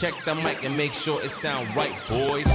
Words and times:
Check 0.00 0.14
the 0.24 0.32
mic 0.32 0.64
and 0.64 0.76
make 0.76 0.92
sure 0.92 1.20
it 1.24 1.30
sound 1.32 1.66
right, 1.74 1.92
boys. 2.08 2.46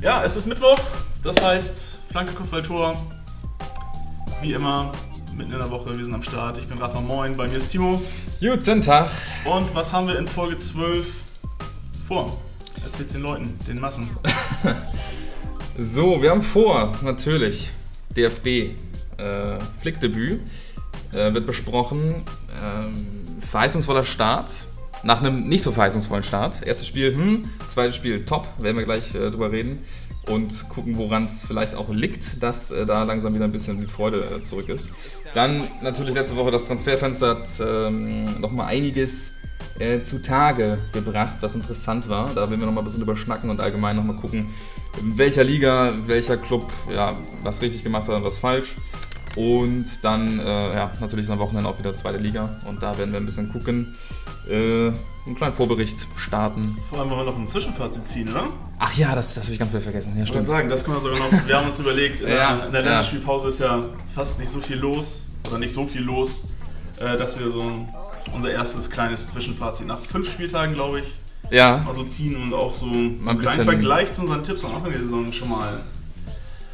Ja, 0.00 0.22
es 0.22 0.36
ist 0.36 0.46
Mittwoch, 0.46 0.78
das 1.24 1.42
heißt 1.42 1.98
Flanke 2.08 2.32
Kopfballtor. 2.34 2.96
Wie 4.42 4.52
immer, 4.52 4.92
mitten 5.34 5.50
in 5.50 5.58
der 5.58 5.68
Woche, 5.70 5.98
wir 5.98 6.04
sind 6.04 6.14
am 6.14 6.22
Start. 6.22 6.58
Ich 6.58 6.68
bin 6.68 6.78
Rafa 6.78 7.00
Moin, 7.00 7.36
bei 7.36 7.48
mir 7.48 7.56
ist 7.56 7.72
Timo. 7.72 8.00
Guten 8.38 8.82
Tag. 8.82 9.08
Und 9.46 9.74
was 9.74 9.94
haben 9.94 10.08
wir 10.08 10.18
in 10.18 10.28
Folge 10.28 10.58
12 10.58 11.22
vor? 12.06 12.36
Erzähl's 12.84 13.14
den 13.14 13.22
Leuten, 13.22 13.58
den 13.66 13.80
Massen. 13.80 14.10
So, 15.78 16.22
wir 16.22 16.30
haben 16.30 16.42
vor, 16.42 16.92
natürlich, 17.02 17.70
DFB 18.16 18.46
äh, 18.46 19.58
Flickdebüt 19.82 20.40
äh, 21.12 21.34
wird 21.34 21.44
besprochen. 21.44 22.22
Ähm, 22.62 23.06
verheißungsvoller 23.42 24.04
Start. 24.04 24.52
Nach 25.02 25.20
einem 25.20 25.44
nicht 25.44 25.62
so 25.62 25.72
verheißungsvollen 25.72 26.22
Start. 26.22 26.62
Erstes 26.66 26.86
Spiel, 26.86 27.14
hm, 27.14 27.50
zweites 27.68 27.96
Spiel, 27.96 28.24
top, 28.24 28.48
werden 28.58 28.78
wir 28.78 28.84
gleich 28.86 29.14
äh, 29.14 29.30
drüber 29.30 29.52
reden. 29.52 29.80
Und 30.30 30.66
gucken, 30.70 30.96
woran 30.96 31.24
es 31.24 31.44
vielleicht 31.46 31.74
auch 31.74 31.90
liegt, 31.90 32.42
dass 32.42 32.70
äh, 32.70 32.86
da 32.86 33.02
langsam 33.02 33.34
wieder 33.34 33.44
ein 33.44 33.52
bisschen 33.52 33.78
die 33.78 33.86
Freude 33.86 34.24
äh, 34.24 34.42
zurück 34.42 34.70
ist. 34.70 34.90
Dann 35.36 35.68
natürlich 35.82 36.14
letzte 36.14 36.34
Woche 36.36 36.50
das 36.50 36.64
Transferfenster 36.64 37.28
hat 37.28 37.50
ähm, 37.60 38.40
nochmal 38.40 38.68
einiges 38.68 39.36
äh, 39.78 40.02
zutage 40.02 40.78
gebracht, 40.94 41.36
was 41.42 41.54
interessant 41.54 42.08
war. 42.08 42.30
Da 42.34 42.48
werden 42.48 42.60
wir 42.60 42.66
nochmal 42.66 42.82
ein 42.82 42.86
bisschen 42.86 43.00
drüber 43.00 43.18
schnacken 43.18 43.50
und 43.50 43.60
allgemein 43.60 43.96
nochmal 43.96 44.16
gucken, 44.16 44.48
in 44.98 45.18
welcher 45.18 45.44
Liga, 45.44 45.92
welcher 46.06 46.38
Club 46.38 46.72
ja, 46.90 47.14
was 47.42 47.60
richtig 47.60 47.84
gemacht 47.84 48.08
hat 48.08 48.14
und 48.14 48.24
was 48.24 48.38
falsch. 48.38 48.76
Und 49.36 49.84
dann, 50.02 50.40
äh, 50.40 50.74
ja, 50.74 50.90
natürlich 51.00 51.24
ist 51.24 51.30
am 51.30 51.38
Wochenende 51.38 51.68
auch 51.68 51.78
wieder 51.78 51.94
zweite 51.94 52.18
Liga 52.18 52.48
und 52.64 52.82
da 52.82 52.96
werden 52.98 53.12
wir 53.12 53.20
ein 53.20 53.26
bisschen 53.26 53.52
gucken, 53.52 53.94
äh, 54.48 54.86
einen 55.26 55.34
kleinen 55.36 55.54
Vorbericht 55.54 56.06
starten. 56.16 56.76
Vor 56.88 57.00
allem 57.00 57.10
wollen 57.10 57.20
wir 57.26 57.32
noch 57.32 57.38
ein 57.38 57.46
Zwischenfazit 57.46 58.08
ziehen, 58.08 58.28
oder? 58.30 58.46
Ach 58.78 58.94
ja, 58.96 59.14
das, 59.14 59.34
das 59.34 59.44
habe 59.44 59.52
ich 59.52 59.58
ganz 59.58 59.70
viel 59.72 59.80
vergessen. 59.80 60.10
Ja, 60.16 60.22
Ich 60.22 60.30
würde 60.30 60.44
stimmt. 60.44 60.46
sagen, 60.46 60.68
das 60.70 60.84
können 60.84 60.96
wir 60.96 61.00
sogar 61.02 61.18
noch. 61.18 61.46
Wir 61.46 61.56
haben 61.58 61.66
uns 61.66 61.78
überlegt, 61.78 62.20
in 62.20 62.26
der- 62.28 62.36
Ja, 62.36 62.54
in 62.64 62.72
der 62.72 62.80
ja. 62.80 62.86
Länderspielpause 62.86 63.48
ist 63.48 63.60
ja 63.60 63.82
fast 64.14 64.38
nicht 64.38 64.50
so 64.50 64.60
viel 64.60 64.76
los, 64.78 65.26
oder 65.46 65.58
nicht 65.58 65.74
so 65.74 65.84
viel 65.86 66.02
los, 66.02 66.44
äh, 66.98 67.18
dass 67.18 67.38
wir 67.38 67.50
so 67.50 67.60
ein, 67.60 67.88
unser 68.34 68.50
erstes 68.52 68.88
kleines 68.90 69.28
Zwischenfazit 69.28 69.86
nach 69.86 70.00
fünf 70.00 70.30
Spieltagen, 70.32 70.74
glaube 70.74 71.00
ich, 71.00 71.04
Ja, 71.50 71.78
mal 71.84 71.94
so 71.94 72.04
ziehen 72.04 72.36
und 72.42 72.54
auch 72.54 72.74
so 72.74 72.86
einen 72.86 73.22
Mal 73.22 73.32
ein 73.32 73.38
kleinen 73.40 73.64
Vergleich 73.64 74.12
zu 74.14 74.22
unseren 74.22 74.42
Tipps 74.42 74.64
am 74.64 74.76
Anfang 74.76 74.92
der 74.92 75.02
Saison 75.02 75.30
schon 75.32 75.48
mal 75.50 75.80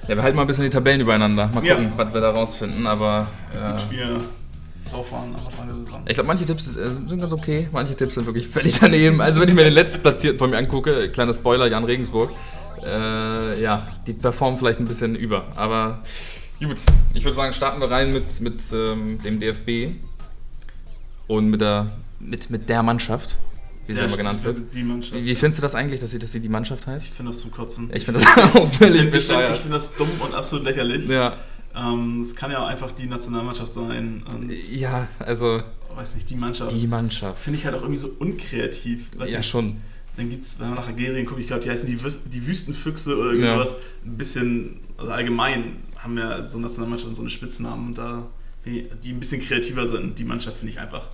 ja, 0.09 0.17
wir 0.17 0.23
halten 0.23 0.37
mal 0.37 0.43
ein 0.43 0.47
bisschen 0.49 0.65
die 0.65 0.71
Tabellen 0.71 1.01
übereinander. 1.01 1.49
Mal 1.55 1.65
Ja. 1.65 1.75
gucken, 1.77 1.93
was 1.97 2.13
wir 2.15 2.21
da 2.21 2.31
rausfinden. 2.31 2.87
Aber 2.87 3.29
äh, 3.55 3.73
gut 3.73 3.91
wir 3.91 4.21
waren 5.11 5.35
am 5.35 5.47
Anfang 5.47 5.67
der 5.69 5.77
Saison. 5.77 6.03
ich 6.07 6.15
glaube, 6.15 6.27
manche 6.27 6.45
Tipps 6.45 6.77
äh, 6.77 6.87
sind 6.87 7.19
ganz 7.19 7.33
okay, 7.33 7.67
manche 7.73 7.97
Tipps 7.97 8.15
sind 8.15 8.27
wirklich 8.27 8.47
völlig 8.49 8.79
daneben. 8.81 9.21
Also 9.23 9.41
wenn 9.41 9.49
ich 9.49 9.55
mir 9.55 9.65
den 9.65 9.73
letzten 9.73 10.03
Platzierten 10.03 10.39
von 10.39 10.51
mir 10.51 10.59
angucke, 10.59 11.09
kleiner 11.09 11.33
Spoiler, 11.33 11.67
Jan 11.67 11.85
Regensburg, 11.85 12.31
äh, 12.85 13.63
ja, 13.63 13.87
die 14.07 14.13
performen 14.13 14.59
vielleicht 14.59 14.81
ein 14.81 14.85
bisschen 14.87 15.15
über. 15.17 15.45
Aber 15.57 16.01
gut, 16.61 16.83
ich 17.15 17.25
würde 17.25 17.35
sagen, 17.37 17.55
starten 17.55 17.81
wir 17.81 17.91
rein 17.91 18.13
mit, 18.13 18.41
mit 18.41 18.61
ähm, 18.75 19.19
dem 19.23 19.41
DFB 19.41 19.95
und 21.27 21.49
mit 21.49 21.61
der, 21.63 21.87
mit, 22.21 22.51
mit 22.51 22.69
der 22.69 22.83
Mannschaft, 22.83 23.39
wie 23.87 23.93
sie 23.95 24.01
Ja, 24.01 24.07
immer 24.07 24.17
genannt 24.17 24.45
wird. 24.45 24.61
Die 24.75 24.83
Mannschaft. 24.83 25.15
Wie, 25.21 25.27
wie 25.27 25.35
findest 25.35 25.59
du 25.59 25.63
das 25.63 25.75
eigentlich, 25.75 26.01
dass 26.01 26.11
sie, 26.13 26.19
dass 26.19 26.33
sie 26.33 26.41
die 26.41 26.49
Mannschaft 26.49 26.87
heißt? 26.87 27.09
Ich 27.09 27.13
finde 27.15 27.31
das 27.33 27.41
zum 27.41 27.51
Kotzen. 27.51 27.91
Ich 27.95 28.05
finde 28.05 28.21
das 28.21 28.27
auch 28.55 28.71
Ich 28.71 28.79
völlig 28.79 28.79
finde 28.79 28.99
ich 28.99 29.11
bescheuert. 29.11 29.57
find 29.57 29.75
das 29.75 29.95
dumm 29.97 30.09
und 30.21 30.35
absolut 30.35 30.65
lächerlich. 30.67 31.07
Ja, 31.09 31.37
Ähm, 31.75 32.21
es 32.21 32.35
kann 32.37 32.51
ja 32.51 32.63
auch 32.63 32.69
einfach 32.69 32.93
die 32.93 33.07
Nationalmannschaft 33.07 33.73
sein. 33.75 34.23
Und, 34.33 34.51
ja, 34.73 35.09
also 35.19 35.63
weiß 35.97 36.15
nicht, 36.15 36.29
die 36.31 36.37
Mannschaft. 36.37 36.73
die 36.73 36.87
Mannschaft. 36.87 37.43
Finde 37.43 37.59
ich 37.59 37.65
halt 37.65 37.75
auch 37.75 37.83
irgendwie 37.83 37.99
so 38.01 38.09
unkreativ. 38.19 39.09
Weiß 39.17 39.31
ja, 39.31 39.39
nicht, 39.39 39.49
schon. 39.49 39.77
Dann 40.17 40.29
gibt 40.29 40.43
es, 40.43 40.61
wenn 40.61 40.69
man 40.69 40.77
nach 40.77 40.89
Algerien 40.89 41.25
guckt, 41.27 41.41
ich 41.41 41.47
glaube, 41.47 41.63
die 41.63 41.71
heißen 41.71 41.87
die, 41.87 41.99
Wüs- 41.99 42.21
die 42.31 42.47
Wüstenfüchse 42.47 43.17
oder 43.17 43.33
Ja. 43.33 43.47
irgendwas. 43.47 43.77
Ein 44.05 44.17
bisschen, 44.19 44.81
also 44.99 45.11
allgemein 45.13 45.77
haben 45.99 46.19
ja 46.19 46.43
so 46.43 46.59
Nationalmannschaften 46.59 47.15
so 47.15 47.23
eine 47.23 47.31
Spitznamen 47.31 47.89
und 47.89 47.99
da, 47.99 48.27
die 48.67 48.87
ein 49.11 49.19
bisschen 49.21 49.41
kreativer 49.43 49.87
sind. 49.87 50.19
Die 50.19 50.25
Mannschaft 50.25 50.59
finde 50.59 50.73
ich 50.75 50.81
einfach 50.81 51.07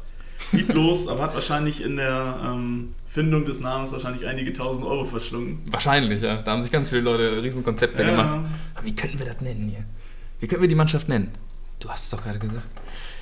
lieblos, 0.52 1.08
aber 1.08 1.22
hat 1.22 1.34
wahrscheinlich 1.34 1.82
in 1.82 1.96
der 1.96 2.38
ähm, 2.44 2.90
Findung 3.06 3.44
des 3.44 3.60
Namens 3.60 3.92
wahrscheinlich 3.92 4.26
einige 4.26 4.52
tausend 4.52 4.86
Euro 4.86 5.04
verschlungen. 5.04 5.58
Wahrscheinlich, 5.70 6.22
ja. 6.22 6.36
Da 6.42 6.52
haben 6.52 6.60
sich 6.60 6.72
ganz 6.72 6.88
viele 6.88 7.02
Leute 7.02 7.42
Riesenkonzepte 7.42 8.02
Ja. 8.02 8.10
gemacht. 8.10 8.38
Aber 8.74 8.84
wie 8.86 8.94
könnten 8.94 9.18
wir 9.18 9.26
das 9.26 9.40
nennen 9.40 9.68
hier? 9.68 9.84
Wie 10.40 10.46
könnten 10.46 10.62
wir 10.62 10.68
die 10.68 10.74
Mannschaft 10.74 11.08
nennen? 11.08 11.30
Du 11.80 11.88
hast 11.88 12.04
es 12.04 12.10
doch 12.10 12.22
gerade 12.22 12.38
gesagt. 12.38 12.66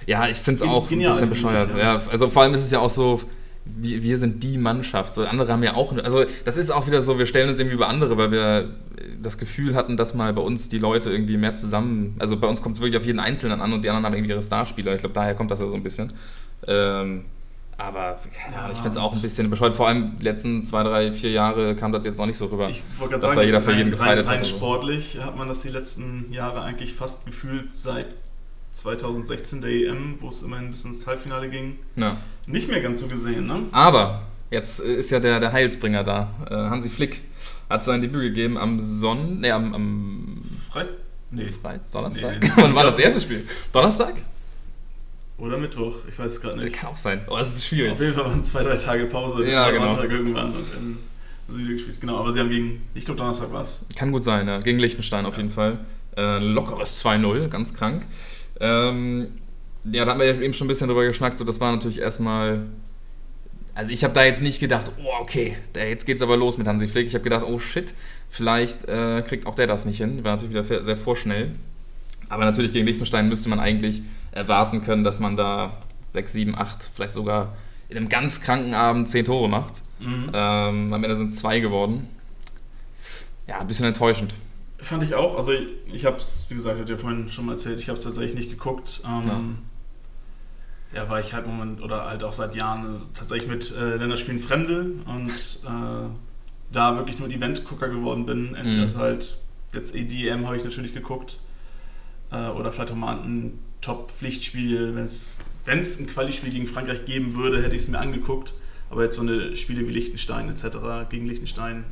Ja, 0.07 0.29
ich 0.29 0.37
finde 0.37 0.63
es 0.63 0.69
auch 0.69 0.89
genial, 0.89 1.13
ein 1.13 1.29
bisschen 1.31 1.35
finde 1.35 1.61
ich, 1.61 1.67
bescheuert. 1.69 1.71
ja. 1.79 1.95
Ja. 1.99 2.03
also 2.11 2.29
vor 2.31 2.43
allem 2.43 2.55
ist 2.55 2.63
es 2.65 2.71
ja 2.71 2.79
auch 2.79 2.91
so, 2.91 3.21
wir, 3.65 4.03
wir 4.03 4.17
sind 4.19 4.43
die 4.45 4.59
Mannschaft. 4.59 5.13
So, 5.13 5.25
andere 5.25 5.53
haben 5.53 5.63
ja 5.63 5.75
auch, 5.75 5.97
also 5.99 6.25
das 6.45 6.57
ist 6.57 6.71
auch 6.71 6.87
wieder 6.87 7.03
so, 7.03 7.19
wir 7.19 7.27
stellen 7.27 7.49
uns 7.49 7.59
irgendwie 7.59 7.75
über 7.75 7.89
andere, 7.89 8.17
weil 8.17 8.31
wir 8.31 8.71
das 9.21 9.39
Gefühl 9.39 9.75
hatten, 9.75 9.97
dass 9.97 10.15
mal 10.15 10.33
bei 10.33 10.43
uns 10.43 10.69
die 10.69 10.79
Leute 10.79 11.11
irgendwie 11.11 11.37
mehr 11.37 11.55
zusammen, 11.55 12.15
also 12.19 12.37
bei 12.39 12.47
uns 12.47 12.63
kommt 12.63 12.77
es 12.77 12.81
wirklich 12.81 12.97
auf 13.01 13.07
jeden 13.07 13.19
Einzelnen 13.19 13.61
an 13.61 13.73
und 13.73 13.83
die 13.83 13.89
anderen 13.91 14.07
haben 14.07 14.15
irgendwie 14.15 14.31
ihre 14.33 14.43
Starspieler. 14.43 14.95
Ich 14.95 15.01
glaube, 15.01 15.15
daher 15.15 15.35
kommt 15.35 15.51
das 15.51 15.61
ja 15.61 15.69
so 15.69 15.75
ein 15.75 15.83
bisschen. 15.83 16.13
Ähm, 16.67 17.25
aber 17.79 18.19
keine 18.35 18.57
Ahnung, 18.57 18.71
ich 18.73 18.79
finde 18.79 18.91
es 18.91 18.97
auch 18.97 19.13
ein 19.13 19.21
bisschen 19.21 19.51
bescheuert. 19.51 19.75
Vor 19.75 19.89
allem 19.89 20.17
die 20.19 20.25
letzten 20.25 20.63
zwei, 20.63 20.83
drei, 20.83 21.13
vier 21.13 21.31
Jahre 21.31 21.75
kam 21.77 21.93
das 21.93 22.05
jetzt 22.07 22.19
noch 22.19 22.25
nicht 22.27 22.39
so 22.39 22.47
rüber. 22.47 22.71
Ich 22.71 22.83
wollte 22.99 23.13
gerade 23.13 23.23
Dass 23.23 23.31
sagen, 23.33 23.41
da 23.41 23.45
jeder 23.45 23.61
für 23.61 23.71
rein, 23.71 23.79
jeden 23.79 23.93
rein, 23.93 23.99
gefeiert 23.99 24.29
rein 24.29 24.39
hat. 24.39 24.47
sportlich 24.47 25.19
hat 25.23 25.37
man 25.37 25.47
das 25.49 25.61
die 25.63 25.69
letzten 25.69 26.33
Jahre 26.33 26.63
eigentlich 26.63 26.95
fast 26.95 27.27
gefühlt 27.27 27.75
seit 27.75 28.15
2016 28.73 29.61
der 29.61 29.71
EM, 29.71 30.17
wo 30.19 30.29
es 30.31 30.43
immerhin 30.43 30.71
bis 30.71 30.85
ins 30.85 31.07
Halbfinale 31.07 31.49
ging, 31.51 31.79
Ja. 31.97 32.17
nicht 32.47 32.69
mehr 32.69 32.81
ganz 32.81 33.01
so 33.01 33.09
gesehen, 33.09 33.47
ne? 33.47 33.65
Aber 33.73 34.23
jetzt 34.51 34.81
ist 34.81 35.11
ja 35.11 35.21
der, 35.21 35.41
der 35.41 35.53
Heilsbringer 35.53 36.03
da. 36.05 36.31
Äh, 36.51 36.55
Hansi 36.55 36.89
Flick 36.91 37.23
hat 37.69 37.85
sein 37.85 38.01
Debüt 38.01 38.23
gegeben 38.23 38.57
am 38.59 38.79
Sonn... 38.81 39.41
Nee, 39.41 39.51
am, 39.51 39.75
am 39.75 40.41
Freit 40.71 40.89
nee. 41.31 41.49
Freitag, 41.49 41.91
Donnerstag. 41.91 42.41
Nee. 42.43 42.51
Wann 42.57 42.75
war 42.75 42.85
das 42.85 42.99
erste 42.99 43.21
Spiel? 43.21 43.47
Donnerstag? 43.73 44.15
Oder 45.39 45.59
Mittwoch, 45.59 45.97
ich 46.09 46.19
weiß 46.19 46.33
es 46.33 46.41
gerade 46.41 46.59
nicht. 46.59 46.75
Kann 46.75 46.91
auch 46.91 46.97
sein. 46.97 47.21
Oh, 47.29 47.37
das 47.37 47.55
ist 47.55 47.67
schwierig. 47.67 47.93
Auf 47.93 48.01
jeden 48.01 48.15
Fall 48.15 48.25
waren 48.25 48.43
zwei, 48.43 48.63
drei 48.63 48.77
Tage 48.77 49.07
Pause, 49.07 49.49
Ja, 49.51 49.71
genau. 49.71 49.93
Sonntag 49.93 50.11
irgendwann 50.11 50.47
und 50.47 50.65
dann 50.73 50.99
haben 51.47 51.55
sie 51.55 51.63
wieder 51.63 51.75
gespielt. 51.75 52.01
Genau, 52.01 52.19
aber 52.19 52.33
sie 52.33 52.41
haben 52.41 52.49
gegen, 52.49 52.83
ich 52.95 53.05
glaube 53.05 53.19
Donnerstag 53.19 53.53
war 53.53 53.63
es. 53.63 53.85
Kann 53.95 54.13
gut 54.13 54.25
sein, 54.25 54.49
ja. 54.49 54.61
Gegen 54.61 54.79
Liechtenstein 54.79 55.27
auf 55.27 55.37
jeden 55.37 55.51
Fall. 55.51 55.79
Äh, 56.17 56.39
lockeres 56.39 57.05
2-0, 57.05 57.49
ganz 57.49 57.75
krank. 57.75 58.07
Ähm, 58.61 59.29
ja, 59.85 60.07
da 60.07 60.13
haben 60.13 60.21
wir 60.21 60.27
ja 60.27 60.41
eben 60.41 60.55
schon 60.55 60.67
ein 60.67 60.69
bisschen 60.69 60.89
drüber 60.89 61.05
geschnackt. 61.05 61.37
So, 61.37 61.45
das 61.45 61.61
war 61.61 61.71
natürlich 61.71 62.01
erstmal. 62.01 62.63
Also, 63.75 63.93
ich 63.93 64.03
habe 64.05 64.15
da 64.15 64.25
jetzt 64.25 64.43
nicht 64.43 64.59
gedacht, 64.59 64.91
oh, 64.99 65.21
okay, 65.21 65.59
da, 65.75 65.85
jetzt 65.85 66.07
geht's 66.07 66.23
aber 66.23 66.39
los 66.39 66.57
mit 66.57 66.67
Hansi 66.67 66.89
Flick. 66.89 67.07
Ich 67.07 67.15
habe 67.15 67.25
gedacht, 67.25 67.45
oh 67.47 67.59
shit, 67.59 67.93
vielleicht 68.31 68.89
äh, 68.89 69.21
kriegt 69.21 69.47
auch 69.47 69.55
der 69.55 69.67
das 69.67 69.85
nicht 69.85 69.99
hin. 69.99 70.25
War 70.25 70.33
natürlich 70.33 70.55
wieder 70.55 70.83
sehr 70.83 70.97
vorschnell. 70.97 71.51
Aber 72.31 72.47
natürlich 72.47 72.73
gegen 72.73 72.87
Liechtenstein 72.87 73.29
müsste 73.29 73.51
man 73.51 73.61
eigentlich 73.61 74.03
erwarten 74.37 74.83
können, 74.83 75.03
dass 75.05 75.19
man 75.21 75.37
da 75.37 75.77
6, 76.11 76.33
7, 76.33 76.55
8, 76.57 76.91
vielleicht 76.95 77.13
sogar 77.13 77.57
in 77.89 77.97
einem 77.97 78.09
ganz 78.09 78.41
kranken 78.41 78.75
Abend 78.75 79.09
10 79.09 79.25
Tore 79.25 79.49
macht. 79.49 79.83
Mhm. 79.99 80.31
Ähm, 80.33 80.93
am 80.93 81.05
Ende 81.05 81.17
sind 81.17 81.29
es 81.31 81.39
zwei 81.39 81.61
geworden. 81.61 82.09
Ja, 83.49 83.59
ein 83.61 83.67
bisschen 83.67 83.87
enttäuschend. 83.87 84.35
Fand 84.79 85.03
ich 85.05 85.15
auch. 85.15 85.37
Also 85.37 85.53
ich, 85.53 85.69
ich 85.93 86.05
habe 86.05 86.17
es, 86.19 86.47
wie 86.49 86.55
gesagt, 86.55 86.79
hat 86.81 86.89
ja 86.89 86.97
vorhin 86.97 87.29
schon 87.31 87.47
mal 87.47 87.53
erzählt, 87.53 87.79
ich 87.79 87.89
habe 87.89 87.97
es 87.97 88.05
tatsächlich 88.05 88.35
nicht 88.35 88.51
geguckt. 88.51 89.03
Ähm, 89.07 89.59
ja. 90.95 91.09
weil 91.09 91.23
ich 91.25 91.33
halt 91.35 91.47
Moment 91.47 91.81
oder 91.83 92.05
halt 92.07 92.23
auch 92.25 92.33
seit 92.33 92.55
Jahren 92.57 93.01
tatsächlich 93.15 93.49
mit 93.49 93.75
äh, 93.77 93.97
Länderspielen 93.97 94.41
fremde 94.41 94.93
und 95.07 95.29
äh, 95.31 96.09
da 96.73 96.97
wirklich 96.97 97.19
nur 97.19 97.29
Event-Gucker 97.29 97.89
geworden 97.89 98.27
bin. 98.27 98.55
Entweder 98.55 98.79
Mhm. 98.79 98.83
ist 98.85 98.97
halt 98.99 99.39
jetzt 99.75 99.95
EDM 99.95 100.47
habe 100.47 100.57
ich 100.57 100.65
natürlich 100.65 100.95
geguckt 100.95 101.39
äh, 102.33 102.49
oder 102.49 102.73
vielleicht 102.73 102.91
auch 102.93 102.97
mal 102.97 103.19
ein 103.19 103.59
Top-Pflichtspiel, 103.87 104.95
wenn 104.95 105.05
es 105.05 105.39
ein 105.99 106.07
Quali-Spiel 106.07 106.51
gegen 106.51 106.67
Frankreich 106.67 107.05
geben 107.07 107.35
würde, 107.35 107.63
hätte 107.63 107.75
ich 107.77 107.83
es 107.83 107.89
mir 107.89 107.99
angeguckt. 107.99 108.53
Aber 108.91 109.03
jetzt 109.05 109.17
so 109.17 109.23
eine 109.23 109.57
Spiele 109.57 109.87
wie 109.89 109.93
Liechtenstein 109.93 110.49
etc. 110.49 111.09
gegen 111.11 111.27
Liechtenstein 111.27 111.85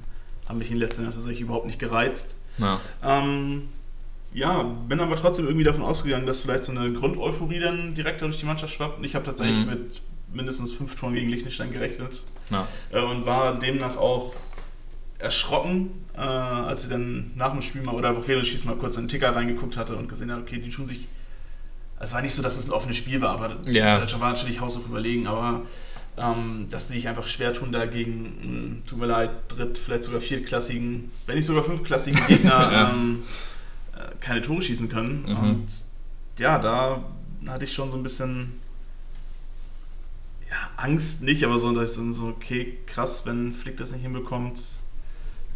haben 0.49 0.58
mich 0.58 0.69
in 0.70 0.75
den 0.75 0.81
letzten 0.81 1.02
Jahren 1.02 1.14
tatsächlich 1.14 1.41
überhaupt 1.41 1.67
nicht 1.67 1.79
gereizt. 1.79 2.37
Ja. 2.58 2.79
Ähm, 3.02 3.69
ja, 4.32 4.62
bin 4.62 5.00
aber 5.00 5.17
trotzdem 5.17 5.46
irgendwie 5.46 5.64
davon 5.64 5.82
ausgegangen, 5.82 6.26
dass 6.26 6.41
vielleicht 6.41 6.64
so 6.64 6.73
eine 6.73 6.93
Grundeuphorie 6.93 7.61
dann 7.61 7.94
direkt 7.94 8.20
durch 8.20 8.38
die 8.38 8.46
Mannschaft 8.46 8.75
schwappt. 8.75 8.99
Und 8.99 9.05
ich 9.05 9.14
habe 9.14 9.25
tatsächlich 9.25 9.64
Mhm. 9.64 9.70
mit 9.70 10.02
mindestens 10.32 10.73
fünf 10.73 10.94
Toren 10.96 11.14
gegen 11.14 11.29
Liechtenstein 11.31 11.73
gerechnet 11.73 12.25
Ja. 12.50 12.67
äh, 12.93 13.00
und 13.00 13.25
war 13.26 13.58
demnach 13.58 13.96
auch 13.96 14.35
erschrocken, 15.19 15.91
äh, 16.14 16.19
als 16.20 16.82
sie 16.82 16.88
dann 16.88 17.31
nach 17.37 17.52
dem 17.52 17.62
Spiel 17.62 17.82
mal 17.82 17.94
oder 17.94 18.11
einfach 18.11 18.26
während 18.29 18.44
des 18.44 18.50
Schießen 18.50 18.69
mal 18.69 18.76
kurz 18.76 18.96
in 18.96 19.05
den 19.05 19.08
Ticker 19.08 19.35
reingeguckt 19.35 19.76
hatte 19.76 19.96
und 19.96 20.08
gesehen 20.08 20.31
hat, 20.31 20.41
okay, 20.41 20.58
die 20.58 20.69
tun 20.70 20.87
sich. 20.87 21.08
Es 22.00 22.12
war 22.12 22.23
nicht 22.23 22.35
so, 22.35 22.43
dass 22.43 22.56
es 22.56 22.67
ein 22.67 22.73
offenes 22.73 22.96
Spiel 22.96 23.20
war, 23.20 23.31
aber 23.31 23.56
Ja. 23.67 23.99
Deutschland 23.99 24.23
war 24.23 24.32
natürlich 24.32 24.61
haushoch 24.61 24.87
überlegen, 24.87 25.26
aber 25.26 25.62
ähm, 26.17 26.67
dass 26.70 26.88
sie 26.88 26.94
sich 26.94 27.08
einfach 27.08 27.26
schwer 27.26 27.52
tun, 27.52 27.73
dagegen, 27.73 28.82
tut 28.87 28.99
mir 28.99 29.06
leid, 29.06 29.31
dritt-, 29.49 29.79
vielleicht 29.79 30.05
sogar 30.05 30.20
viertklassigen, 30.20 31.11
wenn 31.26 31.35
nicht 31.37 31.46
sogar 31.46 31.64
fünfklassigen 31.64 32.20
Gegner 32.29 32.73
ja. 32.73 32.91
ähm, 32.91 33.23
äh, 33.94 34.14
keine 34.20 34.41
Tore 34.41 34.62
schießen 34.62 34.88
können. 34.88 35.25
Mhm. 35.26 35.37
Und 35.37 35.67
ja, 36.38 36.58
da 36.58 37.05
hatte 37.49 37.64
ich 37.64 37.73
schon 37.73 37.91
so 37.91 37.96
ein 37.96 38.02
bisschen 38.02 38.61
ja, 40.49 40.70
Angst 40.76 41.23
nicht, 41.23 41.44
aber 41.44 41.58
so, 41.58 41.73
dass 41.73 41.99
ich 41.99 42.14
so, 42.14 42.29
okay, 42.29 42.79
krass, 42.87 43.26
wenn 43.26 43.52
Flick 43.52 43.76
das 43.76 43.93
nicht 43.93 44.02
hinbekommt, 44.02 44.61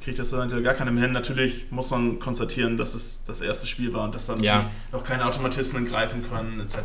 kriegt 0.09 0.19
das 0.19 0.31
dann 0.31 0.63
gar 0.63 0.73
keinem 0.73 0.97
hin. 0.97 1.13
Natürlich 1.13 1.67
muss 1.71 1.91
man 1.91 2.19
konstatieren, 2.19 2.79
dass 2.79 2.95
es 2.95 3.25
das 3.27 3.43
erste 3.43 3.67
Spiel 3.67 3.93
war 3.93 4.05
und 4.05 4.15
dass 4.15 4.27
dann 4.27 4.41
ja. 4.41 4.71
noch 4.91 5.05
keine 5.05 5.27
Automatismen 5.27 5.87
greifen 5.87 6.25
können, 6.27 6.61
etc. 6.61 6.79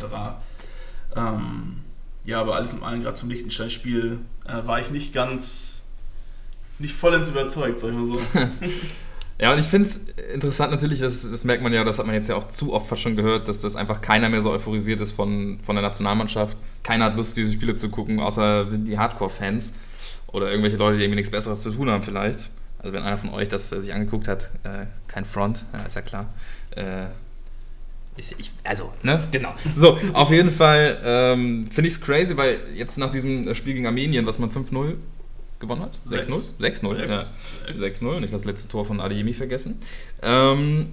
Ähm, 1.16 1.78
ja, 2.26 2.42
aber 2.42 2.56
alles 2.56 2.74
in 2.74 2.82
allem, 2.82 3.02
gerade 3.02 3.16
zum 3.16 3.30
Liechtenstein-Spiel, 3.30 4.18
äh, 4.46 4.66
war 4.66 4.78
ich 4.78 4.90
nicht 4.90 5.14
ganz, 5.14 5.84
nicht 6.78 6.94
vollends 6.94 7.30
überzeugt, 7.30 7.80
sag 7.80 7.90
ich 7.90 7.96
mal 7.96 8.04
so. 8.04 8.20
Ja, 9.36 9.52
und 9.52 9.58
ich 9.58 9.66
finde 9.66 9.88
es 9.88 10.06
interessant 10.32 10.70
natürlich, 10.70 11.00
das, 11.00 11.28
das 11.28 11.42
merkt 11.42 11.60
man 11.60 11.72
ja, 11.72 11.82
das 11.82 11.98
hat 11.98 12.06
man 12.06 12.14
jetzt 12.14 12.28
ja 12.28 12.36
auch 12.36 12.46
zu 12.46 12.72
oft 12.72 12.88
fast 12.88 13.02
schon 13.02 13.16
gehört, 13.16 13.48
dass 13.48 13.58
das 13.58 13.74
einfach 13.74 14.00
keiner 14.00 14.28
mehr 14.28 14.40
so 14.40 14.52
euphorisiert 14.52 15.00
ist 15.00 15.10
von, 15.10 15.58
von 15.64 15.74
der 15.74 15.82
Nationalmannschaft. 15.82 16.56
Keiner 16.84 17.06
hat 17.06 17.16
Lust, 17.16 17.36
diese 17.36 17.52
Spiele 17.52 17.74
zu 17.74 17.90
gucken, 17.90 18.20
außer 18.20 18.66
die 18.66 18.96
Hardcore-Fans 18.96 19.74
oder 20.28 20.50
irgendwelche 20.50 20.76
Leute, 20.76 20.98
die 20.98 21.02
irgendwie 21.02 21.16
nichts 21.16 21.32
Besseres 21.32 21.62
zu 21.62 21.72
tun 21.72 21.90
haben 21.90 22.04
vielleicht. 22.04 22.48
Also 22.84 22.92
wenn 22.92 23.02
einer 23.02 23.16
von 23.16 23.30
euch 23.30 23.48
das 23.48 23.72
äh, 23.72 23.80
sich 23.80 23.94
angeguckt 23.94 24.28
hat, 24.28 24.50
äh, 24.62 24.84
kein 25.08 25.24
Front, 25.24 25.64
ja, 25.72 25.86
ist 25.86 25.96
ja 25.96 26.02
klar. 26.02 26.26
Äh, 26.76 27.06
ist, 28.18 28.38
ich, 28.38 28.52
also, 28.62 28.92
ne? 29.02 29.26
Genau. 29.32 29.54
So, 29.74 29.98
auf 30.12 30.30
jeden 30.30 30.50
Fall 30.50 31.00
ähm, 31.02 31.66
finde 31.72 31.88
ich 31.88 31.94
es 31.94 32.00
crazy, 32.02 32.36
weil 32.36 32.58
jetzt 32.74 32.98
nach 32.98 33.10
diesem 33.10 33.54
Spiel 33.54 33.72
gegen 33.72 33.86
Armenien, 33.86 34.26
was 34.26 34.38
man 34.38 34.50
5-0 34.50 34.96
gewonnen 35.60 35.80
hat? 35.80 35.98
6-0? 36.06 36.60
6-0, 36.60 37.08
ja. 37.08 37.24
6-0, 37.72 38.20
nicht 38.20 38.34
das 38.34 38.44
letzte 38.44 38.68
Tor 38.68 38.84
von 38.84 39.00
Adeyemi 39.00 39.32
vergessen. 39.32 39.80
Ähm, 40.20 40.90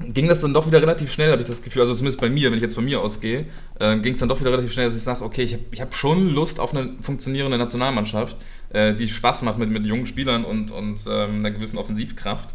ging 0.00 0.28
das 0.28 0.40
dann 0.40 0.54
doch 0.54 0.66
wieder 0.66 0.80
relativ 0.80 1.12
schnell, 1.12 1.30
habe 1.30 1.42
ich 1.42 1.48
das 1.48 1.62
Gefühl, 1.62 1.82
also 1.82 1.94
zumindest 1.94 2.20
bei 2.20 2.30
mir, 2.30 2.50
wenn 2.50 2.56
ich 2.56 2.62
jetzt 2.62 2.74
von 2.74 2.84
mir 2.84 3.00
ausgehe, 3.00 3.46
äh, 3.78 3.98
ging 3.98 4.14
es 4.14 4.20
dann 4.20 4.28
doch 4.28 4.40
wieder 4.40 4.50
relativ 4.50 4.72
schnell, 4.72 4.86
dass 4.86 4.96
ich 4.96 5.02
sage, 5.02 5.24
okay, 5.24 5.42
ich 5.42 5.52
habe 5.54 5.64
hab 5.78 5.94
schon 5.94 6.30
Lust 6.30 6.60
auf 6.60 6.74
eine 6.74 6.94
funktionierende 7.00 7.58
Nationalmannschaft, 7.58 8.36
äh, 8.70 8.94
die 8.94 9.08
Spaß 9.08 9.42
macht 9.42 9.58
mit, 9.58 9.70
mit 9.70 9.86
jungen 9.86 10.06
Spielern 10.06 10.44
und, 10.44 10.70
und 10.70 11.04
ähm, 11.08 11.36
einer 11.36 11.50
gewissen 11.50 11.78
Offensivkraft. 11.78 12.54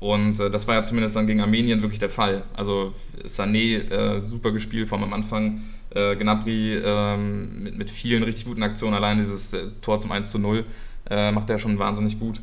Und 0.00 0.40
äh, 0.40 0.50
das 0.50 0.66
war 0.66 0.74
ja 0.74 0.84
zumindest 0.84 1.16
dann 1.16 1.26
gegen 1.26 1.40
Armenien 1.40 1.80
wirklich 1.80 2.00
der 2.00 2.10
Fall. 2.10 2.44
Also 2.54 2.92
Sané 3.24 3.90
äh, 3.90 4.20
super 4.20 4.52
gespielt, 4.52 4.88
vom 4.88 5.02
am 5.02 5.12
Anfang 5.12 5.62
äh, 5.94 6.16
Gnabry 6.16 6.80
ähm, 6.84 7.62
mit, 7.62 7.78
mit 7.78 7.90
vielen 7.90 8.22
richtig 8.22 8.46
guten 8.46 8.62
Aktionen, 8.62 8.94
allein 8.94 9.18
dieses 9.18 9.52
äh, 9.54 9.68
Tor 9.80 10.00
zum 10.00 10.12
1 10.12 10.30
zu 10.30 10.38
0 10.38 10.64
äh, 11.08 11.30
macht 11.30 11.48
er 11.50 11.58
schon 11.58 11.78
wahnsinnig 11.78 12.18
gut. 12.18 12.40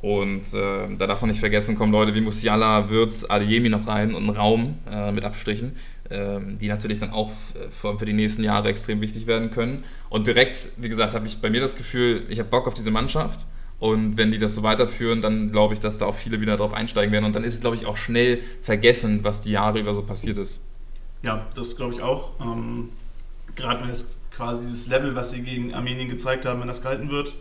Und 0.00 0.54
äh, 0.54 0.96
da 0.96 1.06
darf 1.06 1.22
man 1.22 1.30
nicht 1.30 1.40
vergessen, 1.40 1.74
kommen 1.74 1.92
Leute 1.92 2.14
wie 2.14 2.20
Musiala, 2.20 2.88
Würz, 2.88 3.26
Adeyemi 3.28 3.68
noch 3.68 3.86
rein 3.88 4.14
und 4.14 4.26
ein 4.26 4.30
Raum 4.30 4.78
äh, 4.88 5.10
mit 5.10 5.24
Abstrichen, 5.24 5.74
äh, 6.08 6.38
die 6.60 6.68
natürlich 6.68 7.00
dann 7.00 7.10
auch 7.10 7.32
für, 7.70 7.98
für 7.98 8.04
die 8.04 8.12
nächsten 8.12 8.44
Jahre 8.44 8.68
extrem 8.68 9.00
wichtig 9.00 9.26
werden 9.26 9.50
können. 9.50 9.82
Und 10.08 10.28
direkt, 10.28 10.68
wie 10.76 10.88
gesagt, 10.88 11.14
habe 11.14 11.26
ich 11.26 11.40
bei 11.40 11.50
mir 11.50 11.60
das 11.60 11.76
Gefühl, 11.76 12.24
ich 12.28 12.38
habe 12.38 12.48
Bock 12.48 12.68
auf 12.68 12.74
diese 12.74 12.92
Mannschaft. 12.92 13.44
Und 13.80 14.16
wenn 14.16 14.30
die 14.30 14.38
das 14.38 14.54
so 14.54 14.62
weiterführen, 14.62 15.20
dann 15.20 15.52
glaube 15.52 15.74
ich, 15.74 15.80
dass 15.80 15.98
da 15.98 16.06
auch 16.06 16.14
viele 16.14 16.40
wieder 16.40 16.56
drauf 16.56 16.72
einsteigen 16.72 17.12
werden. 17.12 17.24
Und 17.24 17.34
dann 17.34 17.44
ist 17.44 17.54
es, 17.54 17.60
glaube 17.60 17.76
ich, 17.76 17.86
auch 17.86 17.96
schnell 17.96 18.40
vergessen, 18.62 19.20
was 19.22 19.40
die 19.40 19.52
Jahre 19.52 19.80
über 19.80 19.94
so 19.94 20.02
passiert 20.02 20.38
ist. 20.38 20.60
Ja, 21.22 21.46
das 21.54 21.76
glaube 21.76 21.94
ich 21.94 22.02
auch. 22.02 22.32
Ähm, 22.40 22.90
Gerade 23.54 23.82
wenn 23.82 23.88
jetzt 23.88 24.18
quasi 24.30 24.66
dieses 24.66 24.88
Level, 24.88 25.16
was 25.16 25.32
sie 25.32 25.42
gegen 25.42 25.74
Armenien 25.74 26.08
gezeigt 26.08 26.46
haben, 26.46 26.60
wenn 26.60 26.68
das 26.68 26.82
gehalten 26.82 27.10
wird, 27.10 27.34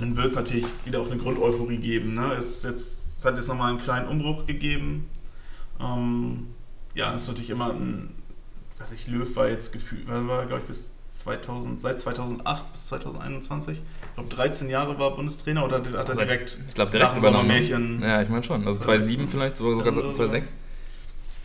dann 0.00 0.16
wird 0.16 0.28
es 0.28 0.36
natürlich 0.36 0.66
wieder 0.84 1.00
auch 1.00 1.10
eine 1.10 1.16
Grundeuphorie 1.16 1.78
geben. 1.78 2.14
Ne? 2.14 2.32
Es, 2.32 2.62
jetzt, 2.62 3.18
es 3.18 3.24
hat 3.24 3.36
jetzt 3.36 3.48
nochmal 3.48 3.70
einen 3.70 3.80
kleinen 3.80 4.08
Umbruch 4.08 4.46
gegeben. 4.46 5.08
Ähm, 5.80 6.48
ja, 6.94 7.14
es 7.14 7.22
ist 7.22 7.28
natürlich 7.28 7.50
immer 7.50 7.72
ein, 7.72 8.14
weiß 8.78 8.92
ich, 8.92 9.06
Löw 9.06 9.36
war 9.36 9.48
jetzt 9.48 9.72
gefühlt, 9.72 10.08
war, 10.08 10.46
glaube 10.46 10.62
ich, 10.62 10.66
bis 10.66 10.92
2000, 11.10 11.80
seit 11.80 12.00
2008 12.00 12.72
bis 12.72 12.86
2021. 12.86 13.78
Ich 13.78 14.14
glaube, 14.14 14.28
13 14.34 14.70
Jahre 14.70 14.98
war 14.98 15.14
Bundestrainer 15.16 15.64
oder 15.64 15.78
hat 15.78 16.08
er 16.08 16.14
direkt? 16.14 16.58
Ich 16.68 16.74
glaube, 16.74 16.90
direkt 16.90 17.16
übernommen. 17.16 17.48
Märchen, 17.48 18.00
ja, 18.02 18.22
ich 18.22 18.28
meine 18.28 18.44
schon. 18.44 18.66
Also 18.66 18.78
2007 18.78 19.28
vielleicht, 19.28 19.56
sogar, 19.56 19.76
sogar 19.76 19.92
2006 19.92 20.54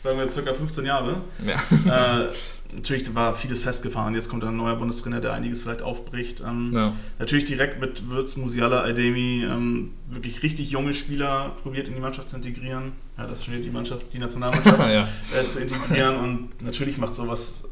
sagen 0.06 0.20
wir 0.20 0.30
circa 0.30 0.54
15 0.54 0.86
Jahre. 0.86 1.22
Ja. 1.46 2.22
Äh, 2.26 2.32
natürlich 2.74 3.14
war 3.16 3.34
vieles 3.34 3.64
festgefahren. 3.64 4.14
Jetzt 4.14 4.30
kommt 4.30 4.44
ein 4.44 4.56
neuer 4.56 4.76
Bundestrainer, 4.76 5.22
der 5.22 5.34
einiges 5.34 5.64
vielleicht 5.64 5.82
aufbricht. 5.82 6.42
Ähm, 6.42 6.72
ja. 6.74 6.94
Natürlich 7.20 7.46
direkt 7.46 7.80
mit 7.80 8.10
Würz, 8.10 8.36
Musiala, 8.38 8.84
Ademi 8.84 9.44
ähm, 9.44 9.94
wirklich 10.08 10.44
richtig 10.44 10.72
junge 10.72 10.94
Spieler 10.94 11.56
probiert 11.62 11.88
in 11.88 11.96
die 11.96 12.02
Mannschaft 12.02 12.30
zu 12.30 12.38
integrieren. 12.38 12.94
Ja, 13.18 13.28
das 13.28 13.40
ist 13.40 13.46
schon 13.46 13.62
die 13.62 13.70
Mannschaft, 13.70 14.08
die 14.14 14.20
Nationalmannschaft 14.20 14.80
ja. 14.90 15.08
äh, 15.38 15.46
zu 15.46 15.60
integrieren. 15.60 16.18
Und 16.18 16.62
natürlich 16.62 16.98
macht 16.98 17.14
sowas 17.14 17.70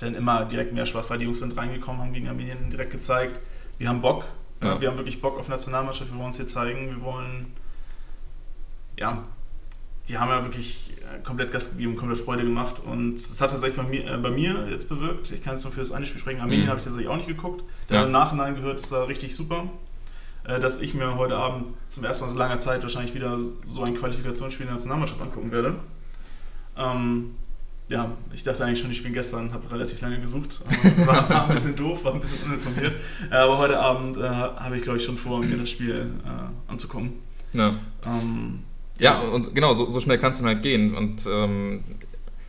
dann 0.00 0.14
immer 0.14 0.44
direkt 0.44 0.72
mehr 0.72 0.86
Spaß, 0.86 1.10
weil 1.10 1.18
die 1.18 1.24
Jungs 1.24 1.38
sind 1.38 1.56
reingekommen, 1.56 2.02
haben 2.02 2.12
gegen 2.12 2.28
Armenien 2.28 2.70
direkt 2.70 2.90
gezeigt, 2.90 3.40
wir 3.78 3.88
haben 3.88 4.00
Bock. 4.00 4.24
Ja. 4.62 4.80
Wir 4.80 4.88
haben 4.88 4.96
wirklich 4.96 5.20
Bock 5.20 5.38
auf 5.38 5.48
Nationalmannschaft, 5.48 6.10
wir 6.12 6.18
wollen 6.18 6.28
uns 6.28 6.36
hier 6.36 6.46
zeigen, 6.46 6.90
wir 6.90 7.02
wollen 7.02 7.52
ja, 8.96 9.24
die 10.08 10.18
haben 10.18 10.30
ja 10.30 10.42
wirklich 10.44 10.92
äh, 11.00 11.22
komplett 11.22 11.52
Gas 11.52 11.72
gegeben, 11.72 11.96
komplett 11.96 12.18
Freude 12.18 12.42
gemacht 12.42 12.82
und 12.84 13.14
das 13.14 13.40
hat 13.40 13.50
tatsächlich 13.50 13.76
bei 13.76 13.88
mir, 13.88 14.06
äh, 14.06 14.16
bei 14.16 14.30
mir 14.30 14.66
jetzt 14.70 14.88
bewirkt. 14.88 15.30
Ich 15.30 15.42
kann 15.42 15.54
es 15.54 15.64
nur 15.64 15.72
für 15.72 15.80
das 15.80 15.92
eine 15.92 16.06
Spiel 16.06 16.20
sprechen. 16.20 16.40
Armenien 16.40 16.66
mhm. 16.66 16.70
habe 16.70 16.78
ich 16.80 16.84
tatsächlich 16.84 17.08
auch 17.08 17.16
nicht 17.16 17.28
geguckt. 17.28 17.64
Der 17.88 18.00
ja. 18.00 18.04
im 18.04 18.12
Nachhinein 18.12 18.54
gehört, 18.54 18.80
das 18.80 18.90
war 18.90 19.08
richtig 19.08 19.36
super. 19.36 19.68
Äh, 20.44 20.58
dass 20.58 20.80
ich 20.80 20.94
mir 20.94 21.16
heute 21.16 21.36
Abend 21.36 21.72
zum 21.88 22.04
ersten 22.04 22.24
Mal 22.24 22.30
so 22.30 22.38
langer 22.38 22.58
Zeit 22.58 22.82
wahrscheinlich 22.82 23.14
wieder 23.14 23.38
so 23.38 23.82
ein 23.84 23.94
Qualifikationsspiel 23.94 24.64
in 24.64 24.68
der 24.68 24.74
Nationalmannschaft 24.74 25.20
angucken 25.20 25.52
werde. 25.52 25.76
Ähm, 26.76 27.34
ja, 27.88 28.10
ich 28.32 28.42
dachte 28.42 28.64
eigentlich 28.64 28.80
schon, 28.80 28.90
ich 28.90 28.96
spiele 28.96 29.14
gestern, 29.14 29.52
habe 29.52 29.70
relativ 29.70 30.00
lange 30.00 30.20
gesucht. 30.20 30.62
War, 31.06 31.28
war, 31.28 31.44
ein 31.44 31.54
bisschen 31.54 31.76
doof, 31.76 32.04
war 32.04 32.14
ein 32.14 32.20
bisschen 32.20 32.42
uninformiert. 32.44 32.94
Äh, 33.30 33.34
aber 33.34 33.58
heute 33.58 33.78
Abend 33.78 34.16
äh, 34.16 34.28
habe 34.28 34.76
ich, 34.76 34.82
glaube 34.82 34.98
ich, 34.98 35.04
schon 35.04 35.16
vor, 35.16 35.40
mir 35.40 35.58
das 35.58 35.70
Spiel 35.70 36.10
anzugucken. 36.66 37.12
Ja. 37.52 37.74
Ähm, 38.06 38.60
ja, 39.02 39.20
und 39.20 39.54
genau, 39.54 39.74
so, 39.74 39.90
so 39.90 40.00
schnell 40.00 40.18
kannst 40.18 40.40
du 40.40 40.44
halt 40.44 40.62
gehen. 40.62 40.94
Und 40.94 41.26
ähm, 41.26 41.84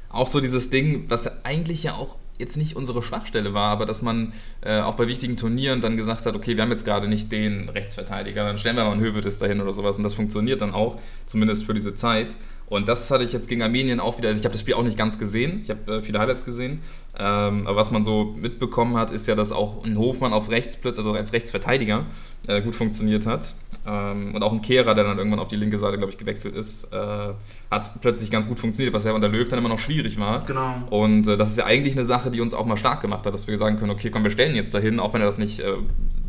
auch 0.09 0.27
so 0.27 0.39
dieses 0.39 0.69
Ding, 0.69 1.05
was 1.07 1.43
eigentlich 1.43 1.83
ja 1.83 1.95
auch 1.95 2.17
jetzt 2.37 2.57
nicht 2.57 2.75
unsere 2.75 3.01
Schwachstelle 3.01 3.53
war, 3.53 3.71
aber 3.71 3.85
dass 3.85 4.01
man 4.01 4.33
äh, 4.61 4.79
auch 4.79 4.95
bei 4.95 5.07
wichtigen 5.07 5.37
Turnieren 5.37 5.81
dann 5.81 5.97
gesagt 5.97 6.25
hat, 6.25 6.35
okay, 6.35 6.55
wir 6.55 6.63
haben 6.63 6.71
jetzt 6.71 6.85
gerade 6.85 7.07
nicht 7.07 7.31
den 7.31 7.69
Rechtsverteidiger, 7.69 8.43
dann 8.43 8.57
stellen 8.57 8.75
wir 8.75 8.83
mal 8.83 8.91
einen 8.91 9.01
Hövedes 9.01 9.39
dahin 9.39 9.61
oder 9.61 9.71
sowas 9.71 9.97
und 9.97 10.03
das 10.03 10.13
funktioniert 10.13 10.61
dann 10.61 10.73
auch, 10.73 10.99
zumindest 11.25 11.63
für 11.63 11.73
diese 11.73 11.95
Zeit. 11.95 12.35
Und 12.67 12.87
das 12.87 13.11
hatte 13.11 13.23
ich 13.23 13.33
jetzt 13.33 13.49
gegen 13.49 13.61
Armenien 13.61 13.99
auch 13.99 14.17
wieder. 14.17 14.29
Also 14.29 14.39
ich 14.39 14.45
habe 14.45 14.53
das 14.53 14.61
Spiel 14.61 14.73
auch 14.73 14.83
nicht 14.83 14.97
ganz 14.97 15.19
gesehen. 15.19 15.61
Ich 15.63 15.69
habe 15.69 15.97
äh, 15.97 16.01
viele 16.01 16.17
Highlights 16.17 16.43
gesehen. 16.43 16.81
Ähm, 17.17 17.67
aber 17.67 17.75
was 17.75 17.91
man 17.91 18.03
so 18.03 18.35
mitbekommen 18.35 18.97
hat, 18.97 19.11
ist 19.11 19.27
ja, 19.27 19.35
dass 19.35 19.51
auch 19.51 19.83
ein 19.83 19.97
Hofmann 19.97 20.33
auf 20.33 20.49
rechts 20.49 20.77
plötzlich, 20.77 21.05
also 21.05 21.15
als 21.15 21.33
Rechtsverteidiger, 21.33 22.05
äh, 22.47 22.61
gut 22.61 22.75
funktioniert 22.75 23.27
hat. 23.27 23.53
Ähm, 23.85 24.33
und 24.33 24.43
auch 24.43 24.53
ein 24.53 24.61
Kehrer, 24.61 24.95
der 24.95 25.03
dann 25.03 25.17
irgendwann 25.17 25.39
auf 25.39 25.49
die 25.49 25.55
linke 25.55 25.77
Seite, 25.77 25.97
glaube 25.97 26.11
ich, 26.11 26.17
gewechselt 26.17 26.55
ist, 26.55 26.85
äh, 26.93 27.33
hat 27.69 28.01
plötzlich 28.01 28.31
ganz 28.31 28.47
gut 28.47 28.59
funktioniert, 28.59 28.93
was 28.93 29.03
ja 29.03 29.11
unter 29.11 29.27
Löw 29.27 29.47
dann 29.47 29.59
immer 29.59 29.69
noch 29.69 29.79
schwierig 29.79 30.19
war. 30.19 30.45
Genau. 30.45 30.75
Und 30.89 31.27
äh, 31.27 31.37
das 31.37 31.49
ist 31.49 31.57
ja 31.57 31.65
eigentlich 31.65 31.95
eine 31.95 32.05
Sache, 32.05 32.31
die 32.31 32.39
uns 32.39 32.53
auch 32.53 32.65
mal 32.65 32.77
stark 32.77 33.01
gemacht 33.01 33.25
hat, 33.25 33.33
dass 33.33 33.47
wir 33.47 33.57
sagen 33.57 33.77
können, 33.77 33.91
okay, 33.91 34.09
komm, 34.09 34.23
wir 34.23 34.31
stellen 34.31 34.55
jetzt 34.55 34.73
dahin, 34.73 34.99
auch 34.99 35.13
wenn 35.13 35.21
er 35.21 35.27
das 35.27 35.37
nicht, 35.37 35.59
äh, 35.59 35.73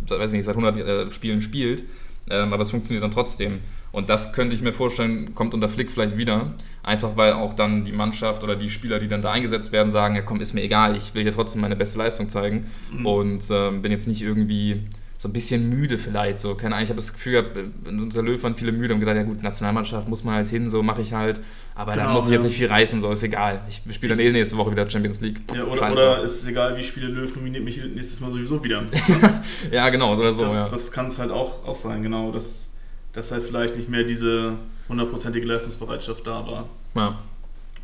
weiß 0.08 0.32
ich 0.32 0.38
nicht, 0.38 0.46
seit 0.46 0.56
100 0.56 0.78
äh, 0.78 1.10
Spielen 1.10 1.42
spielt. 1.42 1.84
Ähm, 2.28 2.52
aber 2.52 2.62
es 2.62 2.70
funktioniert 2.70 3.04
dann 3.04 3.10
trotzdem. 3.10 3.60
Und 3.92 4.10
das 4.10 4.32
könnte 4.32 4.56
ich 4.56 4.62
mir 4.62 4.72
vorstellen, 4.72 5.34
kommt 5.34 5.54
unter 5.54 5.68
Flick 5.68 5.92
vielleicht 5.92 6.16
wieder. 6.16 6.54
Einfach 6.82 7.16
weil 7.16 7.34
auch 7.34 7.54
dann 7.54 7.84
die 7.84 7.92
Mannschaft 7.92 8.42
oder 8.42 8.56
die 8.56 8.70
Spieler, 8.70 8.98
die 8.98 9.08
dann 9.08 9.22
da 9.22 9.30
eingesetzt 9.30 9.72
werden, 9.72 9.90
sagen, 9.90 10.16
ja 10.16 10.22
komm, 10.22 10.40
ist 10.40 10.54
mir 10.54 10.62
egal, 10.62 10.96
ich 10.96 11.14
will 11.14 11.22
hier 11.22 11.32
trotzdem 11.32 11.60
meine 11.60 11.76
beste 11.76 11.98
Leistung 11.98 12.28
zeigen. 12.28 12.66
Mhm. 12.90 13.06
Und 13.06 13.44
ähm, 13.50 13.82
bin 13.82 13.92
jetzt 13.92 14.08
nicht 14.08 14.22
irgendwie 14.22 14.80
so 15.18 15.28
ein 15.28 15.32
bisschen 15.32 15.68
müde 15.68 15.98
vielleicht. 15.98 16.38
So, 16.38 16.54
keine 16.54 16.74
Ahnung, 16.74 16.84
ich 16.84 16.90
habe 16.90 16.96
das 16.98 17.12
Gefühl 17.12 17.32
gehabt, 17.32 17.56
unser 17.86 18.22
Löw 18.22 18.42
waren 18.42 18.56
viele 18.56 18.72
müde 18.72 18.94
und 18.94 19.00
gesagt, 19.00 19.16
ja 19.16 19.22
gut, 19.22 19.42
Nationalmannschaft 19.42 20.08
muss 20.08 20.24
man 20.24 20.34
halt 20.34 20.48
hin, 20.48 20.68
so 20.68 20.82
mache 20.82 21.02
ich 21.02 21.12
halt. 21.12 21.40
Aber 21.74 21.92
genau, 21.92 22.06
da 22.06 22.12
muss 22.12 22.26
ich 22.26 22.32
jetzt 22.32 22.44
nicht 22.44 22.56
viel 22.56 22.68
reißen, 22.68 23.00
so 23.00 23.10
ist 23.10 23.22
egal. 23.22 23.62
Ich 23.68 23.82
spiele 23.94 24.14
dann 24.14 24.24
eh 24.24 24.30
nächste 24.30 24.56
Woche 24.56 24.70
wieder 24.70 24.88
Champions 24.88 25.20
League. 25.20 25.40
Ja, 25.54 25.64
oder, 25.64 25.90
oder 25.90 26.22
ist 26.22 26.42
es 26.42 26.46
egal, 26.46 26.76
wie 26.76 26.84
Spiele 26.84 27.08
Löw 27.08 27.34
nominiert 27.34 27.64
mich 27.64 27.78
nächstes 27.78 28.20
Mal 28.20 28.30
sowieso 28.30 28.62
wieder. 28.62 28.84
ja, 29.72 29.88
genau, 29.88 30.14
oder 30.14 30.32
so. 30.32 30.42
Das, 30.42 30.54
ja. 30.54 30.68
das 30.68 30.92
kann 30.92 31.06
es 31.06 31.18
halt 31.18 31.30
auch, 31.30 31.64
auch 31.66 31.74
sein, 31.74 32.02
genau. 32.02 32.30
Dass, 32.30 32.70
dass 33.12 33.32
halt 33.32 33.44
vielleicht 33.44 33.76
nicht 33.76 33.88
mehr 33.88 34.04
diese 34.04 34.54
hundertprozentige 34.88 35.46
Leistungsbereitschaft 35.46 36.26
da 36.26 36.46
war. 36.46 36.68
Ja. 36.94 37.18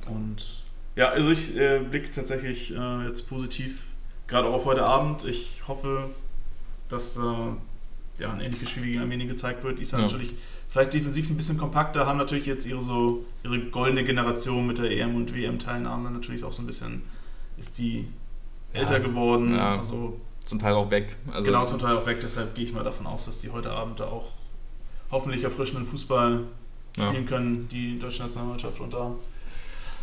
Und 0.08 0.62
ja, 0.96 1.08
also 1.08 1.30
ich 1.30 1.56
äh, 1.56 1.80
blicke 1.80 2.10
tatsächlich 2.10 2.74
äh, 2.74 3.06
jetzt 3.06 3.28
positiv, 3.28 3.84
gerade 4.26 4.48
auch 4.48 4.54
auf 4.54 4.64
heute 4.66 4.84
Abend. 4.84 5.24
Ich 5.24 5.62
hoffe, 5.66 6.10
dass 6.90 7.16
äh, 7.16 7.20
ja, 8.20 8.32
ein 8.32 8.40
ähnliches 8.40 8.70
Spiel 8.70 8.84
gegen 8.84 9.00
Armenien 9.00 9.28
gezeigt 9.28 9.64
wird. 9.64 9.78
Ist 9.78 9.92
ja. 9.92 9.98
natürlich 9.98 10.34
vielleicht 10.68 10.92
defensiv 10.92 11.30
ein 11.30 11.36
bisschen 11.36 11.58
kompakter, 11.58 12.06
haben 12.06 12.18
natürlich 12.18 12.46
jetzt 12.46 12.66
ihre 12.66 12.82
so 12.82 13.24
ihre 13.42 13.58
goldene 13.70 14.04
Generation 14.04 14.66
mit 14.66 14.78
der 14.78 14.90
EM 14.90 15.14
und 15.16 15.34
WM-Teilnahme 15.34 16.10
natürlich 16.10 16.44
auch 16.44 16.52
so 16.52 16.62
ein 16.62 16.66
bisschen, 16.66 17.02
ist 17.56 17.78
die 17.78 18.06
älter 18.72 19.00
geworden. 19.00 19.54
Ja. 19.56 19.78
Also 19.78 20.20
zum 20.44 20.58
Teil 20.58 20.74
auch 20.74 20.90
weg. 20.90 21.16
Also, 21.32 21.44
genau, 21.44 21.64
zum 21.64 21.78
Teil 21.78 21.96
auch 21.96 22.06
weg. 22.06 22.18
Deshalb 22.20 22.54
gehe 22.54 22.64
ich 22.64 22.72
mal 22.72 22.84
davon 22.84 23.06
aus, 23.06 23.26
dass 23.26 23.40
die 23.40 23.50
heute 23.50 23.70
Abend 23.70 24.00
da 24.00 24.06
auch 24.06 24.32
hoffentlich 25.10 25.44
erfrischenden 25.44 25.86
Fußball 25.86 26.44
spielen 26.92 27.14
ja. 27.14 27.22
können, 27.22 27.68
die 27.68 27.98
deutsche 27.98 28.22
Nationalmannschaft. 28.22 28.80
Und 28.80 28.92
da 28.92 29.14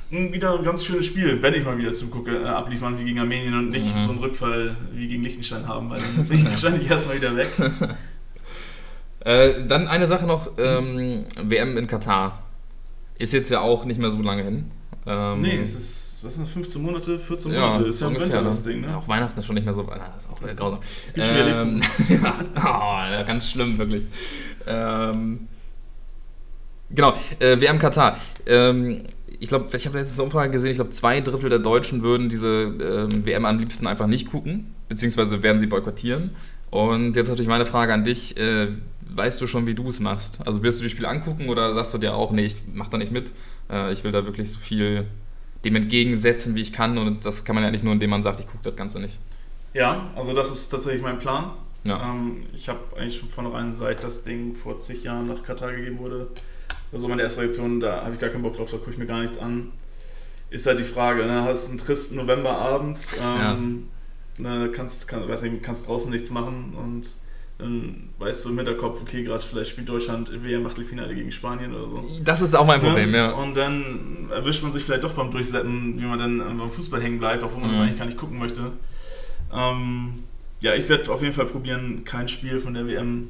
wieder 0.10 0.58
ein 0.58 0.64
ganz 0.64 0.86
schönes 0.86 1.06
Spiel, 1.06 1.42
wenn 1.42 1.54
ich 1.54 1.66
mal 1.66 1.78
wieder 1.78 1.94
zugucke, 1.94 2.44
äh, 2.44 2.46
abliefern 2.46 2.98
wie 2.98 3.04
gegen 3.04 3.20
Armenien 3.20 3.54
und 3.54 3.70
nicht 3.70 3.86
mhm. 3.86 4.06
so 4.06 4.12
einen 4.12 4.20
Rückfall 4.20 4.76
wie 4.94 5.08
gegen 5.08 5.24
Liechtenstein 5.24 5.68
haben, 5.68 5.90
weil 5.90 6.00
dann 6.00 6.26
bin 6.28 6.40
ich 6.40 6.46
wahrscheinlich 6.50 6.90
erstmal 6.90 7.18
wieder 7.18 7.36
weg. 7.36 7.50
äh, 9.22 9.66
dann 9.68 9.88
eine 9.88 10.08
Sache 10.08 10.26
noch, 10.26 10.52
ähm, 10.58 11.26
WM 11.42 11.78
in 11.78 11.88
Katar. 11.88 12.44
Ist 13.20 13.34
jetzt 13.34 13.50
ja 13.50 13.62
auch 13.62 13.84
nicht 13.86 14.00
mehr 14.00 14.12
so 14.12 14.22
lange 14.22 14.44
hin. 14.44 14.72
Ähm, 15.08 15.42
nee, 15.42 15.58
es 15.58 15.74
ist, 15.74 16.20
was 16.24 16.36
sind 16.36 16.46
das, 16.46 16.54
15 16.54 16.82
Monate, 16.82 17.18
14 17.18 17.52
Monate, 17.52 17.84
ja, 17.84 17.90
ist 17.90 18.02
ja 18.02 18.08
im 18.08 18.20
Winter 18.20 18.42
das 18.44 18.64
Ding, 18.64 18.82
ne? 18.82 18.96
Auch 18.96 19.08
Weihnachten 19.08 19.40
ist 19.40 19.46
schon 19.46 19.56
nicht 19.56 19.64
mehr 19.64 19.74
so, 19.74 19.84
das 19.84 20.26
ist 20.26 20.32
auch 20.32 20.42
wieder 20.42 20.54
grausam. 20.54 20.80
Ähm, 21.16 21.82
ja, 22.10 22.36
oh, 22.56 23.26
ganz 23.26 23.50
schlimm, 23.50 23.78
wirklich. 23.78 24.04
Ähm, 24.68 25.48
genau, 26.90 27.14
äh, 27.40 27.60
WM 27.60 27.80
Katar. 27.80 28.18
Ähm, 28.46 29.04
ich 29.40 29.50
glaube, 29.50 29.76
ich 29.76 29.86
habe 29.86 30.00
letzte 30.00 30.24
Umfrage 30.24 30.52
gesehen, 30.52 30.72
ich 30.72 30.78
glaube, 30.78 30.90
zwei 30.92 31.22
Drittel 31.22 31.50
der 31.50 31.60
Deutschen 31.60 32.04
würden 32.04 32.30
diese 32.30 32.74
ähm, 32.82 33.26
WM 33.26 33.46
am 33.46 33.60
liebsten 33.60 33.88
einfach 33.88 34.08
nicht 34.08 34.30
gucken, 34.32 34.74
beziehungsweise 34.90 35.44
werden 35.44 35.60
sie 35.60 35.68
boykottieren. 35.68 36.32
Und 36.70 37.16
jetzt 37.16 37.28
natürlich 37.28 37.48
meine 37.48 37.66
Frage 37.66 37.94
an 37.94 38.04
dich. 38.04 38.38
Äh, 38.38 38.70
weißt 39.16 39.40
du 39.42 39.48
schon, 39.48 39.66
wie 39.68 39.74
du 39.74 39.88
es 39.90 40.00
machst? 40.00 40.46
Also 40.46 40.64
wirst 40.64 40.80
du 40.80 40.84
die 40.84 40.90
Spiele 40.90 41.08
angucken 41.08 41.50
oder 41.50 41.74
sagst 41.74 41.94
du 41.94 41.98
dir 41.98 42.16
auch, 42.16 42.32
nee, 42.32 42.46
ich 42.46 42.56
mach 42.74 42.88
da 42.88 42.98
nicht 42.98 43.12
mit, 43.12 43.32
äh, 43.70 43.92
ich 43.92 44.04
will 44.04 44.12
da 44.12 44.26
wirklich 44.26 44.52
so 44.52 44.60
viel 44.60 45.06
dem 45.66 45.76
entgegensetzen, 45.76 46.56
wie 46.56 46.62
ich 46.62 46.72
kann 46.72 46.98
und 46.98 47.26
das 47.26 47.44
kann 47.44 47.56
man 47.56 47.64
ja 47.64 47.72
nicht 47.72 47.84
nur, 47.84 47.94
indem 47.94 48.12
man 48.12 48.22
sagt, 48.22 48.40
ich 48.40 48.48
gucke 48.48 48.64
das 48.64 48.76
Ganze 48.76 49.00
nicht. 49.00 49.18
Ja, 49.74 50.12
also 50.16 50.34
das 50.34 50.52
ist 50.52 50.70
tatsächlich 50.70 51.02
mein 51.02 51.20
Plan. 51.20 51.52
Ja. 51.84 52.12
Ähm, 52.12 52.46
ich 52.54 52.70
habe 52.70 52.80
eigentlich 52.96 53.18
schon 53.18 53.30
vornherein, 53.30 53.74
seit 53.74 54.04
das 54.04 54.24
Ding 54.24 54.54
vor 54.54 54.80
zig 54.80 55.04
Jahren 55.04 55.26
nach 55.26 55.44
Katar 55.44 55.72
gegeben 55.72 56.00
wurde, 56.00 56.28
also 56.92 57.08
meine 57.08 57.22
erste 57.22 57.42
Reaktion, 57.42 57.80
da 57.80 58.04
habe 58.04 58.14
ich 58.14 58.20
gar 58.20 58.30
keinen 58.30 58.44
Bock 58.44 58.56
drauf, 58.56 58.72
da 58.72 58.78
gucke 58.78 58.92
ich 58.92 58.98
mir 58.98 59.06
gar 59.06 59.22
nichts 59.22 59.38
an. 59.38 59.72
Ist 60.50 60.66
halt 60.66 60.80
die 60.80 60.86
Frage, 60.86 61.26
ne? 61.26 61.44
hast 61.44 61.70
einen 61.70 61.78
tristen 61.78 62.16
Novemberabend, 62.16 62.98
ähm, 63.22 63.88
ja. 64.40 64.58
ne, 64.58 64.72
kannst, 64.72 65.08
kann, 65.08 65.28
weiß 65.28 65.42
nicht, 65.44 65.62
kannst 65.62 65.88
draußen 65.88 66.10
nichts 66.10 66.30
machen 66.30 66.74
und 66.78 67.08
dann 67.58 68.10
weißt 68.20 68.46
du 68.46 68.50
im 68.52 68.58
Hinterkopf, 68.58 69.02
okay, 69.02 69.24
gerade 69.24 69.44
vielleicht 69.44 69.72
spielt 69.72 69.90
Deutschland 69.90 70.32
WM-Achtelfinale 70.32 71.16
gegen 71.16 71.32
Spanien 71.32 71.74
oder 71.74 71.88
so. 71.88 72.04
Das 72.24 72.42
ist 72.42 72.56
auch 72.56 72.68
mein 72.68 72.80
Problem, 72.80 73.14
ja. 73.16 73.32
Und 73.32 73.58
dann 73.58 74.30
erwischt 74.30 74.62
man 74.62 74.72
sich 74.72 74.84
vielleicht 74.84 75.04
doch 75.04 75.14
beim 75.14 75.32
Durchsetzen, 75.32 76.00
wie 76.00 76.06
man 76.06 76.20
dann 76.20 76.38
beim 76.38 76.70
Fußball 76.70 77.02
hängen 77.02 77.18
bleibt, 77.18 77.42
obwohl 77.42 77.62
man 77.62 77.70
mhm. 77.70 77.74
das 77.74 77.82
eigentlich 77.82 77.98
gar 77.98 78.06
nicht 78.06 78.18
gucken 78.18 78.38
möchte. 78.38 78.74
Ähm, 79.52 80.20
ja, 80.60 80.76
ich 80.76 80.88
werde 80.88 81.12
auf 81.12 81.22
jeden 81.22 81.34
Fall 81.34 81.46
probieren, 81.46 82.04
kein 82.06 82.30
Spiel 82.30 82.60
von 82.60 82.76
der 82.76 82.88
WM 82.88 83.30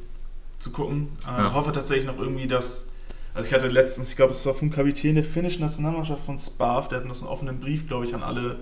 zu 0.59 0.71
gucken. 0.71 1.09
Äh, 1.25 1.43
ja. 1.43 1.53
Hoffe 1.53 1.71
tatsächlich 1.71 2.07
noch 2.07 2.19
irgendwie, 2.19 2.47
dass 2.47 2.89
also 3.37 3.49
ich 3.49 3.53
hatte 3.53 3.67
letztens, 3.67 4.09
ich 4.09 4.15
glaube, 4.15 4.31
es 4.31 4.43
war 4.47 4.55
vom 4.55 4.71
Kapitän 4.71 5.13
der 5.13 5.23
finnischen 5.23 5.61
Nationalmannschaft 5.61 6.25
von 6.25 6.39
Sparf, 6.39 6.87
der 6.87 6.99
hat 6.99 7.05
uns 7.05 7.21
einen 7.21 7.29
offenen 7.29 7.59
Brief, 7.59 7.87
glaube 7.87 8.05
ich, 8.05 8.15
an 8.15 8.23
alle 8.23 8.57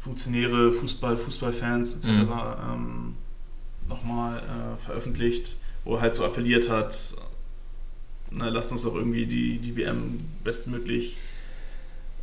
Funktionäre, 0.00 0.72
Fußball, 0.72 1.16
Fußballfans 1.16 1.94
etc. 1.94 2.08
Mhm. 2.08 2.32
Ähm, 2.72 3.14
nochmal 3.88 4.38
äh, 4.38 4.76
veröffentlicht, 4.78 5.54
wo 5.84 5.94
er 5.94 6.00
halt 6.00 6.16
so 6.16 6.24
appelliert 6.24 6.68
hat, 6.68 7.14
na, 8.32 8.48
lasst 8.48 8.72
uns 8.72 8.82
doch 8.82 8.96
irgendwie 8.96 9.26
die, 9.26 9.58
die 9.58 9.76
WM 9.76 10.18
bestmöglich 10.42 11.16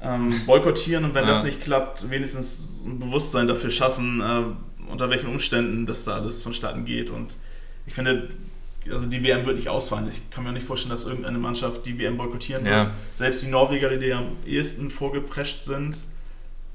ähm, 0.01 0.41
boykottieren 0.45 1.05
und 1.05 1.15
wenn 1.15 1.23
ja. 1.23 1.29
das 1.29 1.45
nicht 1.45 1.61
klappt, 1.61 2.09
wenigstens 2.09 2.83
ein 2.85 2.99
Bewusstsein 2.99 3.47
dafür 3.47 3.69
schaffen, 3.69 4.19
äh, 4.19 4.91
unter 4.91 5.09
welchen 5.09 5.29
Umständen 5.29 5.85
das 5.85 6.03
da 6.03 6.15
alles 6.15 6.43
vonstatten 6.43 6.83
geht. 6.83 7.11
Und 7.11 7.37
ich 7.85 7.93
finde, 7.93 8.29
also 8.91 9.07
die 9.07 9.23
WM 9.23 9.45
wird 9.45 9.57
nicht 9.57 9.69
ausfallen. 9.69 10.07
Ich 10.07 10.29
kann 10.29 10.43
mir 10.43 10.51
auch 10.51 10.53
nicht 10.53 10.65
vorstellen, 10.65 10.91
dass 10.91 11.05
irgendeine 11.05 11.37
Mannschaft 11.37 11.85
die 11.85 11.97
WM 11.99 12.17
boykottieren 12.17 12.65
ja. 12.65 12.85
wird. 12.85 12.91
Selbst 13.13 13.43
die 13.43 13.47
Norweger, 13.47 13.95
die 13.97 14.13
am 14.13 14.37
ehesten 14.45 14.89
vorgeprescht 14.89 15.63
sind, 15.63 15.97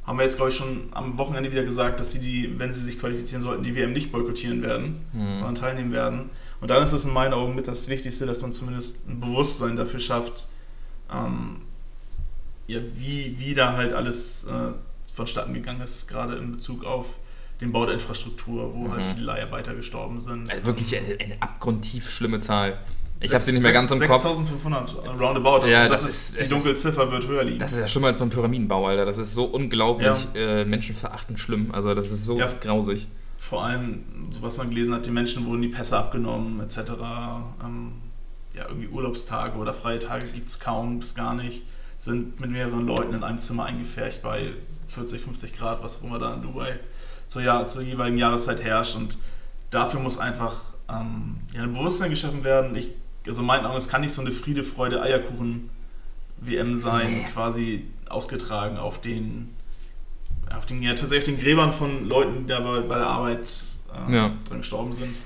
haben 0.04 0.18
wir 0.18 0.24
jetzt, 0.24 0.36
glaube 0.36 0.50
ich, 0.50 0.56
schon 0.56 0.88
am 0.90 1.16
Wochenende 1.18 1.52
wieder 1.52 1.62
gesagt, 1.62 2.00
dass 2.00 2.12
sie 2.12 2.18
die, 2.18 2.58
wenn 2.58 2.72
sie 2.72 2.80
sich 2.80 2.98
qualifizieren 2.98 3.42
sollten, 3.42 3.62
die 3.62 3.76
WM 3.76 3.92
nicht 3.92 4.10
boykottieren 4.10 4.62
werden, 4.62 5.04
mhm. 5.12 5.36
sondern 5.36 5.54
teilnehmen 5.54 5.92
werden. 5.92 6.30
Und 6.60 6.70
dann 6.70 6.82
ist 6.82 6.92
es 6.92 7.04
in 7.04 7.12
meinen 7.12 7.34
Augen 7.34 7.54
mit 7.54 7.68
das 7.68 7.88
Wichtigste, 7.88 8.26
dass 8.26 8.42
man 8.42 8.52
zumindest 8.52 9.08
ein 9.08 9.20
Bewusstsein 9.20 9.76
dafür 9.76 10.00
schafft, 10.00 10.46
ähm, 11.12 11.62
ja, 12.66 12.80
wie, 12.94 13.36
wie 13.38 13.54
da 13.54 13.74
halt 13.76 13.92
alles 13.92 14.44
äh, 14.44 14.72
vonstatten 15.12 15.54
gegangen 15.54 15.80
ist, 15.80 16.08
gerade 16.08 16.36
in 16.36 16.52
Bezug 16.52 16.84
auf 16.84 17.18
den 17.62 17.72
Bau 17.72 17.86
der 17.86 17.94
Infrastruktur, 17.94 18.74
wo 18.74 18.80
halt 18.80 18.88
mhm. 18.88 18.92
halt 18.92 19.06
viele 19.14 19.26
Leiharbeiter 19.26 19.74
gestorben 19.74 20.20
sind. 20.20 20.50
Also 20.50 20.64
wirklich 20.64 20.96
eine, 20.96 21.18
eine 21.18 21.40
abgrundtief 21.40 22.10
schlimme 22.10 22.40
Zahl. 22.40 22.78
Ich 23.20 23.32
habe 23.32 23.44
sie 23.44 23.52
nicht 23.52 23.62
mehr 23.62 23.72
ganz 23.72 23.90
im 23.90 23.98
6, 23.98 24.10
Kopf. 24.10 24.22
6500 24.22 25.20
roundabout. 25.20 25.66
Ja, 25.66 25.88
das, 25.88 26.02
das, 26.02 26.10
ist, 26.10 26.40
die 26.40 26.48
dunkle 26.48 26.74
Ziffer 26.74 27.10
wird 27.10 27.26
höher 27.28 27.44
liegen. 27.44 27.60
Das 27.60 27.72
ist 27.72 27.78
ja 27.78 27.86
schlimmer 27.86 28.08
als 28.08 28.18
beim 28.18 28.30
Pyramidenbau, 28.30 28.86
Alter. 28.86 29.04
Das 29.04 29.18
ist 29.18 29.32
so 29.32 29.44
unglaublich 29.44 30.28
ja. 30.34 30.40
äh, 30.40 30.64
menschenverachtend 30.64 31.38
schlimm. 31.38 31.70
Also 31.72 31.94
das 31.94 32.10
ist 32.10 32.24
so 32.24 32.38
ja, 32.38 32.50
grausig. 32.60 33.06
Vor 33.38 33.64
allem, 33.64 34.04
so 34.30 34.42
was 34.42 34.58
man 34.58 34.70
gelesen 34.70 34.92
hat, 34.92 35.06
die 35.06 35.10
Menschen 35.10 35.46
wurden 35.46 35.62
die 35.62 35.68
Pässe 35.68 35.98
abgenommen, 35.98 36.60
etc. 36.60 36.78
Ähm, 37.64 37.92
ja, 38.54 38.66
irgendwie 38.68 38.88
Urlaubstage 38.88 39.56
oder 39.56 39.72
freie 39.72 40.00
Tage 40.00 40.26
gibt 40.26 40.48
es 40.48 40.58
kaum 40.58 40.98
bis 40.98 41.14
gar 41.14 41.34
nicht. 41.34 41.62
Sind 41.98 42.40
mit 42.40 42.50
mehreren 42.50 42.88
Leuten 42.88 43.14
in 43.14 43.22
einem 43.22 43.40
Zimmer 43.40 43.66
eingefärbt 43.66 44.20
bei 44.22 44.50
40, 44.88 45.20
50 45.20 45.56
Grad, 45.56 45.82
was 45.84 46.00
auch 46.00 46.04
immer 46.04 46.18
da 46.18 46.34
in 46.34 46.42
Dubai 46.42 46.80
zur, 47.32 47.42
Jahr, 47.42 47.64
zur 47.64 47.82
jeweiligen 47.82 48.18
Jahreszeit 48.18 48.62
herrscht. 48.62 48.94
Und 48.94 49.16
dafür 49.70 50.00
muss 50.00 50.18
einfach 50.18 50.60
ähm, 50.88 51.36
ja, 51.54 51.62
ein 51.62 51.72
Bewusstsein 51.72 52.10
geschaffen 52.10 52.44
werden. 52.44 52.76
Ich, 52.76 52.90
also 53.26 53.42
meinen 53.42 53.64
Augen, 53.64 53.78
es 53.78 53.88
kann 53.88 54.02
nicht 54.02 54.12
so 54.12 54.20
eine 54.20 54.32
Friede, 54.32 54.62
Freude, 54.62 55.00
Eierkuchen-WM 55.00 56.76
sein, 56.76 57.12
nee. 57.12 57.26
quasi 57.32 57.86
ausgetragen 58.06 58.76
auf 58.76 59.00
den, 59.00 59.48
auf 60.54 60.66
den, 60.66 60.82
ja, 60.82 60.90
tatsächlich 60.90 61.34
auf 61.34 61.38
den 61.38 61.42
Gräbern 61.42 61.72
von 61.72 62.06
Leuten, 62.06 62.46
die 62.46 62.52
bei, 62.52 62.80
bei 62.80 62.98
der 62.98 63.06
Arbeit 63.06 63.50
äh, 64.08 64.14
ja. 64.14 64.32
dran 64.46 64.58
gestorben 64.58 64.92
sind. 64.92 65.16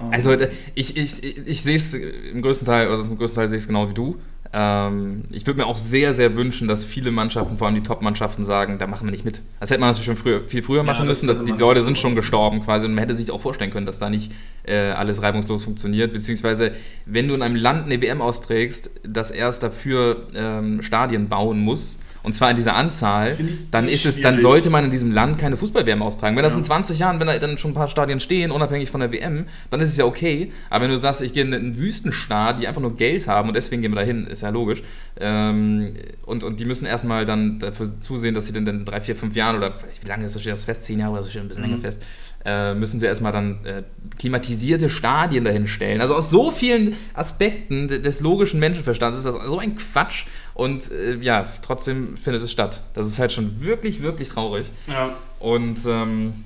Ähm, 0.00 0.12
also 0.12 0.34
ich, 0.74 0.96
ich, 0.96 1.36
ich 1.46 1.62
sehe 1.62 1.76
es 1.76 1.92
im 1.92 2.40
größten 2.40 2.64
Teil, 2.64 2.88
also 2.88 3.04
im 3.04 3.18
größten 3.18 3.42
Teil 3.42 3.48
sehe 3.50 3.58
ich 3.58 3.64
es 3.64 3.68
genau 3.68 3.90
wie 3.90 3.94
du. 3.94 4.18
Ähm, 4.58 5.24
ich 5.30 5.46
würde 5.46 5.60
mir 5.60 5.66
auch 5.66 5.76
sehr, 5.76 6.14
sehr 6.14 6.34
wünschen, 6.34 6.66
dass 6.66 6.82
viele 6.82 7.10
Mannschaften, 7.10 7.58
vor 7.58 7.66
allem 7.66 7.74
die 7.74 7.82
Top-Mannschaften, 7.82 8.42
sagen, 8.42 8.78
da 8.78 8.86
machen 8.86 9.06
wir 9.06 9.10
nicht 9.10 9.26
mit. 9.26 9.42
Das 9.60 9.70
hätte 9.70 9.80
man 9.80 9.90
natürlich 9.90 10.06
schon 10.06 10.16
früher, 10.16 10.48
viel 10.48 10.62
früher 10.62 10.82
machen 10.82 11.00
ja, 11.00 11.04
müssen. 11.04 11.44
Die 11.44 11.52
Leute 11.52 11.82
sind 11.82 11.98
schon 11.98 12.14
gestorben 12.14 12.60
quasi 12.60 12.86
und 12.86 12.94
man 12.94 13.02
hätte 13.02 13.14
sich 13.14 13.30
auch 13.30 13.40
vorstellen 13.42 13.70
können, 13.70 13.84
dass 13.84 13.98
da 13.98 14.08
nicht 14.08 14.32
äh, 14.64 14.92
alles 14.92 15.20
reibungslos 15.20 15.64
funktioniert. 15.64 16.14
Beziehungsweise, 16.14 16.72
wenn 17.04 17.28
du 17.28 17.34
in 17.34 17.42
einem 17.42 17.56
Land 17.56 17.84
eine 17.84 18.00
WM 18.00 18.22
austrägst, 18.22 18.92
das 19.06 19.30
erst 19.30 19.62
dafür 19.62 20.26
ähm, 20.34 20.82
Stadien 20.82 21.28
bauen 21.28 21.60
muss, 21.60 21.98
und 22.26 22.32
zwar 22.32 22.50
in 22.50 22.56
dieser 22.56 22.74
Anzahl, 22.74 23.38
dann 23.70 23.88
ist 23.88 24.04
es, 24.04 24.20
dann 24.20 24.40
sollte 24.40 24.68
man 24.68 24.84
in 24.84 24.90
diesem 24.90 25.12
Land 25.12 25.38
keine 25.38 25.56
Fußball-WM 25.56 26.02
austragen. 26.02 26.34
Wenn 26.34 26.42
das 26.42 26.54
ja. 26.54 26.58
in 26.58 26.64
20 26.64 26.98
Jahren, 26.98 27.20
wenn 27.20 27.28
da 27.28 27.38
dann 27.38 27.56
schon 27.56 27.70
ein 27.70 27.74
paar 27.74 27.86
Stadien 27.86 28.18
stehen, 28.18 28.50
unabhängig 28.50 28.90
von 28.90 29.00
der 29.00 29.12
WM, 29.12 29.46
dann 29.70 29.80
ist 29.80 29.90
es 29.90 29.96
ja 29.96 30.06
okay. 30.06 30.50
Aber 30.68 30.82
wenn 30.82 30.90
du 30.90 30.98
sagst, 30.98 31.22
ich 31.22 31.32
gehe 31.32 31.44
in 31.44 31.54
einen 31.54 31.78
Wüstenstaat, 31.78 32.58
die 32.58 32.66
einfach 32.66 32.80
nur 32.80 32.96
Geld 32.96 33.28
haben 33.28 33.46
und 33.46 33.54
deswegen 33.54 33.80
gehen 33.80 33.92
wir 33.92 34.00
da 34.00 34.02
hin, 34.02 34.26
ist 34.26 34.42
ja 34.42 34.48
logisch. 34.48 34.82
Ähm, 35.20 35.94
und, 36.26 36.42
und 36.42 36.58
die 36.58 36.64
müssen 36.64 36.84
erstmal 36.84 37.26
dann 37.26 37.60
dafür 37.60 38.00
zusehen, 38.00 38.34
dass 38.34 38.48
sie 38.48 38.52
dann 38.52 38.66
in 38.66 38.84
drei, 38.84 39.00
vier, 39.00 39.14
fünf 39.14 39.36
Jahren 39.36 39.56
oder 39.56 39.74
wie 40.02 40.08
lange 40.08 40.24
ist 40.24 40.34
das, 40.34 40.42
das 40.42 40.64
fest? 40.64 40.82
Zehn 40.82 40.98
Jahre 40.98 41.12
oder 41.12 41.22
so 41.22 41.30
steht 41.30 41.42
ein 41.42 41.48
bisschen 41.48 41.62
mhm. 41.62 41.70
länger 41.70 41.82
fest 41.82 42.02
äh, 42.46 42.74
müssen 42.74 43.00
sie 43.00 43.06
erstmal 43.06 43.32
dann 43.32 43.64
äh, 43.64 43.82
klimatisierte 44.18 44.88
Stadien 44.88 45.44
dahin 45.44 45.66
stellen. 45.66 46.00
Also 46.00 46.14
aus 46.14 46.30
so 46.30 46.52
vielen 46.52 46.94
Aspekten 47.12 47.88
des 47.88 48.20
logischen 48.20 48.60
Menschenverstands 48.60 49.18
ist 49.18 49.24
das 49.24 49.34
so 49.34 49.58
ein 49.58 49.74
Quatsch 49.76 50.26
und 50.56 50.90
äh, 50.90 51.16
ja, 51.16 51.46
trotzdem 51.60 52.16
findet 52.16 52.42
es 52.42 52.50
statt. 52.50 52.82
Das 52.94 53.06
ist 53.06 53.18
halt 53.18 53.30
schon 53.30 53.60
wirklich, 53.60 54.00
wirklich 54.00 54.30
traurig. 54.30 54.70
Ja. 54.86 55.14
Und 55.38 55.84
ähm, 55.86 56.44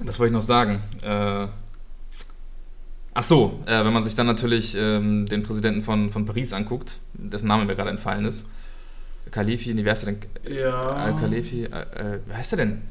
was 0.00 0.18
wollte 0.18 0.30
ich 0.30 0.34
noch 0.34 0.42
sagen? 0.42 0.80
Äh, 1.02 1.46
ach 3.14 3.22
so, 3.22 3.60
äh, 3.66 3.84
wenn 3.84 3.92
man 3.92 4.02
sich 4.02 4.16
dann 4.16 4.26
natürlich 4.26 4.76
ähm, 4.76 5.26
den 5.26 5.44
Präsidenten 5.44 5.82
von, 5.82 6.10
von 6.10 6.26
Paris 6.26 6.52
anguckt, 6.52 6.98
dessen 7.12 7.46
Name 7.46 7.64
mir 7.64 7.76
gerade 7.76 7.90
entfallen 7.90 8.24
ist. 8.24 8.48
Khalifi, 9.30 9.76
wie 9.76 9.88
heißt 9.88 10.04
er 10.04 10.12
denn? 10.14 10.56
Ja. 10.56 10.94
Al-Khalifi, 10.94 11.64
äh, 11.64 12.18
wie 12.26 12.34
heißt 12.34 12.54
er 12.54 12.56
denn? 12.56 12.82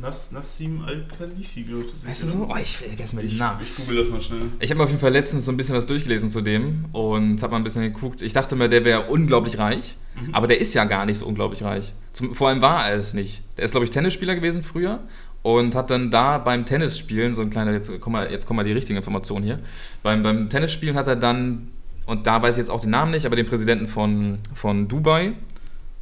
Nas, 0.00 0.30
Nassim 0.30 0.84
Al-Khalifi, 0.84 1.62
glaube 1.62 1.86
ich. 1.86 2.06
Weißt 2.06 2.22
du 2.22 2.26
so? 2.26 2.48
Oh, 2.50 2.56
ich 2.60 2.76
vergesse 2.76 3.16
mal 3.16 3.22
diesen 3.22 3.38
Namen. 3.38 3.60
Ich 3.62 3.74
google 3.74 3.96
das 3.96 4.10
mal 4.10 4.20
schnell. 4.20 4.50
Ich 4.60 4.70
habe 4.70 4.82
auf 4.82 4.90
jeden 4.90 5.00
Fall 5.00 5.12
letztens 5.12 5.46
so 5.46 5.52
ein 5.52 5.56
bisschen 5.56 5.74
was 5.74 5.86
durchgelesen 5.86 6.28
zu 6.28 6.42
dem 6.42 6.84
und 6.92 7.42
habe 7.42 7.52
mal 7.52 7.56
ein 7.56 7.64
bisschen 7.64 7.82
geguckt. 7.82 8.20
Ich 8.20 8.34
dachte 8.34 8.56
mir, 8.56 8.68
der 8.68 8.84
wäre 8.84 9.06
unglaublich 9.06 9.58
reich, 9.58 9.96
mhm. 10.14 10.34
aber 10.34 10.48
der 10.48 10.60
ist 10.60 10.74
ja 10.74 10.84
gar 10.84 11.06
nicht 11.06 11.18
so 11.18 11.26
unglaublich 11.26 11.62
reich. 11.62 11.94
Zum, 12.12 12.34
vor 12.34 12.48
allem 12.48 12.60
war 12.60 12.90
er 12.90 12.98
es 12.98 13.14
nicht. 13.14 13.42
Der 13.56 13.64
ist, 13.64 13.70
glaube 13.70 13.84
ich, 13.84 13.90
Tennisspieler 13.90 14.34
gewesen 14.34 14.62
früher 14.62 15.00
und 15.42 15.74
hat 15.74 15.90
dann 15.90 16.10
da 16.10 16.38
beim 16.38 16.66
Tennisspielen, 16.66 17.34
so 17.34 17.40
ein 17.40 17.50
kleiner, 17.50 17.72
jetzt 17.72 18.00
kommen 18.00 18.16
wir, 18.16 18.30
jetzt 18.30 18.46
kommen 18.46 18.58
wir 18.58 18.64
die 18.64 18.72
richtigen 18.72 18.98
Informationen 18.98 19.44
hier, 19.44 19.60
beim, 20.02 20.22
beim 20.22 20.50
Tennisspielen 20.50 20.96
hat 20.96 21.08
er 21.08 21.16
dann, 21.16 21.68
und 22.04 22.26
da 22.26 22.42
weiß 22.42 22.56
ich 22.56 22.58
jetzt 22.58 22.70
auch 22.70 22.80
den 22.80 22.90
Namen 22.90 23.12
nicht, 23.12 23.24
aber 23.24 23.36
den 23.36 23.46
Präsidenten 23.46 23.88
von, 23.88 24.40
von 24.54 24.88
Dubai 24.88 25.32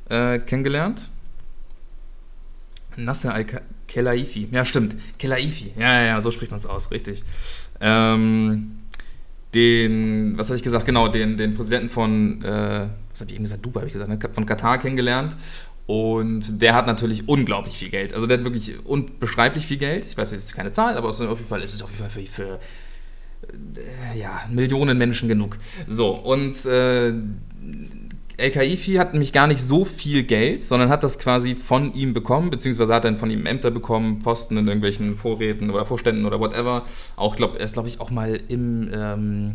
äh, 0.09 0.41
kennengelernt. 0.41 1.11
Nasser 2.97 3.35
al 3.35 3.45
Kelaifi. 3.95 4.49
Ja, 4.51 4.65
stimmt. 4.65 4.97
Kelaifi. 5.21 5.73
Ja, 5.79 6.01
ja, 6.01 6.07
ja, 6.07 6.21
so 6.21 6.33
spricht 6.33 6.51
man 6.51 6.59
es 6.59 6.67
aus, 6.67 6.91
richtig. 6.91 7.23
Ähm, 7.81 8.81
den, 9.55 10.37
was 10.37 10.49
habe 10.49 10.57
ich 10.57 10.65
gesagt? 10.65 10.85
Genau, 10.85 11.07
den, 11.07 11.37
den 11.37 11.55
Präsidenten 11.55 11.91
von, 11.91 12.43
äh, 12.43 12.89
was 13.13 13.21
habe 13.21 13.31
ich 13.31 13.37
eben 13.37 13.45
gesagt? 13.45 13.65
Dubai 13.65 13.83
habe 13.83 13.87
ich 13.87 13.93
gesagt, 13.93 14.11
ne? 14.11 14.19
von 14.33 14.47
Katar 14.47 14.79
kennengelernt. 14.79 15.37
Und 15.87 16.61
der 16.61 16.75
hat 16.75 16.89
natürlich 16.89 17.29
unglaublich 17.29 17.77
viel 17.77 17.91
Geld. 17.91 18.15
Also 18.15 18.27
der 18.27 18.39
hat 18.39 18.45
wirklich 18.45 18.85
unbeschreiblich 18.85 19.65
viel 19.65 19.77
Geld. 19.77 20.07
Ich 20.07 20.19
weiß 20.19 20.33
jetzt 20.33 20.55
keine 20.57 20.73
Zahl, 20.73 20.97
aber 20.97 21.11
auf 21.11 21.21
jeden 21.21 21.37
Fall 21.37 21.63
ist 21.63 21.75
es 21.75 21.83
auf 21.83 21.91
jeden 21.91 22.11
Fall 22.11 22.11
für, 22.11 22.27
für 22.27 22.59
äh, 23.81 24.19
ja, 24.19 24.43
Millionen 24.51 24.99
Menschen 24.99 25.29
genug. 25.29 25.57
So, 25.87 26.17
und 26.17 26.65
äh, 26.67 27.13
El 28.37 28.50
Kaifi 28.50 28.95
hat 28.95 29.12
nämlich 29.12 29.33
gar 29.33 29.47
nicht 29.47 29.61
so 29.61 29.85
viel 29.85 30.25
Geld, 30.25 30.61
sondern 30.61 30.88
hat 30.88 31.05
das 31.05 31.19
quasi 31.19 31.55
von 31.55 31.95
ihm 31.95 32.14
bekommen, 32.14 32.50
beziehungsweise 32.50 32.93
hat 32.93 33.05
dann 33.05 33.17
von 33.17 33.31
ihm 33.31 33.47
Ämter 33.47 33.71
bekommen, 33.71 34.19
Posten 34.19 34.57
in 34.57 34.67
irgendwelchen 34.67 35.17
Vorräten 35.17 35.71
oder 35.71 35.85
Vorständen 35.85 36.26
oder 36.26 36.41
whatever. 36.41 36.85
Auch, 37.17 37.37
glaub, 37.37 37.55
er 37.55 37.64
ist, 37.64 37.75
glaube 37.75 37.88
ich, 37.88 38.00
auch 38.00 38.11
mal 38.11 38.41
im, 38.49 38.91
ähm, 38.93 39.55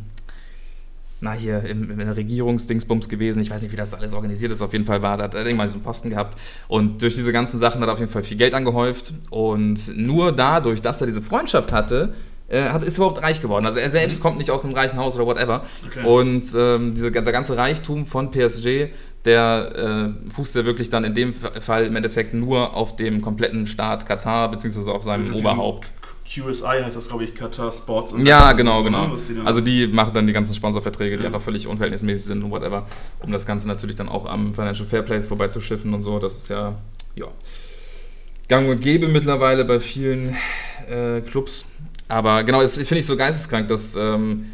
na 1.19 1.33
hier, 1.33 1.63
im, 1.63 1.97
der 1.97 2.15
Regierungsdingsbums 2.15 3.09
gewesen. 3.09 3.41
Ich 3.41 3.49
weiß 3.49 3.61
nicht, 3.61 3.73
wie 3.73 3.77
das 3.77 3.93
alles 3.93 4.13
organisiert 4.13 4.53
ist. 4.53 4.61
Auf 4.61 4.71
jeden 4.71 4.85
Fall 4.85 5.01
war 5.01 5.17
da, 5.17 5.25
hat 5.25 5.33
er 5.33 5.45
irgendwann 5.45 5.67
so 5.67 5.75
einen 5.75 5.83
Posten 5.83 6.09
gehabt. 6.09 6.39
Und 6.69 7.01
durch 7.01 7.15
diese 7.15 7.33
ganzen 7.33 7.59
Sachen 7.59 7.81
hat 7.81 7.89
er 7.89 7.93
auf 7.93 7.99
jeden 7.99 8.11
Fall 8.11 8.23
viel 8.23 8.37
Geld 8.37 8.53
angehäuft. 8.53 9.13
Und 9.29 9.97
nur 9.97 10.31
dadurch, 10.31 10.81
dass 10.81 11.01
er 11.01 11.07
diese 11.07 11.21
Freundschaft 11.21 11.73
hatte, 11.73 12.13
äh, 12.49 12.69
hat, 12.69 12.83
ist 12.83 12.97
überhaupt 12.97 13.21
reich 13.21 13.41
geworden. 13.41 13.65
Also 13.65 13.79
er 13.79 13.89
selbst 13.89 14.19
mhm. 14.19 14.23
kommt 14.23 14.37
nicht 14.37 14.51
aus 14.51 14.63
einem 14.63 14.73
reichen 14.73 14.97
Haus 14.97 15.15
oder 15.15 15.25
whatever. 15.25 15.63
Okay. 15.87 16.05
Und 16.05 16.45
ähm, 16.55 16.93
dieser, 16.93 17.11
dieser 17.11 17.31
ganze 17.31 17.57
Reichtum 17.57 18.05
von 18.05 18.31
PSG, 18.31 18.89
der 19.25 20.13
äh, 20.27 20.31
fußt 20.31 20.55
ja 20.55 20.65
wirklich 20.65 20.89
dann 20.89 21.03
in 21.03 21.13
dem 21.13 21.33
Fall 21.33 21.85
im 21.85 21.95
Endeffekt 21.95 22.33
nur 22.33 22.75
auf 22.75 22.95
dem 22.95 23.21
kompletten 23.21 23.67
Staat 23.67 24.05
Katar, 24.05 24.49
beziehungsweise 24.49 24.91
auf 24.91 25.03
seinem 25.03 25.33
Oberhaupt. 25.33 25.91
QSI 26.31 26.83
heißt 26.83 26.95
das, 26.95 27.09
glaube 27.09 27.23
ich, 27.23 27.33
Qatar 27.33 27.71
Sports. 27.71 28.13
Ja, 28.23 28.51
genau, 28.51 28.83
genau. 28.83 29.07
Ne, 29.07 29.17
also 29.45 29.61
die 29.61 29.87
machen 29.87 30.13
dann 30.13 30.27
die 30.27 30.33
ganzen 30.33 30.53
Sponsorverträge, 30.53 31.17
die 31.17 31.23
ja. 31.23 31.27
einfach 31.27 31.41
völlig 31.41 31.67
unverhältnismäßig 31.67 32.25
sind 32.25 32.43
und 32.43 32.51
whatever, 32.51 32.85
um 33.23 33.31
das 33.31 33.47
Ganze 33.47 33.67
natürlich 33.67 33.95
dann 33.95 34.07
auch 34.07 34.27
am 34.27 34.53
Financial 34.53 34.87
Fairplay 34.87 35.23
vorbeizuschiffen 35.23 35.91
und 35.91 36.03
so. 36.03 36.19
Das 36.19 36.37
ist 36.37 36.49
ja, 36.49 36.75
ja, 37.15 37.25
gang 38.47 38.69
und 38.69 38.81
gäbe 38.81 39.07
mittlerweile 39.07 39.65
bei 39.65 39.79
vielen 39.79 40.35
äh, 40.87 41.21
Clubs. 41.21 41.65
Aber 42.09 42.43
genau, 42.43 42.61
das 42.61 42.75
finde 42.75 42.97
ich 42.97 43.05
so 43.05 43.15
geisteskrank, 43.15 43.67
dass 43.69 43.95
ähm, 43.95 44.47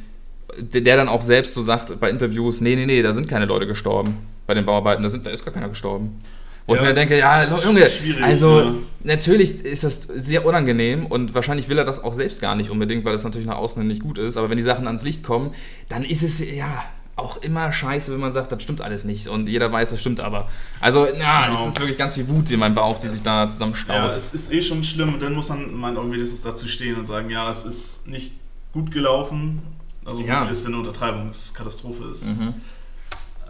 der 0.60 0.98
dann 0.98 1.10
auch 1.10 1.22
selbst 1.22 1.54
so 1.54 1.62
sagt 1.62 2.00
bei 2.00 2.10
Interviews, 2.10 2.62
nee, 2.62 2.76
nee, 2.76 2.86
nee, 2.86 3.02
da 3.02 3.14
sind 3.14 3.28
keine 3.28 3.46
Leute 3.46 3.66
gestorben 3.66 4.18
bei 4.46 4.54
den 4.54 4.66
Bauarbeiten, 4.66 5.02
da, 5.02 5.10
sind, 5.10 5.26
da 5.26 5.32
ist 5.32 5.44
gar 5.44 5.54
keiner 5.54 5.70
gestorben. 5.70 6.20
Wo 6.68 6.76
ja, 6.76 6.82
ich 6.82 6.88
mir 6.88 6.94
denke, 6.94 7.18
ja, 7.18 7.44
Junge, 7.64 7.88
also 8.24 8.60
ja. 8.60 8.76
natürlich 9.04 9.64
ist 9.64 9.84
das 9.84 10.02
sehr 10.02 10.46
unangenehm 10.46 11.06
und 11.06 11.36
wahrscheinlich 11.36 11.70
will 11.70 11.78
er 11.78 11.86
das 11.86 12.04
auch 12.04 12.14
selbst 12.14 12.42
gar 12.42 12.56
nicht 12.56 12.72
unbedingt, 12.72 13.06
weil 13.06 13.14
das 13.14 13.24
natürlich 13.24 13.48
nach 13.48 13.58
außen 13.58 13.86
nicht 13.86 14.02
gut 14.02 14.18
ist. 14.18 14.36
Aber 14.36 14.50
wenn 14.50 14.58
die 14.58 14.64
Sachen 14.64 14.88
ans 14.88 15.04
Licht 15.04 15.24
kommen, 15.24 15.54
dann 15.90 16.04
ist 16.04 16.24
es 16.24 16.40
ja 16.40 16.84
auch 17.16 17.38
immer 17.38 17.72
scheiße, 17.72 18.12
wenn 18.12 18.20
man 18.20 18.34
sagt, 18.34 18.52
das 18.52 18.62
stimmt 18.62 18.82
alles 18.82 19.06
nicht 19.06 19.28
und 19.28 19.48
jeder 19.48 19.72
weiß, 19.72 19.92
das 19.92 20.02
stimmt 20.02 20.20
aber. 20.20 20.50
Also, 20.82 21.08
ja, 21.08 21.48
genau. 21.48 21.62
es 21.62 21.68
ist 21.68 21.80
wirklich 21.80 21.98
ganz 21.98 22.16
viel 22.16 22.28
Wut 22.28 22.52
in 22.52 22.60
meinem 22.60 22.76
Bauch, 22.76 22.98
die 22.98 23.08
sich 23.08 23.24
da 23.24 23.50
zusammenstaut. 23.50 23.96
Ja, 23.96 24.10
es 24.10 24.34
ist 24.34 24.52
eh 24.52 24.62
schon 24.62 24.84
schlimm 24.84 25.14
und 25.14 25.22
dann 25.22 25.34
muss 25.34 25.50
man, 25.50 25.74
man 25.74 25.96
irgendwie 25.96 26.20
dazu 26.20 26.68
stehen 26.68 26.96
und 26.96 27.06
sagen, 27.06 27.30
ja, 27.30 27.50
es 27.50 27.64
ist 27.64 28.08
nicht 28.08 28.34
gut 28.74 28.92
gelaufen. 28.92 29.62
Also, 30.04 30.22
ja. 30.22 30.46
ist 30.50 30.66
eine 30.68 30.78
Untertreibung, 30.78 31.30
es 31.30 31.46
ist 31.46 31.56
Katastrophe. 31.56 32.04
Es, 32.06 32.40
mhm. 32.40 32.54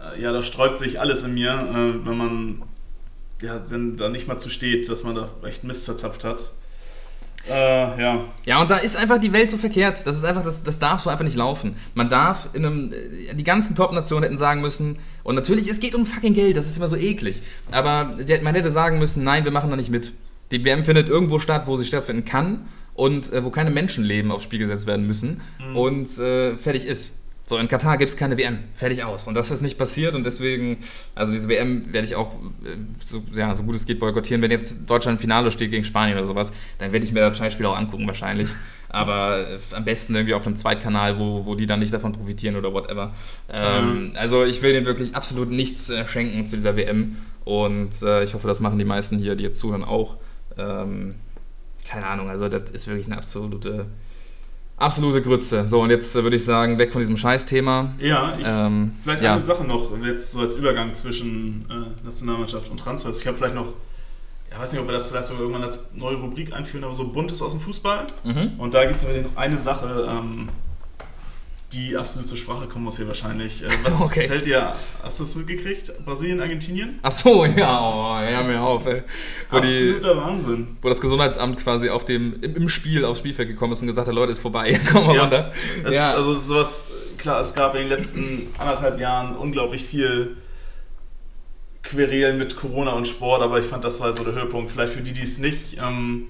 äh, 0.00 0.22
ja, 0.22 0.32
da 0.32 0.42
sträubt 0.42 0.78
sich 0.78 1.00
alles 1.00 1.24
in 1.24 1.34
mir, 1.34 1.50
äh, 1.52 2.06
wenn 2.06 2.16
man 2.16 2.62
ja, 3.42 3.58
dann 3.58 3.96
da 3.96 4.08
nicht 4.08 4.28
mal 4.28 4.38
zu 4.38 4.48
steht, 4.48 4.88
dass 4.88 5.02
man 5.02 5.16
da 5.16 5.28
echt 5.42 5.64
Mist 5.64 5.84
verzapft 5.84 6.24
hat. 6.24 6.52
Äh, 7.48 8.00
ja. 8.02 8.24
Ja, 8.44 8.60
und 8.60 8.70
da 8.70 8.76
ist 8.76 8.96
einfach 8.96 9.18
die 9.18 9.32
Welt 9.32 9.50
so 9.50 9.56
verkehrt. 9.56 10.06
Das 10.06 10.16
ist 10.16 10.24
einfach, 10.24 10.42
das, 10.42 10.64
das 10.64 10.78
darf 10.78 11.02
so 11.02 11.10
einfach 11.10 11.24
nicht 11.24 11.36
laufen. 11.36 11.76
Man 11.94 12.08
darf 12.08 12.48
in 12.52 12.66
einem, 12.66 12.92
äh, 12.92 13.34
die 13.34 13.44
ganzen 13.44 13.76
Top-Nationen 13.76 14.24
hätten 14.24 14.36
sagen 14.36 14.60
müssen, 14.60 14.98
und 15.22 15.34
natürlich, 15.34 15.68
es 15.68 15.80
geht 15.80 15.94
um 15.94 16.06
fucking 16.06 16.34
Geld, 16.34 16.56
das 16.56 16.66
ist 16.66 16.76
immer 16.76 16.88
so 16.88 16.96
eklig. 16.96 17.42
Aber 17.72 18.16
man 18.42 18.54
hätte 18.54 18.70
sagen 18.70 18.98
müssen, 18.98 19.24
nein, 19.24 19.44
wir 19.44 19.52
machen 19.52 19.70
da 19.70 19.76
nicht 19.76 19.90
mit. 19.90 20.12
Die 20.50 20.64
WM 20.64 20.84
findet 20.84 21.08
irgendwo 21.08 21.38
statt, 21.38 21.64
wo 21.66 21.76
sie 21.76 21.84
stattfinden 21.84 22.24
kann 22.24 22.68
und 22.94 23.32
äh, 23.32 23.44
wo 23.44 23.50
keine 23.50 23.70
Menschenleben 23.70 24.30
aufs 24.30 24.44
Spiel 24.44 24.58
gesetzt 24.58 24.86
werden 24.86 25.06
müssen. 25.06 25.40
Mhm. 25.58 25.76
Und 25.76 26.18
äh, 26.18 26.56
fertig 26.56 26.86
ist. 26.86 27.22
So, 27.48 27.58
in 27.58 27.68
Katar 27.68 27.96
gibt 27.96 28.10
es 28.10 28.16
keine 28.16 28.36
WM. 28.36 28.58
Fertig 28.74 29.04
aus. 29.04 29.28
Und 29.28 29.34
das 29.34 29.52
ist 29.52 29.62
nicht 29.62 29.78
passiert 29.78 30.16
und 30.16 30.26
deswegen, 30.26 30.78
also 31.14 31.32
diese 31.32 31.48
WM 31.48 31.92
werde 31.92 32.08
ich 32.08 32.16
auch 32.16 32.34
äh, 32.64 32.76
so, 33.04 33.22
ja, 33.34 33.54
so 33.54 33.62
gut 33.62 33.76
es 33.76 33.86
geht 33.86 34.00
boykottieren. 34.00 34.42
Wenn 34.42 34.50
jetzt 34.50 34.90
Deutschland 34.90 35.18
im 35.18 35.20
Finale 35.20 35.52
steht 35.52 35.70
gegen 35.70 35.84
Spanien 35.84 36.18
oder 36.18 36.26
sowas, 36.26 36.52
dann 36.78 36.92
werde 36.92 37.06
ich 37.06 37.12
mir 37.12 37.20
das 37.20 37.38
Scheißspiel 37.38 37.66
auch 37.66 37.76
angucken 37.76 38.06
wahrscheinlich. 38.08 38.50
Aber 38.88 39.46
äh, 39.48 39.58
am 39.76 39.84
besten 39.84 40.16
irgendwie 40.16 40.34
auf 40.34 40.44
einem 40.44 40.56
Zweitkanal, 40.56 41.20
wo, 41.20 41.46
wo 41.46 41.54
die 41.54 41.66
dann 41.66 41.78
nicht 41.78 41.94
davon 41.94 42.10
profitieren 42.10 42.56
oder 42.56 42.72
whatever. 42.72 43.14
Ähm, 43.48 44.08
mhm. 44.08 44.12
Also 44.16 44.44
ich 44.44 44.62
will 44.62 44.72
denen 44.72 44.86
wirklich 44.86 45.14
absolut 45.14 45.50
nichts 45.50 45.88
äh, 45.88 46.06
schenken 46.08 46.48
zu 46.48 46.56
dieser 46.56 46.76
WM 46.76 47.16
und 47.44 48.02
äh, 48.02 48.24
ich 48.24 48.34
hoffe, 48.34 48.48
das 48.48 48.58
machen 48.58 48.76
die 48.78 48.84
meisten 48.84 49.18
hier, 49.18 49.36
die 49.36 49.44
jetzt 49.44 49.60
zuhören, 49.60 49.84
auch. 49.84 50.16
Ähm, 50.58 51.14
keine 51.88 52.06
Ahnung, 52.06 52.28
also 52.28 52.48
das 52.48 52.72
ist 52.72 52.88
wirklich 52.88 53.06
eine 53.06 53.18
absolute 53.18 53.86
Absolute 54.78 55.22
Grütze. 55.22 55.66
So, 55.66 55.80
und 55.80 55.90
jetzt 55.90 56.14
äh, 56.14 56.22
würde 56.22 56.36
ich 56.36 56.44
sagen, 56.44 56.78
weg 56.78 56.92
von 56.92 57.00
diesem 57.00 57.16
Scheißthema. 57.16 57.94
Ja, 57.98 58.30
ich, 58.38 58.44
ähm, 58.46 58.92
vielleicht 59.02 59.22
ja. 59.22 59.32
eine 59.32 59.42
Sache 59.42 59.64
noch, 59.64 59.90
jetzt 60.04 60.32
so 60.32 60.40
als 60.40 60.54
Übergang 60.56 60.92
zwischen 60.94 61.64
äh, 61.70 62.04
Nationalmannschaft 62.04 62.70
und 62.70 62.78
Transfers. 62.78 63.20
Ich 63.20 63.26
habe 63.26 63.38
vielleicht 63.38 63.54
noch, 63.54 63.72
ja, 64.50 64.60
weiß 64.60 64.72
nicht, 64.72 64.80
ob 64.80 64.86
wir 64.86 64.92
das 64.92 65.08
vielleicht 65.08 65.28
sogar 65.28 65.42
irgendwann 65.42 65.64
als 65.64 65.88
neue 65.94 66.16
Rubrik 66.16 66.52
einführen, 66.52 66.84
aber 66.84 66.92
so 66.92 67.08
Buntes 67.08 67.40
aus 67.40 67.52
dem 67.52 67.60
Fußball. 67.60 68.06
Mhm. 68.24 68.52
Und 68.58 68.74
da 68.74 68.84
gibt 68.84 69.00
es 69.00 69.04
noch 69.04 69.36
eine 69.36 69.56
Sache, 69.56 70.08
ähm, 70.10 70.50
die 71.72 71.96
absolut 71.96 72.28
zur 72.28 72.38
Sprache 72.38 72.66
kommen 72.66 72.84
muss 72.84 72.96
hier 72.96 73.08
wahrscheinlich. 73.08 73.62
Äh, 73.62 73.68
was 73.82 74.00
okay. 74.00 74.28
fällt 74.28 74.44
dir, 74.44 74.74
hast 75.02 75.18
du 75.18 75.24
es 75.24 75.34
mitgekriegt? 75.34 75.92
Brasilien, 76.04 76.40
Argentinien? 76.40 76.98
Ach 77.02 77.10
so, 77.10 77.44
ja, 77.44 77.80
oh, 77.80 78.18
hör 78.18 78.44
mir 78.44 78.62
auf, 78.62 78.86
ey. 78.86 79.02
Wo 79.50 79.56
Absoluter 79.56 80.14
die, 80.14 80.20
Wahnsinn. 80.20 80.76
Wo 80.80 80.88
das 80.88 81.00
Gesundheitsamt 81.00 81.58
quasi 81.58 81.90
auf 81.90 82.04
dem, 82.04 82.40
im, 82.42 82.56
im, 82.56 82.68
Spiel 82.68 83.04
aufs 83.04 83.18
Spielfeld 83.18 83.48
gekommen 83.48 83.72
ist 83.72 83.82
und 83.82 83.88
gesagt 83.88 84.06
hat, 84.06 84.14
Leute, 84.14 84.32
ist 84.32 84.38
vorbei, 84.38 84.80
komm 84.92 85.06
mal 85.06 85.16
ja, 85.16 85.22
runter. 85.22 85.52
ja. 85.90 86.14
also 86.14 86.34
sowas, 86.34 86.90
klar, 87.18 87.40
es 87.40 87.54
gab 87.54 87.74
in 87.74 87.80
den 87.82 87.88
letzten 87.88 88.48
anderthalb 88.58 89.00
Jahren 89.00 89.36
unglaublich 89.36 89.84
viel 89.84 90.36
Querelen 91.82 92.38
mit 92.38 92.56
Corona 92.56 92.92
und 92.92 93.06
Sport, 93.06 93.42
aber 93.42 93.58
ich 93.58 93.66
fand, 93.66 93.84
das 93.84 94.00
war 94.00 94.12
so 94.12 94.24
der 94.24 94.34
Höhepunkt. 94.34 94.70
Vielleicht 94.70 94.92
für 94.92 95.02
die, 95.02 95.12
die 95.12 95.22
es 95.22 95.38
nicht 95.38 95.78
ähm, 95.80 96.28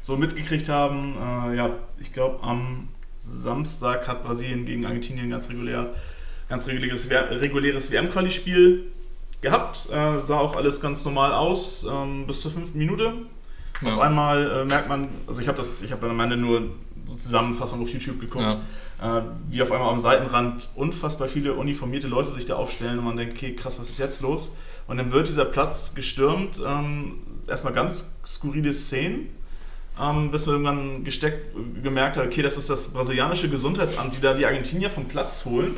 so 0.00 0.16
mitgekriegt 0.16 0.68
haben, 0.68 1.14
äh, 1.16 1.56
ja, 1.56 1.70
ich 2.00 2.12
glaube 2.12 2.42
am 2.42 2.88
Samstag 3.30 4.08
hat 4.08 4.24
Brasilien 4.24 4.66
gegen 4.66 4.86
Argentinien 4.86 5.30
ganz 5.30 5.48
regulär, 5.48 5.90
ganz 6.48 6.66
reguläres, 6.66 7.08
reguläres 7.10 7.90
WM-Quali-Spiel 7.90 8.84
gehabt. 9.40 9.88
Äh, 9.90 10.18
sah 10.18 10.38
auch 10.38 10.56
alles 10.56 10.80
ganz 10.80 11.04
normal 11.04 11.32
aus, 11.32 11.86
ähm, 11.90 12.26
bis 12.26 12.40
zur 12.40 12.50
fünften 12.50 12.78
Minute. 12.78 13.14
Ja. 13.80 13.94
Auf 13.94 14.00
einmal 14.00 14.50
äh, 14.50 14.64
merkt 14.64 14.88
man, 14.88 15.08
also 15.26 15.40
ich 15.40 15.48
habe 15.48 15.58
das, 15.58 15.82
ich 15.82 15.92
habe 15.92 16.08
am 16.08 16.18
Ende 16.20 16.36
nur 16.36 16.62
so 17.06 17.16
Zusammenfassung 17.16 17.82
auf 17.82 17.88
YouTube 17.88 18.20
geguckt, 18.20 18.56
ja. 19.00 19.18
äh, 19.18 19.22
wie 19.50 19.62
auf 19.62 19.70
einmal 19.72 19.90
am 19.90 19.98
Seitenrand 19.98 20.68
unfassbar 20.74 21.28
viele 21.28 21.54
uniformierte 21.54 22.08
Leute 22.08 22.30
sich 22.30 22.46
da 22.46 22.56
aufstellen 22.56 22.98
und 22.98 23.04
man 23.04 23.16
denkt, 23.16 23.36
okay, 23.36 23.54
krass, 23.54 23.78
was 23.78 23.88
ist 23.88 23.98
jetzt 23.98 24.20
los? 24.20 24.52
Und 24.88 24.96
dann 24.96 25.12
wird 25.12 25.28
dieser 25.28 25.44
Platz 25.44 25.94
gestürmt, 25.94 26.60
ähm, 26.66 27.18
erstmal 27.46 27.72
ganz 27.72 28.16
skurrile 28.26 28.72
Szenen 28.72 29.30
ähm, 30.00 30.30
bis 30.30 30.46
man 30.46 30.54
irgendwann 30.54 31.04
gesteckt, 31.04 31.54
gemerkt 31.82 32.16
hat, 32.16 32.26
okay, 32.26 32.42
das 32.42 32.56
ist 32.56 32.70
das 32.70 32.92
brasilianische 32.92 33.48
Gesundheitsamt, 33.48 34.16
die 34.16 34.20
da 34.20 34.34
die 34.34 34.46
Argentinier 34.46 34.90
vom 34.90 35.06
Platz 35.06 35.44
holen. 35.44 35.76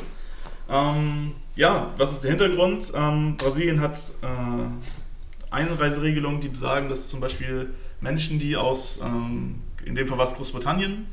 Ähm, 0.69 1.33
ja, 1.55 1.93
was 1.97 2.13
ist 2.13 2.23
der 2.23 2.31
Hintergrund? 2.31 2.91
Ähm, 2.95 3.37
Brasilien 3.37 3.81
hat 3.81 3.99
äh, 4.21 5.53
Einreiseregelungen, 5.53 6.41
die 6.41 6.49
besagen, 6.49 6.89
dass 6.89 7.09
zum 7.09 7.19
Beispiel 7.19 7.73
Menschen, 7.99 8.39
die 8.39 8.55
aus, 8.55 9.01
ähm, 9.03 9.61
in 9.85 9.95
dem 9.95 10.07
Fall 10.07 10.17
was 10.17 10.35
Großbritannien, 10.35 11.07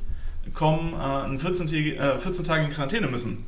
kommen, 0.55 0.95
äh, 0.95 1.39
14, 1.39 1.69
äh, 1.69 2.19
14 2.19 2.45
Tage 2.45 2.65
in 2.65 2.71
Quarantäne 2.71 3.09
müssen 3.09 3.47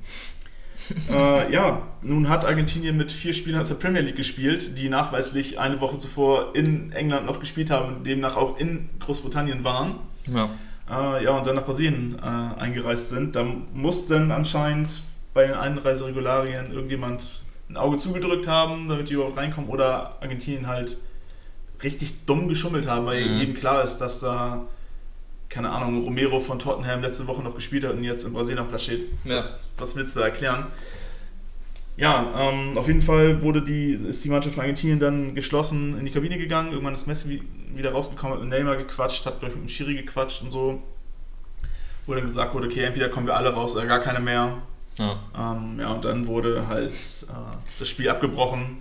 äh, 1.10 1.52
ja, 1.52 1.82
nun 2.02 2.28
hat 2.28 2.44
Argentinien 2.44 2.96
mit 2.96 3.12
vier 3.12 3.34
Spielern 3.34 3.60
aus 3.60 3.68
der 3.68 3.76
Premier 3.76 4.00
League 4.00 4.16
gespielt, 4.16 4.78
die 4.78 4.88
nachweislich 4.88 5.58
eine 5.58 5.80
Woche 5.80 5.98
zuvor 5.98 6.54
in 6.54 6.92
England 6.92 7.26
noch 7.26 7.40
gespielt 7.40 7.70
haben 7.70 7.96
und 7.96 8.06
demnach 8.06 8.36
auch 8.36 8.58
in 8.58 8.88
Großbritannien 8.98 9.64
waren. 9.64 9.96
Ja. 10.26 10.50
Äh, 10.90 11.24
ja, 11.24 11.36
und 11.36 11.46
dann 11.46 11.56
nach 11.56 11.64
Brasilien 11.64 12.18
äh, 12.18 12.60
eingereist 12.60 13.10
sind. 13.10 13.36
Da 13.36 13.44
muss 13.72 14.08
dann 14.08 14.30
anscheinend 14.30 15.02
bei 15.34 15.46
den 15.46 15.54
Einreiseregularien 15.54 16.72
irgendjemand 16.72 17.44
ein 17.68 17.76
Auge 17.76 17.96
zugedrückt 17.96 18.48
haben, 18.48 18.88
damit 18.88 19.08
die 19.08 19.14
überhaupt 19.14 19.36
reinkommen, 19.36 19.70
oder 19.70 20.16
Argentinien 20.20 20.66
halt 20.66 20.96
richtig 21.82 22.26
dumm 22.26 22.48
geschummelt 22.48 22.88
haben, 22.88 23.06
weil 23.06 23.24
mhm. 23.24 23.38
jedem 23.38 23.54
klar 23.54 23.84
ist, 23.84 23.98
dass 23.98 24.20
da 24.20 24.66
keine 25.50 25.70
Ahnung, 25.70 26.02
Romero 26.04 26.40
von 26.40 26.58
Tottenham 26.58 27.02
letzte 27.02 27.26
Woche 27.26 27.42
noch 27.42 27.54
gespielt 27.54 27.84
hat 27.84 27.92
und 27.92 28.04
jetzt 28.04 28.24
in 28.24 28.32
Brasilien 28.32 28.62
auf 28.62 28.68
Platz 28.68 28.84
steht. 28.84 29.08
Ja. 29.24 29.42
Was 29.76 29.96
willst 29.96 30.14
du 30.14 30.20
da 30.20 30.26
erklären? 30.26 30.68
Ja, 31.96 32.32
ähm, 32.34 32.78
auf 32.78 32.86
jeden 32.86 33.02
Fall 33.02 33.42
wurde 33.42 33.60
die, 33.60 33.92
ist 33.92 34.24
die 34.24 34.30
Mannschaft 34.30 34.54
von 34.54 34.62
Argentinien 34.62 35.00
dann 35.00 35.34
geschlossen 35.34 35.98
in 35.98 36.06
die 36.06 36.12
Kabine 36.12 36.38
gegangen. 36.38 36.70
Irgendwann 36.70 36.94
ist 36.94 37.06
Messi 37.06 37.42
wieder 37.74 37.92
rausgekommen, 37.92 38.34
hat 38.34 38.40
mit 38.40 38.50
Neymar 38.50 38.76
gequatscht, 38.76 39.26
hat 39.26 39.36
ich 39.42 39.48
mit 39.48 39.54
dem 39.56 39.68
Schiri 39.68 39.94
gequatscht 39.96 40.40
und 40.42 40.50
so. 40.50 40.80
Wo 42.06 42.14
dann 42.14 42.22
gesagt 42.22 42.54
wurde, 42.54 42.68
okay, 42.68 42.84
entweder 42.84 43.08
kommen 43.08 43.26
wir 43.26 43.36
alle 43.36 43.52
raus 43.52 43.76
oder 43.76 43.86
gar 43.86 44.00
keine 44.00 44.20
mehr. 44.20 44.56
Ja. 44.96 45.18
Ähm, 45.36 45.80
ja, 45.80 45.92
und 45.92 46.04
dann 46.04 46.26
wurde 46.26 46.68
halt 46.68 46.92
äh, 46.92 47.56
das 47.78 47.88
Spiel 47.88 48.08
abgebrochen. 48.08 48.78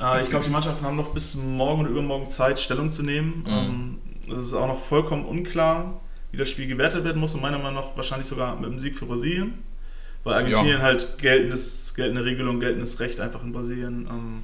Äh, 0.00 0.22
ich 0.22 0.30
glaube, 0.30 0.44
die 0.44 0.50
Mannschaften 0.50 0.84
haben 0.84 0.96
noch 0.96 1.08
bis 1.08 1.34
morgen 1.36 1.80
oder 1.80 1.90
übermorgen 1.90 2.28
Zeit, 2.28 2.60
Stellung 2.60 2.92
zu 2.92 3.02
nehmen. 3.02 3.44
Mhm. 3.46 3.52
Ähm, 3.52 3.98
es 4.30 4.38
ist 4.38 4.54
auch 4.54 4.66
noch 4.68 4.78
vollkommen 4.78 5.24
unklar, 5.24 6.00
wie 6.32 6.36
das 6.36 6.48
Spiel 6.50 6.66
gewertet 6.66 7.04
werden 7.04 7.20
muss. 7.20 7.34
Und 7.34 7.42
meiner 7.42 7.58
Meinung 7.58 7.74
nach 7.74 7.96
wahrscheinlich 7.96 8.26
sogar 8.28 8.56
mit 8.56 8.70
dem 8.70 8.78
Sieg 8.78 8.96
für 8.96 9.06
Brasilien. 9.06 9.62
Weil 10.24 10.34
Argentinien 10.34 10.80
halt 10.80 11.18
geltendes, 11.18 11.92
geltende 11.94 12.24
Regelung, 12.24 12.58
geltendes 12.58 12.98
Recht 13.00 13.20
einfach 13.20 13.42
in 13.42 13.52
Brasilien. 13.52 14.08
Ähm, 14.10 14.42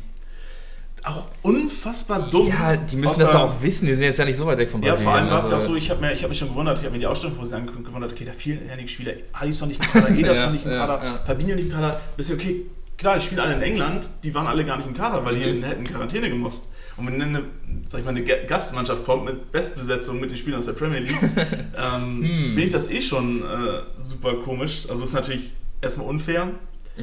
auch 1.02 1.24
unfassbar 1.40 2.28
dumm. 2.30 2.46
Ja, 2.46 2.76
die 2.76 2.96
müssen 2.96 3.14
Außer- 3.14 3.20
das 3.20 3.34
auch 3.34 3.62
wissen, 3.62 3.86
die 3.86 3.94
sind 3.94 4.04
jetzt 4.04 4.18
ja 4.18 4.26
nicht 4.26 4.36
so 4.36 4.44
weit 4.46 4.58
weg 4.58 4.68
von 4.70 4.82
Ja, 4.82 4.90
Brasilien. 4.90 5.10
vor 5.10 5.18
allem 5.18 5.30
war 5.30 5.38
es 5.38 5.44
ja 5.44 5.52
auch 5.52 5.54
also- 5.60 5.68
so, 5.70 5.76
ich 5.76 5.88
habe 5.90 6.06
hab 6.06 6.28
mich 6.28 6.38
schon 6.38 6.48
gewundert, 6.48 6.78
ich 6.78 6.84
habe 6.84 6.92
mir 6.92 6.98
die 6.98 7.06
Ausstellung 7.06 7.36
von 7.36 7.40
Brasilien 7.44 7.60
angeguckt 7.62 7.78
und 7.78 7.86
gewundert, 7.86 8.12
okay, 8.12 8.24
da 8.26 8.32
fehlen 8.34 8.68
einige 8.70 8.86
Spieler. 8.88 9.12
Alisson 9.32 9.68
nicht 9.68 9.80
im 9.82 9.90
Kader, 9.90 10.10
Ederson 10.18 10.44
Ja, 10.44 10.50
nicht 10.50 10.64
im 10.66 10.70
ja, 10.72 10.86
Kader, 10.86 11.02
ja. 11.06 11.20
Fabinho 11.24 11.54
nicht 11.54 11.64
im 11.68 11.72
Kader. 11.72 11.98
Bisschen, 12.18 12.38
okay, 12.38 12.66
klar, 12.98 13.14
die 13.16 13.22
spielen 13.24 13.40
alle 13.40 13.54
in 13.54 13.62
England, 13.62 14.10
die 14.22 14.34
waren 14.34 14.46
alle 14.46 14.62
gar 14.66 14.76
nicht 14.76 14.86
im 14.86 14.94
Kader, 14.94 15.24
weil 15.24 15.36
die 15.36 15.50
Mhm. 15.50 15.62
hätten 15.62 15.84
Quarantäne 15.84 16.28
gemusst. 16.28 16.66
Und 17.00 17.06
wenn 17.12 17.18
dann 17.18 17.28
eine, 17.36 17.44
sag 17.86 18.00
ich 18.00 18.04
mal, 18.04 18.10
eine 18.10 18.22
Ga- 18.24 18.44
Gastmannschaft 18.46 19.04
kommt 19.04 19.24
mit 19.24 19.50
Bestbesetzung 19.52 20.20
mit 20.20 20.30
den 20.30 20.36
Spielern 20.36 20.58
aus 20.58 20.66
der 20.66 20.72
Premier 20.74 21.00
League, 21.00 21.16
ähm, 21.22 22.22
Hm. 22.22 22.44
finde 22.54 22.62
ich 22.62 22.70
das 22.72 22.90
eh 22.90 23.00
schon 23.02 23.42
äh, 23.42 23.82
super 23.98 24.34
komisch. 24.44 24.86
Also 24.88 25.04
ist 25.04 25.12
natürlich 25.14 25.52
erstmal 25.80 26.06
unfair. 26.08 26.48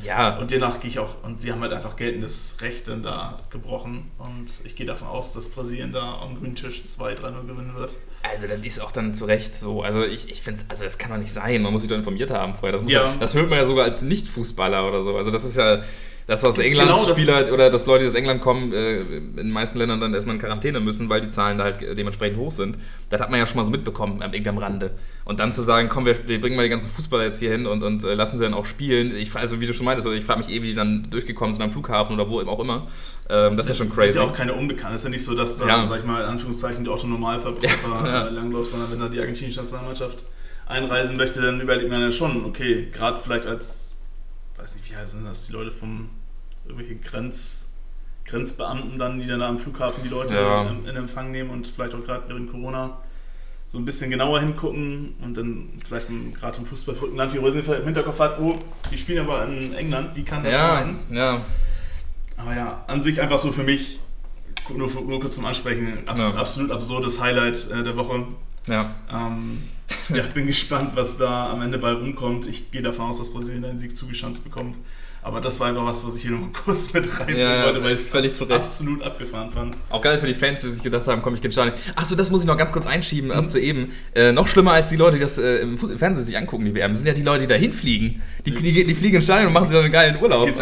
Ja, 0.04 0.38
Und 0.38 0.52
demnach 0.52 0.80
gehe 0.80 0.92
ich 0.92 1.00
auch, 1.00 1.24
und 1.24 1.42
sie 1.42 1.52
haben 1.52 1.62
halt 1.62 1.72
einfach 1.74 1.96
geltendes 1.96 2.58
Recht 2.62 2.88
dann 2.88 3.02
da 3.02 3.40
gebrochen. 3.50 4.12
Und 4.20 4.46
ich 4.64 4.76
gehe 4.76 4.86
davon 4.86 5.08
aus, 5.08 5.34
dass 5.34 5.50
Brasilien 5.50 5.92
da 5.92 6.20
am 6.22 6.38
grünen 6.38 6.54
Tisch 6.56 6.84
2-3-0 6.86 7.48
gewinnen 7.48 7.74
wird. 7.76 7.96
Also 8.22 8.46
das 8.48 8.60
ist 8.60 8.80
auch 8.80 8.92
dann 8.92 9.14
zu 9.16 9.26
Recht 9.26 9.56
so. 9.56 9.82
Also 9.82 10.04
ich, 10.04 10.30
ich 10.30 10.42
finde 10.44 10.60
es, 10.60 10.70
also 10.70 10.84
das 10.84 11.00
kann 11.00 11.10
doch 11.12 11.18
nicht 11.18 11.34
sein. 11.34 11.64
Man 11.64 11.72
muss 11.74 11.82
sich 11.82 11.90
doch 11.90 11.98
informiert 11.98 12.30
haben 12.30 12.54
vorher. 12.54 12.74
Das, 12.74 12.84
muss 12.84 12.92
Ja. 12.92 13.06
ja. 13.06 13.16
das 13.20 13.34
hört 13.34 13.50
man 13.50 13.58
ja 13.58 13.66
sogar 13.66 13.86
als 13.86 14.04
Nicht-Fußballer 14.04 14.88
oder 14.88 15.02
so. 15.02 15.16
Also 15.18 15.32
das 15.32 15.46
ist 15.46 15.58
ja, 15.58 15.82
dass 16.28 16.44
aus 16.46 16.58
England 16.60 16.90
Genau, 16.90 17.06
das 17.08 17.18
Spieler 17.18 17.40
ist- 17.40 17.52
oder 17.54 17.70
dass 17.72 17.86
Leute, 17.88 18.04
die 18.04 18.10
aus 18.10 18.16
England 18.16 18.42
kommen, 18.42 18.74
äh, 18.74 19.00
in 19.00 19.36
den 19.38 19.50
meisten 19.52 19.78
Ländern 19.80 20.02
dann 20.02 20.14
erstmal 20.14 20.36
in 20.36 20.42
Quarantäne 20.42 20.80
müssen, 20.82 21.08
weil 21.10 21.22
die 21.22 21.30
Zahlen 21.30 21.58
da 21.58 21.64
halt 21.64 21.82
dementsprechend 21.98 22.38
hoch 22.38 22.52
sind. 22.52 22.78
Das 23.10 23.22
hat 23.22 23.32
man 23.32 23.40
ja 23.40 23.48
schon 23.48 23.58
mal 23.58 23.64
so 23.66 23.72
mitbekommen, 23.72 24.20
irgendwie 24.22 24.50
am 24.50 24.58
Rande. 24.58 24.92
Und 25.24 25.40
dann 25.40 25.54
zu 25.54 25.62
sagen, 25.64 25.88
komm, 25.90 26.06
wir, 26.06 26.28
wir 26.28 26.40
bringen 26.42 26.56
mal 26.58 26.64
die 26.64 26.70
ganzen 26.70 26.92
Fußballer 26.92 27.24
jetzt 27.24 27.40
hier 27.40 27.52
hin 27.52 27.66
und, 27.66 27.82
und 27.82 28.04
äh, 28.04 28.14
lassen 28.14 28.38
sie 28.38 28.44
dann 28.44 28.54
auch 28.54 28.66
spielen. 28.66 29.16
Ich, 29.16 29.34
also 29.36 29.62
wie 29.62 29.66
du 29.66 29.74
schon 29.74 29.86
meintest, 29.86 30.06
also 30.06 30.18
ich 30.18 30.26
frage 30.26 30.40
mich 30.40 30.50
eh, 30.50 30.62
wie 30.62 30.68
die 30.68 30.76
dann 30.76 31.10
durchgekommen 31.10 31.54
sind 31.54 31.64
am 31.64 31.72
Flughafen 31.72 32.14
oder 32.20 32.30
wo 32.30 32.42
auch 32.42 32.60
immer. 32.60 32.88
Ähm, 33.30 33.56
das 33.56 33.66
ist 33.66 33.70
ja 33.70 33.76
schon 33.76 33.88
sind 33.88 33.96
crazy. 33.98 34.20
ja 34.20 34.26
auch 34.26 34.34
keine 34.34 34.54
Unbekannten. 34.54 34.96
Es 34.96 35.02
ist 35.02 35.06
ja 35.06 35.10
nicht 35.12 35.24
so, 35.24 35.34
dass 35.34 35.58
da, 35.58 35.68
Ja. 35.68 35.88
sag 35.88 36.00
ich 36.00 36.06
mal, 36.06 36.22
in 36.24 36.28
Anführungszeichen 36.30 36.84
der 36.84 36.94
Otto-Normalverbraucher 36.94 37.64
Ja. 38.06 38.28
äh, 38.28 38.32
langläuft, 38.32 38.72
sondern 38.72 38.92
wenn 38.92 39.00
da 39.00 39.08
die 39.08 39.20
argentinische 39.20 39.60
Nationalmannschaft 39.62 40.26
einreisen 40.66 41.16
möchte, 41.16 41.42
dann 41.42 41.62
überlegt 41.62 41.90
man 41.90 42.02
ja 42.02 42.12
schon, 42.12 42.44
okay, 42.46 42.90
gerade 42.92 43.18
vielleicht 43.22 43.46
als, 43.48 43.94
weiß 44.58 44.76
nicht, 44.76 44.92
wie 44.92 44.96
heißen 44.98 45.24
das, 45.24 45.48
die 45.48 45.54
Leute 45.54 45.72
vom, 45.72 46.10
irgendwelche 46.68 46.96
Grenz, 46.96 47.72
Grenzbeamten 48.26 48.98
dann, 49.00 49.20
die 49.20 49.28
dann 49.28 49.40
da 49.40 49.48
am 49.50 49.58
Flughafen 49.60 50.04
die 50.04 50.10
Leute 50.10 50.36
Ja. 50.36 50.64
in, 50.70 50.86
in 50.86 50.96
Empfang 50.96 51.32
nehmen 51.32 51.50
und 51.50 51.68
vielleicht 51.68 51.94
auch 51.96 52.04
gerade 52.04 52.28
während 52.28 52.52
Corona 52.52 52.98
so 53.70 53.78
ein 53.78 53.86
bisschen 53.86 54.10
genauer 54.10 54.40
hingucken 54.40 55.16
und 55.22 55.36
dann 55.36 55.70
vielleicht 55.86 56.08
gerade 56.40 56.58
im 56.58 56.66
fußballverrückten 56.66 57.18
Land 57.18 57.34
wie 57.34 57.38
Rosenfeld 57.38 57.80
im 57.80 57.86
Hinterkopf 57.86 58.20
hat, 58.20 58.40
oh, 58.40 58.58
die 58.92 58.98
spielen 58.98 59.26
aber 59.28 59.46
in 59.46 59.74
England, 59.74 60.16
wie 60.16 60.24
kann 60.24 60.42
das 60.44 60.54
ja, 60.54 60.68
sein? 60.76 60.96
ja. 61.12 61.42
Aber 62.38 62.56
ja, 62.56 62.84
an 62.88 63.02
sich 63.02 63.20
einfach 63.20 63.40
so 63.40 63.52
für 63.52 63.64
mich, 63.64 64.00
nur, 64.74 64.90
nur 64.90 65.20
kurz 65.20 65.36
zum 65.36 65.46
Ansprechen, 65.46 65.98
abs 66.08 66.20
Ja. 66.20 66.40
absolut 66.40 66.72
absurdes 66.72 67.20
Highlight 67.20 67.70
äh, 67.72 67.84
der 67.84 67.98
Woche. 67.98 68.28
ja. 68.68 68.96
Ähm, 69.12 69.64
ja, 70.10 70.18
ich 70.24 70.34
bin 70.34 70.46
gespannt, 70.48 70.92
was 70.96 71.18
da 71.18 71.50
am 71.52 71.62
Ende 71.62 71.78
bei 71.78 71.92
rumkommt. 71.94 72.46
Ich 72.48 72.72
gehe 72.72 72.82
davon 72.82 73.08
aus, 73.08 73.18
dass 73.20 73.32
Brasilien 73.32 73.64
einen 73.66 73.80
Sieg 73.80 73.96
zugeschanzt 73.96 74.44
bekommt. 74.44 74.78
Aber 75.28 75.42
das 75.42 75.60
war 75.60 75.68
einfach 75.68 75.86
was, 75.86 76.08
was 76.08 76.16
ich 76.16 76.22
hier 76.22 76.32
nochmal 76.32 76.52
kurz 76.66 76.94
mit 76.94 77.06
reinbringen 77.20 77.42
Ja, 77.42 77.66
wollte, 77.66 77.84
weil 77.84 77.92
ich 78.26 78.32
es 78.32 78.50
absolut 78.50 79.04
abgefahren 79.04 79.52
fand. 79.52 79.76
Auch 79.90 80.02
geil 80.02 80.18
für 80.20 80.26
die 80.26 80.34
Fans, 80.34 80.62
die 80.62 80.70
sich 80.70 80.82
gedacht 80.82 81.06
haben, 81.06 81.22
komm, 81.22 81.36
ich 81.36 81.42
gehe 81.42 81.50
ins 81.50 81.56
Stadion. 81.56 81.76
Achso, 81.98 82.16
das 82.16 82.32
muss 82.32 82.42
ich 82.44 82.48
noch 82.48 82.56
ganz 82.56 82.72
kurz 82.72 82.88
einschieben, 82.88 83.34
ab 83.34 83.50
zu 83.50 83.60
eben. 83.60 83.92
Äh, 84.16 84.32
noch 84.32 84.48
schlimmer 84.48 84.72
als 84.72 84.88
die 84.88 84.96
Leute, 84.96 85.18
die 85.18 85.22
das 85.22 85.38
äh, 85.38 85.58
im, 85.58 85.78
Fernsehen 85.78 86.24
sich 86.24 86.38
angucken, 86.38 86.64
die 86.64 86.74
WM, 86.74 86.96
sind 86.96 87.08
ja 87.08 87.14
die 87.14 87.24
Leute, 87.24 87.42
die 87.42 87.48
da 87.48 87.56
hinfliegen. 87.56 88.22
Die, 88.46 88.52
die, 88.52 88.86
die 88.86 88.96
fliegen 88.96 89.18
ins 89.18 89.26
Stadion 89.26 89.48
und 89.48 89.54
machen 89.54 89.68
sich 89.68 89.76
dann 89.76 89.84
einen 89.84 89.94
geilen 89.94 90.22
Urlaub. 90.22 90.50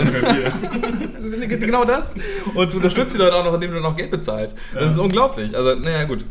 Genau 1.47 1.85
das. 1.85 2.15
Und 2.53 2.71
du 2.71 2.77
unterstützt 2.77 3.13
die 3.13 3.17
Leute 3.17 3.35
auch 3.35 3.43
noch, 3.43 3.53
indem 3.55 3.73
du 3.73 3.79
noch 3.79 3.95
Geld 3.95 4.11
bezahlst. 4.11 4.55
Das 4.73 4.91
ist 4.91 4.97
unglaublich. 4.99 5.55
Also, 5.55 5.75
naja, 5.75 6.05
gut. 6.05 6.23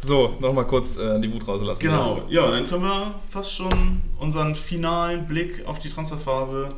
So, 0.00 0.36
nochmal 0.40 0.66
kurz 0.66 0.96
äh, 0.96 1.20
die 1.20 1.32
Wut 1.32 1.46
rauslassen. 1.46 1.80
Genau, 1.80 2.22
ja, 2.28 2.50
dann 2.50 2.66
können 2.66 2.82
wir 2.82 3.14
fast 3.30 3.52
schon 3.52 4.00
unseren 4.18 4.54
finalen 4.54 5.26
Blick 5.26 5.66
auf 5.66 5.80
die 5.80 5.88
Transferphase 5.88 6.68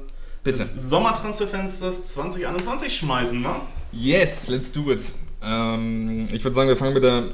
Bitte. 0.42 0.58
des 0.58 0.88
Sommertransferfensters 0.88 2.14
2021 2.14 2.96
schmeißen, 2.96 3.44
wa? 3.44 3.60
Yes, 3.92 4.48
let's 4.48 4.72
do 4.72 4.90
it. 4.90 5.12
Ähm, 5.42 6.28
ich 6.32 6.44
würde 6.44 6.54
sagen, 6.54 6.68
wir 6.68 6.76
fangen 6.76 6.94
mit 6.94 7.02
der 7.02 7.18
äh, 7.18 7.24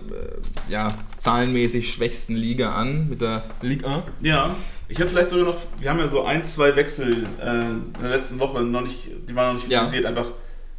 ja, 0.69 0.89
zahlenmäßig 1.17 1.93
schwächsten 1.93 2.35
Liga 2.37 2.73
an, 2.75 3.09
mit 3.09 3.21
der 3.21 3.45
Ligue 3.63 3.89
1. 3.89 4.05
Ja, 4.21 4.55
ich 4.89 4.99
habe 5.01 5.09
vielleicht 5.09 5.31
sogar 5.31 5.47
noch, 5.47 5.57
wir 5.79 5.91
haben 5.91 5.99
ja 5.99 6.09
so 6.09 6.25
ein, 6.25 6.45
zwei 6.45 6.75
Wechsel 6.77 7.27
äh, 7.41 7.61
in 7.71 7.93
der 8.01 8.11
letzten 8.11 8.39
Woche 8.39 8.63
noch 8.63 8.83
nicht, 8.83 9.09
die 9.29 9.35
waren 9.35 9.55
noch 9.55 9.63
nicht 9.63 9.71
Ja. 9.71 9.81
finalisiert. 9.81 10.07
Einfach, 10.07 10.27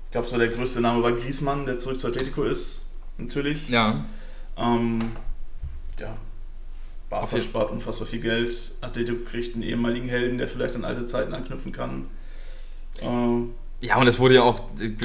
ich 0.05 0.11
glaube, 0.11 0.27
so 0.27 0.37
der 0.37 0.47
größte 0.49 0.79
Name 0.81 1.03
war 1.03 1.11
Griezmann, 1.13 1.65
der 1.65 1.77
zurück 1.77 1.99
zu 1.99 2.07
Atletico 2.07 2.43
ist, 2.43 2.87
natürlich. 3.17 3.67
Ja, 3.69 4.05
Ähm, 4.57 4.99
ja, 5.99 6.15
Barca 7.09 7.39
spart 7.39 7.71
unfassbar 7.71 8.07
viel 8.07 8.19
Geld. 8.21 8.55
Atletico 8.81 9.17
kriegt 9.29 9.53
einen 9.53 9.63
ehemaligen 9.63 10.09
Helden, 10.09 10.37
der 10.37 10.47
vielleicht 10.47 10.75
an 10.75 10.83
alte 10.85 11.05
Zeiten 11.05 11.33
anknüpfen 11.33 11.71
kann. 11.71 12.07
Ähm, 13.01 13.51
Ja, 13.79 13.97
und 13.97 14.07
es 14.07 14.17
wurde 14.17 14.35
ja 14.35 14.41
auch 14.41 14.59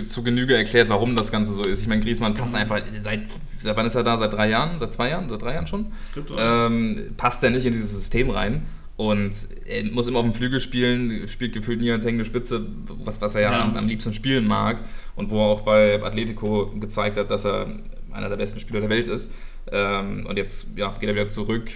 zu 0.06 0.22
Genüge 0.22 0.56
erklärt, 0.56 0.88
warum 0.88 1.14
das 1.14 1.30
Ganze 1.30 1.52
so 1.52 1.62
ist. 1.64 1.82
Ich 1.82 1.88
meine, 1.88 2.00
Griezmann 2.02 2.32
passt 2.34 2.54
Mhm. 2.54 2.60
einfach 2.60 2.80
seit, 3.02 3.22
seit 3.58 3.76
wann 3.76 3.84
ist 3.86 3.94
er 3.94 4.02
da? 4.02 4.16
Seit 4.16 4.32
drei 4.32 4.48
Jahren? 4.48 4.78
Seit 4.78 4.92
zwei 4.94 5.10
Jahren? 5.10 5.28
Seit 5.28 5.42
drei 5.42 5.54
Jahren 5.54 5.66
schon? 5.66 5.86
Ähm, 6.38 7.12
passt 7.18 7.44
er 7.44 7.50
nicht 7.50 7.66
in 7.66 7.72
dieses 7.72 7.92
System 7.94 8.30
rein. 8.30 8.62
Und 8.96 9.32
er 9.66 9.84
muss 9.92 10.06
immer 10.06 10.20
auf 10.20 10.24
dem 10.24 10.32
Flügel 10.34 10.60
spielen, 10.60 11.26
spielt 11.28 11.52
gefühlt 11.54 11.80
nie 11.80 11.90
als 11.90 12.04
hängende 12.04 12.24
Spitze, 12.24 12.66
was, 13.04 13.20
was 13.20 13.34
er 13.34 13.40
ja, 13.42 13.52
Ja. 13.52 13.62
Am, 13.64 13.76
am 13.76 13.88
liebsten 13.88 14.14
spielen 14.14 14.46
mag. 14.46 14.80
Und 15.16 15.30
wo 15.30 15.38
er 15.38 15.46
auch 15.46 15.60
bei 15.62 16.02
Atletico 16.02 16.70
gezeigt 16.78 17.16
hat, 17.18 17.30
dass 17.30 17.44
er 17.44 17.66
einer 18.12 18.28
der 18.28 18.36
besten 18.36 18.60
Spieler 18.60 18.80
der 18.80 18.90
Welt 18.90 19.08
ist. 19.08 19.32
Ähm, 19.70 20.24
und 20.26 20.36
jetzt 20.38 20.68
ja, 20.76 20.94
geht 20.98 21.08
er 21.08 21.14
wieder 21.14 21.28
zurück. 21.28 21.70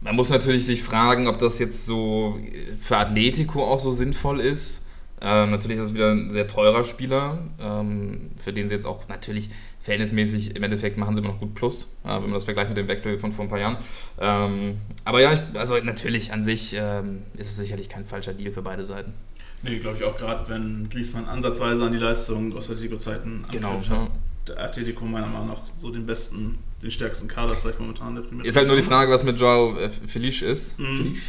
Man 0.00 0.14
muss 0.14 0.30
natürlich 0.30 0.66
sich 0.66 0.82
fragen, 0.84 1.26
ob 1.26 1.38
das 1.38 1.58
jetzt 1.58 1.84
so 1.86 2.38
für 2.78 2.96
Atletico 2.96 3.64
auch 3.64 3.80
so 3.80 3.90
sinnvoll 3.90 4.40
ist. 4.40 4.84
Ähm, 5.20 5.50
natürlich 5.50 5.78
ist 5.78 5.84
es 5.88 5.94
wieder 5.94 6.10
ein 6.12 6.30
sehr 6.30 6.46
teurer 6.46 6.84
Spieler, 6.84 7.38
ähm, 7.60 8.30
für 8.42 8.52
den 8.52 8.68
sie 8.68 8.74
jetzt 8.74 8.86
auch 8.86 9.08
natürlich 9.08 9.50
verhältnismäßig 9.82 10.54
im 10.54 10.62
Endeffekt 10.62 10.98
machen 10.98 11.14
sie 11.14 11.20
immer 11.20 11.30
noch 11.30 11.40
gut 11.40 11.54
Plus, 11.54 11.96
äh, 12.04 12.08
wenn 12.08 12.22
man 12.22 12.32
das 12.34 12.44
vergleicht 12.44 12.68
mit 12.68 12.76
dem 12.78 12.88
Wechsel 12.88 13.18
von 13.18 13.32
vor 13.32 13.44
ein 13.44 13.48
paar 13.48 13.58
Jahren. 13.58 13.78
Ähm, 14.20 14.78
aber 15.04 15.20
ja, 15.20 15.32
ich, 15.32 15.58
also 15.58 15.76
natürlich 15.78 16.32
an 16.32 16.42
sich 16.42 16.74
ähm, 16.78 17.22
ist 17.36 17.48
es 17.48 17.56
sicherlich 17.56 17.88
kein 17.88 18.04
falscher 18.04 18.32
Deal 18.34 18.52
für 18.52 18.62
beide 18.62 18.84
Seiten. 18.84 19.14
nee, 19.62 19.78
glaube 19.78 19.96
ich 19.98 20.04
auch 20.04 20.16
gerade, 20.16 20.48
wenn 20.48 20.88
Griezmann 20.90 21.24
ansatzweise 21.26 21.84
an 21.84 21.92
die 21.92 21.98
Leistung 21.98 22.54
aus 22.56 22.70
Atletico-Zeiten 22.70 23.44
Genau, 23.50 23.70
anknüpft, 23.70 23.90
ja. 23.90 24.02
hat 24.02 24.10
der 24.48 24.60
Atletico 24.64 25.04
meiner 25.04 25.26
Meinung 25.26 25.48
nach 25.48 25.60
so 25.76 25.90
den 25.90 26.06
besten, 26.06 26.58
den 26.82 26.90
stärksten 26.90 27.26
Kader 27.28 27.54
vielleicht 27.54 27.80
momentan 27.80 28.14
der 28.14 28.22
Premier 28.22 28.44
Ist 28.44 28.56
halt 28.56 28.66
nur 28.66 28.76
die. 28.76 28.82
Frage, 28.82 29.10
was 29.10 29.24
mit 29.24 29.38
Joao 29.40 29.76
äh, 29.78 29.90
Felice 29.90 30.42
ist. 30.46 30.78
Mhm. 30.78 30.96
Felice. 30.96 31.22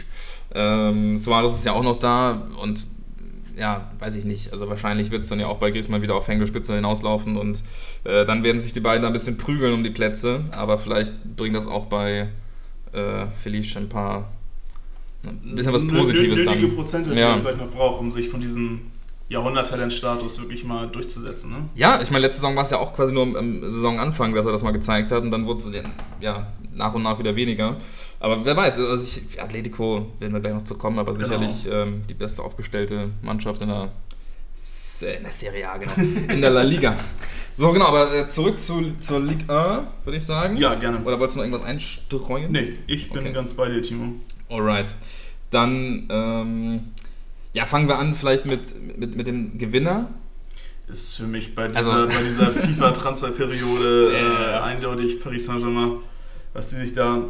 Ähm, 0.51 1.17
Suarez 1.17 1.53
ist 1.53 1.65
ja 1.65 1.73
auch 1.73 1.83
noch 1.83 1.97
da 1.97 2.49
und 2.61 2.85
ja, 3.59 3.89
weiß 3.99 4.15
ich 4.15 4.25
nicht. 4.25 4.51
Also 4.51 4.69
wahrscheinlich 4.69 5.11
wird 5.11 5.21
es 5.23 5.29
dann 5.29 5.39
ja 5.39 5.47
auch 5.47 5.57
bei 5.57 5.69
Griezmann 5.71 6.01
wieder 6.01 6.15
auf 6.15 6.27
hängende 6.27 6.47
Spitze 6.47 6.75
hinauslaufen 6.75 7.37
und 7.37 7.63
äh, 8.05 8.25
dann 8.25 8.43
werden 8.43 8.59
sich 8.59 8.73
die 8.73 8.79
beiden 8.79 9.05
ein 9.05 9.13
bisschen 9.13 9.37
prügeln 9.37 9.73
um 9.73 9.83
die 9.83 9.89
Plätze. 9.89 10.45
Aber 10.51 10.77
vielleicht 10.77 11.35
bringt 11.35 11.55
das 11.55 11.67
auch 11.67 11.85
bei 11.85 12.29
äh, 12.93 13.25
Felice 13.41 13.77
ein 13.77 13.89
paar 13.89 14.29
ein 15.23 15.55
bisschen 15.55 15.73
was 15.73 15.85
Positives 15.85 16.45
nötige 16.45 16.67
dann. 16.67 16.75
Prozente, 16.75 17.11
die 17.11 17.19
Ja. 17.19 17.31
er 17.33 17.39
vielleicht 17.39 17.57
noch 17.57 17.69
braucht, 17.71 17.99
um 17.99 18.09
sich 18.09 18.29
von 18.29 18.39
diesem 18.39 18.81
Jahrhunderttalentstatus 19.27 20.39
wirklich 20.39 20.63
mal 20.63 20.87
durchzusetzen. 20.87 21.51
Ne? 21.51 21.57
Ja, 21.75 22.01
ich 22.01 22.09
meine, 22.09 22.23
letzte 22.25 22.41
Saison 22.41 22.55
war 22.55 22.63
es 22.63 22.69
ja 22.71 22.77
auch 22.79 22.95
quasi 22.95 23.13
nur 23.13 23.23
am, 23.23 23.35
am 23.35 23.61
Saisonanfang, 23.69 24.33
dass 24.33 24.45
er 24.45 24.51
das 24.53 24.63
mal 24.63 24.71
gezeigt 24.71 25.11
hat 25.11 25.21
und 25.23 25.31
dann 25.31 25.45
wurde 25.45 25.59
es 25.59 25.69
ja 26.21 26.47
nach 26.73 26.93
und 26.93 27.03
nach 27.03 27.19
wieder 27.19 27.35
weniger. 27.35 27.77
Aber 28.19 28.43
wer 28.43 28.55
weiß, 28.55 28.79
also 28.79 29.03
ich, 29.05 29.41
Atletico 29.41 30.07
werden 30.19 30.33
wir 30.33 30.39
gleich 30.41 30.53
noch 30.53 30.63
zu 30.65 30.77
kommen, 30.77 30.99
aber 30.99 31.13
Genau. 31.13 31.25
sicherlich 31.25 31.67
ähm, 31.71 32.03
die 32.09 32.13
beste 32.13 32.41
aufgestellte 32.43 33.11
Mannschaft 33.21 33.61
in 33.61 33.69
der, 33.69 33.91
in 35.17 35.23
der 35.23 35.31
Serie 35.31 35.69
A, 35.69 35.77
genau, 35.77 35.93
in 36.27 36.41
der 36.41 36.49
La 36.51 36.63
Liga. 36.63 36.95
So, 37.55 37.71
genau, 37.71 37.85
aber 37.87 38.13
äh, 38.13 38.27
zurück 38.27 38.59
zu, 38.59 38.93
zur 38.99 39.21
Ligue 39.21 39.43
1, 39.49 39.87
würde 40.03 40.17
ich 40.17 40.25
sagen. 40.25 40.57
Ja, 40.57 40.75
gerne. 40.75 40.99
Oder 41.03 41.17
wolltest 41.19 41.35
du 41.35 41.39
noch 41.39 41.45
irgendwas 41.45 41.63
einstreuen? 41.65 42.51
Nee, 42.51 42.73
ich 42.87 43.09
bin 43.09 43.19
Okay. 43.21 43.31
ganz 43.31 43.53
bei 43.53 43.69
dir, 43.69 43.81
Timo. 43.81 44.13
Alright. 44.49 44.93
Dann, 45.49 46.07
ähm, 46.09 46.79
Ja, 47.53 47.65
fangen 47.65 47.87
wir 47.87 47.97
an 47.97 48.15
vielleicht 48.15 48.45
mit, 48.45 48.97
mit, 48.97 49.15
mit 49.15 49.27
dem 49.27 49.57
Gewinner. 49.57 50.09
Ist 50.87 51.15
für 51.15 51.23
mich 51.23 51.55
bei 51.55 51.67
dieser, 51.69 51.93
Also- 51.93 52.07
bei 52.17 52.23
dieser 52.23 52.51
FIFA-Transferperiode 52.51 54.11
äh, 54.13 54.59
eindeutig 54.59 55.21
Paris 55.21 55.45
Saint-Germain, 55.45 55.99
was 56.53 56.67
die 56.69 56.75
sich 56.75 56.93
da 56.93 57.21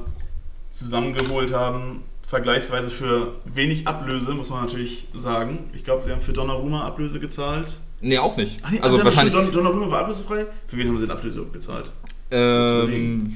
zusammengeholt 0.80 1.54
haben. 1.54 2.04
Vergleichsweise 2.28 2.92
für 2.92 3.34
wenig 3.46 3.88
Ablöse, 3.88 4.32
muss 4.34 4.50
man 4.52 4.62
natürlich 4.62 5.08
sagen. 5.16 5.70
Ich 5.74 5.84
glaube, 5.84 6.04
sie 6.06 6.12
haben 6.12 6.22
für 6.22 6.34
Donnarumma 6.34 6.84
Ablöse 6.86 7.20
gezahlt. 7.20 7.76
Nee, 8.02 8.18
auch 8.20 8.38
nicht. 8.38 8.60
Ach 8.64 8.72
nee, 8.72 8.80
also 8.80 8.98
dann 8.98 9.06
wahrscheinlich. 9.06 9.34
Don- 9.34 9.52
Donnarumma 9.52 9.90
war 9.90 10.00
ablösefrei. 10.02 10.46
Für 10.68 10.78
wen 10.78 10.88
haben 10.88 10.98
sie 10.98 11.08
denn 11.08 11.16
Ablöse 11.16 11.44
gezahlt? 11.52 11.92
Ähm, 12.32 13.36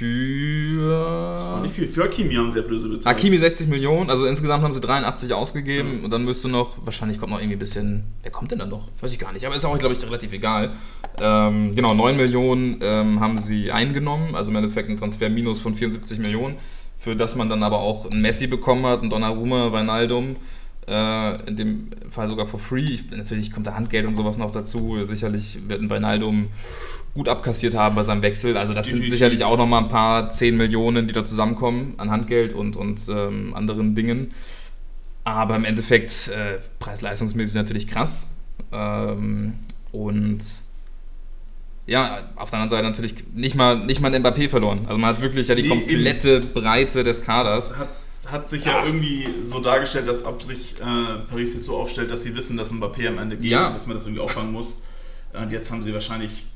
Das 0.00 1.46
war 1.46 1.56
für. 1.56 1.62
nicht 1.62 1.74
viel. 1.74 1.88
Für 1.88 2.04
Hakimi 2.04 2.34
haben 2.34 2.50
sie 2.50 2.58
Ablöse 2.58 2.88
bezahlt. 2.88 3.16
Hakimi 3.16 3.38
60 3.38 3.68
Millionen, 3.68 4.10
also 4.10 4.26
insgesamt 4.26 4.64
haben 4.64 4.72
sie 4.72 4.80
83 4.80 5.32
ausgegeben 5.32 6.04
und 6.04 6.10
dann 6.10 6.24
müsste 6.24 6.48
noch, 6.48 6.84
wahrscheinlich 6.84 7.18
kommt 7.18 7.32
noch 7.32 7.38
irgendwie 7.38 7.56
ein 7.56 7.60
bisschen, 7.60 8.04
wer 8.22 8.30
kommt 8.30 8.50
denn 8.50 8.58
dann 8.58 8.70
noch? 8.70 8.88
Weiß 9.00 9.12
ich 9.12 9.18
gar 9.18 9.32
nicht, 9.32 9.46
aber 9.46 9.54
ist 9.54 9.64
auch, 9.64 9.78
glaube 9.78 9.94
ich, 9.94 10.04
relativ 10.04 10.32
egal. 10.32 10.72
Ähm, 11.20 11.74
genau, 11.74 11.94
9 11.94 12.16
Millionen 12.16 12.78
ähm, 12.80 13.20
haben 13.20 13.38
sie 13.38 13.70
eingenommen, 13.70 14.34
also 14.34 14.50
im 14.50 14.56
Endeffekt 14.56 14.90
ein 14.90 14.96
Transferminus 14.96 15.60
von 15.60 15.74
74 15.74 16.18
Millionen, 16.18 16.56
für 16.98 17.14
das 17.14 17.36
man 17.36 17.48
dann 17.48 17.62
aber 17.62 17.80
auch 17.80 18.10
einen 18.10 18.20
Messi 18.20 18.46
bekommen 18.46 18.86
hat, 18.86 19.00
einen 19.00 19.10
Donnarumma, 19.10 19.72
Wijnaldum, 19.72 20.36
äh, 20.88 21.48
in 21.48 21.56
dem 21.56 21.90
Fall 22.10 22.28
sogar 22.28 22.46
for 22.46 22.60
free. 22.60 22.80
Ich, 22.80 23.10
natürlich 23.10 23.52
kommt 23.52 23.66
da 23.66 23.74
Handgeld 23.74 24.06
und 24.06 24.14
sowas 24.14 24.38
noch 24.38 24.50
dazu, 24.50 25.02
sicherlich 25.04 25.58
wird 25.68 25.80
ein 25.80 25.90
Wijnaldum 25.90 26.48
gut 27.14 27.28
abkassiert 27.28 27.74
haben 27.74 27.94
bei 27.94 28.02
seinem 28.02 28.22
Wechsel. 28.22 28.56
Also 28.56 28.74
das 28.74 28.88
sind 28.88 29.08
sicherlich 29.08 29.44
auch 29.44 29.56
nochmal 29.56 29.82
ein 29.84 29.88
paar 29.88 30.30
10 30.30 30.56
Millionen, 30.56 31.06
die 31.06 31.14
da 31.14 31.24
zusammenkommen 31.24 31.94
an 31.96 32.10
Handgeld 32.10 32.52
und, 32.52 32.76
und 32.76 33.00
ähm, 33.08 33.54
anderen 33.54 33.94
Dingen. 33.94 34.32
Aber 35.22 35.56
im 35.56 35.64
Endeffekt 35.64 36.28
äh, 36.28 36.58
preis-leistungsmäßig 36.80 37.54
natürlich 37.54 37.86
krass. 37.86 38.36
Ähm, 38.72 39.54
und 39.92 40.38
ja, 41.86 42.18
auf 42.36 42.50
der 42.50 42.60
anderen 42.60 42.70
Seite 42.70 42.82
natürlich 42.88 43.14
nicht 43.34 43.54
mal, 43.54 43.84
nicht 43.86 44.00
mal 44.00 44.12
ein 44.12 44.22
Mbappé 44.22 44.48
verloren. 44.50 44.86
Also 44.86 44.98
man 44.98 45.14
hat 45.14 45.22
wirklich 45.22 45.48
ja 45.48 45.54
die 45.54 45.62
Nee, 45.62 45.68
komplette 45.68 46.40
Breite 46.40 47.04
des 47.04 47.24
Kaders. 47.24 47.74
Das 48.22 48.32
hat, 48.32 48.48
sich 48.48 48.64
ja. 48.64 48.84
irgendwie 48.84 49.28
so 49.42 49.60
dargestellt, 49.60 50.08
als 50.08 50.24
ob 50.24 50.42
sich 50.42 50.76
äh, 50.80 51.18
Paris 51.28 51.54
jetzt 51.54 51.66
so 51.66 51.76
aufstellt, 51.76 52.10
dass 52.10 52.22
sie 52.22 52.34
wissen, 52.34 52.56
dass 52.56 52.72
Mbappé 52.72 53.06
am 53.08 53.18
Ende 53.18 53.36
geht 53.36 53.50
Ja. 53.50 53.68
und 53.68 53.74
dass 53.74 53.86
man 53.86 53.96
das 53.96 54.06
irgendwie 54.06 54.22
auffangen 54.22 54.50
muss. 54.50 54.82
Und 55.34 55.52
jetzt 55.52 55.70
haben 55.70 55.82
sie 55.82 55.92
wahrscheinlich 55.92 56.46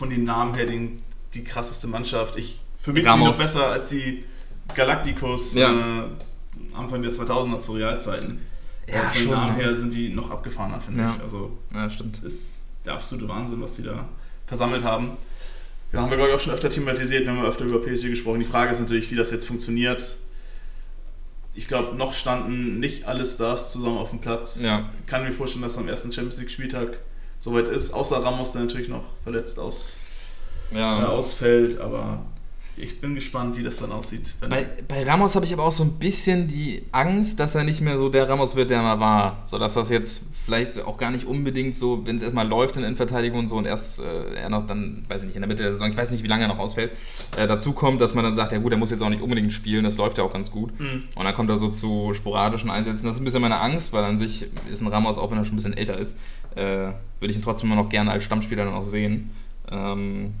von 0.00 0.08
den 0.10 0.24
Namen 0.24 0.54
her 0.54 0.64
den, 0.66 1.02
die 1.34 1.44
krasseste 1.44 1.86
Mannschaft. 1.86 2.36
Ich, 2.36 2.58
für 2.78 2.92
mich 2.92 3.04
sind 3.04 3.12
Ramos. 3.12 3.38
besser 3.38 3.66
als 3.66 3.90
die 3.90 4.24
Galacticos 4.74 5.54
Ja. 5.54 5.70
äh, 5.70 6.04
Anfang 6.74 7.02
der 7.02 7.12
2000er 7.12 7.58
zu 7.58 7.72
Realzeiten. 7.72 8.40
Ja, 8.88 9.02
von 9.10 9.20
den 9.22 9.30
Namen 9.30 9.56
ne? 9.56 9.62
her 9.62 9.74
sind 9.74 9.92
die 9.94 10.08
noch 10.08 10.30
abgefahrener, 10.30 10.80
finde 10.80 11.00
Ja. 11.02 11.12
ich. 11.16 11.22
Also 11.22 11.56
Ja, 11.74 11.88
stimmt. 11.90 12.22
ist 12.24 12.68
der 12.86 12.94
absolute 12.94 13.28
Wahnsinn, 13.28 13.60
was 13.60 13.76
die 13.76 13.82
da 13.82 14.08
versammelt 14.46 14.82
haben. 14.84 15.12
Ja, 15.92 16.00
haben 16.00 16.10
wir, 16.10 16.16
glaube 16.16 16.30
ich, 16.30 16.36
auch 16.36 16.40
schon 16.40 16.54
öfter 16.54 16.70
thematisiert, 16.70 17.24
wir 17.26 17.32
haben 17.32 17.44
öfter 17.44 17.66
über 17.66 17.80
PSG 17.82 18.08
gesprochen. 18.08 18.38
Die 18.40 18.46
Frage 18.46 18.70
ist 18.72 18.80
natürlich, 18.80 19.10
wie 19.10 19.16
das 19.16 19.30
jetzt 19.32 19.46
funktioniert. 19.46 20.16
Ich 21.54 21.68
glaube, 21.68 21.94
noch 21.96 22.14
standen 22.14 22.78
nicht 22.80 23.04
alle 23.04 23.26
Stars 23.26 23.70
zusammen 23.72 23.98
auf 23.98 24.10
dem 24.10 24.20
Platz. 24.20 24.62
Ja. 24.62 24.88
Kann 25.06 25.24
mir 25.24 25.32
vorstellen, 25.32 25.62
dass 25.64 25.76
am 25.76 25.88
ersten 25.88 26.10
Champions 26.12 26.38
League-Spieltag 26.38 26.98
soweit 27.40 27.68
ist, 27.68 27.92
außer 27.92 28.22
Ramos, 28.22 28.52
der 28.52 28.62
natürlich 28.62 28.88
noch 28.88 29.04
verletzt 29.24 29.58
aus, 29.58 29.98
äh, 30.72 30.78
Ja. 30.78 31.08
ausfällt. 31.08 31.80
Aber 31.80 32.20
ich 32.76 33.00
bin 33.00 33.14
gespannt, 33.14 33.56
wie 33.56 33.62
das 33.62 33.78
dann 33.78 33.92
aussieht. 33.92 34.34
Wenn 34.40 34.48
Bei, 34.50 34.66
bei 34.86 35.02
Ramos 35.02 35.34
habe 35.34 35.44
ich 35.44 35.52
aber 35.52 35.64
auch 35.64 35.72
so 35.72 35.82
ein 35.84 35.98
bisschen 35.98 36.46
die 36.48 36.82
Angst, 36.92 37.40
dass 37.40 37.54
er 37.54 37.64
nicht 37.64 37.80
mehr 37.80 37.98
so 37.98 38.08
der 38.08 38.28
Ramos 38.28 38.54
wird, 38.56 38.70
der 38.70 38.78
er 38.78 38.82
mal 38.82 39.00
war. 39.00 39.42
So 39.46 39.58
dass 39.58 39.74
das 39.74 39.90
jetzt 39.90 40.22
vielleicht 40.46 40.80
auch 40.80 40.96
gar 40.96 41.10
nicht 41.10 41.26
unbedingt 41.26 41.76
so, 41.76 42.04
wenn 42.06 42.16
es 42.16 42.22
erstmal 42.22 42.48
läuft 42.48 42.74
in 42.76 42.82
der 42.82 42.88
Innenverteidigung 42.88 43.40
und 43.40 43.48
so 43.48 43.56
und 43.56 43.66
erst 43.66 44.00
äh, 44.00 44.34
er 44.34 44.48
noch 44.48 44.66
dann, 44.66 45.04
weiß 45.08 45.22
ich 45.22 45.26
nicht, 45.28 45.36
in 45.36 45.42
der 45.42 45.48
Mitte 45.48 45.62
der 45.62 45.72
Saison, 45.72 45.90
ich 45.90 45.96
weiß 45.96 46.10
nicht, 46.10 46.24
wie 46.24 46.28
lange 46.28 46.44
er 46.44 46.48
noch 46.48 46.58
ausfällt, 46.58 46.90
äh, 47.36 47.46
dazu 47.46 47.72
kommt, 47.72 48.00
dass 48.00 48.14
man 48.14 48.24
dann 48.24 48.34
sagt, 48.34 48.52
ja 48.52 48.58
gut, 48.58 48.72
er 48.72 48.78
muss 48.78 48.90
jetzt 48.90 49.02
auch 49.02 49.10
nicht 49.10 49.22
unbedingt 49.22 49.52
spielen, 49.52 49.84
das 49.84 49.96
läuft 49.98 50.16
ja 50.18 50.24
auch 50.24 50.32
ganz 50.32 50.50
gut. 50.50 50.78
Mhm. 50.80 51.04
Und 51.14 51.24
dann 51.24 51.34
kommt 51.34 51.50
er 51.50 51.56
so 51.56 51.68
zu 51.68 52.14
sporadischen 52.14 52.70
Einsätzen. 52.70 53.04
Das 53.06 53.16
ist 53.16 53.20
ein 53.20 53.24
bisschen 53.26 53.42
meine 53.42 53.60
Angst, 53.60 53.92
weil 53.92 54.02
an 54.02 54.16
sich 54.16 54.46
ist 54.72 54.80
ein 54.80 54.88
Ramos, 54.88 55.18
auch 55.18 55.30
wenn 55.30 55.38
er 55.38 55.44
schon 55.44 55.52
ein 55.54 55.56
bisschen 55.56 55.76
älter 55.76 55.98
ist, 55.98 56.16
äh, 56.16 56.39
würde 56.54 56.94
ich 57.32 57.36
ihn 57.36 57.42
trotzdem 57.42 57.70
immer 57.72 57.82
noch 57.82 57.88
gerne 57.88 58.10
als 58.10 58.24
Stammspieler 58.24 58.64
dann 58.64 58.74
auch 58.74 58.82
sehen. 58.82 59.30
Ähm, 59.70 60.34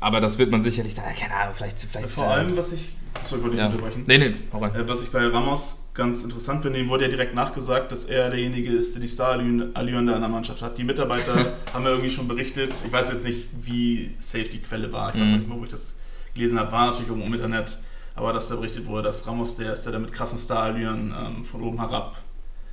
aber 0.00 0.20
das 0.20 0.36
wird 0.38 0.50
man 0.50 0.60
sicherlich, 0.62 0.94
dann, 0.94 1.04
keine 1.14 1.34
Ahnung, 1.34 1.54
vielleicht. 1.54 1.78
vielleicht 1.78 2.10
Vor 2.10 2.24
äh, 2.24 2.28
allem, 2.28 2.56
was 2.56 2.72
ich. 2.72 2.96
Sorry, 3.22 3.38
ich 3.40 3.44
wollte 3.44 3.56
ja. 3.58 3.68
nicht 3.68 3.76
unterbrechen. 3.76 4.04
Nee, 4.06 4.18
nee, 4.18 4.34
hau 4.52 4.58
rein. 4.58 4.74
Äh, 4.74 4.88
Was 4.88 5.02
ich 5.02 5.10
bei 5.10 5.24
Ramos 5.26 5.90
ganz 5.94 6.24
interessant 6.24 6.62
finde, 6.62 6.80
ihm 6.80 6.88
wurde 6.88 7.04
ja 7.04 7.10
direkt 7.10 7.34
nachgesagt, 7.34 7.92
dass 7.92 8.06
er 8.06 8.30
derjenige 8.30 8.70
ist, 8.72 8.94
der 8.94 9.02
die 9.02 9.06
Star-Allüren 9.06 10.06
da 10.06 10.14
in 10.14 10.20
der 10.20 10.28
Mannschaft 10.28 10.62
hat. 10.62 10.76
Die 10.78 10.82
Mitarbeiter 10.82 11.52
haben 11.74 11.84
ja 11.84 11.90
irgendwie 11.90 12.10
schon 12.10 12.26
berichtet, 12.26 12.72
ich 12.84 12.90
weiß 12.90 13.12
jetzt 13.12 13.24
nicht, 13.24 13.48
wie 13.60 14.14
safe 14.18 14.44
die 14.48 14.60
Quelle 14.62 14.90
war, 14.92 15.14
ich 15.14 15.20
weiß 15.20 15.28
Mhm. 15.28 15.34
auch 15.34 15.38
nicht 15.38 15.48
mehr, 15.50 15.58
wo 15.60 15.64
ich 15.64 15.70
das 15.70 15.94
gelesen 16.34 16.58
habe, 16.58 16.72
war 16.72 16.86
natürlich 16.86 17.08
irgendwo 17.08 17.26
im 17.28 17.34
Internet, 17.34 17.78
aber 18.16 18.32
dass 18.32 18.48
da 18.48 18.56
berichtet 18.56 18.86
wurde, 18.86 19.02
dass 19.04 19.26
Ramos 19.26 19.56
der 19.56 19.72
ist, 19.74 19.82
der 19.82 19.92
da 19.92 19.98
mit 19.98 20.12
krassen 20.12 20.38
Star-Allüren 20.38 21.14
ähm, 21.16 21.44
von 21.44 21.62
oben 21.62 21.78
herab 21.78 22.16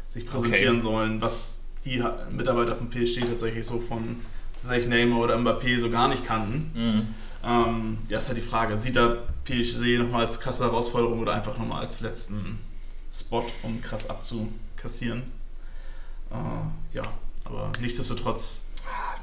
sich 0.10 0.26
präsentieren 0.26 0.78
Okay. 0.78 0.82
sollen, 0.82 1.22
was 1.22 1.59
die 1.86 2.04
Mitarbeiter 2.32 2.76
von 2.76 2.90
PSG 2.90 3.22
tatsächlich 3.22 3.66
so 3.66 3.80
von 3.80 4.18
tatsächlich 4.54 4.90
Neymar 4.90 5.20
oder 5.20 5.38
Mbappé 5.38 5.80
so 5.80 5.90
gar 5.90 6.08
nicht 6.08 6.26
kannten. 6.26 6.72
Mhm. 6.74 7.08
Ähm, 7.44 7.98
ja, 8.10 8.18
ist 8.18 8.28
halt 8.28 8.38
die 8.38 8.42
Frage, 8.44 8.78
sieht 8.78 8.96
da 8.96 9.18
PSG 9.46 9.98
nochmal 10.00 10.24
als 10.24 10.40
krasse 10.40 10.66
Herausforderung 10.66 11.20
oder 11.20 11.34
einfach 11.34 11.58
nochmal 11.58 11.84
als 11.84 12.02
letzten 12.02 12.60
Spot, 13.12 13.46
um 13.64 13.82
krass 13.82 14.10
abzukassieren? 14.10 15.24
Äh, 16.32 16.96
ja, 16.96 17.04
aber 17.46 17.72
nichtsdestotrotz. 17.82 18.66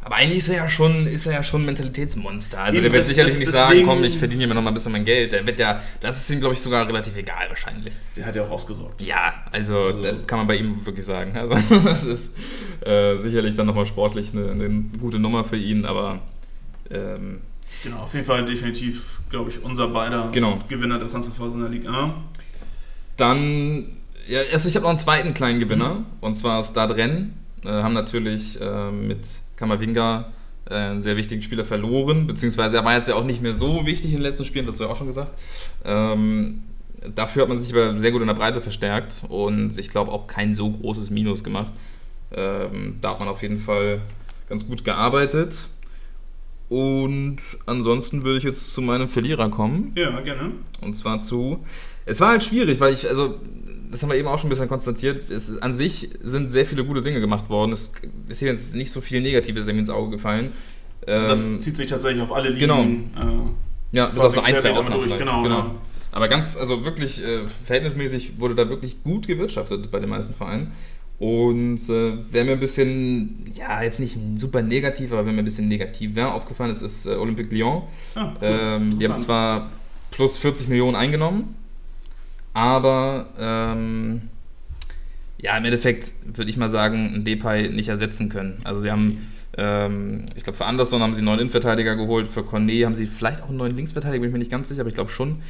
Aber 0.03 0.17
eigentlich 0.17 0.39
ist 0.39 0.49
er 0.49 0.57
ja 0.57 0.69
schon, 0.69 1.07
ist 1.07 1.27
er 1.27 1.33
ja 1.33 1.43
schon 1.43 1.63
ein 1.63 1.67
Mentalitätsmonster. 1.67 2.61
Also 2.63 2.77
Eben, 2.79 2.85
der 2.85 2.93
wird 2.93 3.05
sicherlich 3.05 3.39
nicht 3.41 3.51
sagen, 3.51 3.83
komm, 3.85 4.05
ich 4.05 4.19
verdiene 4.19 4.47
mir 4.47 4.55
noch 4.55 4.63
mal 4.63 4.71
ein 4.71 4.75
bisschen 4.75 4.93
mein 4.93 5.05
Geld. 5.05 5.33
Der 5.33 5.45
wird 5.47 5.59
ja, 5.59 5.83
das 6.01 6.21
ist 6.21 6.31
ihm, 6.31 6.39
glaube 6.39 6.55
ich, 6.55 6.61
sogar 6.61 6.87
relativ 6.87 7.17
egal 7.17 7.49
wahrscheinlich. 7.49 7.93
Der 8.17 8.25
hat 8.25 8.37
ja 8.37 8.45
auch 8.45 8.51
ausgesorgt. 8.51 9.03
Ja, 9.03 9.35
also, 9.51 9.79
Also- 9.87 10.19
kann 10.27 10.39
man 10.39 10.47
bei 10.47 10.57
ihm 10.57 10.87
wirklich 10.87 11.05
sagen. 11.05 11.37
Also 11.37 11.57
das 11.85 12.05
ist 12.05 12.35
äh, 12.87 13.17
sicherlich 13.17 13.57
dann 13.57 13.67
nochmal 13.67 13.87
sportlich 13.87 14.33
eine, 14.33 14.51
eine 14.53 14.71
gute 15.01 15.19
Nummer 15.19 15.43
für 15.45 15.57
ihn, 15.57 15.85
aber 15.85 16.21
ähm, 16.91 17.41
Genau, 17.83 17.99
auf 17.99 18.15
jeden 18.15 18.25
Fall 18.25 18.45
definitiv, 18.45 19.21
glaube 19.29 19.51
ich, 19.51 19.63
unser 19.63 19.89
beider 19.89 20.29
Genau. 20.33 20.59
Gewinner 20.69 20.99
der 20.99 21.09
Transferphase 21.11 21.57
in 21.57 21.63
der 21.63 21.71
Liga. 21.71 22.15
Dann, 23.17 23.97
ja, 24.29 24.41
also 24.53 24.69
ich 24.69 24.75
habe 24.77 24.85
noch 24.85 24.91
einen 24.91 24.99
zweiten 24.99 25.35
kleinen 25.35 25.61
Gewinner, 25.61 26.05
und 26.21 26.35
zwar 26.35 26.63
Stadren. 26.63 27.35
Äh, 27.65 27.69
haben 27.69 27.95
natürlich 27.95 28.61
äh, 28.61 28.91
mit 28.91 29.27
Kamavinga 29.57 30.33
äh, 30.69 30.75
einen 30.75 31.01
sehr 31.01 31.17
wichtigen 31.17 31.43
Spieler 31.43 31.65
verloren, 31.65 32.27
beziehungsweise 32.27 32.77
er 32.77 32.85
war 32.85 32.95
jetzt 32.95 33.09
ja 33.09 33.15
auch 33.15 33.25
nicht 33.25 33.43
mehr 33.43 33.55
so 33.55 33.87
wichtig 33.87 34.13
in 34.13 34.19
den 34.19 34.23
letzten 34.23 34.45
Spielen, 34.45 34.67
das 34.67 34.75
hast 34.75 34.81
du 34.81 34.85
ja 34.85 34.91
auch 34.91 34.97
schon 34.97 35.07
gesagt. 35.07 35.33
Ähm, 35.85 36.63
dafür 37.15 37.43
hat 37.43 37.49
man 37.49 37.59
sich 37.59 37.73
aber 37.73 37.99
sehr 37.99 38.13
gut 38.13 38.21
in 38.21 38.27
der 38.27 38.35
Breite 38.35 38.61
verstärkt 38.61 39.23
und 39.29 39.79
ich 39.79 39.91
glaube 39.91 40.13
auch 40.13 40.27
kein 40.27 40.55
so 40.55 40.71
großes 40.71 41.11
Minus 41.11 41.45
gemacht. 41.45 41.73
Ähm, 42.33 42.99
da 43.01 43.11
hat 43.11 43.21
man 43.21 43.29
auf 43.29 43.43
jeden 43.43 43.59
Fall 43.59 44.01
ganz 44.49 44.67
gut 44.67 44.85
gearbeitet. 44.85 45.69
Und 46.69 47.39
ansonsten 47.67 48.25
würde 48.25 48.39
ich 48.39 48.45
jetzt 48.45 48.73
zu 48.73 48.83
meinem 48.83 49.09
Verlierer 49.09 49.51
kommen. 49.51 49.93
Ja, 49.97 50.21
gerne. 50.21 50.53
Und 50.81 50.95
zwar 50.95 51.21
zu. 51.21 51.65
Es 52.07 52.21
war 52.21 52.31
halt 52.31 52.43
schwierig, 52.43 52.81
weil 52.81 52.93
ich, 52.93 53.09
also, 53.09 53.41
das 53.91 54.03
haben 54.03 54.11
wir 54.11 54.17
eben 54.17 54.29
auch 54.29 54.39
schon 54.39 54.49
ein 54.49 54.51
bisschen 54.51 54.69
konstatiert. 54.69 55.31
Es, 55.31 55.61
an 55.63 55.75
sich 55.75 56.11
sind 56.23 56.51
sehr 56.51 56.67
viele 56.67 56.85
gute 56.85 57.03
Dinge 57.03 57.21
gemacht 57.21 57.49
worden. 57.49 57.73
Es 57.73 57.93
ist 58.29 58.39
hier 58.39 58.49
jetzt 58.49 58.75
nicht 58.75 58.91
so 58.91 59.01
viel 59.01 59.21
Negatives 59.21 59.69
ins 59.69 59.91
Auge 59.91 60.11
gefallen. 60.11 60.53
Das 61.05 61.47
Ähm, 61.47 61.59
zieht 61.59 61.77
sich 61.77 61.87
tatsächlich 61.87 62.23
auf 62.23 62.33
alle 62.33 62.55
genau. 62.55 62.83
Ligen. 62.83 63.11
Äh, 63.17 63.97
ja, 63.97 64.07
bis 64.07 64.23
auf 64.23 64.35
so 64.35 64.41
ein, 64.41 64.57
zwei 64.57 64.73
Ausnahmen 64.73 65.03
vielleicht. 65.05 65.21
Genau, 65.21 65.47
ja. 65.47 65.75
Aber 66.13 66.29
ganz, 66.29 66.57
also 66.57 66.85
wirklich, 66.85 67.23
äh, 67.23 67.47
verhältnismäßig 67.65 68.41
wurde 68.41 68.55
da 68.55 68.69
wirklich 68.69 69.03
gut 69.05 69.27
gewirtschaftet 69.27 69.91
bei 69.91 70.01
den 70.01 70.09
meisten 70.09 70.35
Vereinen. 70.35 70.73
Und 71.19 71.79
äh, 71.89 72.19
wer 72.31 72.45
mir 72.45 72.53
ein 72.53 72.61
bisschen, 72.61 73.51
ja, 73.55 73.83
jetzt 73.83 74.01
nicht 74.01 74.19
super 74.37 74.61
negativ, 74.63 75.13
aber 75.13 75.25
wer 75.27 75.33
mir 75.33 75.39
ein 75.41 75.45
bisschen 75.45 75.69
negativer 75.69 76.35
aufgefallen 76.35 76.71
ist, 76.71 76.83
ist 76.83 77.07
äh, 77.07 77.11
Olympique 77.15 77.55
Lyon. 77.55 77.83
Ah, 78.15 78.33
cool. 78.33 78.37
Ähm, 78.43 78.99
die 78.99 79.09
haben 79.09 79.19
zwar 79.19 79.71
plus 80.11 80.37
40 80.37 80.69
Millionen 80.69 80.97
eingenommen, 80.97 81.55
aber 82.57 83.27
ähm, 83.39 84.31
ja, 85.37 85.59
im 85.59 85.67
Endeffekt 85.67 86.13
würde 86.25 86.51
ich 86.51 86.57
mal 86.57 86.71
sagen, 86.71 87.09
einen 87.09 87.23
Depay 87.23 87.69
nicht 87.69 87.91
ersetzen 87.91 88.31
können. 88.31 88.63
Also 88.65 88.81
sie 88.81 88.91
haben, 88.91 89.31
ähm, 89.59 90.25
ich 90.35 90.43
glaube 90.43 90.57
für 90.57 90.65
Anderson 90.65 91.03
haben 91.03 91.13
sie 91.13 91.19
einen 91.19 91.27
neuen 91.27 91.41
Innenverteidiger 91.41 91.97
geholt, 91.97 92.29
für 92.29 92.43
Cornet 92.43 92.87
haben 92.87 92.95
sie 92.95 93.09
vielleicht 93.09 93.43
auch 93.43 93.51
einen 93.51 93.59
neuen 93.59 93.77
Linksverteidiger, 93.77 94.23
bin 94.23 94.31
ich 94.31 94.33
mir 94.33 94.39
nicht 94.39 94.51
ganz 94.51 94.71
sicher, 94.71 94.81
aber 94.81 94.89
ich 94.89 94.95
glaube 94.95 95.11
schon, 95.11 95.43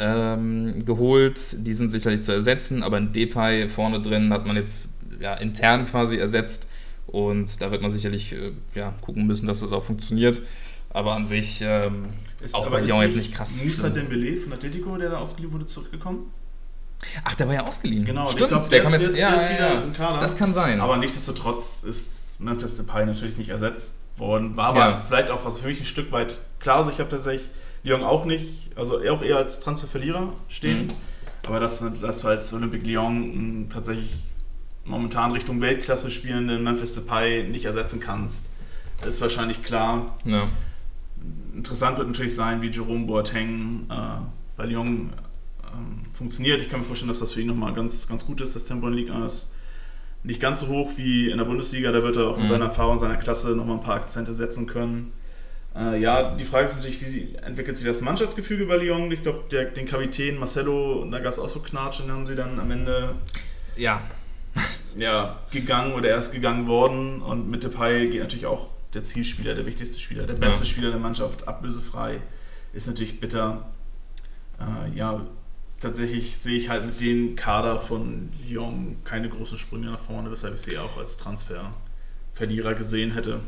ähm, 0.00 0.84
geholt. 0.84 1.64
Die 1.64 1.74
sind 1.74 1.92
sicherlich 1.92 2.24
zu 2.24 2.32
ersetzen, 2.32 2.82
aber 2.82 2.96
ein 2.96 3.12
Depay 3.12 3.68
vorne 3.68 4.02
drin 4.02 4.32
hat 4.32 4.44
man 4.44 4.56
jetzt 4.56 4.88
ja, 5.20 5.34
intern 5.34 5.86
quasi 5.86 6.16
ersetzt 6.16 6.68
und 7.06 7.62
da 7.62 7.70
wird 7.70 7.82
man 7.82 7.92
sicherlich 7.92 8.32
äh, 8.32 8.50
ja, 8.74 8.94
gucken 9.00 9.28
müssen, 9.28 9.46
dass 9.46 9.60
das 9.60 9.70
auch 9.70 9.84
funktioniert. 9.84 10.42
Aber 10.90 11.12
an 11.14 11.24
sich 11.24 11.60
ähm, 11.62 12.06
Ist, 12.42 12.56
auch 12.56 12.66
aber 12.66 12.80
bei 12.80 12.84
Lyon 12.84 13.02
jetzt 13.02 13.16
nicht 13.16 13.32
krass. 13.32 13.60
Schlimm. 13.60 13.94
Dembélé 13.94 14.36
von 14.36 14.52
Atletico, 14.52 14.96
der 14.96 15.10
da 15.10 15.18
ausgeliehen 15.18 15.52
wurde, 15.52 15.66
zurückgekommen? 15.66 16.32
Ach, 17.24 17.34
der 17.36 17.46
war 17.46 17.54
ja 17.54 17.64
ausgeliehen. 17.66 18.04
Genau, 18.04 18.26
Stimmt, 18.28 18.48
glaub, 18.50 18.62
der, 18.62 18.70
der 18.70 18.82
kam 18.82 18.92
jetzt. 18.92 19.08
ist- 19.08 19.18
ja, 19.18 19.30
ist 19.30 19.50
wieder 19.50 19.74
ja. 19.74 19.80
im 19.82 19.92
Kader. 19.92 20.20
Das 20.20 20.36
kann 20.36 20.52
sein. 20.52 20.80
Aber 20.80 20.96
nichtsdestotrotz 20.96 21.82
ist 21.84 22.40
Memphis 22.40 22.76
Depay 22.76 23.06
natürlich 23.06 23.36
nicht 23.36 23.50
ersetzt 23.50 24.00
worden. 24.16 24.56
War 24.56 24.66
aber 24.68 24.78
Ja. 24.80 24.98
vielleicht 25.06 25.30
auch 25.30 25.44
also 25.44 25.60
für 25.62 25.68
mich 25.68 25.80
ein 25.80 25.86
Stück 25.86 26.10
weit 26.12 26.38
klar. 26.58 26.78
Also 26.78 26.90
ich 26.90 26.98
habe 26.98 27.08
tatsächlich 27.08 27.48
Lyon 27.84 28.02
auch 28.02 28.24
nicht, 28.24 28.72
also 28.76 28.98
auch 29.10 29.22
eher 29.22 29.36
als 29.36 29.60
Transferverlierer 29.60 30.32
stehen. 30.48 30.86
Mhm. 30.88 30.92
Aber 31.46 31.60
dass, 31.60 31.84
dass 32.00 32.20
du 32.20 32.28
als 32.28 32.52
Olympique 32.52 32.84
Lyon 32.84 33.62
mh, 33.66 33.72
tatsächlich 33.72 34.16
momentan 34.84 35.32
Richtung 35.32 35.60
Weltklasse 35.60 36.10
spielenden 36.10 36.64
Memphis 36.64 36.94
Depay 36.94 37.44
nicht 37.44 37.64
ersetzen 37.64 38.00
kannst, 38.00 38.50
ist 39.06 39.20
wahrscheinlich 39.22 39.62
klar. 39.62 40.16
ja. 40.24 40.48
Interessant 41.54 41.98
wird 41.98 42.06
natürlich 42.08 42.34
sein, 42.36 42.62
wie 42.62 42.68
Jerome 42.68 43.06
Boateng 43.06 43.86
äh, 43.90 43.94
bei 44.56 44.64
Lyon 44.66 45.12
ähm, 45.64 46.04
funktioniert. 46.18 46.60
Ich 46.60 46.68
kann 46.68 46.80
mir 46.80 46.86
vorstellen, 46.86 47.08
dass 47.08 47.20
das 47.20 47.32
für 47.32 47.40
ihn 47.40 47.46
nochmal 47.46 47.72
ganz, 47.72 48.06
ganz 48.08 48.26
gut 48.26 48.40
ist. 48.40 48.54
Das 48.54 48.64
Tempo 48.64 48.88
in 48.88 48.94
Liga 48.94 49.24
ist 49.24 49.52
nicht 50.24 50.40
ganz 50.40 50.60
so 50.60 50.68
hoch 50.68 50.90
wie 50.96 51.30
in 51.30 51.38
der 51.38 51.44
Bundesliga. 51.44 51.92
Da 51.92 52.02
wird 52.02 52.16
er 52.16 52.28
auch 52.28 52.36
mit 52.36 52.44
Mhm. 52.44 52.48
seiner 52.48 52.64
Erfahrung, 52.66 52.98
seiner 52.98 53.16
Klasse 53.16 53.50
nochmal 53.56 53.76
ein 53.76 53.82
paar 53.82 53.94
Akzente 53.96 54.34
setzen 54.34 54.66
können. 54.66 55.12
Äh, 55.76 56.00
ja, 56.00 56.34
die 56.34 56.44
Frage 56.44 56.66
ist 56.66 56.76
natürlich, 56.76 57.00
wie 57.00 57.06
sie, 57.06 57.34
entwickelt 57.36 57.76
sich 57.76 57.86
das 57.86 58.00
Mannschaftsgefüge 58.00 58.66
bei 58.66 58.76
Lyon? 58.76 59.10
Ich 59.12 59.22
glaube, 59.22 59.44
den 59.48 59.86
Kapitän 59.86 60.38
Marcelo, 60.38 61.06
da 61.10 61.20
gab 61.20 61.32
es 61.32 61.38
auch 61.38 61.48
so 61.48 61.60
Knatsch, 61.60 62.00
den 62.00 62.10
haben 62.10 62.26
sie 62.26 62.34
dann 62.34 62.58
am 62.58 62.70
Ende 62.70 63.14
ja. 63.76 64.02
ja, 64.96 65.38
gegangen 65.52 65.92
oder 65.94 66.08
er 66.10 66.18
ist 66.18 66.32
gegangen 66.32 66.66
worden. 66.66 67.22
Und 67.22 67.48
mit 67.48 67.62
Depay 67.62 68.08
geht 68.08 68.20
natürlich 68.22 68.46
auch 68.46 68.72
der 68.94 69.04
Zielspieler, 69.04 69.54
der 69.54 69.66
wichtigste 69.66 70.00
Spieler, 70.00 70.26
der 70.26 70.34
beste 70.34 70.64
Ja. 70.64 70.70
Spieler 70.70 70.90
der 70.90 70.98
Mannschaft, 70.98 71.46
ablösefrei. 71.46 72.20
Ist 72.72 72.88
natürlich 72.88 73.20
bitter. 73.20 73.68
Äh, 74.58 74.96
ja, 74.98 75.24
tatsächlich 75.80 76.36
sehe 76.36 76.56
ich 76.56 76.68
halt 76.68 76.86
mit 76.86 77.00
dem 77.00 77.36
Kader 77.36 77.78
von 77.78 78.30
Lyon 78.46 78.96
keine 79.04 79.28
großen 79.28 79.58
Sprünge 79.58 79.86
nach 79.86 80.00
vorne, 80.00 80.30
weshalb 80.30 80.54
ich 80.54 80.60
sie 80.60 80.78
auch 80.78 80.98
als 80.98 81.16
Transferverlierer 81.18 82.74
gesehen 82.74 83.12
hätte. 83.12 83.40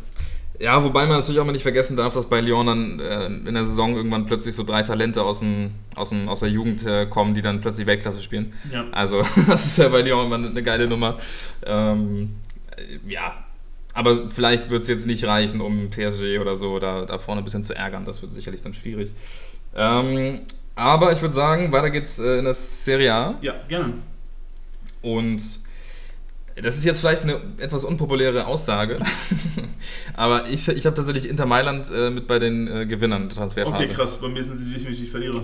Ja, 0.58 0.84
wobei 0.84 1.06
man 1.06 1.16
natürlich 1.16 1.40
auch 1.40 1.46
mal 1.46 1.52
nicht 1.52 1.62
vergessen 1.62 1.96
darf, 1.96 2.12
dass 2.12 2.26
bei 2.26 2.40
Lyon 2.42 2.66
dann 2.66 3.00
äh, 3.00 3.26
in 3.26 3.54
der 3.54 3.64
Saison 3.64 3.96
irgendwann 3.96 4.26
plötzlich 4.26 4.54
so 4.54 4.62
drei 4.62 4.82
Talente 4.82 5.22
aus, 5.22 5.38
dem, 5.38 5.70
aus, 5.94 6.10
dem, 6.10 6.28
aus 6.28 6.40
der 6.40 6.50
Jugend 6.50 6.84
äh, 6.86 7.06
kommen, 7.06 7.34
die 7.34 7.40
dann 7.40 7.60
plötzlich 7.60 7.86
Weltklasse 7.86 8.20
spielen. 8.20 8.52
Ja. 8.70 8.84
Also, 8.92 9.22
das 9.46 9.64
ist 9.64 9.78
ja 9.78 9.88
bei 9.88 10.02
Lyon 10.02 10.26
immer 10.26 10.36
eine 10.36 10.62
geile 10.62 10.86
Nummer. 10.86 11.18
Ähm, 11.64 12.36
äh, 12.76 12.98
ja, 13.10 13.42
aber 13.94 14.30
vielleicht 14.30 14.68
wird 14.68 14.82
es 14.82 14.88
jetzt 14.88 15.06
nicht 15.06 15.24
reichen, 15.24 15.62
um 15.62 15.88
PSG 15.88 16.38
oder 16.38 16.54
so 16.54 16.78
da, 16.78 17.06
da 17.06 17.18
vorne 17.18 17.40
ein 17.40 17.44
bisschen 17.44 17.64
zu 17.64 17.74
ärgern. 17.74 18.04
Das 18.04 18.20
wird 18.20 18.30
sicherlich 18.30 18.60
dann 18.60 18.74
schwierig. 18.74 19.12
Ähm, 19.74 20.40
aber 20.76 21.12
ich 21.12 21.20
würde 21.20 21.34
sagen, 21.34 21.72
weiter 21.72 21.90
geht's 21.90 22.18
äh, 22.18 22.38
in 22.38 22.44
der 22.44 22.54
Serie 22.54 23.12
A. 23.14 23.34
Ja, 23.42 23.54
gerne. 23.68 23.94
Und 25.02 25.42
das 26.62 26.76
ist 26.76 26.84
jetzt 26.84 27.00
vielleicht 27.00 27.22
eine 27.22 27.40
etwas 27.58 27.84
unpopuläre 27.84 28.46
Aussage, 28.46 28.98
aber 30.14 30.46
ich, 30.48 30.68
ich 30.68 30.84
habe 30.84 30.94
tatsächlich 30.96 31.28
Inter 31.28 31.46
Mailand 31.46 31.90
äh, 31.90 32.10
mit 32.10 32.26
bei 32.26 32.38
den 32.38 32.68
äh, 32.68 32.86
Gewinnern 32.86 33.28
der 33.28 33.36
Transferphase. 33.38 33.84
Okay, 33.84 33.94
krass. 33.94 34.20
Bei 34.20 34.28
mir 34.28 34.42
sind 34.42 34.58
sie 34.58 34.70
definitiv 34.72 35.10
Verlierer. 35.10 35.42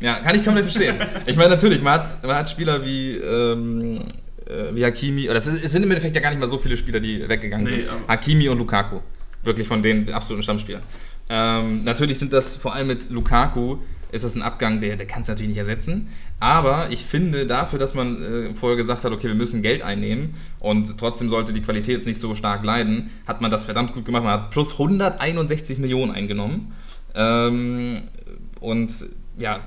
Ja, 0.00 0.14
kann 0.20 0.34
ich 0.36 0.44
komplett 0.44 0.64
verstehen. 0.64 0.96
Ich 1.26 1.36
meine, 1.36 1.50
natürlich, 1.50 1.82
man 1.82 1.94
hat, 2.00 2.22
man 2.24 2.36
hat 2.36 2.50
Spieler 2.50 2.84
wie, 2.84 3.16
ähm, 3.16 4.04
äh, 4.46 4.74
wie 4.74 4.84
Hakimi, 4.84 5.28
oder 5.28 5.36
es, 5.38 5.44
sind 5.44 5.82
im 5.82 5.90
Endeffekt 5.90 6.14
ja 6.14 6.22
gar 6.22 6.30
nicht 6.30 6.38
mal 6.40 6.46
so 6.46 6.58
viele 6.58 6.76
Spieler, 6.76 7.00
die 7.00 7.28
weggegangen 7.28 7.66
Nee, 7.66 7.82
sind. 7.82 7.88
aber- 7.90 8.08
Hakimi 8.08 8.48
und 8.48 8.58
Lukaku, 8.58 9.00
wirklich 9.42 9.66
von 9.66 9.82
den 9.82 10.12
absoluten 10.12 10.42
Stammspielern. 10.42 10.82
Ähm, 11.28 11.84
natürlich 11.84 12.18
sind 12.18 12.32
das 12.32 12.56
vor 12.56 12.74
allem 12.74 12.86
mit 12.88 13.10
Lukaku, 13.10 13.78
ist 14.12 14.24
das 14.24 14.34
ein 14.34 14.42
Abgang, 14.42 14.80
der, 14.80 14.96
der 14.96 15.06
kann 15.06 15.22
es 15.22 15.28
natürlich 15.28 15.50
nicht 15.50 15.58
ersetzen. 15.58 16.08
Aber 16.40 16.90
ich 16.90 17.04
finde, 17.04 17.46
dafür, 17.46 17.78
dass 17.78 17.94
man 17.94 18.22
äh, 18.22 18.54
vorher 18.54 18.76
gesagt 18.76 19.04
hat, 19.04 19.12
okay, 19.12 19.28
wir 19.28 19.34
müssen 19.34 19.62
Geld 19.62 19.82
einnehmen 19.82 20.34
und 20.60 20.98
trotzdem 20.98 21.28
sollte 21.28 21.52
die 21.52 21.60
Qualität 21.60 21.96
jetzt 21.96 22.06
nicht 22.06 22.20
so 22.20 22.34
stark 22.34 22.64
leiden, 22.64 23.10
hat 23.26 23.40
man 23.40 23.50
das 23.50 23.64
verdammt 23.64 23.92
gut 23.92 24.04
gemacht. 24.04 24.24
Man 24.24 24.32
hat 24.32 24.50
plus 24.50 24.72
161 24.72 25.78
Millionen 25.78 26.12
eingenommen. 26.12 26.72
Ähm, 27.14 27.94
und 28.60 28.92
ja, 29.38 29.60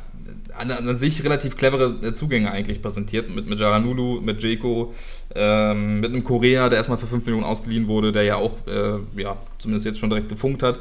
an, 0.57 0.71
an 0.71 0.95
sich 0.95 1.23
relativ 1.23 1.57
clevere 1.57 1.95
äh, 2.07 2.13
Zugänge 2.13 2.51
eigentlich 2.51 2.81
präsentiert. 2.81 3.29
Mit, 3.29 3.47
mit 3.47 3.59
Jaranulu, 3.59 4.21
mit 4.21 4.43
Jeko, 4.43 4.93
ähm, 5.35 5.99
mit 5.99 6.11
einem 6.11 6.23
Korea, 6.23 6.69
der 6.69 6.77
erstmal 6.77 6.97
für 6.97 7.07
5 7.07 7.25
Millionen 7.25 7.45
ausgeliehen 7.45 7.87
wurde, 7.87 8.11
der 8.11 8.23
ja 8.23 8.35
auch, 8.35 8.65
äh, 8.67 8.99
ja, 9.21 9.37
zumindest 9.59 9.85
jetzt 9.85 9.99
schon 9.99 10.09
direkt 10.09 10.29
gefunkt 10.29 10.63
hat. 10.63 10.79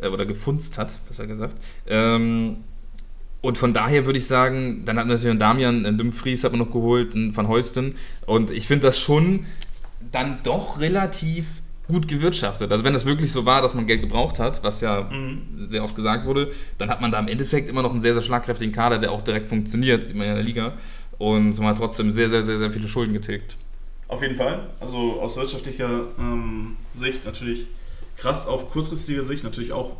Äh, 0.00 0.08
oder 0.08 0.26
gefunzt 0.26 0.78
hat, 0.78 0.90
besser 1.08 1.26
gesagt. 1.26 1.56
Ähm, 1.86 2.58
und 3.42 3.58
von 3.58 3.72
daher 3.72 4.06
würde 4.06 4.18
ich 4.18 4.26
sagen, 4.26 4.82
dann 4.84 4.98
hat 4.98 5.06
man 5.06 5.14
natürlich 5.14 5.30
einen 5.30 5.38
Damian, 5.38 5.86
einen 5.86 5.96
Dumfries 5.98 6.44
hat 6.44 6.52
man 6.52 6.60
noch 6.60 6.70
geholt, 6.70 7.14
einen 7.14 7.34
Van 7.36 7.48
Heusten. 7.48 7.94
Und 8.26 8.50
ich 8.50 8.66
finde 8.66 8.88
das 8.88 8.98
schon 8.98 9.46
dann 10.12 10.38
doch 10.42 10.78
relativ 10.80 11.46
gut 11.88 12.06
gewirtschaftet. 12.06 12.70
Also 12.70 12.84
wenn 12.84 12.92
das 12.92 13.04
wirklich 13.06 13.32
so 13.32 13.46
war, 13.46 13.62
dass 13.62 13.74
man 13.74 13.86
Geld 13.86 14.00
gebraucht 14.02 14.38
hat, 14.38 14.62
was 14.62 14.80
ja 14.80 15.08
Mhm. 15.10 15.42
sehr 15.58 15.82
oft 15.82 15.94
gesagt 15.96 16.26
wurde, 16.26 16.52
dann 16.78 16.88
hat 16.90 17.00
man 17.00 17.10
da 17.10 17.18
im 17.18 17.28
Endeffekt 17.28 17.68
immer 17.68 17.82
noch 17.82 17.90
einen 17.90 18.00
sehr, 18.00 18.12
sehr 18.12 18.22
schlagkräftigen 18.22 18.72
Kader, 18.72 18.98
der 18.98 19.10
auch 19.10 19.22
direkt 19.22 19.48
funktioniert, 19.48 20.04
sieht 20.04 20.16
man 20.16 20.26
ja 20.26 20.32
in 20.32 20.38
der 20.38 20.44
Liga. 20.46 20.72
Und 21.18 21.58
man 21.58 21.68
hat 21.68 21.78
trotzdem 21.78 22.10
sehr, 22.10 22.28
sehr, 22.28 22.42
sehr, 22.42 22.58
sehr 22.58 22.70
viele 22.70 22.88
Schulden 22.88 23.12
getilgt. 23.12 23.56
Auf 24.08 24.22
jeden 24.22 24.34
Fall. 24.34 24.68
Also 24.80 25.20
aus 25.20 25.36
wirtschaftlicher 25.36 26.04
ähm, 26.18 26.76
Sicht 26.94 27.24
natürlich 27.24 27.66
krass, 28.16 28.46
auf 28.46 28.70
kurzfristige 28.70 29.22
Sicht 29.22 29.44
natürlich 29.44 29.72
auch 29.72 29.96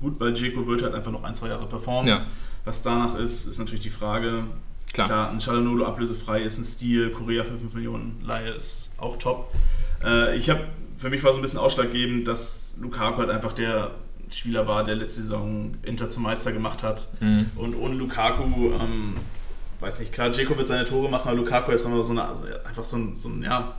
gut, 0.00 0.18
weil 0.20 0.34
Jeko 0.34 0.66
wird 0.66 0.82
halt 0.82 0.94
einfach 0.94 1.12
noch 1.12 1.24
ein, 1.24 1.34
zwei 1.34 1.48
Jahre 1.48 1.66
performen. 1.66 2.08
Ja, 2.08 2.26
Was 2.64 2.82
danach 2.82 3.14
ist, 3.16 3.46
ist 3.46 3.58
natürlich 3.58 3.82
die 3.82 3.90
Frage. 3.90 4.44
klar. 4.92 5.06
Klar, 5.06 5.30
ein 5.30 5.40
Chalanolo 5.40 5.84
ablösefrei 5.86 6.42
ist 6.42 6.58
ein 6.58 6.64
Stil, 6.64 7.10
Korea 7.10 7.44
für 7.44 7.56
5 7.56 7.74
Millionen 7.74 8.22
Laie 8.24 8.50
ist 8.50 8.92
auch 8.98 9.18
top. 9.18 9.52
Äh, 10.02 10.36
ich 10.36 10.48
habe, 10.48 10.60
für 10.96 11.10
mich 11.10 11.22
war 11.22 11.32
so 11.32 11.38
ein 11.38 11.42
bisschen 11.42 11.58
ausschlaggebend, 11.58 12.26
dass 12.26 12.76
Lukaku 12.80 13.18
halt 13.18 13.30
einfach 13.30 13.52
der 13.52 13.92
Spieler 14.30 14.66
war, 14.66 14.84
der 14.84 14.96
letzte 14.96 15.22
Saison 15.22 15.74
Inter 15.82 16.08
zum 16.10 16.22
Meister 16.22 16.52
gemacht 16.52 16.82
hat. 16.82 17.06
Mhm. 17.20 17.50
Und 17.56 17.74
ohne 17.76 17.94
Lukaku, 17.94 18.72
ähm, 18.72 19.14
weiß 19.80 19.98
nicht, 19.98 20.12
klar, 20.12 20.30
Dzeko 20.30 20.56
wird 20.56 20.68
seine 20.68 20.84
Tore 20.84 21.10
machen, 21.10 21.28
aber 21.28 21.36
Lukaku 21.36 21.72
ist 21.72 21.84
immer 21.84 22.02
so 22.02 22.12
eine, 22.12 22.24
also 22.26 22.44
einfach 22.66 22.84
so 22.84 22.96
ein, 22.96 23.14
so 23.14 23.28
ein 23.28 23.42
ja, 23.42 23.74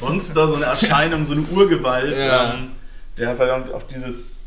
Monster, 0.00 0.46
so 0.46 0.56
eine 0.56 0.64
Erscheinung, 0.66 1.24
so 1.24 1.32
eine 1.32 1.42
Urgewalt. 1.42 2.18
Ja. 2.18 2.54
Ähm, 2.54 2.68
der 3.16 3.30
hat 3.30 3.38
halt 3.38 3.72
auf 3.72 3.86
dieses, 3.86 4.37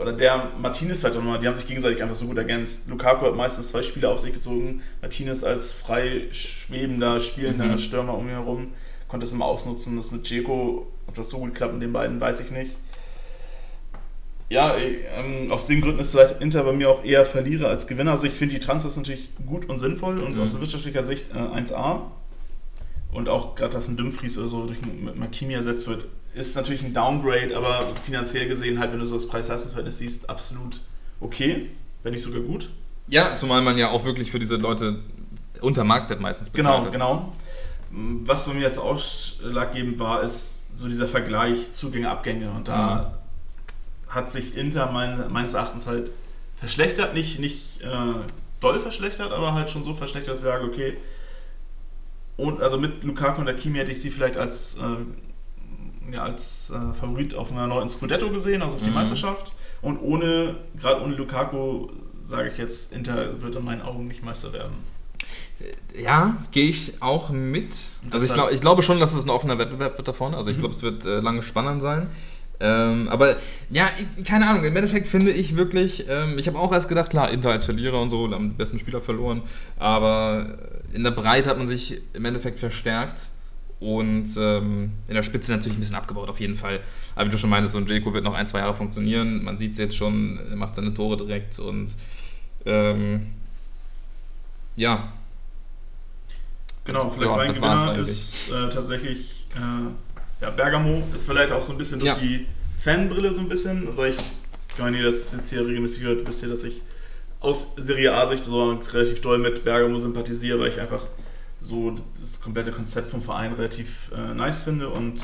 oder 0.00 0.12
der 0.12 0.50
Martinez 0.58 1.00
vielleicht 1.00 1.16
auch 1.16 1.22
nochmal, 1.22 1.40
die 1.40 1.46
haben 1.46 1.54
sich 1.54 1.66
gegenseitig 1.66 2.02
einfach 2.02 2.14
so 2.14 2.26
gut 2.26 2.36
ergänzt. 2.38 2.88
Lukaku 2.88 3.26
hat 3.26 3.34
meistens 3.36 3.70
zwei 3.70 3.82
Spiele 3.82 4.08
auf 4.08 4.20
sich 4.20 4.32
gezogen, 4.34 4.82
Martinez 5.00 5.44
als 5.44 5.72
frei 5.72 6.28
schwebender, 6.30 7.20
spielender 7.20 7.66
Mhm. 7.66 7.78
Stürmer 7.78 8.14
um 8.14 8.24
ihn 8.26 8.34
herum, 8.34 8.72
konnte 9.08 9.24
es 9.26 9.32
immer 9.32 9.46
ausnutzen. 9.46 9.96
Das 9.96 10.10
mit 10.10 10.24
Dzeko, 10.26 10.86
ob 11.06 11.14
das 11.14 11.30
so 11.30 11.38
gut 11.38 11.54
klappt 11.54 11.72
mit 11.74 11.82
den 11.82 11.92
beiden, 11.92 12.20
weiß 12.20 12.40
ich 12.40 12.50
nicht. 12.50 12.72
Ja, 14.50 14.74
ähm, 14.78 15.52
aus 15.52 15.66
den 15.66 15.82
Gründen 15.82 16.00
ist 16.00 16.12
vielleicht 16.12 16.40
Inter 16.40 16.62
bei 16.64 16.72
mir 16.72 16.88
auch 16.88 17.04
eher 17.04 17.26
Verlierer 17.26 17.68
als 17.68 17.86
Gewinner. 17.86 18.12
Also 18.12 18.26
ich 18.26 18.32
finde 18.32 18.54
die 18.54 18.60
Transfers 18.60 18.96
natürlich 18.96 19.28
gut 19.46 19.68
und 19.68 19.78
sinnvoll 19.78 20.20
und 20.22 20.36
Mhm. 20.36 20.40
aus 20.42 20.58
wirtschaftlicher 20.58 21.02
Sicht 21.02 21.30
äh, 21.30 21.34
1A. 21.38 22.10
Und 23.12 23.28
auch 23.28 23.54
gerade, 23.54 23.72
dass 23.74 23.88
ein 23.88 23.96
Dumfries 23.96 24.38
oder 24.38 24.48
so 24.48 24.66
durch 24.66 24.78
mit 24.82 25.16
Makimi 25.16 25.54
ersetzt 25.54 25.86
wird, 25.86 26.06
ist 26.38 26.56
natürlich 26.56 26.82
ein 26.82 26.94
Downgrade, 26.94 27.56
aber 27.56 27.86
finanziell 28.04 28.48
gesehen 28.48 28.78
halt, 28.78 28.92
wenn 28.92 28.98
du 28.98 29.04
so 29.06 29.16
das 29.16 29.28
Preis-Leistungs-Verhältnis 29.28 29.98
siehst, 29.98 30.30
absolut 30.30 30.80
okay, 31.20 31.70
wenn 32.02 32.12
nicht 32.12 32.22
sogar 32.22 32.40
gut. 32.40 32.68
Ja, 33.08 33.34
zumal 33.34 33.62
man 33.62 33.76
ja 33.78 33.90
auch 33.90 34.04
wirklich 34.04 34.30
für 34.30 34.38
diese 34.38 34.56
Leute 34.56 35.00
unter 35.60 35.84
Marktwert 35.84 36.20
meistens 36.20 36.52
Genau, 36.52 36.68
bezahlt 36.78 36.86
hat. 36.86 36.92
genau. 36.92 37.32
Was 37.90 38.46
bei 38.46 38.54
mir 38.54 38.60
jetzt 38.62 38.78
ausschlaggebend 38.78 39.98
war, 39.98 40.22
ist 40.22 40.78
so 40.78 40.88
dieser 40.88 41.08
Vergleich 41.08 41.72
Zugänge, 41.72 42.10
Abgänge. 42.10 42.50
Und 42.50 42.68
da 42.68 43.18
hat 44.08 44.30
sich 44.30 44.56
Inter 44.56 44.92
mein, 44.92 45.32
meines 45.32 45.54
Erachtens 45.54 45.86
halt 45.86 46.10
verschlechtert. 46.56 47.14
Nicht, 47.14 47.38
nicht 47.40 47.80
äh, 47.80 47.86
doll 48.60 48.78
verschlechtert, 48.78 49.32
aber 49.32 49.54
halt 49.54 49.70
schon 49.70 49.84
so 49.84 49.94
verschlechtert, 49.94 50.34
dass 50.34 50.40
ich 50.40 50.44
sage, 50.44 50.64
okay, 50.66 50.98
und 52.36 52.60
also 52.62 52.78
mit 52.78 53.02
Lukaku 53.02 53.40
und 53.40 53.48
Akimi 53.48 53.78
hätte 53.78 53.90
ich 53.90 54.00
sie 54.00 54.10
vielleicht 54.10 54.36
als, 54.36 54.76
äh, 54.76 54.80
ja, 56.12 56.22
als 56.22 56.70
äh, 56.70 56.92
Favorit 56.94 57.34
auf 57.34 57.52
einen 57.52 57.68
neuen 57.68 57.88
Scudetto 57.88 58.30
gesehen, 58.30 58.62
also 58.62 58.76
auf 58.76 58.82
die 58.82 58.88
Mhm. 58.88 58.94
Meisterschaft. 58.94 59.52
Und 59.82 59.98
ohne, 59.98 60.56
gerade 60.80 61.02
ohne 61.02 61.14
Lukaku, 61.14 61.88
sage 62.24 62.50
ich 62.50 62.58
jetzt, 62.58 62.92
Inter 62.92 63.40
wird 63.42 63.54
in 63.54 63.64
meinen 63.64 63.82
Augen 63.82 64.06
nicht 64.08 64.22
Meister 64.24 64.52
werden. 64.52 64.74
Ja, 66.00 66.36
gehe 66.52 66.68
ich 66.68 66.94
auch 67.02 67.30
mit. 67.30 67.74
Also 68.10 68.26
ich, 68.26 68.32
glaub, 68.32 68.52
ich 68.52 68.60
glaube 68.60 68.82
schon, 68.82 69.00
dass 69.00 69.14
es 69.14 69.24
ein 69.24 69.30
offener 69.30 69.58
Wettbewerb 69.58 69.96
wird 69.98 70.06
da 70.06 70.12
vorne. 70.12 70.36
Also 70.36 70.50
ich 70.50 70.56
Mhm. 70.56 70.60
glaube, 70.60 70.74
es 70.74 70.82
wird 70.82 71.04
äh, 71.04 71.20
lange 71.20 71.42
spannend 71.42 71.82
sein. 71.82 72.06
Ähm, 72.60 73.08
aber 73.08 73.36
ja, 73.70 73.88
ich, 74.16 74.24
keine 74.24 74.48
Ahnung. 74.48 74.64
Im 74.64 74.74
Endeffekt 74.76 75.06
finde 75.08 75.30
ich 75.30 75.56
wirklich, 75.56 76.06
ähm, 76.08 76.38
ich 76.38 76.46
habe 76.48 76.58
auch 76.58 76.72
erst 76.72 76.88
gedacht, 76.88 77.10
klar, 77.10 77.30
Inter 77.30 77.50
als 77.50 77.64
Verlierer 77.64 78.00
und 78.00 78.10
so, 78.10 78.30
haben 78.32 78.50
die 78.50 78.56
besten 78.56 78.78
Spieler 78.78 79.00
verloren. 79.00 79.42
Aber 79.78 80.58
in 80.92 81.04
der 81.04 81.12
Breite 81.12 81.48
hat 81.50 81.58
man 81.58 81.66
sich 81.66 82.00
im 82.14 82.24
Endeffekt 82.24 82.58
verstärkt. 82.60 83.28
Und 83.80 84.26
ähm, 84.38 84.92
in 85.06 85.14
der 85.14 85.22
Spitze 85.22 85.52
natürlich 85.52 85.76
ein 85.76 85.80
bisschen 85.80 85.96
abgebaut, 85.96 86.28
auf 86.28 86.40
jeden 86.40 86.56
Fall. 86.56 86.80
Aber 87.14 87.26
wie 87.26 87.30
du 87.30 87.38
schon 87.38 87.50
meintest, 87.50 87.74
so 87.74 87.78
ein 87.78 87.86
Jeko 87.86 88.12
wird 88.12 88.24
noch 88.24 88.34
ein, 88.34 88.44
zwei 88.46 88.58
Jahre 88.58 88.74
funktionieren. 88.74 89.44
Man 89.44 89.56
sieht 89.56 89.70
es 89.72 89.78
jetzt 89.78 89.96
schon, 89.96 90.40
er 90.50 90.56
macht 90.56 90.74
seine 90.74 90.92
Tore 90.92 91.16
direkt 91.16 91.58
und 91.60 91.96
ähm, 92.66 93.28
ja, 94.76 95.12
Genau, 96.88 97.10
vielleicht 97.10 97.30
Ja, 97.30 97.36
mein 97.36 97.54
Gewinner 97.54 97.98
ist 97.98 98.50
äh, 98.50 98.70
tatsächlich 98.70 99.46
äh, 99.54 100.42
ja, 100.42 100.50
Bergamo. 100.50 101.02
Ist 101.14 101.26
vielleicht 101.26 101.52
auch 101.52 101.60
so 101.60 101.72
ein 101.72 101.78
bisschen 101.78 102.00
durch 102.00 102.12
Ja. 102.12 102.18
die 102.18 102.46
Fanbrille 102.78 103.30
so 103.30 103.40
ein 103.40 103.48
bisschen. 103.48 103.94
Weil 103.94 104.10
ich, 104.10 104.16
ich 104.70 104.78
meine, 104.78 104.96
ihr 104.96 105.04
das 105.04 105.32
jetzt 105.34 105.50
hier 105.50 105.66
regelmäßig 105.66 106.02
hört, 106.04 106.26
wisst 106.26 106.42
ihr, 106.42 106.48
dass 106.48 106.64
ich 106.64 106.80
aus 107.40 107.74
Serie 107.76 108.14
A-Sicht 108.14 108.44
so 108.46 108.72
relativ 108.72 109.20
doll 109.20 109.38
mit 109.38 109.64
Bergamo 109.64 109.98
sympathisiere, 109.98 110.58
weil 110.60 110.70
ich 110.70 110.80
einfach 110.80 111.02
so 111.60 111.96
das 112.20 112.40
komplette 112.40 112.70
Konzept 112.72 113.10
vom 113.10 113.22
Verein 113.22 113.52
relativ 113.52 114.12
äh, 114.16 114.34
nice 114.34 114.62
finde 114.62 114.88
und 114.88 115.20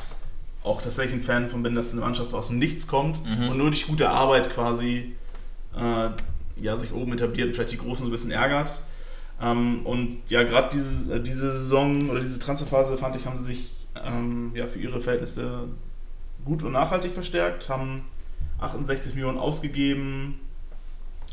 auch 0.63 0.81
tatsächlich 0.83 1.15
ein 1.15 1.23
Fan 1.23 1.49
von 1.49 1.63
bin, 1.63 1.75
dass 1.75 1.93
eine 1.93 2.01
Mannschaft 2.01 2.31
so 2.31 2.39
aus 2.39 2.49
dem 2.49 2.59
Nichts 2.59 2.87
kommt 2.87 3.21
Mhm. 3.25 3.49
und 3.51 3.59
nur 3.59 3.69
durch 3.71 3.87
gute 3.87 4.09
Arbeit 4.11 4.51
quasi 4.51 5.15
äh, 5.77 6.11
ja, 6.57 6.77
sich 6.77 6.93
oben 6.93 7.13
etabliert 7.13 7.49
und 7.49 7.55
vielleicht 7.55 7.73
die 7.73 7.79
Großen 7.79 8.05
so 8.07 8.11
ein 8.11 8.13
bisschen 8.13 8.31
ärgert. 8.31 8.81
Ähm, 9.41 9.85
und 9.85 10.19
ja, 10.29 10.43
gerade 10.45 10.71
diese, 10.73 11.17
äh, 11.17 11.21
diese 11.23 11.53
Saison 11.53 12.09
oder 12.11 12.21
diese 12.21 12.39
Transferphase 12.39 12.97
fand 12.97 13.17
ich, 13.17 13.27
haben 13.27 13.37
sie 13.37 13.45
sich 13.45 13.71
ähm, 14.03 14.53
ja, 14.55 14.67
für 14.67 14.79
ihre 14.79 15.01
Verhältnisse 15.01 15.69
gut 16.45 16.63
und 16.63 16.73
nachhaltig 16.73 17.13
verstärkt, 17.13 17.69
haben 17.69 18.05
68 18.61 19.15
Millionen 19.15 19.39
ausgegeben 19.39 20.39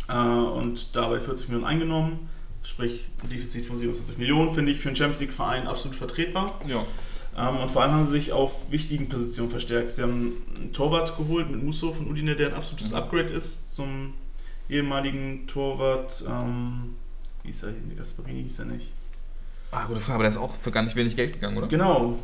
äh, 0.09 0.13
und 0.13 0.95
dabei 0.95 1.19
40 1.19 1.49
Millionen 1.49 1.67
eingenommen. 1.67 2.29
Sprich, 2.63 3.01
ein 3.23 3.29
Defizit 3.29 3.65
von 3.65 3.77
27 3.77 4.17
Millionen 4.17 4.53
finde 4.53 4.71
ich 4.71 4.79
für 4.79 4.89
einen 4.89 4.95
Champions 4.95 5.19
League-Verein 5.21 5.67
absolut 5.67 5.95
vertretbar. 5.97 6.59
Ja. 6.67 6.85
Ähm, 7.37 7.57
und 7.57 7.71
vor 7.71 7.81
allem 7.81 7.91
haben 7.93 8.05
sie 8.05 8.11
sich 8.11 8.31
auf 8.33 8.69
wichtigen 8.71 9.09
Positionen 9.09 9.49
verstärkt. 9.49 9.93
Sie 9.93 10.01
haben 10.03 10.33
einen 10.55 10.73
Torwart 10.73 11.15
geholt 11.17 11.49
mit 11.49 11.63
Musso 11.63 11.91
von 11.91 12.07
Udine, 12.07 12.35
der 12.35 12.49
ein 12.49 12.53
absolutes 12.53 12.91
Mhm. 12.91 12.97
Upgrade 12.97 13.29
ist 13.29 13.73
zum 13.75 14.13
ehemaligen 14.69 15.47
Torwart. 15.47 16.23
Ähm, 16.27 16.95
wie 17.43 17.47
hieß 17.49 17.63
er? 17.63 17.71
Nee, 17.71 17.95
Gasparini 17.95 18.43
hieß 18.43 18.59
er 18.59 18.65
nicht. 18.65 18.91
Ah, 19.71 19.85
gute 19.85 19.99
Frage, 20.01 20.15
aber 20.15 20.23
der 20.23 20.29
ist 20.31 20.37
auch 20.37 20.53
für 20.55 20.69
gar 20.71 20.83
nicht 20.83 20.95
wenig 20.95 21.15
Geld 21.15 21.33
gegangen, 21.33 21.57
oder? 21.57 21.67
Genau, 21.67 22.19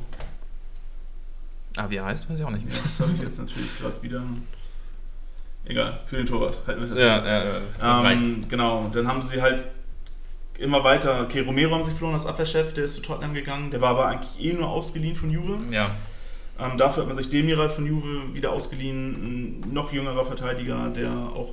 Ah, 1.78 1.90
wie 1.90 1.96
er 1.98 2.06
heißt, 2.06 2.30
weiß 2.30 2.40
ich 2.40 2.46
auch 2.46 2.50
nicht 2.50 2.66
mehr. 2.66 2.74
das 2.76 3.00
habe 3.00 3.12
ich 3.14 3.22
jetzt 3.22 3.40
natürlich 3.40 3.78
gerade 3.80 4.02
wieder. 4.02 4.24
Egal, 5.66 6.00
für 6.06 6.18
den 6.18 6.26
Torwart. 6.26 6.60
Halten 6.66 6.80
wir 6.80 6.84
es 6.86 6.90
jetzt 6.92 7.00
Ja, 7.00 7.18
ja, 7.24 7.46
ja, 7.46 7.60
das, 7.60 7.78
das 7.80 7.98
reicht. 7.98 8.24
ähm, 8.24 8.46
Genau, 8.50 8.80
und 8.86 8.96
dann 8.96 9.08
haben 9.08 9.22
sie 9.22 9.42
halt 9.42 9.66
immer 10.60 10.84
weiter. 10.84 11.22
Okay, 11.24 11.42
Romero 11.42 11.74
haben 11.76 11.84
sie 11.84 11.92
verloren 11.92 12.14
als 12.16 12.26
Abwehrchef, 12.26 12.74
der 12.74 12.84
ist 12.86 12.96
zu 12.96 13.02
Tottenham 13.02 13.34
gegangen. 13.34 13.72
Der 13.72 13.82
war 13.82 13.92
aber 13.92 14.08
eigentlich 14.08 14.44
eh 14.44 14.54
nur 14.54 14.68
ausgeliehen 14.70 15.16
von 15.16 15.30
Juve. 15.30 15.58
Ja, 15.72 15.92
Ähm, 16.60 16.76
dafür 16.78 17.04
hat 17.04 17.08
man 17.10 17.18
sich 17.18 17.30
Demiral 17.30 17.70
von 17.70 17.86
Juve 17.86 18.34
wieder 18.34 18.52
ausgeliehen, 18.52 19.62
ein 19.64 19.74
noch 19.74 19.94
jüngerer 19.94 20.24
Verteidiger, 20.26 20.90
der 20.90 21.12
auch 21.12 21.50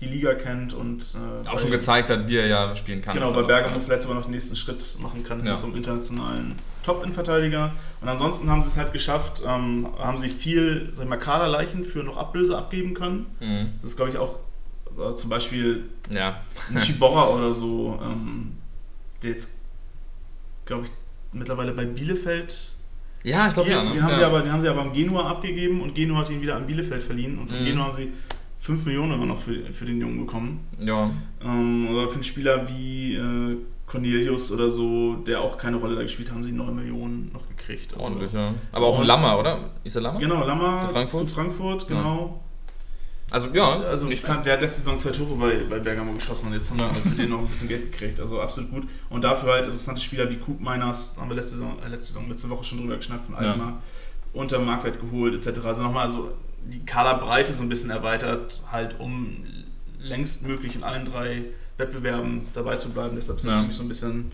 die 0.00 0.06
Liga 0.06 0.34
kennt 0.34 0.74
und 0.74 1.14
äh, 1.14 1.46
auch 1.48 1.52
bei- 1.54 1.58
schon 1.58 1.70
gezeigt 1.70 2.10
hat, 2.10 2.26
wie 2.26 2.36
er 2.36 2.46
ja 2.48 2.74
spielen 2.76 3.00
kann. 3.00 3.14
Genau, 3.14 3.30
bei 3.30 3.36
Also, 3.36 3.46
Bergamo 3.46 3.76
ja. 3.76 3.80
vielleicht 3.80 4.02
sogar 4.02 4.16
noch 4.16 4.24
den 4.24 4.32
nächsten 4.32 4.56
Schritt 4.56 4.96
machen 5.00 5.22
kann 5.24 5.46
Ja. 5.46 5.54
zum 5.54 5.74
internationalen 5.76 6.56
Top-In-Verteidiger. 6.82 7.72
Und 8.00 8.08
ansonsten 8.08 8.50
haben 8.50 8.62
sie 8.62 8.68
es 8.68 8.76
halt 8.76 8.92
geschafft, 8.92 9.42
ähm, 9.46 9.86
haben 9.98 10.18
sie 10.18 10.28
viel, 10.28 10.88
sag 10.92 11.04
ich 11.04 11.08
mal, 11.10 11.16
Kaderleichen 11.18 11.84
für 11.84 12.00
noch 12.00 12.16
Ablöse 12.16 12.58
abgeben 12.58 12.94
können. 12.94 13.26
Mhm. 13.40 13.70
Das 13.76 13.84
ist, 13.84 13.96
glaube 13.96 14.10
ich, 14.10 14.18
auch 14.18 14.38
zum 15.14 15.30
Beispiel 15.30 15.84
Ja, 16.10 16.40
ein 16.74 16.78
Chiborra 16.80 17.28
oder 17.36 17.54
so, 17.54 17.98
ähm, 18.02 18.52
der 19.22 19.30
jetzt, 19.30 19.58
glaube 20.64 20.84
ich, 20.84 20.90
mittlerweile 21.32 21.72
bei 21.72 21.84
Bielefeld 21.84 22.72
ja 23.22 23.48
ich 23.48 23.54
glaube 23.54 23.70
ja. 23.70 23.82
Ne? 23.82 23.90
Den, 23.92 24.02
haben 24.02 24.10
ja. 24.10 24.16
sie 24.18 24.24
aber, 24.24 24.40
den 24.42 24.52
haben 24.52 24.62
sie 24.62 24.68
aber 24.68 24.82
am 24.82 24.92
Genua 24.92 25.28
abgegeben 25.28 25.80
und 25.80 25.94
Genua 25.94 26.20
hat 26.20 26.30
ihn 26.30 26.40
wieder 26.40 26.56
an 26.56 26.66
Bielefeld 26.66 27.02
verliehen. 27.02 27.38
Und 27.38 27.48
von 27.48 27.60
Mhm. 27.60 27.64
Genua 27.64 27.84
haben 27.86 27.92
sie 27.96 28.12
5 28.58 28.84
Millionen 28.86 29.12
immer 29.12 29.26
noch 29.26 29.38
für, 29.40 29.72
für 29.72 29.84
den 29.84 30.00
Jungen 30.00 30.24
bekommen. 30.26 30.60
ja. 30.80 31.10
Ähm, 31.44 31.88
oder 31.88 32.06
für 32.08 32.14
einen 32.14 32.24
Spieler 32.24 32.68
wie 32.68 33.16
äh, 33.16 33.56
Cornelius 33.86 34.50
oder 34.52 34.70
so, 34.70 35.14
der 35.16 35.40
auch 35.40 35.58
keine 35.58 35.76
Rolle 35.76 35.94
da 35.96 36.02
gespielt 36.02 36.28
hat, 36.28 36.36
haben 36.36 36.44
sie 36.44 36.52
9 36.52 36.74
Millionen 36.74 37.30
noch 37.32 37.48
gekriegt. 37.48 37.92
Also- 37.94 38.04
ordentlich, 38.04 38.32
ja. 38.32 38.54
Aber 38.72 38.86
auch 38.86 38.98
ein 39.00 39.06
Lammer, 39.06 39.38
oder? 39.38 39.70
Ist 39.84 39.94
er 39.96 40.02
Lammer? 40.02 40.18
Genau, 40.20 40.44
Lammer 40.44 40.78
Zu 40.78 40.88
Frankfurt? 40.88 41.28
zu 41.28 41.34
Frankfurt, 41.34 41.86
genau. 41.88 42.42
Also 43.30 43.48
ja, 43.52 43.80
Also 43.80 44.06
nicht 44.06 44.24
kann, 44.24 44.42
der 44.44 44.52
hat 44.54 44.60
letzte 44.60 44.78
Saison 44.78 44.98
zwei 44.98 45.10
Tore 45.10 45.34
bei, 45.34 45.56
bei 45.68 45.80
Bergamo 45.80 46.12
geschossen 46.12 46.46
und 46.48 46.54
jetzt 46.54 46.70
haben 46.70 46.78
wir 46.78 46.94
für 46.94 47.16
den 47.16 47.30
noch 47.30 47.40
ein 47.40 47.46
bisschen 47.48 47.66
Geld 47.68 47.90
gekriegt. 47.90 48.20
Also 48.20 48.40
absolut 48.40 48.70
gut. 48.70 48.88
Und 49.10 49.24
dafür 49.24 49.52
halt 49.54 49.66
interessante 49.66 50.00
Spieler 50.00 50.30
wie 50.30 50.36
Coop 50.36 50.60
Miners, 50.60 51.16
haben 51.18 51.28
wir 51.28 51.34
letzte 51.36 51.52
Saison, 51.56 51.76
äh, 51.84 51.88
letzte 51.88 52.12
Saison, 52.12 52.28
letzte 52.30 52.50
Woche 52.50 52.64
schon 52.64 52.78
drüber 52.78 52.96
geschnackt 52.96 53.26
von 53.26 53.34
Ja. 53.34 53.40
Alkmaar, 53.52 53.82
unter 54.32 54.58
Marktwert 54.60 55.00
geholt 55.00 55.34
etc. 55.34 55.64
Also 55.64 55.82
nochmal 55.82 56.08
so 56.08 56.30
die 56.64 56.84
Kaderbreite 56.84 57.52
so 57.52 57.62
ein 57.62 57.68
bisschen 57.68 57.90
erweitert, 57.90 58.62
halt 58.70 59.00
um 59.00 59.44
längst 59.98 60.46
möglich 60.46 60.76
in 60.76 60.84
allen 60.84 61.04
drei 61.04 61.42
Wettbewerben 61.78 62.42
dabei 62.54 62.76
zu 62.76 62.90
bleiben. 62.90 63.16
Deshalb 63.16 63.38
ist 63.38 63.46
das 63.46 63.54
Ja. 63.54 63.60
für 63.60 63.66
mich 63.66 63.76
so 63.76 63.82
ein 63.82 63.88
bisschen 63.88 64.30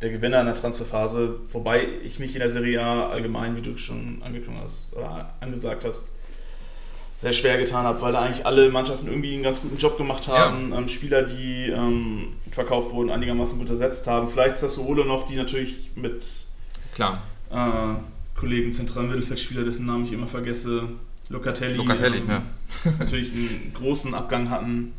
der 0.00 0.10
Gewinner 0.10 0.40
in 0.40 0.46
der 0.46 0.54
Transferphase, 0.54 1.40
wobei 1.50 1.88
ich 2.04 2.20
mich 2.20 2.34
in 2.34 2.38
der 2.38 2.48
Serie 2.50 2.80
A 2.82 3.08
allgemein, 3.10 3.56
wie 3.56 3.62
du 3.62 3.76
schon 3.76 4.22
angekündigt 4.22 4.62
hast 4.62 4.94
oder 4.96 5.34
angesagt 5.40 5.84
hast, 5.84 6.12
sehr 7.20 7.32
schwer 7.32 7.58
getan 7.58 7.84
habe, 7.84 8.00
weil 8.00 8.12
da 8.12 8.22
eigentlich 8.22 8.46
alle 8.46 8.70
Mannschaften 8.70 9.08
irgendwie 9.08 9.34
einen 9.34 9.42
ganz 9.42 9.60
guten 9.60 9.76
Job 9.76 9.98
gemacht 9.98 10.28
haben. 10.28 10.72
Ähm, 10.72 10.86
Spieler, 10.86 11.22
die 11.22 11.68
ähm, 11.68 12.28
verkauft 12.52 12.92
wurden, 12.92 13.10
einigermaßen 13.10 13.58
gut 13.58 13.68
ersetzt 13.70 14.06
haben. 14.06 14.28
Vielleicht 14.28 14.58
Sassuolo 14.58 15.04
noch, 15.04 15.26
die 15.26 15.34
natürlich 15.34 15.90
mit 15.96 16.24
klar. 16.94 17.20
äh, 17.50 18.38
Kollegen 18.38 18.72
zentralen 18.72 19.08
Mittelfeldspieler, 19.08 19.64
dessen 19.64 19.86
Namen 19.86 20.04
ich 20.04 20.12
immer 20.12 20.28
vergesse, 20.28 20.90
Locatelli, 21.28 21.74
Locatelli, 21.74 22.18
ähm, 22.18 22.28
ja. 22.28 22.42
natürlich 23.00 23.32
einen 23.32 23.72
großen 23.74 24.14
Abgang 24.14 24.48
hatten. 24.48 24.94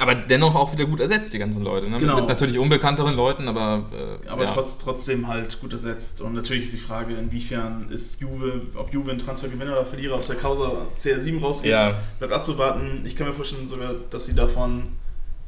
Aber 0.00 0.14
dennoch 0.14 0.54
auch 0.54 0.72
wieder 0.72 0.86
gut 0.86 1.00
ersetzt, 1.00 1.32
die 1.34 1.38
ganzen 1.38 1.62
Leute. 1.62 1.88
Ne? 1.88 1.98
Genau. 1.98 2.16
Mit, 2.16 2.28
natürlich 2.28 2.58
unbekannteren 2.58 3.14
Leuten, 3.14 3.48
aber. 3.48 3.84
Äh, 3.92 4.28
Aber 4.28 4.44
ja. 4.44 4.50
trotz, 4.52 4.78
trotzdem 4.78 5.28
halt 5.28 5.60
gut 5.60 5.72
ersetzt. 5.72 6.22
Und 6.22 6.34
natürlich 6.34 6.64
ist 6.64 6.72
die 6.72 6.78
Frage, 6.78 7.14
inwiefern 7.14 7.88
ist 7.90 8.20
Juve, 8.20 8.62
ob 8.74 8.92
Juve 8.92 9.10
ein 9.10 9.18
Transfergewinner 9.18 9.72
oder 9.72 9.84
Verlierer 9.84 10.16
aus 10.16 10.28
der 10.28 10.36
Causa 10.36 10.72
CR7 10.98 11.40
rausgeht. 11.40 11.70
Ja, 11.70 11.98
Bleibt 12.18 12.32
abzuwarten. 12.32 13.02
Ich 13.04 13.14
kann 13.14 13.26
mir 13.26 13.32
vorstellen 13.34 13.68
sogar, 13.68 13.94
dass 14.10 14.24
sie 14.24 14.34
davon 14.34 14.84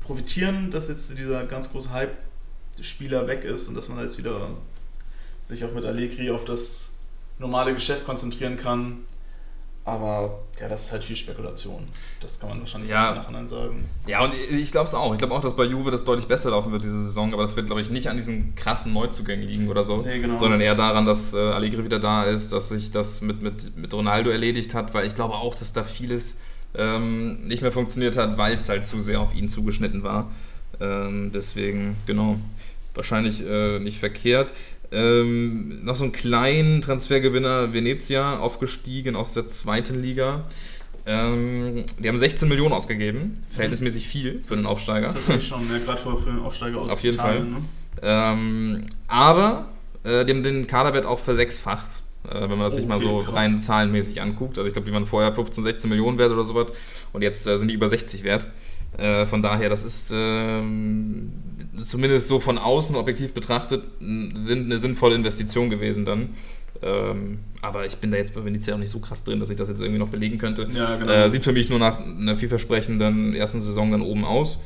profitieren, 0.00 0.70
dass 0.70 0.88
jetzt 0.88 1.16
dieser 1.18 1.44
ganz 1.44 1.72
große 1.72 1.90
Hype-Spieler 1.90 3.26
weg 3.26 3.44
ist 3.44 3.68
und 3.68 3.74
dass 3.74 3.88
man 3.88 4.00
jetzt 4.00 4.18
wieder 4.18 4.50
sich 5.40 5.64
auch 5.64 5.72
mit 5.72 5.84
Allegri 5.84 6.30
auf 6.30 6.44
das 6.44 6.96
normale 7.38 7.72
Geschäft 7.72 8.04
konzentrieren 8.04 8.56
kann. 8.56 8.98
Aber 9.84 10.38
ja, 10.60 10.68
das 10.68 10.86
ist 10.86 10.92
halt 10.92 11.02
viel 11.02 11.16
Spekulation. 11.16 11.88
Das 12.20 12.38
kann 12.38 12.48
man 12.50 12.60
wahrscheinlich 12.60 12.88
Ja. 12.90 13.10
im 13.10 13.16
Nachhinein 13.16 13.46
sagen. 13.48 13.88
Ja, 14.06 14.22
und 14.24 14.32
ich 14.34 14.70
glaube 14.70 14.86
es 14.86 14.94
auch. 14.94 15.12
Ich 15.12 15.18
glaube 15.18 15.34
auch, 15.34 15.40
dass 15.40 15.56
bei 15.56 15.64
Juve 15.64 15.90
das 15.90 16.04
deutlich 16.04 16.28
besser 16.28 16.50
laufen 16.50 16.70
wird 16.70 16.84
diese 16.84 17.02
Saison, 17.02 17.32
aber 17.32 17.42
das 17.42 17.56
wird, 17.56 17.66
glaube 17.66 17.80
ich, 17.80 17.90
nicht 17.90 18.08
an 18.08 18.16
diesen 18.16 18.54
krassen 18.54 18.92
Neuzugängen 18.92 19.48
liegen 19.48 19.68
oder 19.68 19.82
so, 19.82 20.02
Nee, 20.02 20.20
genau. 20.20 20.38
sondern 20.38 20.60
eher 20.60 20.76
daran, 20.76 21.04
dass 21.04 21.34
äh, 21.34 21.38
Allegri 21.38 21.84
wieder 21.84 21.98
da 21.98 22.22
ist, 22.22 22.52
dass 22.52 22.68
sich 22.68 22.92
das 22.92 23.22
mit, 23.22 23.42
mit, 23.42 23.76
mit 23.76 23.92
Ronaldo 23.92 24.30
erledigt 24.30 24.72
hat, 24.74 24.94
weil 24.94 25.04
ich 25.04 25.16
glaube 25.16 25.34
auch, 25.34 25.56
dass 25.56 25.72
da 25.72 25.82
vieles 25.82 26.40
ähm, 26.76 27.42
nicht 27.42 27.62
mehr 27.62 27.72
funktioniert 27.72 28.16
hat, 28.16 28.38
weil 28.38 28.54
es 28.54 28.68
halt 28.68 28.84
zu 28.84 29.00
sehr 29.00 29.20
auf 29.20 29.34
ihn 29.34 29.48
zugeschnitten 29.48 30.04
war. 30.04 30.30
Ähm, 30.80 31.32
deswegen, 31.34 31.96
genau, 32.06 32.36
wahrscheinlich 32.94 33.44
äh, 33.44 33.80
nicht 33.80 33.98
verkehrt. 33.98 34.52
Ähm, 34.92 35.84
noch 35.84 35.96
so 35.96 36.04
einen 36.04 36.12
kleinen 36.12 36.82
Transfergewinner, 36.82 37.72
Venezia, 37.72 38.38
aufgestiegen 38.38 39.16
aus 39.16 39.32
der 39.32 39.48
zweiten 39.48 40.02
Liga. 40.02 40.44
Ähm, 41.06 41.84
die 41.98 42.08
haben 42.08 42.18
16 42.18 42.48
Millionen 42.48 42.72
ausgegeben, 42.72 43.34
verhältnismäßig 43.50 44.06
viel 44.06 44.42
für 44.44 44.54
einen 44.54 44.66
Aufsteiger. 44.66 45.08
Tatsächlich 45.08 45.48
schon, 45.48 45.68
ja, 45.70 45.78
gerade 45.78 46.00
für, 46.00 46.16
für 46.16 46.30
einen 46.30 46.40
Aufsteiger 46.40 46.80
aus 46.80 46.90
Auf 46.90 47.02
jeden 47.02 47.14
Italien. 47.14 47.52
Fall. 47.52 47.62
Ne? 47.62 47.66
Ähm, 48.02 48.86
aber 49.08 49.66
äh, 50.04 50.24
die 50.24 50.32
haben 50.32 50.42
den 50.42 50.66
Kaderwert 50.66 51.06
auch 51.06 51.18
versechsfacht, 51.18 52.02
äh, 52.28 52.42
wenn 52.42 52.50
man 52.50 52.60
das 52.60 52.76
sich 52.76 52.86
mal 52.86 53.00
so 53.00 53.22
krass. 53.22 53.34
rein 53.34 53.60
zahlenmäßig 53.60 54.20
anguckt. 54.20 54.58
Also 54.58 54.68
ich 54.68 54.74
glaube, 54.74 54.86
die 54.86 54.92
waren 54.92 55.06
vorher 55.06 55.34
15, 55.34 55.64
16 55.64 55.90
Millionen 55.90 56.18
wert 56.18 56.32
oder 56.32 56.44
sowas 56.44 56.72
und 57.12 57.22
jetzt 57.22 57.46
äh, 57.46 57.56
sind 57.56 57.68
die 57.68 57.74
über 57.74 57.88
60 57.88 58.24
wert. 58.24 58.46
Äh, 58.98 59.26
von 59.26 59.40
daher, 59.40 59.68
das 59.70 59.84
ist 59.84 60.12
ähm, 60.14 61.32
zumindest 61.76 62.28
so 62.28 62.40
von 62.40 62.58
außen 62.58 62.96
objektiv 62.96 63.32
betrachtet 63.32 63.82
sind 64.00 64.66
eine 64.66 64.78
sinnvolle 64.78 65.14
Investition 65.14 65.70
gewesen 65.70 66.04
dann. 66.04 66.30
Ähm, 66.82 67.38
aber 67.60 67.86
ich 67.86 67.96
bin 67.98 68.10
da 68.10 68.16
jetzt 68.16 68.34
bei 68.34 68.44
Venezia 68.44 68.74
auch 68.74 68.78
nicht 68.78 68.90
so 68.90 68.98
krass 68.98 69.24
drin, 69.24 69.38
dass 69.38 69.50
ich 69.50 69.56
das 69.56 69.68
jetzt 69.68 69.80
irgendwie 69.80 70.00
noch 70.00 70.08
belegen 70.08 70.38
könnte. 70.38 70.68
Ja, 70.74 70.96
genau. 70.96 71.12
Äh, 71.12 71.28
sieht 71.28 71.44
für 71.44 71.52
mich 71.52 71.68
nur 71.68 71.78
nach 71.78 72.00
einer 72.00 72.36
vielversprechenden 72.36 73.34
ersten 73.34 73.60
Saison 73.60 73.92
dann 73.92 74.02
oben 74.02 74.24
aus. 74.24 74.58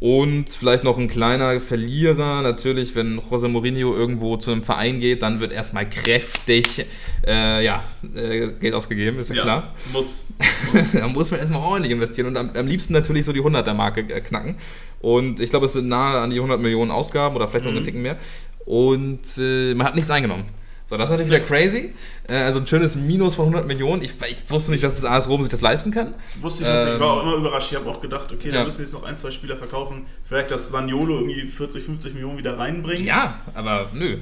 Und 0.00 0.48
vielleicht 0.48 0.82
noch 0.82 0.96
ein 0.96 1.08
kleiner 1.08 1.60
Verlierer, 1.60 2.40
natürlich, 2.40 2.94
wenn 2.94 3.20
José 3.20 3.48
Mourinho 3.48 3.94
irgendwo 3.94 4.38
zu 4.38 4.50
einem 4.50 4.62
Verein 4.62 4.98
geht, 4.98 5.20
dann 5.22 5.40
wird 5.40 5.52
erstmal 5.52 5.88
kräftig 5.88 6.86
äh, 7.26 7.62
ja, 7.62 7.84
äh, 8.14 8.48
Geld 8.58 8.72
ausgegeben, 8.72 9.18
ist 9.18 9.28
ja, 9.28 9.42
klar. 9.42 9.74
Muss. 9.92 10.28
da 10.94 11.06
muss 11.06 11.30
man 11.30 11.40
erstmal 11.40 11.60
ordentlich 11.60 11.92
investieren 11.92 12.28
und 12.28 12.38
am, 12.38 12.50
am 12.56 12.66
liebsten 12.66 12.94
natürlich 12.94 13.26
so 13.26 13.34
die 13.34 13.42
100er-Marke 13.42 14.00
äh, 14.00 14.22
knacken. 14.22 14.56
Und 15.02 15.38
ich 15.38 15.50
glaube, 15.50 15.66
es 15.66 15.74
sind 15.74 15.88
nahe 15.88 16.18
an 16.18 16.30
die 16.30 16.36
100 16.36 16.58
Millionen 16.58 16.90
Ausgaben 16.90 17.36
oder 17.36 17.46
vielleicht 17.46 17.66
noch 17.66 17.72
Mhm. 17.72 17.76
einen 17.76 17.84
Ticken 17.84 18.02
mehr. 18.02 18.16
Und 18.64 19.20
äh, 19.36 19.74
man 19.74 19.86
hat 19.86 19.96
nichts 19.96 20.10
eingenommen. 20.10 20.44
So, 20.90 20.96
das 20.96 21.08
ist 21.08 21.12
natürlich 21.12 21.32
wieder 21.32 21.46
crazy. 21.46 21.94
Äh, 22.28 22.34
also 22.34 22.58
ein 22.58 22.66
schönes 22.66 22.96
Minus 22.96 23.36
von 23.36 23.44
100 23.44 23.64
Millionen. 23.64 24.02
Ich, 24.02 24.12
ich 24.28 24.50
wusste 24.50 24.72
nicht, 24.72 24.82
dass 24.82 25.00
das 25.00 25.04
AS 25.04 25.28
Rom 25.28 25.40
sich 25.40 25.48
das 25.48 25.60
leisten 25.60 25.92
kann. 25.92 26.16
Wusste 26.40 26.64
ich 26.64 26.68
nicht, 26.68 26.82
ich 26.82 26.94
Ähm, 26.94 26.98
war 26.98 27.12
auch 27.12 27.22
immer 27.22 27.36
überrascht. 27.36 27.70
Ich 27.70 27.78
habe 27.78 27.88
auch 27.88 28.00
gedacht, 28.00 28.32
okay, 28.32 28.50
da 28.50 28.58
ja. 28.58 28.64
müssen 28.64 28.80
jetzt 28.80 28.92
noch 28.92 29.04
ein, 29.04 29.16
zwei 29.16 29.30
Spieler 29.30 29.56
verkaufen. 29.56 30.06
Vielleicht, 30.24 30.50
dass 30.50 30.70
Saniolo 30.70 31.20
irgendwie 31.20 31.46
40, 31.46 31.84
50 31.84 32.14
Millionen 32.14 32.38
wieder 32.38 32.58
reinbringt. 32.58 33.06
Ja, 33.06 33.38
aber 33.54 33.88
nö. 33.94 34.18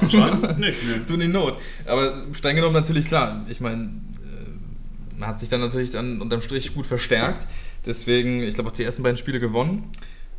Anscheinend 0.00 0.58
nicht. 0.58 0.78
Nee. 0.88 1.04
Tun 1.06 1.20
in 1.20 1.32
Not. 1.32 1.58
Aber 1.84 2.14
streng 2.32 2.56
genommen 2.56 2.72
natürlich 2.72 3.08
klar. 3.08 3.44
Ich 3.50 3.60
meine, 3.60 3.82
äh, 3.82 5.18
man 5.18 5.28
hat 5.28 5.38
sich 5.38 5.50
dann 5.50 5.60
natürlich 5.60 5.90
dann 5.90 6.22
unterm 6.22 6.40
Strich 6.40 6.72
gut 6.72 6.86
verstärkt. 6.86 7.46
Deswegen, 7.84 8.42
ich 8.42 8.54
glaube, 8.54 8.70
auch 8.70 8.74
die 8.74 8.84
ersten 8.84 9.02
beiden 9.02 9.18
Spiele 9.18 9.38
gewonnen. 9.38 9.92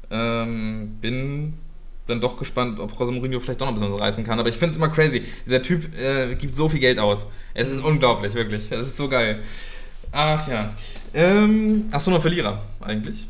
Ähm, 0.09 0.97
bin 1.01 1.53
dann 2.07 2.21
doch 2.21 2.37
gespannt, 2.37 2.79
ob 2.79 2.91
José 2.93 3.11
Mourinho 3.11 3.39
vielleicht 3.39 3.61
doch 3.61 3.65
noch 3.67 3.73
ein 3.73 3.79
bisschen 3.79 3.93
was 3.93 4.01
reißen 4.01 4.23
kann. 4.25 4.39
Aber 4.39 4.49
ich 4.49 4.55
finde 4.55 4.71
es 4.71 4.77
immer 4.77 4.89
crazy. 4.89 5.23
Dieser 5.45 5.61
Typ 5.61 5.95
äh, 5.97 6.35
gibt 6.35 6.55
so 6.55 6.69
viel 6.69 6.79
Geld 6.79 6.99
aus. 6.99 7.31
Es 7.53 7.71
ist 7.71 7.83
unglaublich, 7.83 8.33
wirklich. 8.33 8.71
Es 8.71 8.87
ist 8.87 8.97
so 8.97 9.07
geil. 9.09 9.41
Ach 10.11 10.47
ja. 10.47 10.73
Ähm, 11.13 11.85
hast 11.91 12.07
du 12.07 12.11
noch 12.11 12.21
Verlierer 12.21 12.63
eigentlich? 12.81 13.27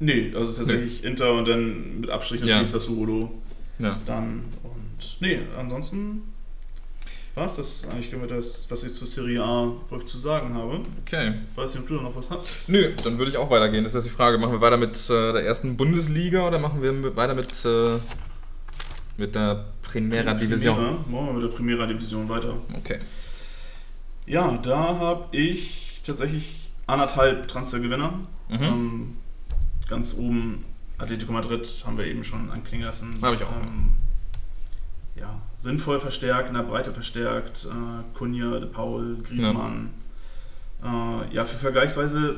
Nee, 0.00 0.32
also 0.34 0.52
tatsächlich 0.52 1.04
Inter 1.04 1.32
und 1.34 1.46
dann 1.46 2.00
mit 2.00 2.10
Abstrich 2.10 2.40
Ja. 2.40 2.46
natürlich 2.46 2.70
Sassuolo. 2.70 3.30
Ja. 3.78 3.98
Dann 4.06 4.44
und. 4.62 5.16
Nee, 5.20 5.38
ansonsten 5.58 6.22
war 7.34 7.46
es 7.46 7.56
das 7.56 7.88
eigentlich 7.88 8.10
können 8.10 8.22
wir 8.22 8.36
das, 8.36 8.70
was 8.70 8.84
ich 8.84 8.94
zur 8.94 9.06
Serie 9.06 9.42
A 9.42 9.72
zu 10.04 10.18
sagen 10.18 10.52
habe. 10.54 10.80
Okay. 11.00 11.32
Weiß 11.54 11.74
nicht, 11.74 11.82
ob 11.82 11.88
du 11.88 11.96
da 11.96 12.02
noch 12.02 12.14
was 12.14 12.30
hast. 12.30 12.68
Nö, 12.68 12.90
dann 13.02 13.18
würde 13.18 13.30
ich 13.30 13.38
auch 13.38 13.50
weitergehen. 13.50 13.84
Das 13.84 13.94
ist 13.94 14.04
die 14.04 14.10
Frage. 14.10 14.36
Machen 14.38 14.52
wir 14.52 14.60
weiter 14.60 14.76
mit 14.76 14.96
äh, 15.08 15.32
der 15.32 15.44
ersten 15.44 15.76
Bundesliga 15.76 16.46
oder 16.46 16.58
machen 16.58 16.82
wir 16.82 16.92
mit, 16.92 17.16
weiter 17.16 17.34
mit, 17.34 17.64
äh, 17.64 17.98
mit 19.16 19.34
der 19.34 19.66
Primera 19.80 20.34
Division? 20.34 20.76
Primera. 20.76 20.92
Machen 21.08 21.26
wir 21.26 21.32
mit 21.32 21.42
der 21.44 21.56
Primera 21.56 21.86
Division 21.86 22.28
weiter. 22.28 22.54
Okay. 22.76 22.98
Ja, 24.26 24.58
da 24.62 24.98
habe 24.98 25.36
ich 25.36 26.02
tatsächlich 26.04 26.70
anderthalb 26.86 27.48
Transfergewinner. 27.48 28.20
Mhm. 28.50 28.62
Ähm, 28.62 29.16
ganz 29.88 30.16
oben 30.18 30.64
Atletico 30.98 31.32
Madrid 31.32 31.66
haben 31.86 31.96
wir 31.96 32.06
eben 32.06 32.24
schon 32.24 32.50
anklingen 32.50 32.86
lassen. 32.86 33.16
Hab 33.22 33.34
ich 33.34 33.42
auch. 33.42 33.52
Ähm, 33.52 33.92
ja, 35.16 35.40
sinnvoll 35.62 36.00
verstärkt, 36.00 36.48
in 36.48 36.54
der 36.54 36.62
Breite 36.62 36.92
verstärkt. 36.92 37.66
Äh, 37.70 38.18
Cunha, 38.18 38.58
De 38.58 38.68
Paul, 38.68 39.18
Griezmann. 39.22 39.90
Äh, 40.82 41.34
ja, 41.34 41.44
für 41.44 41.56
vergleichsweise 41.56 42.36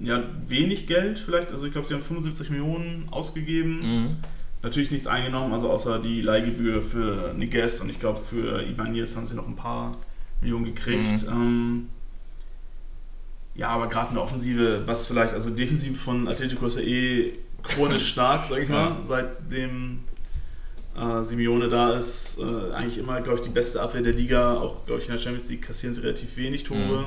ja, 0.00 0.22
wenig 0.48 0.86
Geld 0.86 1.18
vielleicht. 1.18 1.52
Also 1.52 1.66
ich 1.66 1.72
glaube, 1.72 1.86
sie 1.86 1.94
haben 1.94 2.02
75 2.02 2.50
Millionen 2.50 3.08
ausgegeben. 3.10 3.80
Mhm. 3.82 4.16
Natürlich 4.62 4.90
nichts 4.90 5.06
eingenommen, 5.06 5.52
also 5.52 5.70
außer 5.70 5.98
die 5.98 6.20
Leihgebühr 6.22 6.82
für 6.82 7.34
Niguez 7.36 7.80
und 7.80 7.90
ich 7.90 7.98
glaube 7.98 8.20
für 8.20 8.62
Ibanez 8.62 9.16
haben 9.16 9.26
sie 9.26 9.34
noch 9.34 9.46
ein 9.48 9.56
paar 9.56 9.92
Millionen 10.40 10.64
gekriegt. 10.66 11.26
Ähm, 11.28 11.88
ja, 13.54 13.68
aber 13.68 13.88
gerade 13.88 14.08
in 14.10 14.14
der 14.14 14.22
Offensive, 14.24 14.82
was 14.86 15.06
vielleicht, 15.08 15.34
also 15.34 15.50
Defensive 15.50 15.94
von 15.94 16.28
Atletico 16.28 16.66
ist 16.66 16.76
ja 16.78 16.82
eh 16.82 17.32
chronisch 17.62 18.06
stark, 18.12 18.46
sag 18.46 18.62
ich 18.62 18.68
mal, 18.68 18.90
Ja. 18.90 18.98
seitdem 19.02 20.00
äh, 20.96 21.22
Simeone 21.22 21.68
da 21.68 21.92
ist. 21.96 22.38
Äh, 22.38 22.72
eigentlich 22.72 22.98
immer, 22.98 23.20
glaube 23.20 23.38
ich, 23.38 23.44
die 23.44 23.50
beste 23.52 23.80
Abwehr 23.80 24.02
der 24.02 24.12
Liga. 24.12 24.54
Auch, 24.54 24.84
glaube 24.86 25.00
ich, 25.00 25.08
in 25.08 25.12
der 25.14 25.20
Champions 25.20 25.48
League 25.50 25.62
kassieren 25.62 25.94
sie 25.94 26.02
relativ 26.02 26.36
wenig 26.36 26.64
Tore. 26.64 26.78
Mhm. 27.00 27.06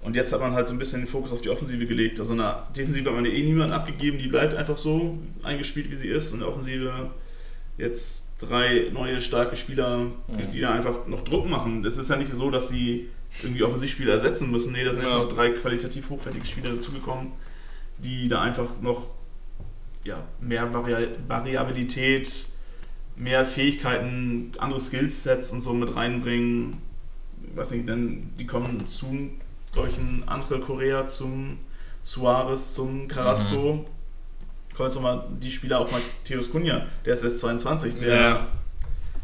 Und 0.00 0.14
jetzt 0.14 0.32
hat 0.32 0.40
man 0.40 0.52
halt 0.52 0.68
so 0.68 0.74
ein 0.74 0.78
bisschen 0.78 1.00
den 1.02 1.08
Fokus 1.08 1.32
auf 1.32 1.40
die 1.40 1.50
Offensive 1.50 1.84
gelegt. 1.86 2.20
Also 2.20 2.32
in 2.32 2.38
der 2.38 2.68
Defensive 2.76 3.06
hat 3.08 3.14
man 3.16 3.24
ja 3.24 3.32
eh 3.32 3.42
niemanden 3.42 3.72
abgegeben, 3.72 4.18
die 4.18 4.28
bleibt 4.28 4.54
einfach 4.54 4.78
so 4.78 5.18
eingespielt, 5.42 5.90
wie 5.90 5.96
sie 5.96 6.08
ist. 6.08 6.28
Und 6.28 6.34
in 6.34 6.40
der 6.40 6.48
Offensive 6.48 7.10
jetzt 7.76 8.36
drei 8.40 8.90
neue 8.92 9.20
starke 9.20 9.56
Spieler, 9.56 9.98
Mhm. 9.98 10.52
die 10.52 10.60
da 10.60 10.70
einfach 10.70 11.06
noch 11.06 11.22
Druck 11.22 11.48
machen. 11.48 11.84
Es 11.84 11.98
ist 11.98 12.10
ja 12.10 12.16
nicht 12.16 12.32
so, 12.34 12.50
dass 12.50 12.68
sie 12.68 13.08
irgendwie 13.42 13.62
Offensivspieler 13.62 14.12
ersetzen 14.12 14.50
müssen. 14.50 14.72
Nee, 14.72 14.84
da 14.84 14.92
sind 14.92 15.02
jetzt 15.02 15.12
Ja. 15.12 15.18
noch 15.18 15.28
drei 15.28 15.50
qualitativ 15.50 16.10
hochwertige 16.10 16.46
Spieler 16.46 16.70
dazugekommen, 16.74 17.32
die 17.98 18.28
da 18.28 18.40
einfach 18.42 18.80
noch 18.80 19.10
ja, 20.04 20.24
mehr 20.40 20.72
Vari 20.72 21.08
Variabilität, 21.26 22.46
mehr 23.18 23.44
Fähigkeiten, 23.44 24.52
andere 24.58 24.80
Skillsets 24.80 25.50
und 25.52 25.60
so 25.60 25.72
mit 25.74 25.94
reinbringen. 25.94 26.78
Ich 27.50 27.56
weiß 27.56 27.72
nicht, 27.72 27.88
denn 27.88 28.30
die 28.38 28.46
kommen 28.46 28.86
zum, 28.86 29.32
glaube 29.72 29.88
ich, 29.88 29.98
ein 29.98 30.22
Angel 30.26 30.60
Correa, 30.60 31.06
zum 31.06 31.58
Suarez, 32.02 32.74
zum 32.74 33.08
Carrasco. 33.08 33.86
Kommen 34.76 34.88
jetzt 34.88 34.94
nochmal 34.94 35.24
die 35.42 35.50
Spieler, 35.50 35.80
auch 35.80 35.90
Matthäus 35.90 36.50
Cunha, 36.50 36.82
der 37.04 37.14
ist 37.14 37.24
erst 37.24 37.40
22, 37.40 37.98
der 37.98 38.20
Ja. 38.20 38.46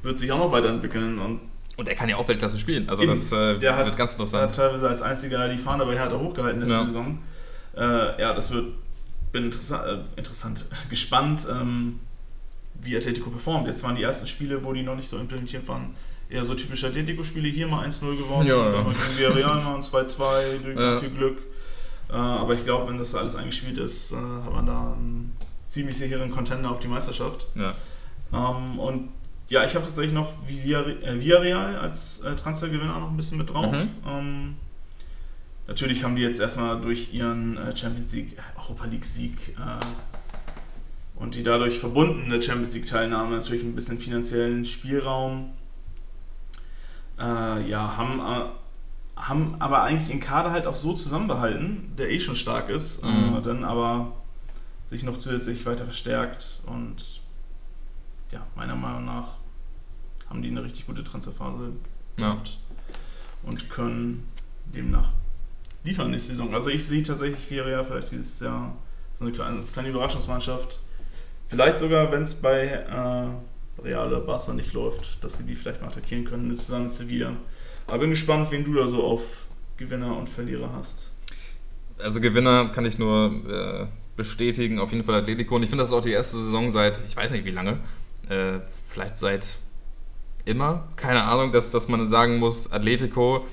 wird 0.03 0.19
sich 0.19 0.31
auch 0.33 0.39
noch 0.39 0.51
weiterentwickeln 0.53 1.19
und 1.19 1.41
Und 1.77 1.89
er 1.89 1.95
kann 1.97 2.09
ja 2.09 2.17
auch 2.17 2.29
Weltklasse 2.29 2.57
spielen. 2.59 2.89
Also 2.89 3.03
Eben. 3.03 3.11
das 3.13 3.33
äh, 3.33 3.59
Der 3.59 3.77
hat- 3.77 3.87
wird 3.87 3.97
ganz 3.97 4.13
er 4.13 4.19
hat 4.19 4.21
interessant. 4.21 4.55
teilweise 4.57 4.89
als 4.89 5.03
einziger 5.03 5.49
die 5.49 5.57
Fahne 5.59 5.85
bei 5.85 5.95
Hertha 5.97 6.17
hochgehalten 6.19 6.61
letzte 6.61 6.75
Ja. 6.75 6.85
Saison. 6.87 7.19
Äh, 7.77 8.21
ja, 8.21 8.33
das 8.33 8.53
wird 8.53 8.67
bin 9.33 9.45
interessant, 9.47 9.85
äh, 9.89 9.99
interessant 10.19 10.67
gespannt, 10.91 11.47
ähm, 11.51 11.99
wie 12.81 12.97
Atletico 12.97 13.31
performt. 13.31 13.67
Jetzt 13.67 13.83
waren 13.83 13.97
die 13.97 14.03
ersten 14.03 14.27
Spiele, 14.27 14.63
wo 14.65 14.73
die 14.73 14.83
noch 14.83 14.97
nicht 14.97 15.09
so 15.09 15.19
implementiert 15.19 15.67
waren, 15.69 15.95
eher 16.29 16.45
so 16.45 16.55
typische 16.55 16.87
Atletico-Spiele. 16.89 17.49
Hier 17.49 17.67
mal 17.69 17.87
1-0 17.87 18.17
gewonnen, 18.17 18.47
Ja, 18.47 18.57
dann 18.65 18.75
ja. 18.75 18.83
mal 18.83 18.93
gegen 18.95 19.19
Villarreal 19.19 19.63
mal 19.63 19.75
ein 19.77 19.83
2-2 19.83 20.59
durch 20.63 20.79
Ja. 20.79 20.97
viel 21.01 21.11
Glück. 21.11 21.39
Äh, 22.11 22.13
aber 22.15 22.55
ich 22.55 22.65
glaube, 22.65 22.89
wenn 22.91 22.99
das 22.99 23.15
alles 23.15 23.37
eingespielt 23.37 23.79
ist, 23.79 24.13
äh, 24.13 24.17
hat 24.17 24.53
man 24.53 24.67
da 24.67 24.93
einen 24.93 25.35
ziemlich 25.65 25.97
sicheren 25.97 26.31
Contender 26.31 26.71
auf 26.71 26.81
die 26.81 26.89
Meisterschaft. 26.89 27.47
Ja. 27.55 27.75
Ähm, 28.33 28.79
und 28.79 29.09
ja, 29.49 29.65
ich 29.65 29.75
habe 29.75 29.85
tatsächlich 29.85 30.13
noch 30.15 30.33
äh, 30.49 31.21
Villarreal 31.21 31.77
als 31.77 32.21
äh, 32.23 32.35
Transfergewinner 32.35 32.99
noch 32.99 33.11
ein 33.11 33.17
bisschen 33.17 33.39
mit 33.39 33.51
drauf. 33.51 33.73
Mhm. 33.73 33.89
Ähm, 34.07 34.55
natürlich 35.67 36.05
haben 36.05 36.17
die 36.17 36.23
jetzt 36.23 36.41
erstmal 36.41 36.81
durch 36.81 37.13
ihren 37.15 37.59
Champions 37.75 38.13
League, 38.15 38.37
Europa 38.57 38.85
League 38.87 39.05
Sieg 39.05 39.55
und 41.25 41.35
die 41.35 41.43
dadurch 41.43 41.79
verbundene 41.79 42.41
Champions 42.43 42.75
League 42.75 42.85
Teilnahme 42.87 43.37
natürlich 43.37 43.65
ein 43.65 43.75
bisschen 43.75 43.99
finanziellen 43.99 44.65
Spielraum. 44.67 45.53
Äh, 47.19 47.67
ja, 47.69 47.97
haben, 47.97 48.21
äh, 48.21 48.49
haben 49.17 49.57
aber 49.59 49.83
eigentlich 49.85 50.09
den 50.09 50.21
Kader 50.21 50.51
halt 50.51 50.67
auch 50.67 50.75
so 50.75 50.93
zusammenbehalten, 50.93 51.93
der 51.97 52.11
eh 52.11 52.21
schon 52.21 52.37
stark 52.37 52.69
ist, 52.69 53.03
Mhm. 53.05 53.37
äh, 53.39 53.43
dann 53.43 53.65
aber 53.65 54.13
sich 54.87 55.03
noch 55.03 55.17
zusätzlich 55.17 55.65
weiter 55.65 55.85
verstärkt 55.85 56.61
und 56.67 57.21
ja, 58.31 58.47
meiner 58.55 58.75
Meinung 58.77 59.07
nach 59.07 59.29
haben 60.29 60.43
die 60.43 60.49
eine 60.51 60.63
richtig 60.63 60.87
gute 60.87 61.05
Transferphase 61.05 61.73
Ja. 62.19 62.33
gehabt 62.33 62.59
und 63.45 63.71
können 63.71 64.29
demnach 64.75 65.09
liefern 65.85 66.11
nächste 66.11 66.33
Saison. 66.33 66.53
Also 66.53 66.69
ich 66.69 66.85
sehe 66.85 67.03
tatsächlich 67.03 67.49
Villarreal 67.51 67.85
vielleicht 67.85 68.11
dieses 68.11 68.41
Jahr 68.41 68.77
so 69.15 69.25
eine 69.25 69.33
kleine, 69.33 69.57
als 69.57 69.73
kleine 69.73 69.89
Überraschungsmannschaft. 69.89 70.81
Vielleicht 71.55 71.79
sogar, 71.79 72.11
wenn 72.11 72.23
es 72.23 72.35
bei 72.35 72.65
äh, 72.65 73.83
Real 73.85 74.09
oder 74.09 74.21
Barca 74.21 74.53
nicht 74.53 74.73
läuft, 74.73 75.23
dass 75.23 75.37
sie 75.37 75.45
die 75.45 75.55
vielleicht 75.55 75.81
mal 75.81 75.87
attackieren 75.87 76.25
können, 76.25 76.49
mit 76.49 76.61
zusammen 76.61 76.87
mit 76.87 76.93
Sevilla. 76.93 77.33
Aber 77.87 77.99
bin 77.99 78.11
gespannt, 78.11 78.51
wen 78.51 78.65
du 78.65 78.75
da 78.75 78.89
so 78.89 79.05
auf 79.05 79.47
Gewinner 79.77 80.17
und 80.17 80.29
Verlierer 80.29 80.73
hast. 80.73 81.13
Also 81.99 82.21
Gewinner 82.21 82.71
kann 82.71 82.85
ich 82.85 82.99
nur 82.99 83.31
äh, 83.49 83.87
bestätigen, 84.17 84.81
auf 84.81 84.91
jeden 84.91 85.05
Fall 85.05 85.15
Atletico. 85.15 85.55
Und 85.55 85.63
ich 85.63 85.69
finde, 85.69 85.83
das 85.83 85.91
ist 85.91 85.95
auch 85.95 86.03
die 86.03 86.11
erste 86.11 86.39
Saison 86.39 86.71
seit, 86.71 86.99
ich 87.07 87.17
weiß 87.17 87.31
nicht 87.31 87.45
wie 87.45 87.53
lange, 87.53 87.79
äh, 88.29 88.59
vielleicht 88.89 89.17
seit 89.17 89.59
immer, 90.47 90.89
keine 90.97 91.23
Ahnung, 91.23 91.53
dass, 91.53 91.71
dass 91.71 91.87
man 91.87 92.05
sagen 92.09 92.39
muss, 92.39 92.73
Atletico, 92.73 93.47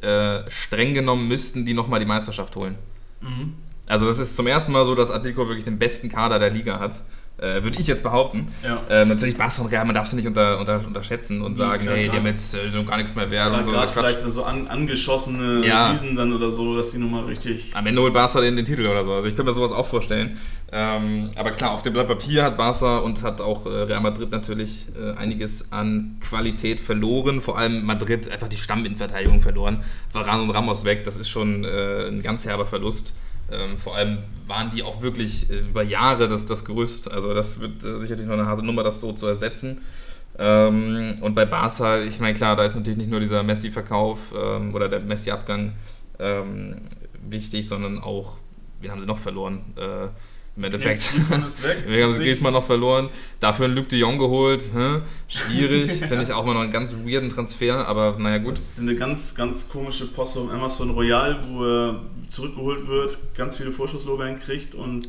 äh, 0.00 0.48
streng 0.48 0.94
genommen 0.94 1.26
müssten 1.26 1.66
die 1.66 1.74
nochmal 1.74 1.98
die 1.98 2.06
Meisterschaft 2.06 2.54
holen. 2.54 2.76
Mhm. 3.20 3.54
Also 3.88 4.06
das 4.06 4.20
ist 4.20 4.36
zum 4.36 4.46
ersten 4.46 4.70
Mal 4.70 4.84
so, 4.84 4.94
dass 4.94 5.10
Atletico 5.10 5.48
wirklich 5.48 5.64
den 5.64 5.80
besten 5.80 6.08
Kader 6.08 6.38
der 6.38 6.50
Liga 6.50 6.78
hat. 6.78 7.02
Äh, 7.38 7.62
Würde 7.62 7.78
ich 7.78 7.86
jetzt 7.86 8.02
behaupten. 8.02 8.48
Ja. 8.64 8.80
Äh, 8.90 9.04
natürlich 9.04 9.36
Barca 9.36 9.62
und 9.62 9.68
Real, 9.68 9.84
man 9.84 9.94
darf 9.94 10.08
sie 10.08 10.16
nicht 10.16 10.26
unter, 10.26 10.58
unter, 10.58 10.84
unterschätzen 10.84 11.40
und 11.40 11.56
sagen, 11.56 11.84
klar, 11.84 11.96
hey, 11.96 12.08
die 12.08 12.16
haben 12.16 12.26
jetzt 12.26 12.54
äh, 12.54 12.82
gar 12.82 12.96
nichts 12.96 13.14
mehr 13.14 13.30
wert 13.30 13.52
und 13.52 13.62
so. 13.62 13.70
gerade 13.70 13.88
vielleicht 13.88 14.28
so 14.28 14.42
an, 14.42 14.66
angeschossene 14.66 15.64
Ja. 15.64 15.90
Riesen 15.90 16.16
dann 16.16 16.32
oder 16.32 16.50
so, 16.50 16.76
dass 16.76 16.90
die 16.90 16.98
nochmal 16.98 17.24
richtig. 17.26 17.76
Am 17.76 17.86
Ende 17.86 18.02
holt 18.02 18.12
Barca 18.12 18.40
den, 18.40 18.56
den 18.56 18.64
Titel 18.64 18.86
oder 18.86 19.04
so. 19.04 19.12
Also 19.12 19.28
ich 19.28 19.36
könnte 19.36 19.50
mir 19.50 19.54
sowas 19.54 19.72
auch 19.72 19.86
vorstellen. 19.86 20.36
Ähm, 20.72 21.30
aber 21.36 21.52
klar, 21.52 21.70
auf 21.70 21.82
dem 21.82 21.92
Blatt 21.92 22.08
Papier 22.08 22.42
hat 22.42 22.56
Barca 22.56 22.98
und 22.98 23.22
hat 23.22 23.40
auch 23.40 23.66
äh, 23.66 23.68
Real 23.68 24.00
Madrid 24.00 24.32
natürlich 24.32 24.88
äh, 25.00 25.16
einiges 25.16 25.70
an 25.72 26.16
Qualität 26.20 26.80
verloren. 26.80 27.40
Vor 27.40 27.56
allem 27.56 27.84
Madrid 27.86 28.28
einfach 28.30 28.48
die 28.48 28.56
Stamminverteidigung 28.56 29.40
verloren. 29.40 29.84
Varane 30.12 30.42
und 30.42 30.50
Ramos 30.50 30.84
weg, 30.84 31.04
das 31.04 31.18
ist 31.18 31.28
schon 31.28 31.64
äh, 31.64 32.08
ein 32.08 32.20
ganz 32.22 32.44
herber 32.46 32.66
Verlust. 32.66 33.14
Ähm, 33.50 33.78
vor 33.78 33.96
allem 33.96 34.18
waren 34.46 34.70
die 34.70 34.82
auch 34.82 35.00
wirklich 35.02 35.50
äh, 35.50 35.60
über 35.60 35.82
Jahre 35.82 36.28
das, 36.28 36.46
das 36.46 36.64
Gerüst. 36.64 37.10
Also 37.10 37.34
das 37.34 37.60
wird 37.60 37.82
äh, 37.84 37.98
sicherlich 37.98 38.26
noch 38.26 38.34
eine 38.34 38.46
harte 38.46 38.64
Nummer, 38.64 38.82
das 38.82 39.00
so 39.00 39.12
zu 39.12 39.26
ersetzen. 39.26 39.80
Ähm, 40.38 41.16
und 41.20 41.34
bei 41.34 41.46
Barca, 41.46 42.00
ich 42.00 42.20
meine, 42.20 42.34
klar, 42.34 42.56
da 42.56 42.64
ist 42.64 42.76
natürlich 42.76 42.98
nicht 42.98 43.10
nur 43.10 43.20
dieser 43.20 43.42
Messi-Verkauf 43.42 44.18
ähm, 44.36 44.74
oder 44.74 44.88
der 44.88 45.00
Messi-Abgang 45.00 45.72
ähm, 46.18 46.76
wichtig, 47.28 47.66
sondern 47.66 47.98
auch, 47.98 48.38
wen 48.80 48.90
haben 48.90 49.00
sie 49.00 49.06
noch 49.06 49.18
verloren? 49.18 49.64
Äh, 49.76 50.08
Im 50.58 50.64
Endeffekt. 50.64 51.12
Griezmann 51.12 51.46
ist 51.46 51.62
weg. 51.62 51.84
Wir 51.86 52.04
haben 52.04 52.12
Griezmann 52.14 52.52
noch 52.52 52.64
verloren, 52.64 53.08
dafür 53.38 53.66
einen 53.66 53.76
Luc 53.76 53.88
de 53.90 54.00
Jong 54.00 54.18
geholt. 54.18 54.68
Hä? 54.74 55.02
Schwierig, 55.28 55.92
finde 56.08 56.24
ich 56.24 56.32
auch 56.32 56.42
immer 56.42 56.54
noch 56.54 56.62
einen 56.62 56.72
ganz 56.72 56.92
weirden 56.92 57.30
Transfer, 57.30 57.86
aber 57.86 58.16
naja, 58.18 58.38
gut. 58.38 58.56
Eine 58.76 58.96
ganz, 58.96 59.36
ganz 59.36 59.68
komische 59.68 60.08
Posse 60.08 60.40
um 60.40 60.50
Emerson 60.50 60.90
Royal, 60.90 61.38
wo 61.48 61.64
er 61.64 62.02
zurückgeholt 62.28 62.88
wird, 62.88 63.18
ganz 63.36 63.56
viele 63.56 63.70
Vorschusslorbeeren 63.70 64.40
kriegt 64.40 64.74
und 64.74 65.06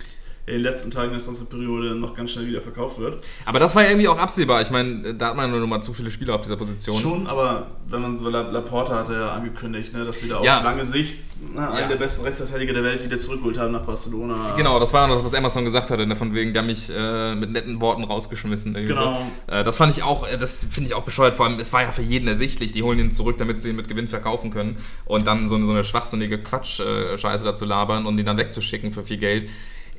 in 0.50 0.56
den 0.56 0.64
letzten 0.64 0.92
Tagen 0.92 1.12
der 1.14 1.24
Transferperiode 1.24 1.96
noch 1.96 2.16
ganz 2.16 2.32
schnell 2.32 2.48
wieder 2.48 2.62
verkauft 2.62 3.00
wird. 3.00 3.18
Aber 3.46 3.60
das 3.60 3.76
war 3.76 3.84
ja 3.84 3.90
irgendwie 3.90 4.08
auch 4.08 4.18
absehbar. 4.18 4.62
Ich 4.62 4.72
meine, 4.72 5.14
da 5.14 5.28
hat 5.28 5.36
man 5.38 5.50
nur 5.52 5.60
noch 5.60 5.68
mal 5.68 5.82
zu 5.82 5.94
viele 5.94 6.12
Spieler 6.12 6.36
auf 6.36 6.42
dieser 6.42 6.58
Position. 6.58 7.00
Schon, 7.00 7.28
aber 7.28 7.68
wenn 7.88 8.02
man 8.02 8.16
so, 8.18 8.30
La- 8.30 8.50
Laporta 8.50 8.96
hatte 9.00 9.14
ja 9.14 9.32
angekündigt, 9.32 9.94
ne, 9.94 10.06
dass 10.06 10.20
sie 10.20 10.30
da 10.30 10.38
auf 10.38 10.46
Ja. 10.46 10.62
lange 10.62 10.84
Sicht 10.86 11.20
ne, 11.56 11.68
einen 11.70 11.80
Ja. 11.82 11.88
der 11.88 11.96
besten 11.96 12.24
Rechtsverteidiger 12.26 12.74
der 12.74 12.84
Welt 12.84 13.04
wieder 13.04 13.18
zurückgeholt 13.18 13.58
haben 13.58 13.72
nach 13.72 13.86
Barcelona. 13.86 14.54
Genau, 14.56 14.80
das 14.80 14.92
war 14.94 15.08
das, 15.08 15.24
was 15.24 15.34
Emerson 15.34 15.64
gesagt 15.66 15.92
hatte, 15.92 16.06
ne, 16.06 16.16
von 16.16 16.34
wegen, 16.34 16.54
der 16.54 16.64
mich 16.64 16.90
äh, 16.96 17.36
mit 17.36 17.52
netten 17.52 17.80
Worten 17.82 18.04
rausgeschmissen. 18.04 18.74
Genau. 18.74 19.20
So. 19.48 19.54
Äh, 19.54 19.64
das 19.64 19.78
fand 19.78 19.96
ich 19.98 20.04
auch, 20.04 20.28
äh, 20.28 20.38
das 20.38 20.66
finde 20.70 20.90
ich 20.90 20.96
auch 20.96 21.04
bescheuert. 21.04 21.36
Vor 21.36 21.46
allem, 21.46 21.60
es 21.60 21.72
war 21.74 21.84
ja 21.84 21.92
für 21.92 22.02
jeden 22.02 22.28
ersichtlich, 22.28 22.72
die 22.72 22.84
holen 22.84 23.00
ihn 23.00 23.12
zurück, 23.12 23.38
damit 23.38 23.62
sie 23.62 23.70
ihn 23.70 23.76
mit 23.76 23.88
Gewinn 23.88 24.08
verkaufen 24.08 24.50
können. 24.52 24.78
Und 25.06 25.28
dann 25.28 25.48
so 25.48 25.60
so 25.64 25.72
eine 25.72 25.84
schwachsinnige 25.84 26.40
Quatsch-Scheiße 26.40 27.44
dazu 27.44 27.66
labern 27.66 28.06
und 28.06 28.18
ihn 28.18 28.26
dann 28.26 28.38
wegzuschicken 28.38 28.92
für 28.92 29.04
viel 29.04 29.18
Geld. 29.18 29.50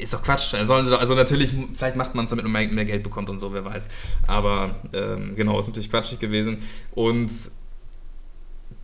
Ist 0.01 0.14
doch 0.14 0.22
Quatsch. 0.22 0.55
Sollen 0.62 0.84
sie 0.84 0.90
doch, 0.90 1.01
also 1.01 1.14
natürlich, 1.14 1.53
vielleicht 1.76 1.96
macht 1.96 2.14
man 2.14 2.24
es, 2.24 2.30
damit 2.30 2.46
man 2.46 2.74
mehr 2.74 2.84
Geld 2.84 3.03
bekommt 3.03 3.28
und 3.30 3.38
so, 3.38 3.53
wer 3.53 3.64
weiß. 3.64 3.88
Aber 4.26 4.76
ähm, 4.92 5.34
genau, 5.36 5.59
ist 5.59 5.68
natürlich 5.68 5.90
quatschig 5.90 6.18
gewesen. 6.18 6.59
Und 6.92 7.32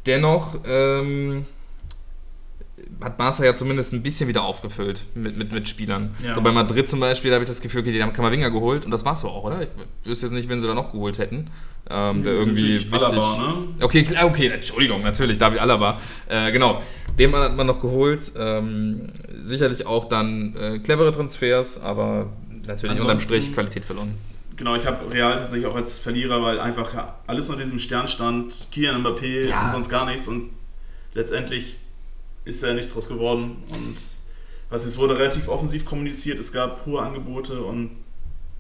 dennoch 0.07 0.61
ähm, 0.67 1.47
hat 3.03 3.19
Barca 3.19 3.45
ja 3.45 3.55
zumindest 3.55 3.93
ein 3.93 4.03
bisschen 4.03 4.29
wieder 4.29 4.45
aufgefüllt 4.45 5.05
mit, 5.15 5.37
mit, 5.37 5.53
mit 5.53 5.69
Spielern. 5.69 6.15
Ja. 6.25 6.33
So 6.35 6.41
bei 6.41 6.51
Madrid 6.53 6.89
zum 6.89 7.01
Beispiel, 7.01 7.31
da 7.31 7.35
habe 7.37 7.45
ich 7.45 7.49
das 7.49 7.61
Gefühl, 7.61 7.83
okay, 7.83 7.93
die 7.93 8.03
haben 8.03 8.13
Kamavinga 8.13 8.49
geholt 8.49 8.85
und 8.85 8.91
das 8.91 9.05
war's 9.05 9.21
so 9.21 9.29
auch, 9.29 9.45
oder? 9.45 9.63
Ich 9.63 9.69
wüsste 10.05 10.27
jetzt 10.27 10.35
nicht, 10.35 10.49
wen 10.49 10.61
sie 10.61 10.67
da 10.67 10.75
noch 10.75 10.93
geholt 10.93 11.19
hätten. 11.19 11.51
Ähm, 11.89 12.25
der 12.25 12.33
irgendwie 12.33 12.75
wichtig. 12.75 12.93
Alaba, 12.93 13.37
ne? 13.39 13.55
Okay, 13.81 14.07
okay, 14.25 14.49
Entschuldigung, 14.49 15.03
natürlich, 15.03 15.39
David 15.39 15.61
Alaba. 15.61 16.01
Äh, 16.29 16.51
genau, 16.51 16.83
den 17.19 17.31
Mann 17.31 17.43
hat 17.43 17.57
man 17.57 17.67
noch 17.67 17.81
geholt. 17.81 18.33
Ähm, 18.37 19.13
sicherlich 19.41 19.87
auch 19.87 20.07
dann 20.07 20.57
äh, 20.57 20.79
clevere 20.81 21.13
Transfers, 21.13 21.81
aber 21.83 22.33
natürlich 22.67 22.97
unterm 22.97 23.11
Ansonsten- 23.11 23.21
Strich 23.41 23.55
Qualität 23.55 23.85
verloren. 23.85 24.15
Genau, 24.57 24.75
ich 24.75 24.87
habe 24.87 25.13
Real 25.13 25.37
tatsächlich 25.39 25.67
auch 25.67 25.77
als 25.77 26.01
Verlierer, 26.01 26.43
weil 26.43 26.59
einfach 26.59 26.95
ja, 26.95 27.19
alles 27.27 27.51
unter 27.51 27.63
diesem 27.63 27.79
Stern 27.79 28.09
stand, 28.09 28.69
Kian 28.73 29.05
Mbappé 29.05 29.47
Ja. 29.49 29.65
und 29.65 29.71
sonst 29.71 29.91
gar 29.91 30.07
nichts 30.07 30.29
und 30.29 30.49
letztendlich 31.13 31.77
ist 32.47 32.63
da 32.63 32.73
nichts 32.73 32.95
draus 32.95 33.09
geworden. 33.09 33.63
Und 33.71 33.97
was 34.71 34.87
es 34.87 34.97
wurde 34.97 35.19
relativ 35.19 35.49
offensiv 35.49 35.85
kommuniziert, 35.85 36.39
es 36.39 36.53
gab 36.53 36.87
hohe 36.87 37.03
Angebote 37.03 37.63
und 37.63 37.91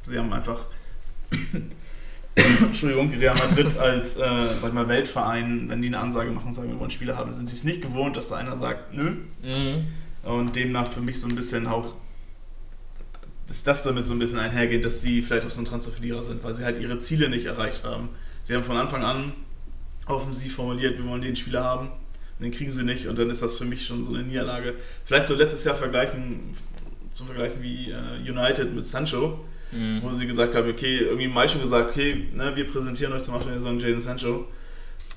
sie 0.02 0.18
haben 0.18 0.32
einfach 0.32 0.66
Entschuldigung, 2.36 3.10
Real 3.14 3.34
Madrid 3.34 3.78
als 3.78 4.16
äh, 4.16 4.46
sag 4.60 4.74
mal 4.74 4.88
Weltverein, 4.88 5.68
wenn 5.68 5.80
die 5.80 5.88
eine 5.88 6.00
Ansage 6.00 6.30
machen 6.30 6.48
und 6.48 6.52
sagen, 6.52 6.68
wir 6.68 6.78
wollen 6.78 6.90
Spieler 6.90 7.16
haben, 7.16 7.32
sind 7.32 7.48
sie 7.48 7.56
es 7.56 7.64
nicht 7.64 7.80
gewohnt, 7.80 8.16
dass 8.16 8.28
da 8.28 8.36
einer 8.36 8.54
sagt, 8.54 8.92
nö, 8.92 9.16
und 10.22 10.54
demnach 10.54 10.90
für 10.90 11.00
mich 11.00 11.18
so 11.18 11.28
ein 11.28 11.34
bisschen 11.34 11.66
auch, 11.66 11.94
dass 13.48 13.62
das 13.62 13.84
damit 13.84 14.04
so 14.04 14.12
ein 14.12 14.18
bisschen 14.18 14.38
einhergeht, 14.38 14.84
dass 14.84 15.00
sie 15.00 15.22
vielleicht 15.22 15.46
auch 15.46 15.50
so 15.50 15.62
ein 15.62 15.64
Transferverlierer 15.64 16.20
sind, 16.20 16.44
weil 16.44 16.52
sie 16.52 16.64
halt 16.64 16.80
ihre 16.80 16.98
Ziele 16.98 17.30
nicht 17.30 17.46
erreicht 17.46 17.84
haben. 17.84 18.10
Sie 18.42 18.54
haben 18.54 18.64
von 18.64 18.76
Anfang 18.76 19.02
an 19.02 19.32
offensiv 20.06 20.56
formuliert, 20.56 20.98
wir 20.98 21.06
wollen 21.06 21.22
den 21.22 21.36
Spieler 21.36 21.64
haben, 21.64 21.90
und 22.38 22.44
den 22.44 22.52
kriegen 22.52 22.70
sie 22.70 22.84
nicht 22.84 23.06
und 23.06 23.18
dann 23.18 23.30
ist 23.30 23.42
das 23.42 23.56
für 23.56 23.64
mich 23.64 23.86
schon 23.86 24.04
so 24.04 24.12
eine 24.14 24.22
Niederlage. 24.22 24.74
Vielleicht 25.04 25.26
so 25.28 25.34
letztes 25.34 25.64
Jahr 25.64 25.74
vergleichen, 25.74 26.54
zu 27.12 27.24
vergleichen 27.24 27.62
wie 27.62 27.90
äh, 27.90 28.30
United 28.30 28.74
mit 28.74 28.86
Sancho, 28.86 29.40
Mhm. 29.72 30.00
wo 30.00 30.12
sie 30.12 30.28
gesagt 30.28 30.54
haben, 30.54 30.70
okay, 30.70 30.98
irgendwie 30.98 31.24
im 31.24 31.32
Mai 31.34 31.48
schon 31.48 31.60
gesagt, 31.60 31.90
okay, 31.90 32.28
ne, 32.34 32.54
wir 32.54 32.70
präsentieren 32.70 33.12
euch 33.12 33.24
zum 33.24 33.34
Beispiel 33.34 33.58
so 33.58 33.66
einen 33.68 33.80
Jaden 33.80 33.98
Sancho. 33.98 34.46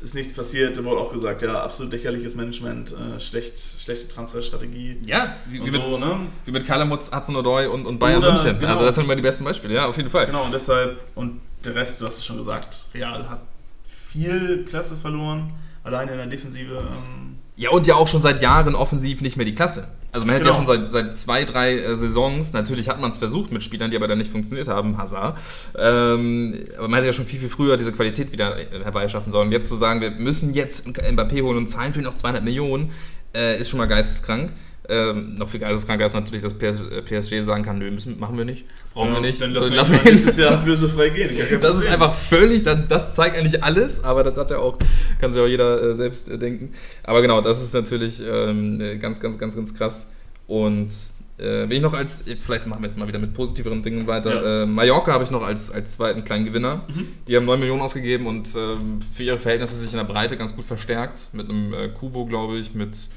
Ist 0.01 0.15
nichts 0.15 0.33
passiert, 0.33 0.75
da 0.75 0.83
wurde 0.83 1.01
auch 1.01 1.11
gesagt, 1.13 1.43
ja, 1.43 1.61
absolut 1.61 1.91
lächerliches 1.93 2.35
Management, 2.35 2.93
äh, 2.93 3.19
schlecht, 3.19 3.59
schlechte 3.59 4.07
Transferstrategie. 4.07 4.97
Ja, 5.05 5.35
wie, 5.45 5.63
wie, 5.63 5.69
so, 5.69 5.77
mit, 5.77 5.99
ne? 5.99 6.19
wie 6.45 6.51
mit 6.51 6.65
Kalamutz, 6.65 7.11
Hudson-Odoi 7.13 7.67
und, 7.67 7.85
und 7.85 7.99
Bayern 7.99 8.23
Oder, 8.23 8.31
München. 8.33 8.57
genau. 8.59 8.71
Also 8.71 8.85
das 8.85 8.95
sind 8.95 9.03
immer 9.03 9.15
die 9.15 9.21
besten 9.21 9.43
Beispiele, 9.43 9.75
ja, 9.75 9.85
auf 9.85 9.97
jeden 9.97 10.09
Fall. 10.09 10.25
Genau, 10.25 10.45
und 10.45 10.51
deshalb, 10.53 10.99
und 11.13 11.41
der 11.63 11.75
Rest, 11.75 12.01
du 12.01 12.07
hast 12.07 12.17
es 12.17 12.25
schon 12.25 12.37
gesagt, 12.37 12.75
Real 12.95 13.29
hat 13.29 13.41
viel 13.83 14.65
Klasse 14.67 14.95
verloren, 14.95 15.51
alleine 15.89 16.11
in 16.11 16.17
der 16.17 16.27
Defensive. 16.27 16.75
Ähm, 16.77 17.37
Ja, 17.55 17.71
und 17.71 17.85
ja 17.87 17.95
auch 17.95 18.07
schon 18.07 18.21
seit 18.21 18.41
Jahren 18.41 18.73
offensiv 18.73 19.21
nicht 19.21 19.35
mehr 19.35 19.45
die 19.45 19.53
Klasse. 19.53 19.85
Also 20.13 20.25
man 20.25 20.33
hätte 20.35 20.47
ja 20.47 20.53
Genau. 20.55 20.65
schon 20.65 20.83
seit, 20.83 20.87
seit 20.87 21.17
zwei, 21.17 21.43
drei 21.43 21.77
äh, 21.77 21.95
Saisons, 21.95 22.53
natürlich 22.53 22.87
hat 22.87 22.99
man 23.01 23.11
es 23.11 23.17
versucht 23.17 23.51
mit 23.51 23.61
Spielern, 23.61 23.91
die 23.91 23.97
aber 23.97 24.07
dann 24.07 24.17
nicht 24.17 24.31
funktioniert 24.31 24.67
haben, 24.69 24.97
Hazard. 24.97 25.37
Ähm, 25.77 26.53
aber 26.77 26.87
man 26.87 26.95
hätte 26.95 27.07
ja 27.07 27.13
schon 27.13 27.25
viel, 27.25 27.39
viel 27.39 27.49
früher 27.49 27.75
diese 27.77 27.91
Qualität 27.91 28.31
wieder 28.31 28.57
äh, 28.57 28.83
herbeischaffen 28.83 29.31
sollen. 29.31 29.51
Jetzt 29.51 29.67
zu 29.67 29.75
sagen, 29.75 29.99
wir 30.01 30.11
müssen 30.11 30.53
jetzt 30.53 30.87
Mbappé 30.87 31.41
holen 31.43 31.57
und 31.57 31.67
zahlen 31.67 31.93
für 31.93 31.99
ihn 31.99 32.05
noch 32.05 32.15
200 32.15 32.43
Millionen, 32.43 32.91
äh, 33.35 33.59
ist 33.59 33.69
schon 33.69 33.77
mal 33.77 33.87
geisteskrank. 33.87 34.51
Ähm, 34.89 35.37
noch 35.37 35.47
viel 35.47 35.59
geisteskranker 35.59 36.07
ist 36.07 36.15
natürlich, 36.15 36.41
dass 36.41 36.55
PS, 36.55 36.81
äh, 36.81 37.01
PSG 37.03 37.41
sagen 37.43 37.63
kann, 37.63 37.77
nö, 37.77 37.91
müssen, 37.91 38.19
machen 38.19 38.37
wir 38.37 38.45
nicht, 38.45 38.65
brauchen 38.93 39.13
wir 39.13 39.21
nicht. 39.21 39.39
Dann 39.39 39.51
lassen 39.51 39.93
ihn 39.93 39.99
wir 40.03 40.11
nächstes 40.11 40.37
Jahr 40.37 40.53
ablösefrei 40.59 41.09
gehen. 41.09 41.37
Das 41.61 41.77
ist 41.77 41.87
einfach 41.87 42.13
völlig, 42.15 42.63
das, 42.63 42.87
das 42.87 43.13
zeigt 43.13 43.37
eigentlich 43.37 43.63
alles, 43.63 44.03
aber 44.03 44.23
das 44.23 44.35
hat 44.35 44.49
ja 44.49 44.57
auch, 44.57 44.79
kann 45.21 45.31
sich 45.31 45.39
auch 45.41 45.47
jeder 45.47 45.81
äh, 45.81 45.95
selbst 45.95 46.29
äh, 46.29 46.39
denken. 46.39 46.73
Aber 47.03 47.21
genau, 47.21 47.39
das 47.39 47.61
ist 47.61 47.73
natürlich 47.73 48.19
ähm, 48.27 48.81
äh, 48.81 48.97
ganz, 48.97 49.19
ganz, 49.19 49.37
ganz, 49.37 49.55
ganz 49.55 49.75
krass. 49.75 50.11
Und 50.47 50.91
äh, 51.39 51.69
wenn 51.69 51.71
ich 51.71 51.81
noch 51.81 51.93
als, 51.93 52.25
vielleicht 52.43 52.67
machen 52.67 52.81
wir 52.81 52.87
jetzt 52.87 52.97
mal 52.97 53.07
wieder 53.07 53.19
mit 53.19 53.33
positiveren 53.33 53.81
Dingen 53.81 54.07
weiter. 54.07 54.43
Ja. 54.43 54.63
Äh, 54.63 54.65
Mallorca 54.65 55.13
habe 55.13 55.23
ich 55.23 55.31
noch 55.31 55.43
als, 55.43 55.71
als 55.71 55.93
zweiten 55.93 56.23
kleinen 56.23 56.45
Gewinner. 56.45 56.87
Mhm. 56.87 57.07
Die 57.27 57.35
haben 57.35 57.45
9 57.45 57.59
Millionen 57.59 57.81
ausgegeben 57.81 58.27
und 58.27 58.49
ähm, 58.55 58.99
für 59.13 59.23
ihre 59.23 59.37
Verhältnisse 59.37 59.75
sich 59.75 59.91
in 59.91 59.97
der 59.97 60.03
Breite 60.03 60.35
ganz 60.35 60.55
gut 60.55 60.65
verstärkt. 60.65 61.29
Mit 61.31 61.49
einem 61.49 61.73
äh, 61.73 61.89
Kubo, 61.89 62.25
glaube 62.25 62.57
ich, 62.57 62.73
mit. 62.73 63.07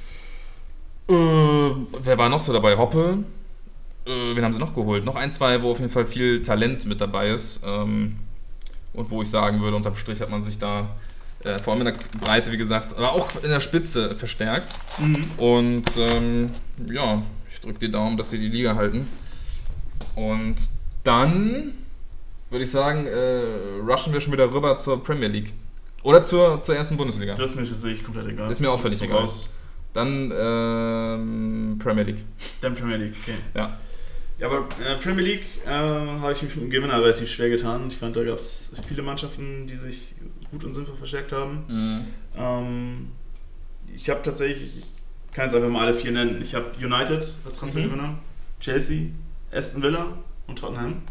Äh, 1.09 1.12
wer 1.12 2.18
war 2.18 2.28
noch 2.28 2.40
so 2.40 2.53
dabei? 2.53 2.76
Hoppe. 2.76 3.18
Äh, 4.07 4.36
wen 4.36 4.44
haben 4.44 4.53
sie 4.55 4.61
noch 4.61 4.74
geholt? 4.74 5.05
Noch 5.05 5.16
ein, 5.16 5.32
zwei, 5.32 5.62
wo 5.62 5.70
auf 5.70 5.78
jeden 5.78 5.90
Fall 5.90 6.07
viel 6.07 6.42
Talent 6.42 6.86
mit 6.86 7.00
dabei 7.00 7.30
ist. 7.30 7.62
Ähm, 7.64 8.16
und 8.92 9.11
wo 9.11 9.22
ich 9.22 9.30
sagen 9.30 9.61
würde, 9.61 9.76
unterm 9.76 9.96
Strich 9.96 10.20
hat 10.20 10.30
man 10.30 10.42
sich 10.42 10.59
da 10.59 10.96
äh, 11.44 11.59
vor 11.59 11.72
allem 11.72 11.86
in 11.86 11.94
der 11.94 12.18
Breite, 12.20 12.53
wie 12.53 12.57
gesagt, 12.57 12.96
aber 12.96 13.12
auch 13.12 13.28
in 13.42 13.50
der 13.50 13.61
Spitze 13.61 14.16
verstärkt. 14.16 14.78
Mhm. 14.98 15.24
Und 15.36 15.84
ähm, 15.96 16.50
ja, 16.90 17.22
ich 17.50 17.61
drücke 17.61 17.78
die 17.78 17.90
Daumen, 17.90 18.16
dass 18.16 18.30
sie 18.30 18.38
die 18.38 18.48
Liga 18.48 18.74
halten. 18.74 19.09
Und 20.14 20.57
dann 21.05 21.72
würde 22.50 22.64
ich 22.64 22.70
sagen, 22.70 23.07
äh, 23.07 23.80
rushen 23.80 24.12
wir 24.12 24.20
schon 24.20 24.32
wieder 24.32 24.53
rüber 24.53 24.78
zur 24.78 25.03
Premier 25.03 25.28
League. 25.28 25.53
Oder 26.03 26.22
zur, 26.22 26.61
zur 26.61 26.76
ersten 26.76 26.96
Bundesliga. 26.96 27.34
Das 27.34 27.53
ist 27.53 27.57
mir 27.57 27.68
tatsächlich 27.68 28.05
komplett 28.05 28.26
egal. 28.26 28.50
Ist 28.50 28.61
mir 28.61 28.70
auch 28.70 28.80
völlig 28.80 29.00
egal. 29.03 29.18
raus. 29.20 29.48
Dann 29.93 30.32
ähm, 30.34 31.78
Premier 31.82 32.05
League. 32.05 32.24
Dann 32.61 32.74
Premier 32.74 32.97
League, 32.97 33.14
okay. 33.22 33.34
Ja. 33.55 33.78
Ja, 34.38 34.47
aber 34.49 34.66
äh, 34.84 34.97
Premier 34.97 35.22
League 35.24 35.45
äh, 35.64 35.68
habe 35.68 36.32
ich 36.32 36.43
mich 36.43 36.57
mit 36.57 36.64
dem 36.64 36.70
Gewinner 36.70 37.01
relativ 37.01 37.30
schwer 37.30 37.49
getan. 37.49 37.84
Ich 37.88 37.97
fand, 37.97 38.16
da 38.16 38.24
gab 38.24 38.38
es 38.38 38.74
viele 38.88 39.03
Mannschaften, 39.03 39.66
die 39.66 39.76
sich 39.76 40.14
gut 40.51 40.64
und 40.64 40.72
sinnvoll 40.72 40.97
verstärkt 40.97 41.32
haben. 41.32 41.64
Ähm, 42.36 43.09
ich 43.95 44.11
habe 44.11 44.20
tatsächlich, 44.22 44.78
ich 44.78 44.86
kann 45.32 45.45
jetzt 45.45 45.55
einfach 45.55 45.68
mal 45.68 45.86
alle 45.86 45.95
vier 45.95 46.11
nennen. 46.12 46.40
Ich 46.43 46.55
habe 46.55 46.72
United 46.78 47.24
als 47.45 47.57
Transfergewinner, 47.57 48.18
Chelsea, 48.61 49.11
Aston 49.53 49.82
Villa 49.82 50.07
und 50.47 50.59
Tottenham. 50.59 51.03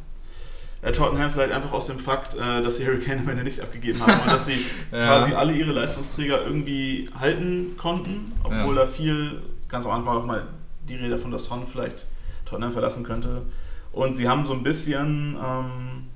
Äh, 0.83 0.91
Tottenham 0.91 1.29
vielleicht 1.31 1.51
einfach 1.53 1.71
aus 1.73 1.85
dem 1.87 1.99
Fakt, 1.99 2.33
äh, 2.35 2.61
dass 2.61 2.77
sie 2.77 2.85
Harry 2.87 2.99
Kane 3.01 3.19
am 3.21 3.29
Ende 3.29 3.43
nicht 3.43 3.59
abgegeben 3.59 3.99
haben 4.01 4.19
und 4.21 4.27
dass 4.31 4.47
sie 4.47 4.53
Ja. 4.91 5.05
quasi 5.19 5.33
alle 5.33 5.53
ihre 5.53 5.71
Leistungsträger 5.73 6.43
irgendwie 6.43 7.07
halten 7.19 7.75
konnten, 7.77 8.31
obwohl 8.43 8.75
Ja. 8.75 8.81
da 8.85 8.87
viel, 8.87 9.41
ganz 9.69 9.85
am 9.85 9.91
Anfang 9.91 10.17
auch 10.17 10.25
mal 10.25 10.47
die 10.89 10.95
Rede 10.95 11.11
davon, 11.11 11.29
dass 11.31 11.45
Son 11.45 11.65
vielleicht 11.67 12.05
Tottenham 12.45 12.71
verlassen 12.71 13.03
könnte. 13.03 13.43
Und 13.91 14.15
sie 14.15 14.27
haben 14.27 14.45
so 14.45 14.53
ein 14.53 14.63
bisschen, 14.63 15.37
ähm, 15.43 16.07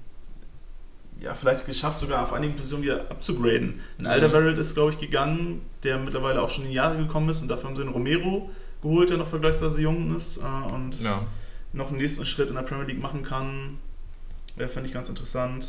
ja, 1.21 1.33
vielleicht 1.35 1.65
geschafft, 1.65 1.99
sogar 1.99 2.23
auf 2.23 2.33
einigen 2.33 2.53
Positionen 2.55 2.83
wieder 2.83 3.01
abzugraden. 3.11 3.79
Ein 3.97 4.03
Mhm. 4.03 4.07
Alderweireld 4.07 4.57
ist, 4.57 4.73
glaube 4.73 4.91
ich, 4.91 4.97
gegangen, 4.97 5.61
der 5.83 5.97
mittlerweile 5.99 6.41
auch 6.41 6.49
schon 6.49 6.63
in 6.65 6.71
die 6.71 6.75
Jahre 6.75 6.97
gekommen 6.97 7.29
ist 7.29 7.41
und 7.41 7.47
dafür 7.49 7.69
haben 7.69 7.75
sie 7.75 7.83
einen 7.83 7.91
Romero 7.93 8.49
geholt, 8.81 9.09
der 9.09 9.17
noch 9.17 9.27
vergleichsweise 9.27 9.81
jung 9.81 10.15
ist 10.15 10.37
äh, 10.37 10.73
und 10.73 11.01
Ja. 11.01 11.21
noch 11.73 11.89
einen 11.89 11.97
nächsten 11.97 12.25
Schritt 12.25 12.49
in 12.49 12.55
der 12.55 12.63
Premier 12.63 12.85
League 12.85 13.01
machen 13.01 13.21
kann. 13.23 13.77
Wäre, 14.55 14.69
fände 14.69 14.87
ich 14.87 14.93
ganz 14.93 15.09
interessant. 15.09 15.67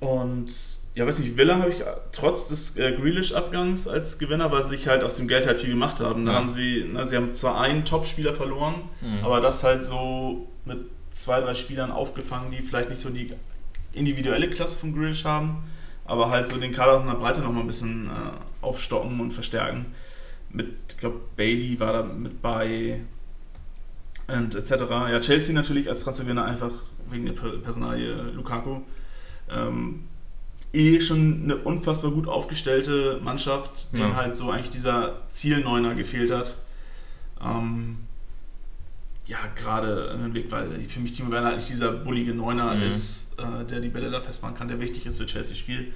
Und 0.00 0.52
ja, 0.94 1.06
weiß 1.06 1.20
nicht, 1.20 1.36
Villa 1.36 1.58
habe 1.58 1.70
ich 1.70 1.82
trotz 2.12 2.48
des 2.48 2.76
äh, 2.76 2.92
Grealish-Abgangs 2.92 3.88
als 3.88 4.18
Gewinner, 4.18 4.50
weil 4.52 4.62
sie 4.62 4.70
sich 4.76 4.88
halt 4.88 5.02
aus 5.04 5.14
dem 5.16 5.28
Geld 5.28 5.46
halt 5.46 5.58
viel 5.58 5.70
gemacht 5.70 6.00
haben. 6.00 6.24
Da 6.24 6.32
Ja. 6.32 6.38
haben 6.38 6.50
sie, 6.50 6.84
na, 6.92 7.04
sie 7.04 7.16
haben 7.16 7.32
zwar 7.34 7.60
einen 7.60 7.84
Top-Spieler 7.84 8.34
verloren, 8.34 8.74
Mhm. 9.00 9.24
aber 9.24 9.40
das 9.40 9.62
halt 9.62 9.84
so 9.84 10.48
mit 10.64 10.78
zwei, 11.10 11.40
drei 11.40 11.54
Spielern 11.54 11.90
aufgefangen, 11.90 12.50
die 12.50 12.62
vielleicht 12.62 12.90
nicht 12.90 13.00
so 13.00 13.10
die 13.10 13.32
individuelle 13.92 14.50
Klasse 14.50 14.78
von 14.78 14.94
Grealish 14.94 15.24
haben, 15.24 15.62
aber 16.04 16.30
halt 16.30 16.48
so 16.48 16.56
den 16.58 16.72
Kader 16.72 17.00
in 17.00 17.06
der 17.06 17.14
Breite 17.14 17.40
nochmal 17.40 17.62
ein 17.62 17.66
bisschen 17.66 18.06
äh, 18.08 18.10
aufstocken 18.64 19.20
und 19.20 19.30
verstärken. 19.32 19.86
Mit, 20.50 20.68
ich 20.90 20.98
glaube, 20.98 21.20
Bailey 21.36 21.78
war 21.80 21.92
da 21.94 22.02
mit 22.02 22.42
bei. 22.42 23.00
Und 24.32 24.54
etc. 24.54 24.70
Ja, 24.90 25.20
Chelsea 25.20 25.54
natürlich 25.54 25.88
als 25.88 26.02
Transfergewinner 26.04 26.44
einfach 26.44 26.70
wegen 27.10 27.26
der 27.26 27.32
Per- 27.34 27.58
Personalie 27.58 28.12
Lukaku. 28.34 28.80
Ähm, 29.50 30.04
eh 30.72 31.00
schon 31.00 31.42
eine 31.44 31.56
unfassbar 31.56 32.10
gut 32.12 32.26
aufgestellte 32.26 33.20
Mannschaft, 33.22 33.88
Ja. 33.92 34.14
halt 34.16 34.36
so 34.36 34.50
eigentlich 34.50 34.70
dieser 34.70 35.20
Zielneuner 35.28 35.94
gefehlt 35.94 36.30
hat. 36.30 36.56
Ähm, 37.44 37.98
ja, 39.26 39.38
gerade 39.54 40.12
im 40.14 40.22
Hinblick, 40.22 40.50
weil 40.50 40.80
für 40.88 41.00
mich 41.00 41.12
Timo 41.12 41.30
Werner 41.30 41.48
halt 41.48 41.56
nicht 41.58 41.68
dieser 41.68 41.92
bullige 41.92 42.32
Neuner 42.34 42.74
Mhm. 42.74 42.82
ist, 42.82 43.38
äh, 43.38 43.64
der 43.66 43.80
die 43.80 43.88
Bälle 43.88 44.10
da 44.10 44.20
festmachen 44.20 44.56
kann, 44.56 44.68
der 44.68 44.80
wichtig 44.80 45.04
ist 45.06 45.18
für 45.18 45.26
Chelsea-Spiel. 45.26 45.92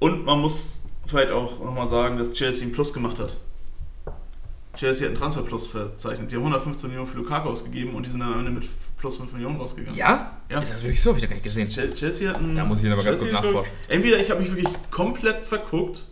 Und 0.00 0.24
man 0.24 0.40
muss 0.40 0.82
vielleicht 1.06 1.30
auch 1.30 1.62
nochmal 1.64 1.86
sagen, 1.86 2.18
dass 2.18 2.32
Chelsea 2.34 2.64
einen 2.64 2.72
Plus 2.74 2.92
gemacht 2.92 3.18
hat. 3.20 3.36
Chelsea 4.76 5.04
hat 5.06 5.10
einen 5.12 5.18
Transferplus 5.18 5.66
verzeichnet. 5.68 6.30
Die 6.30 6.36
haben 6.36 6.42
115 6.42 6.88
Millionen 6.90 7.08
für 7.08 7.18
Lukaku 7.18 7.48
ausgegeben 7.48 7.94
und 7.94 8.04
die 8.06 8.10
sind 8.10 8.20
dann 8.20 8.32
am 8.32 8.38
Ende 8.40 8.50
mit 8.50 8.68
plus 8.98 9.16
5 9.16 9.32
Millionen 9.32 9.56
rausgegangen. 9.56 9.96
Ja? 9.98 10.38
Ja. 10.50 10.60
Ist 10.60 10.72
das 10.72 10.82
wirklich 10.82 11.00
so? 11.00 11.10
Hab 11.10 11.16
ich 11.16 11.22
doch 11.22 11.28
gar 11.30 11.34
nicht 11.36 11.44
gesehen. 11.44 11.68
Chel- 11.70 11.92
Chelsea 11.94 12.28
hat 12.30 12.38
einen. 12.38 12.54
Da 12.56 12.64
muss 12.64 12.82
ich 12.82 12.90
aber 12.90 13.02
ganz 13.02 13.16
Chelsea 13.18 13.26
kurz 13.28 13.34
hat, 13.36 13.42
glaub 13.42 13.54
nachforschen. 13.54 13.76
Entweder 13.88 14.18
ich 14.20 14.30
habe 14.30 14.40
mich 14.40 14.50
wirklich 14.54 14.74
komplett 14.90 15.44
verguckt 15.44 16.04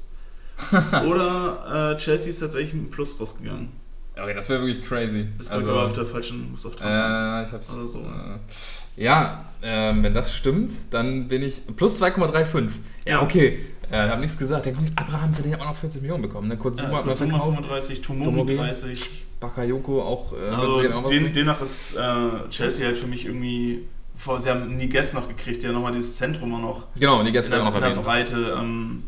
oder 1.07 1.93
äh, 1.95 1.97
Chelsea 1.99 2.31
ist 2.31 2.41
tatsächlich 2.41 2.75
mit 2.75 2.83
einem 2.85 2.91
Plus 2.91 3.19
rausgegangen. 3.21 3.69
Okay, 4.15 4.35
das 4.35 4.49
wäre 4.49 4.65
wirklich 4.65 4.85
crazy. 4.87 5.23
Bist 5.39 5.51
also, 5.51 5.71
aber 5.71 5.85
auf 5.85 5.93
der 5.95 6.05
falschen, 6.05 6.51
musst 6.51 6.67
auf 6.67 6.75
Äh, 6.81 7.45
ich 7.45 7.53
hab's. 7.53 7.71
Oder 7.73 7.89
so. 7.89 7.99
Äh, 8.01 9.03
ja, 9.03 9.47
ähm, 9.63 10.03
wenn 10.03 10.13
das 10.13 10.35
stimmt, 10.35 10.71
dann 10.91 11.29
bin 11.29 11.43
ich 11.43 11.63
plus 11.77 12.01
2,35. 12.03 12.69
Ja, 13.07 13.23
okay. 13.23 13.65
Äh, 13.91 14.09
hab 14.09 14.21
nichts 14.21 14.39
gesagt. 14.39 14.67
Der 14.67 14.75
Abraham 14.97 15.35
für 15.35 15.43
den 15.43 15.53
hat 15.55 15.61
auch 15.61 15.67
noch 15.67 15.77
40 15.77 16.01
Millionen 16.03 16.23
bekommen. 16.23 16.49
Ne? 16.49 16.57
Kurz 16.57 16.79
Ja, 16.79 16.85
hat 16.87 16.93
man 16.93 17.03
Kutsuma 17.05 17.31
verkauft. 17.39 17.57
35, 17.57 18.01
Tomori 18.01 18.25
Tomori. 18.25 18.57
30. 18.57 19.25
Bakayoko 19.41 20.03
auch. 20.03 20.33
Äh, 20.33 20.49
Also 20.55 20.83
sehen, 20.83 20.93
auch 20.93 21.05
was 21.05 21.11
den, 21.13 21.33
demnach 21.33 21.61
ist 21.61 21.97
äh, 21.97 22.49
Chelsea 22.51 22.87
halt 22.87 22.97
für 22.97 23.07
mich 23.07 23.27
irgendwie. 23.27 23.87
Vor, 24.15 24.39
sie 24.39 24.51
haben 24.51 24.77
Niguez 24.77 25.15
noch 25.15 25.27
gekriegt, 25.27 25.63
der 25.63 25.73
nochmal 25.73 25.93
dieses 25.93 26.17
Zentrum 26.17 26.55
auch 26.55 26.61
noch 26.61 26.87
genau, 26.99 27.23
die 27.23 27.29
in 27.29 27.33
der, 27.35 27.51
werden 27.51 27.65
noch 27.65 27.75
in 27.75 27.81
der. 27.81 28.03
Breite 28.03 28.57
ähm, 28.59 29.05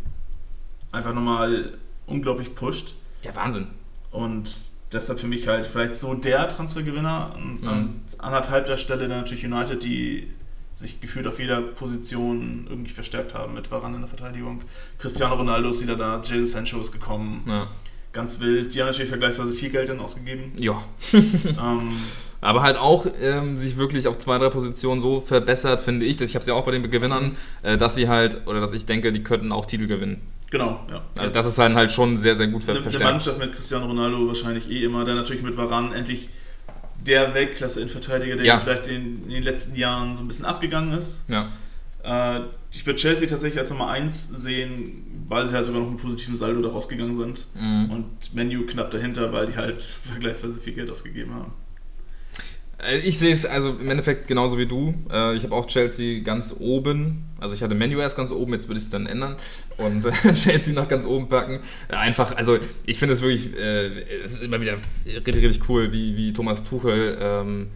einfach 0.92 1.12
nochmal 1.14 1.74
unglaublich 2.06 2.54
pusht. 2.54 2.94
Ja, 3.22 3.36
Wahnsinn. 3.36 3.66
Und 4.10 4.50
deshalb 4.92 5.20
für 5.20 5.26
mich 5.26 5.46
halt 5.46 5.66
vielleicht 5.66 5.96
so 5.96 6.14
der 6.14 6.48
Transfergewinner. 6.48 7.32
Und 7.36 7.62
Mhm. 7.62 7.68
an 7.68 8.00
anderthalb 8.18 8.66
der 8.66 8.76
Stelle 8.78 9.06
dann 9.08 9.18
natürlich 9.18 9.44
United, 9.44 9.82
die 9.84 10.30
sich 10.74 11.00
gefühlt 11.00 11.26
auf 11.26 11.38
jeder 11.38 11.60
Position 11.62 12.66
irgendwie 12.68 12.90
verstärkt 12.92 13.32
haben 13.34 13.54
mit 13.54 13.70
Varane 13.70 13.94
in 13.94 14.00
der 14.02 14.08
Verteidigung. 14.08 14.62
Cristiano 14.98 15.34
Ronaldo 15.36 15.70
ist 15.70 15.82
wieder 15.82 15.96
da, 15.96 16.20
Jadon 16.24 16.46
Sancho 16.46 16.80
ist 16.80 16.92
gekommen. 16.92 17.44
Ja. 17.46 17.68
Ganz 18.12 18.40
wild. 18.40 18.74
Die 18.74 18.80
haben 18.80 18.88
natürlich 18.88 19.08
vergleichsweise 19.08 19.52
viel 19.54 19.70
Geld 19.70 19.88
dann 19.88 20.00
ausgegeben. 20.00 20.52
ja. 20.56 20.82
ähm, 21.12 21.90
Aber 22.40 22.62
halt 22.62 22.76
auch 22.76 23.06
ähm, 23.22 23.56
sich 23.56 23.76
wirklich 23.76 24.06
auf 24.06 24.18
zwei, 24.18 24.38
drei 24.38 24.50
Positionen 24.50 25.00
so 25.00 25.20
verbessert, 25.20 25.80
finde 25.80 26.06
ich. 26.06 26.16
dass- 26.16 26.28
Ich 26.28 26.34
habe 26.36 26.40
es 26.42 26.46
ja 26.46 26.54
auch 26.54 26.64
bei 26.64 26.72
den 26.72 26.88
Gewinnern, 26.90 27.36
äh, 27.62 27.76
dass 27.76 27.94
sie 27.94 28.08
halt, 28.08 28.46
oder 28.46 28.60
dass 28.60 28.72
ich 28.72 28.84
denke, 28.86 29.12
die 29.12 29.22
könnten 29.22 29.50
auch 29.52 29.64
Titel 29.66 29.86
gewinnen. 29.86 30.20
genau, 30.50 30.84
ja. 30.90 31.02
Also 31.18 31.32
das 31.34 31.46
ist 31.46 31.58
dann 31.58 31.74
halt 31.74 31.90
schon 31.90 32.16
sehr, 32.16 32.34
sehr 32.36 32.46
gut 32.48 32.62
ver 32.64 32.72
eine, 32.72 32.80
eine 32.80 32.90
verstärkt. 32.90 33.12
Mannschaft 33.12 33.38
mit 33.38 33.52
Cristiano 33.54 33.86
Ronaldo 33.86 34.26
wahrscheinlich 34.28 34.68
eh 34.70 34.84
immer, 34.84 35.04
dann 35.04 35.16
natürlich 35.16 35.42
mit 35.42 35.56
Varane 35.56 35.94
endlich 35.96 36.28
der 37.06 37.34
Weltklasse-Innenverteidiger, 37.34 38.36
der 38.36 38.44
Ja. 38.46 38.58
vielleicht 38.58 38.86
in, 38.88 39.24
in 39.24 39.30
den 39.30 39.42
letzten 39.42 39.76
Jahren 39.76 40.16
so 40.16 40.22
ein 40.24 40.28
bisschen 40.28 40.44
abgegangen 40.44 40.96
ist. 40.96 41.24
Ja. 41.28 41.48
Äh, 42.02 42.42
ich 42.72 42.84
würde 42.86 42.98
Chelsea 42.98 43.28
tatsächlich 43.28 43.58
als 43.58 43.70
Nummer 43.70 43.88
1 43.88 44.28
sehen, 44.42 45.24
weil 45.28 45.46
sie 45.46 45.54
halt 45.54 45.64
sogar 45.64 45.80
noch 45.82 45.90
mit 45.90 46.00
positiven 46.00 46.36
Saldo 46.36 46.60
da 46.60 46.68
rausgegangen 46.68 47.14
sind. 47.16 47.46
Mhm. 47.54 47.90
Und 47.90 48.34
Menu 48.34 48.66
knapp 48.66 48.90
dahinter, 48.90 49.32
weil 49.32 49.46
die 49.46 49.56
halt 49.56 49.82
vergleichsweise 50.12 50.60
viel 50.60 50.74
Geld 50.74 50.90
ausgegeben 50.90 51.34
haben. 51.34 51.52
Äh, 52.78 52.98
Ich 52.98 53.18
sehe 53.18 53.32
es 53.32 53.46
also 53.46 53.70
im 53.70 53.90
Endeffekt 53.90 54.26
genauso 54.26 54.58
wie 54.58 54.66
du. 54.66 54.94
Äh, 55.12 55.36
Ich 55.36 55.44
habe 55.44 55.54
auch 55.54 55.66
Chelsea 55.66 56.22
ganz 56.22 56.54
oben. 56.58 57.24
Also 57.38 57.54
ich 57.54 57.62
hatte 57.62 57.74
Menu 57.74 57.98
erst 58.00 58.16
ganz 58.16 58.30
oben, 58.30 58.52
jetzt 58.54 58.68
würde 58.68 58.78
ich 58.78 58.84
es 58.84 58.90
dann 58.90 59.06
ändern 59.06 59.36
und 59.76 60.06
äh, 60.06 60.12
Chelsea 60.34 60.72
noch 60.74 60.88
ganz 60.88 61.04
oben 61.04 61.28
packen. 61.28 61.60
Einfach, 61.88 62.34
also 62.36 62.58
ich 62.86 62.98
finde 62.98 63.12
es 63.14 63.20
wirklich, 63.22 63.50
es 63.54 64.32
ist 64.32 64.42
immer 64.42 64.60
wieder 64.60 64.78
richtig, 65.06 65.42
richtig 65.44 65.68
cool, 65.68 65.92
wie, 65.92 66.16
wie 66.16 66.32
Thomas 66.32 66.64
Tuchel 66.64 67.18
ähm, 67.20 67.68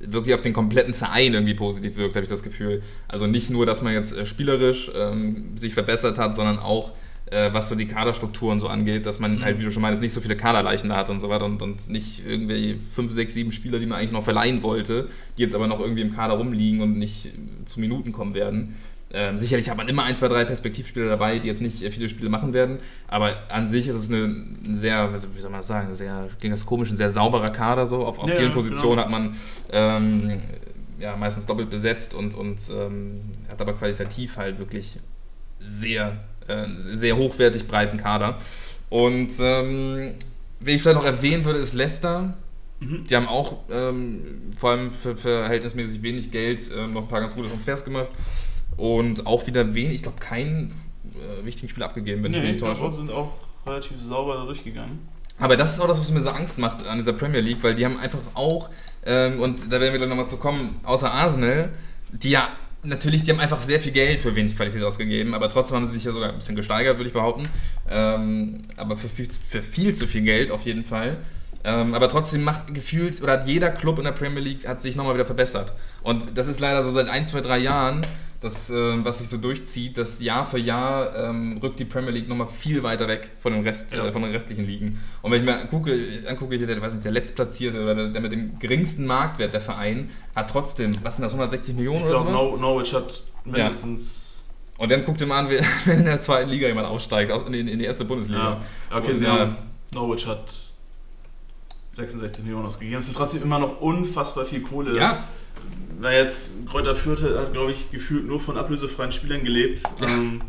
wirklich 0.00 0.34
auf 0.34 0.42
den 0.42 0.52
kompletten 0.52 0.94
Verein 0.94 1.34
irgendwie 1.34 1.54
positiv 1.54 1.96
wirkt, 1.96 2.16
habe 2.16 2.24
ich 2.24 2.30
das 2.30 2.42
Gefühl. 2.42 2.82
Also 3.08 3.26
nicht 3.26 3.50
nur, 3.50 3.66
dass 3.66 3.82
man 3.82 3.92
jetzt 3.92 4.26
spielerisch 4.26 4.90
ähm, 4.94 5.56
sich 5.56 5.74
verbessert 5.74 6.18
hat, 6.18 6.34
sondern 6.36 6.58
auch 6.58 6.92
was 7.30 7.68
so 7.68 7.74
die 7.74 7.86
Kaderstrukturen 7.86 8.60
so 8.60 8.68
angeht, 8.68 9.06
dass 9.06 9.18
man 9.18 9.42
halt, 9.42 9.58
wie 9.58 9.64
du 9.64 9.70
schon 9.70 9.82
meinst, 9.82 10.02
nicht 10.02 10.12
so 10.12 10.20
viele 10.20 10.36
Kaderleichen 10.36 10.90
da 10.90 10.96
hat 10.96 11.10
und 11.10 11.20
so 11.20 11.28
weiter 11.28 11.46
und, 11.46 11.62
und 11.62 11.88
nicht 11.88 12.24
irgendwie 12.24 12.78
fünf, 12.92 13.12
sechs, 13.12 13.34
sieben 13.34 13.50
Spieler, 13.50 13.78
die 13.78 13.86
man 13.86 13.98
eigentlich 13.98 14.12
noch 14.12 14.24
verleihen 14.24 14.62
wollte, 14.62 15.08
die 15.36 15.42
jetzt 15.42 15.54
aber 15.54 15.66
noch 15.66 15.80
irgendwie 15.80 16.02
im 16.02 16.14
Kader 16.14 16.34
rumliegen 16.34 16.80
und 16.80 16.98
nicht 16.98 17.26
äh, 17.26 17.30
zu 17.64 17.80
Minuten 17.80 18.12
kommen 18.12 18.34
werden. 18.34 18.76
Ähm, 19.12 19.38
sicherlich 19.38 19.70
hat 19.70 19.76
man 19.76 19.88
immer 19.88 20.02
ein, 20.02 20.16
zwei, 20.16 20.26
drei 20.28 20.44
Perspektivspieler 20.44 21.06
dabei, 21.08 21.38
die 21.38 21.46
jetzt 21.46 21.62
nicht 21.62 21.82
äh, 21.82 21.90
viele 21.90 22.08
Spiele 22.08 22.28
machen 22.28 22.52
werden, 22.52 22.78
aber 23.06 23.36
an 23.48 23.68
sich 23.68 23.86
ist 23.86 23.94
es 23.94 24.10
eine, 24.10 24.24
ein 24.24 24.74
sehr, 24.76 25.12
wie 25.14 25.40
soll 25.40 25.50
man 25.50 25.60
das 25.60 25.68
sagen, 25.68 25.94
sehr, 25.94 26.28
klingt 26.40 26.52
das 26.52 26.66
komisch, 26.66 26.90
ein 26.90 26.96
sehr 26.96 27.10
sauberer 27.10 27.50
Kader 27.50 27.86
so. 27.86 28.04
Auf, 28.04 28.18
auf 28.18 28.28
Ja, 28.28 28.34
vielen 28.34 28.52
Positionen 28.52 28.96
genau. 28.96 29.02
hat 29.02 29.10
man 29.10 29.36
ähm, 29.70 30.40
ja, 30.98 31.16
meistens 31.16 31.46
doppelt 31.46 31.70
besetzt 31.70 32.12
und, 32.12 32.34
und 32.34 32.58
ähm, 32.76 33.20
hat 33.48 33.60
aber 33.62 33.74
qualitativ 33.74 34.36
halt 34.36 34.58
wirklich 34.58 34.98
sehr, 35.60 36.16
äh, 36.48 36.66
sehr 36.74 37.16
hochwertig 37.16 37.66
breiten 37.68 37.96
Kader. 37.98 38.38
Und 38.90 39.32
ähm, 39.40 40.12
wen 40.60 40.76
ich 40.76 40.82
vielleicht 40.82 40.96
noch 40.98 41.04
erwähnen 41.04 41.44
würde, 41.44 41.58
ist 41.58 41.74
Leicester. 41.74 42.34
Mhm. 42.80 43.06
Die 43.08 43.16
haben 43.16 43.28
auch 43.28 43.58
ähm, 43.70 44.52
vor 44.56 44.70
allem 44.70 44.90
für, 44.90 45.16
für 45.16 45.40
verhältnismäßig 45.42 46.02
wenig 46.02 46.30
Geld 46.30 46.70
ähm, 46.76 46.92
noch 46.92 47.02
ein 47.02 47.08
paar 47.08 47.20
ganz 47.20 47.34
gute 47.34 47.48
Transfers 47.48 47.84
gemacht. 47.84 48.10
Und 48.76 49.26
auch 49.26 49.46
wieder 49.46 49.74
wenig, 49.74 49.96
ich 49.96 50.02
glaube, 50.02 50.18
keinen 50.18 50.72
äh, 51.14 51.44
wichtigen 51.44 51.68
Spieler 51.68 51.86
abgegeben, 51.86 52.22
wenn 52.24 52.34
ich 52.34 52.42
mich 52.42 52.52
Nee, 52.54 52.58
täusche. 52.58 52.90
sind 52.92 53.10
auch 53.10 53.32
relativ 53.66 54.00
sauber 54.00 54.34
da 54.34 54.44
durchgegangen. 54.44 55.08
Aber 55.38 55.56
das 55.56 55.72
ist 55.74 55.80
auch 55.80 55.88
das, 55.88 55.98
was 56.00 56.10
mir 56.12 56.20
so 56.20 56.30
Angst 56.30 56.58
macht 56.58 56.86
an 56.86 56.98
dieser 56.98 57.12
Premier 57.12 57.40
League, 57.40 57.62
weil 57.62 57.74
die 57.74 57.84
haben 57.84 57.98
einfach 57.98 58.20
auch, 58.34 58.68
ähm, 59.04 59.40
und 59.40 59.72
da 59.72 59.80
werden 59.80 59.92
wir 59.92 59.98
dann 60.00 60.08
nochmal 60.08 60.28
zu 60.28 60.36
kommen, 60.36 60.76
außer 60.84 61.12
Arsenal, 61.12 61.70
die 62.12 62.30
ja 62.30 62.48
natürlich, 62.84 63.22
die 63.22 63.32
haben 63.32 63.40
einfach 63.40 63.62
sehr 63.62 63.80
viel 63.80 63.92
Geld 63.92 64.20
für 64.20 64.34
wenig 64.34 64.56
Qualität 64.56 64.82
ausgegeben, 64.82 65.34
aber 65.34 65.48
trotzdem 65.48 65.76
haben 65.76 65.86
sie 65.86 65.94
sich 65.94 66.04
ja 66.04 66.12
sogar 66.12 66.30
ein 66.30 66.36
bisschen 66.36 66.56
gesteigert, 66.56 66.98
würde 66.98 67.08
ich 67.08 67.14
behaupten. 67.14 67.48
Ähm, 67.90 68.62
aber 68.76 68.96
für 68.96 69.08
viel, 69.08 69.28
für 69.48 69.62
viel 69.62 69.94
zu 69.94 70.06
viel 70.06 70.22
Geld 70.22 70.50
auf 70.50 70.62
jeden 70.62 70.84
Fall. 70.84 71.18
Ähm, 71.66 71.94
aber 71.94 72.08
trotzdem 72.08 72.44
macht 72.44 72.74
gefühlt, 72.74 73.22
oder 73.22 73.32
hat 73.34 73.46
jeder 73.46 73.70
Club 73.70 73.98
in 73.98 74.04
der 74.04 74.12
Premier 74.12 74.40
League 74.40 74.68
hat 74.68 74.82
sich 74.82 74.96
nochmal 74.96 75.14
wieder 75.14 75.24
verbessert. 75.24 75.72
Und 76.02 76.36
das 76.36 76.46
ist 76.46 76.60
leider 76.60 76.82
so 76.82 76.90
seit 76.92 77.08
ein, 77.08 77.26
zwei, 77.26 77.40
drei 77.40 77.56
Jahren, 77.58 78.02
das, 78.40 78.68
äh, 78.68 79.02
was 79.02 79.18
sich 79.20 79.28
so 79.28 79.38
durchzieht, 79.38 79.96
dass 79.96 80.20
Jahr 80.20 80.44
für 80.44 80.58
Jahr 80.58 81.16
ähm, 81.16 81.58
rückt 81.62 81.80
die 81.80 81.86
Premier 81.86 82.10
League 82.10 82.28
nochmal 82.28 82.48
viel 82.48 82.82
weiter 82.82 83.08
weg 83.08 83.30
von, 83.38 83.54
dem 83.54 83.62
Rest, 83.62 83.94
Ja. 83.94 84.04
äh, 84.06 84.12
von 84.12 84.20
den 84.20 84.32
restlichen 84.32 84.66
Ligen. 84.66 85.00
Und 85.22 85.32
wenn 85.32 85.40
ich 85.40 85.46
mir 85.46 85.58
angucke, 85.58 85.98
angucke 86.28 86.58
der, 86.58 86.82
weiß 86.82 86.92
nicht, 86.92 87.06
der 87.06 87.12
Letztplatzierte 87.12 87.82
oder 87.82 87.94
der, 87.94 88.08
der 88.08 88.20
mit 88.20 88.32
dem 88.32 88.58
geringsten 88.58 89.06
Marktwert 89.06 89.54
der 89.54 89.62
Verein, 89.62 90.10
hat 90.36 90.50
trotzdem, 90.50 90.94
was 91.02 91.16
sind 91.16 91.22
das, 91.22 91.32
160 91.32 91.74
Millionen 91.76 92.00
Ich 92.00 92.04
oder 92.04 92.20
glaube, 92.20 92.30
sowas? 92.38 92.42
Nor 92.42 92.58
Norwich 92.60 92.92
hat 92.92 93.22
mindestens. 93.46 94.50
Und 94.76 94.90
dann 94.90 95.04
guckt 95.06 95.22
ihr 95.22 95.26
mal 95.26 95.38
an, 95.38 95.48
wenn 95.86 96.00
in 96.00 96.04
der 96.04 96.20
zweiten 96.20 96.50
Liga 96.50 96.66
jemand 96.66 96.86
aufsteigt, 96.88 97.32
aus, 97.32 97.44
in, 97.44 97.52
die, 97.54 97.60
in 97.60 97.78
die 97.78 97.84
erste 97.86 98.04
Bundesliga. 98.04 98.60
Ja. 98.90 98.98
Okay, 98.98 99.08
Und, 99.08 99.14
sie 99.14 99.24
ja. 99.24 99.38
haben. 99.38 99.56
Norwich 99.94 100.26
hat 100.26 100.52
66 101.94 102.44
Millionen 102.44 102.66
ausgegeben. 102.66 102.94
Das 102.96 103.08
ist 103.08 103.14
trotzdem 103.16 103.42
immer 103.42 103.58
noch 103.58 103.80
unfassbar 103.80 104.44
viel 104.44 104.60
Kohle. 104.62 104.96
Ja, 104.96 105.24
Na 106.00 106.12
jetzt, 106.12 106.66
Kräuter 106.68 106.94
Fürth 106.94 107.22
hat, 107.22 107.52
glaube 107.52 107.72
ich, 107.72 107.90
gefühlt 107.90 108.26
nur 108.26 108.40
von 108.40 108.56
ablösefreien 108.58 109.12
Spielern 109.12 109.44
gelebt. 109.44 109.82
Ähm, 110.02 110.40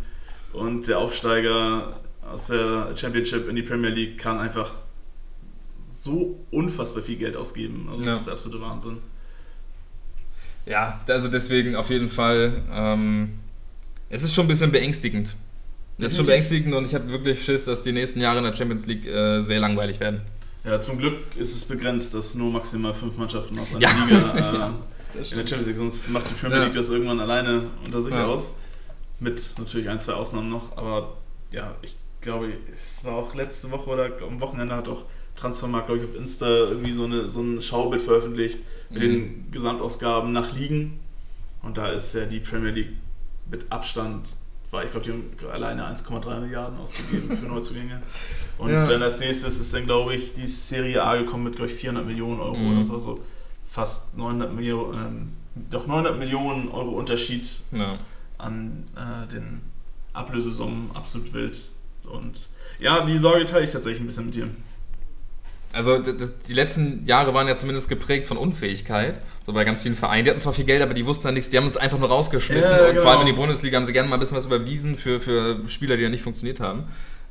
und 0.54 0.88
der 0.88 0.98
Aufsteiger 1.00 2.00
aus 2.32 2.48
der 2.48 2.96
Championship 2.98 3.48
in 3.48 3.56
die 3.56 3.62
Premier 3.62 3.90
League 3.92 4.18
kann 4.18 4.40
einfach 4.40 4.72
so 5.88 6.40
unfassbar 6.52 7.04
viel 7.04 7.18
Geld 7.18 7.36
ausgeben. 7.36 7.88
Also 7.90 8.00
das 8.02 8.08
Ja. 8.08 8.16
ist 8.18 8.26
der 8.26 8.34
absolute 8.34 8.62
Wahnsinn. 8.62 8.98
Ja, 10.66 11.00
also 11.08 11.28
deswegen 11.28 11.76
auf 11.76 11.90
jeden 11.92 12.10
Fall. 12.10 12.64
Ähm, 12.72 13.36
es 14.10 14.24
ist 14.24 14.34
schon 14.34 14.46
ein 14.46 14.48
bisschen 14.48 14.72
beängstigend. 14.72 15.36
Es 15.98 16.12
ist 16.12 16.18
schon 16.18 16.26
beängstigend 16.26 16.74
und 16.74 16.86
ich 16.86 16.94
habe 16.96 17.08
wirklich 17.10 17.44
Schiss, 17.46 17.66
dass 17.66 17.84
die 17.84 17.92
nächsten 17.92 18.20
Jahre 18.20 18.40
in 18.40 18.44
der 18.44 18.54
Champions 18.56 18.86
League 18.86 19.06
äh, 19.08 19.40
sehr 19.40 19.60
langweilig 19.60 20.00
werden. 20.00 20.22
Ja, 20.66 20.82
zum 20.82 20.98
Glück 20.98 21.18
ist 21.38 21.56
es 21.56 21.66
begrenzt, 21.66 22.14
dass 22.14 22.36
nur 22.36 22.52
maximal 22.52 22.94
fünf 22.94 23.18
Mannschaften 23.18 23.58
aus 23.60 23.72
einer 23.76 23.82
Ja. 23.82 23.90
Liga 24.06 24.34
äh, 24.34 24.40
Ja, 24.56 24.74
in 25.32 25.38
der 25.38 25.48
Champions 25.48 25.68
League, 25.68 25.78
sonst 25.78 26.10
macht 26.10 26.30
die 26.30 26.34
Premier 26.34 26.58
Ja. 26.58 26.64
League 26.66 26.74
das 26.74 26.90
irgendwann 26.90 27.20
alleine 27.20 27.68
unter 27.86 28.02
sich 28.02 28.14
aus. 28.14 28.56
Mit 29.20 29.52
natürlich 29.58 29.88
ein, 29.90 30.00
zwei 30.00 30.14
Ausnahmen 30.14 30.50
noch, 30.50 30.76
aber 30.78 31.14
ja, 31.52 31.74
ich 31.82 31.96
glaube, 32.20 32.52
es 32.74 33.06
war 33.06 33.14
auch 33.16 33.34
letzte 33.36 33.72
Woche 33.72 33.90
oder 33.90 34.10
am 34.28 34.42
Wochenende 34.42 34.76
hat 34.76 34.90
auch 34.90 35.04
Transfermarkt, 35.38 35.88
glaube 35.88 36.02
ich, 36.04 36.10
auf 36.10 36.16
Insta 36.16 36.46
irgendwie 36.48 36.92
so, 36.94 37.06
eine, 37.06 37.30
so 37.30 37.42
ein 37.42 37.62
Schaubild 37.62 38.02
veröffentlicht 38.02 38.60
mit 38.90 39.02
Mhm. 39.02 39.08
den 39.08 39.52
Gesamtausgaben 39.52 40.32
nach 40.34 40.54
Ligen. 40.54 41.00
Und 41.62 41.78
da 41.78 41.90
ist 41.90 42.14
ja 42.14 42.26
die 42.26 42.40
Premier 42.40 42.72
League 42.72 42.90
mit 43.50 43.72
Abstand, 43.72 44.36
war 44.76 44.84
ich 44.84 44.92
glaube, 44.92 45.06
die 45.06 45.12
haben 45.12 45.52
alleine 45.52 45.86
1,3 45.88 46.40
Milliarden 46.42 46.78
ausgegeben 46.80 47.32
für 47.32 47.46
Neuzugänge. 47.48 48.02
Und 48.58 48.70
Ja. 48.72 48.86
dann 48.88 49.02
als 49.02 49.20
nächstes 49.20 49.60
ist 49.60 49.74
dann, 49.74 49.86
glaube 49.86 50.16
ich, 50.16 50.34
die 50.34 50.46
Serie 50.48 51.04
A 51.04 51.16
gekommen 51.16 51.46
mit, 51.46 51.56
glaube 51.56 51.72
ich, 51.72 51.78
400 51.78 52.06
Millionen 52.06 52.40
Euro 52.40 52.58
Mhm. 52.58 52.72
oder 52.72 52.84
so. 52.84 52.94
Also 52.94 53.20
fast 53.66 54.18
900 54.18 54.54
Millionen, 54.54 54.94
ähm, 55.56 55.68
doch 55.70 55.88
900 55.88 56.18
Millionen 56.20 56.70
Euro 56.70 56.92
Unterschied 56.92 57.48
Ja. 57.72 57.98
an 58.38 58.84
äh, 58.96 59.28
den 59.32 59.62
Ablösesummen, 60.14 60.92
absolut 60.94 61.34
wild. 61.34 61.60
Und 62.10 62.50
ja, 62.80 63.04
die 63.06 63.18
Sorge 63.18 63.46
teile 63.46 63.64
ich 63.66 63.72
tatsächlich 63.72 64.02
ein 64.02 64.06
bisschen 64.08 64.26
mit 64.28 64.36
dir. 64.36 64.48
Also 65.76 65.98
das, 65.98 66.40
die 66.40 66.54
letzten 66.54 67.06
Jahre 67.06 67.34
waren 67.34 67.48
ja 67.48 67.56
zumindest 67.56 67.90
geprägt 67.90 68.28
von 68.28 68.38
Unfähigkeit, 68.38 69.20
so 69.46 69.54
bei 69.54 69.64
ganz 69.64 69.82
vielen 69.82 69.96
Vereinen. 69.96 70.24
Die 70.24 70.32
hatten 70.32 70.40
zwar 70.40 70.54
viel 70.54 70.66
Geld, 70.66 70.82
aber 70.82 70.94
die 70.94 71.06
wussten 71.06 71.26
dann 71.26 71.34
nichts, 71.34 71.50
die 71.50 71.58
haben 71.58 71.68
es 71.68 71.78
einfach 71.78 72.00
nur 72.00 72.10
rausgeschmissen. 72.10 72.72
Ja, 72.72 72.90
und 72.90 73.00
vor 73.00 73.12
allem 73.12 73.22
in 73.22 73.26
die 73.28 73.34
genau. 73.34 73.44
Bundesliga 73.44 73.78
haben 73.78 73.86
sie 73.86 73.94
gerne 73.94 74.10
mal 74.10 74.16
ein 74.16 74.20
bisschen 74.20 74.38
was 74.38 74.46
überwiesen 74.46 74.98
für, 74.98 75.20
für 75.20 75.60
Spieler, 75.68 75.98
die 75.98 76.04
ja 76.04 76.10
nicht 76.10 76.24
funktioniert 76.24 76.60
haben. 76.60 76.86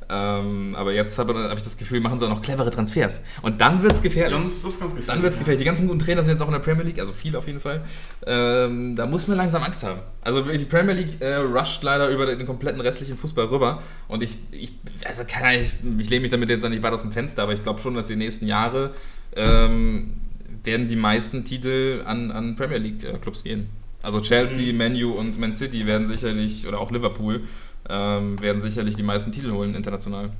Ähm, 0.09 0.75
aber 0.75 0.93
jetzt 0.93 1.17
habe 1.17 1.33
hab 1.49 1.57
ich 1.57 1.63
das 1.63 1.77
Gefühl, 1.77 1.99
machen 1.99 2.19
sie 2.19 2.25
auch 2.25 2.29
noch 2.29 2.41
clevere 2.41 2.69
Transfers. 2.69 3.21
Und 3.41 3.59
dann 3.61 3.81
wird 3.81 3.93
es 3.93 4.01
gefährlich. 4.01 4.37
Das 4.37 4.63
ganz 4.63 4.79
gefährlich. 4.79 5.05
Dann 5.07 5.21
wird 5.23 5.33
es 5.33 5.39
gefährlich. 5.39 5.59
Die 5.59 5.65
ganzen 5.65 5.87
guten 5.87 5.99
Trainer 5.99 6.21
sind 6.23 6.33
jetzt 6.33 6.41
auch 6.41 6.47
in 6.47 6.53
der 6.53 6.59
Premier 6.59 6.83
League, 6.83 6.99
also 6.99 7.11
viel 7.11 7.35
auf 7.35 7.47
jeden 7.47 7.59
Fall. 7.59 7.81
Ähm, 8.25 8.95
da 8.95 9.05
muss 9.05 9.27
man 9.27 9.37
langsam 9.37 9.63
Angst 9.63 9.83
haben. 9.83 9.99
Also 10.21 10.41
die 10.41 10.65
Premier 10.65 10.93
League 10.93 11.21
äh, 11.21 11.35
rusht 11.35 11.81
leider 11.83 12.09
über 12.09 12.25
den 12.25 12.45
kompletten 12.45 12.81
restlichen 12.81 13.17
Fußball 13.17 13.45
rüber. 13.45 13.81
Und 14.07 14.21
ich, 14.21 14.37
ich 14.51 14.73
also 15.05 15.23
kann 15.27 15.59
ich, 15.59 15.73
ich 15.97 16.09
lehne 16.09 16.21
mich 16.21 16.31
damit 16.31 16.49
jetzt 16.49 16.67
nicht 16.67 16.83
weit 16.83 16.93
aus 16.93 17.01
dem 17.01 17.11
Fenster, 17.11 17.43
aber 17.43 17.53
ich 17.53 17.63
glaube 17.63 17.79
schon, 17.79 17.95
dass 17.95 18.07
die 18.07 18.15
nächsten 18.15 18.47
Jahre 18.47 18.91
ähm, 19.35 20.17
werden 20.63 20.87
die 20.87 20.95
meisten 20.95 21.45
Titel 21.45 22.03
an, 22.05 22.31
an 22.31 22.55
Premier 22.55 22.77
League-Clubs 22.77 23.43
gehen. 23.43 23.69
Also 24.05 24.21
Chelsea, 24.21 24.71
Mhm. 24.71 24.77
Man 24.77 25.03
U 25.03 25.13
und 25.13 25.39
Man 25.39 25.55
City 25.55 25.87
werden 25.87 26.05
sicherlich, 26.05 26.67
oder 26.67 26.79
auch 26.79 26.91
Liverpool, 26.91 27.41
ähm, 27.89 28.39
werden 28.41 28.61
sicherlich 28.61 28.95
die 28.95 29.03
meisten 29.03 29.31
Titel 29.31 29.51
holen 29.51 29.75
international. 29.75 30.31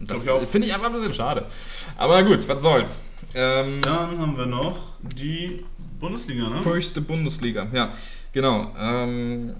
Und 0.00 0.10
Das 0.10 0.28
finde 0.50 0.66
ich 0.68 0.74
einfach 0.74 0.86
ein 0.86 0.92
bisschen 0.92 1.14
schade. 1.14 1.46
Aber 1.96 2.22
gut, 2.22 2.46
was 2.48 2.62
soll's. 2.62 3.00
Ähm, 3.34 3.80
Dann 3.82 4.18
haben 4.18 4.36
wir 4.36 4.46
noch 4.46 4.78
die 5.02 5.64
Bundesliga, 5.98 6.48
ne? 6.48 6.62
Fürchte 6.62 7.00
Bundesliga, 7.00 7.66
ja, 7.72 7.92
genau. 8.32 8.72
Ähm, 8.78 9.54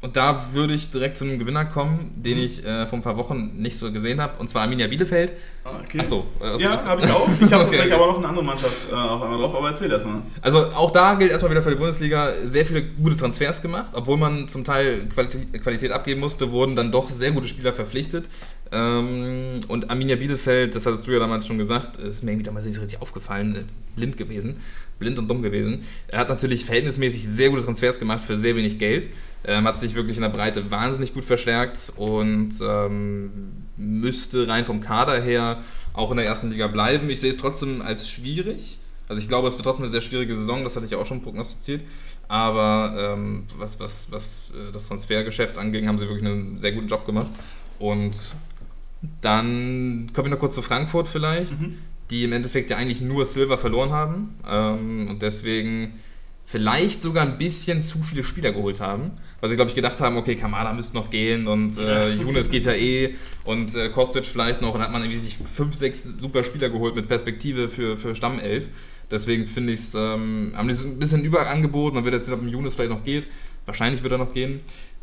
und 0.00 0.16
da 0.16 0.46
würde 0.52 0.74
ich 0.74 0.90
direkt 0.90 1.16
zu 1.16 1.24
einem 1.24 1.38
Gewinner 1.38 1.64
kommen, 1.64 2.12
den 2.16 2.38
Mhm. 2.38 2.44
ich 2.44 2.64
äh, 2.64 2.86
vor 2.86 2.98
ein 2.98 3.02
paar 3.02 3.16
Wochen 3.16 3.52
nicht 3.60 3.76
so 3.76 3.90
gesehen 3.92 4.20
habe, 4.20 4.34
und 4.38 4.48
zwar 4.48 4.62
Arminia 4.62 4.86
Bielefeld. 4.86 5.32
Ah, 5.64 5.70
Okay. 5.84 6.00
Achso, 6.00 6.26
äh, 6.40 6.56
Ja, 6.62 6.82
habe 6.84 7.02
ich 7.04 7.10
auch. 7.10 7.28
Ich 7.28 7.52
habe 7.52 7.64
Okay. 7.64 7.64
tatsächlich 7.64 7.92
aber 7.92 8.06
noch 8.06 8.18
eine 8.18 8.28
andere 8.28 8.44
Mannschaft 8.44 8.90
äh, 8.90 8.94
auf 8.94 9.20
einmal 9.22 9.38
drauf, 9.38 9.54
aber 9.54 9.68
erzähl 9.68 9.90
erstmal. 9.90 10.22
Also 10.40 10.66
auch 10.74 10.90
da 10.92 11.14
gilt 11.14 11.30
erstmal 11.30 11.50
wieder 11.50 11.62
für 11.62 11.70
die 11.70 11.76
Bundesliga 11.76 12.32
sehr 12.44 12.64
viele 12.64 12.82
gute 12.84 13.16
Transfers 13.16 13.60
gemacht. 13.60 13.90
Obwohl 13.92 14.16
man 14.16 14.48
zum 14.48 14.64
Teil 14.64 15.06
Qualität, 15.12 15.62
Qualität 15.62 15.92
abgeben 15.92 16.20
musste, 16.20 16.52
wurden 16.52 16.74
dann 16.76 16.90
doch 16.92 17.10
sehr 17.10 17.32
gute 17.32 17.48
Spieler 17.48 17.72
verpflichtet. 17.74 18.28
Ähm, 18.70 19.60
und 19.68 19.90
Arminia 19.90 20.16
Bielefeld, 20.16 20.74
das 20.74 20.86
hattest 20.86 21.06
du 21.06 21.12
ja 21.12 21.18
damals 21.18 21.46
schon 21.46 21.58
gesagt, 21.58 21.98
ist 21.98 22.22
mir 22.22 22.32
irgendwie 22.32 22.44
damals 22.46 22.64
nicht 22.66 22.74
so 22.76 22.80
richtig 22.82 23.00
aufgefallen, 23.02 23.56
äh, 23.56 23.64
blind 23.96 24.16
gewesen, 24.16 24.56
blind 24.98 25.18
und 25.18 25.28
dumm 25.28 25.42
gewesen. 25.42 25.84
Er 26.08 26.18
hat 26.18 26.28
natürlich 26.28 26.64
verhältnismäßig 26.64 27.24
sehr 27.24 27.50
gute 27.50 27.64
Transfers 27.64 27.98
gemacht 27.98 28.22
für 28.24 28.36
sehr 28.36 28.56
wenig 28.56 28.78
Geld. 28.78 29.08
Ähm, 29.44 29.64
hat 29.64 29.78
sich 29.78 29.94
wirklich 29.94 30.16
in 30.16 30.22
der 30.22 30.30
Breite 30.30 30.70
wahnsinnig 30.70 31.14
gut 31.14 31.24
verstärkt 31.24 31.92
und 31.96 32.50
ähm, 32.66 33.30
müsste 33.76 34.48
rein 34.48 34.64
vom 34.64 34.80
Kader 34.80 35.20
her 35.20 35.62
auch 35.92 36.10
in 36.10 36.16
der 36.16 36.26
ersten 36.26 36.50
Liga 36.50 36.66
bleiben. 36.66 37.08
Ich 37.10 37.20
sehe 37.20 37.30
es 37.30 37.36
trotzdem 37.36 37.82
als 37.82 38.08
schwierig. 38.08 38.78
Also 39.08 39.22
ich 39.22 39.28
glaube, 39.28 39.48
es 39.48 39.54
wird 39.54 39.64
trotzdem 39.64 39.84
eine 39.84 39.90
sehr 39.90 40.02
schwierige 40.02 40.34
Saison, 40.34 40.64
das 40.64 40.76
hatte 40.76 40.86
ich 40.86 40.94
auch 40.94 41.06
schon 41.06 41.22
prognostiziert. 41.22 41.80
Aber 42.28 43.14
ähm, 43.16 43.44
was, 43.56 43.80
was, 43.80 44.12
was 44.12 44.52
äh, 44.54 44.70
das 44.72 44.88
Transfergeschäft 44.88 45.56
anging, 45.56 45.88
haben 45.88 45.98
sie 45.98 46.06
wirklich 46.08 46.28
einen 46.28 46.60
sehr 46.60 46.72
guten 46.72 46.88
Job 46.88 47.06
gemacht. 47.06 47.30
Und 47.78 48.34
dann 49.20 50.10
komme 50.12 50.28
ich 50.28 50.32
noch 50.32 50.40
kurz 50.40 50.54
zu 50.54 50.62
Frankfurt 50.62 51.08
vielleicht, 51.08 51.60
Mhm. 51.60 51.78
Die 52.10 52.24
im 52.24 52.32
Endeffekt 52.32 52.70
ja 52.70 52.76
eigentlich 52.76 53.00
nur 53.00 53.24
Silver 53.24 53.58
verloren 53.58 53.90
haben 53.90 54.36
ähm, 54.48 55.08
und 55.08 55.22
deswegen 55.22 55.94
vielleicht 56.44 57.02
sogar 57.02 57.26
ein 57.26 57.36
bisschen 57.36 57.82
zu 57.82 58.02
viele 58.02 58.24
Spieler 58.24 58.52
geholt 58.52 58.80
haben, 58.80 59.10
weil 59.40 59.50
sie, 59.50 59.56
glaube 59.56 59.68
ich, 59.68 59.74
gedacht 59.74 60.00
haben, 60.00 60.16
okay, 60.16 60.34
Kamada 60.34 60.72
müsste 60.72 60.96
noch 60.96 61.10
gehen 61.10 61.46
und 61.46 61.76
äh. 61.76 62.14
Younes 62.14 62.50
geht 62.50 62.64
ja 62.64 62.72
eh 62.72 63.14
und 63.44 63.74
äh, 63.74 63.90
Kostic 63.90 64.24
vielleicht 64.24 64.62
noch 64.62 64.72
und 64.72 64.80
dann 64.80 64.84
hat 64.84 64.92
man 64.92 65.02
irgendwie 65.02 65.20
sich 65.20 65.36
fünf, 65.36 65.74
sechs 65.74 66.04
super 66.04 66.42
Spieler 66.42 66.70
geholt 66.70 66.96
mit 66.96 67.06
Perspektive 67.06 67.68
für, 67.68 67.98
für 67.98 68.14
Stammelf. 68.14 68.66
Deswegen 69.10 69.46
finde 69.46 69.74
ich 69.74 69.80
es, 69.80 69.94
ähm, 69.94 70.52
haben 70.54 70.68
die 70.68 70.74
es 70.74 70.84
ein 70.84 70.98
bisschen 70.98 71.22
überangeboten. 71.22 71.96
Man 71.96 72.04
wird 72.04 72.14
jetzt 72.14 72.26
sehen, 72.26 72.34
ob 72.34 72.42
ein 72.42 72.48
Younes 72.48 72.74
vielleicht 72.74 72.90
noch 72.90 73.04
geht. 73.04 73.28
Wahrscheinlich 73.66 74.02
wird 74.02 74.12
er 74.12 74.18
noch 74.18 74.32
gehen. 74.32 74.60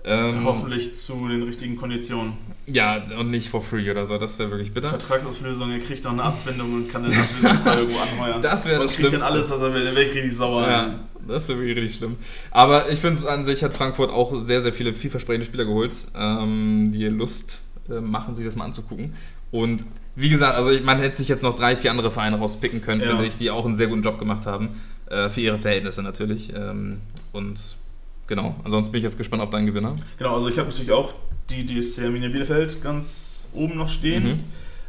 Ähm, 0.08 0.46
Hoffentlich 0.46 0.96
zu 0.96 1.28
den 1.28 1.42
richtigen 1.44 1.76
Konditionen. 1.78 2.34
Ja, 2.68 3.04
und 3.20 3.32
nicht 3.32 3.50
for 3.50 3.62
free 3.62 3.90
oder 3.90 4.06
so. 4.06 4.18
Das 4.20 4.38
wäre 4.38 4.52
wirklich 4.52 4.72
bitter. 4.72 4.90
Vertragsauflösung, 4.90 5.72
er 5.72 5.80
kriegt 5.80 6.06
auch 6.06 6.12
eine 6.12 6.24
Abfindung 6.24 6.74
und 6.74 6.92
kann 6.92 7.04
den 7.04 7.14
ablösefrei 7.14 7.80
irgendwo 7.80 8.00
anheuern. 8.00 8.42
Das 8.42 8.66
wäre 8.66 8.82
das 8.84 8.92
kriegt 8.92 9.04
dann 9.06 9.10
Schlimmste. 9.20 9.32
alles, 9.32 9.50
was 9.52 9.62
er 9.62 9.74
will. 9.74 9.84
Dann 9.86 9.96
wäre 9.96 10.06
ich 10.06 10.14
richtig 10.16 10.36
sauer. 10.36 10.68
Ja, 10.68 11.00
das 11.28 11.48
wäre 11.48 11.58
wirklich 11.60 11.78
richtig 11.78 11.98
schlimm. 11.98 12.18
Aber 12.52 12.90
ich 12.92 13.00
finde 13.00 13.16
es 13.16 13.26
an 13.26 13.44
sich 13.44 13.64
hat 13.64 13.74
Frankfurt 13.74 14.12
auch 14.12 14.36
sehr, 14.44 14.62
sehr 14.62 14.74
viele 14.74 14.94
vielversprechende 14.94 15.46
Spieler 15.48 15.66
geholt, 15.66 15.94
ähm, 16.16 16.92
die 16.92 17.06
Lust 17.08 17.62
äh, 17.90 18.00
machen, 18.00 18.36
sich 18.36 18.46
das 18.46 18.56
mal 18.56 18.66
anzugucken. 18.66 19.16
Und 19.52 19.84
wie 20.16 20.30
gesagt, 20.30 20.56
also 20.56 20.72
man 20.84 21.00
hätte 21.00 21.18
sich 21.18 21.28
jetzt 21.30 21.42
noch 21.44 21.56
drei, 21.56 21.76
vier 21.78 21.90
andere 21.92 22.12
Vereine 22.12 22.38
rauspicken 22.38 22.82
können, 22.82 23.02
Ja. 23.02 23.08
finde 23.08 23.26
ich, 23.26 23.36
die 23.38 23.50
auch 23.50 23.66
einen 23.66 23.76
sehr 23.76 23.88
guten 23.88 24.04
Job 24.04 24.20
gemacht 24.20 24.46
haben. 24.46 24.70
Äh, 25.10 25.30
für 25.30 25.42
ihre 25.42 25.60
Verhältnisse 25.60 26.02
natürlich. 26.04 26.52
Ähm, 26.56 27.02
und 27.32 27.60
genau, 28.28 28.56
ansonsten 28.64 28.92
bin 28.92 29.00
ich 29.00 29.04
jetzt 29.04 29.18
gespannt 29.18 29.42
auf 29.44 29.50
deinen 29.50 29.66
Gewinner. 29.66 29.96
Genau, 30.18 30.36
also 30.36 30.48
ich 30.50 30.58
habe 30.58 30.70
natürlich 30.70 30.92
auch 30.92 31.14
die 31.50 31.66
DSC 31.66 32.06
Arminia 32.06 32.30
Bielefeld 32.30 32.82
ganz 32.84 33.50
oben 33.54 33.78
noch 33.78 33.90
stehen. 33.90 34.24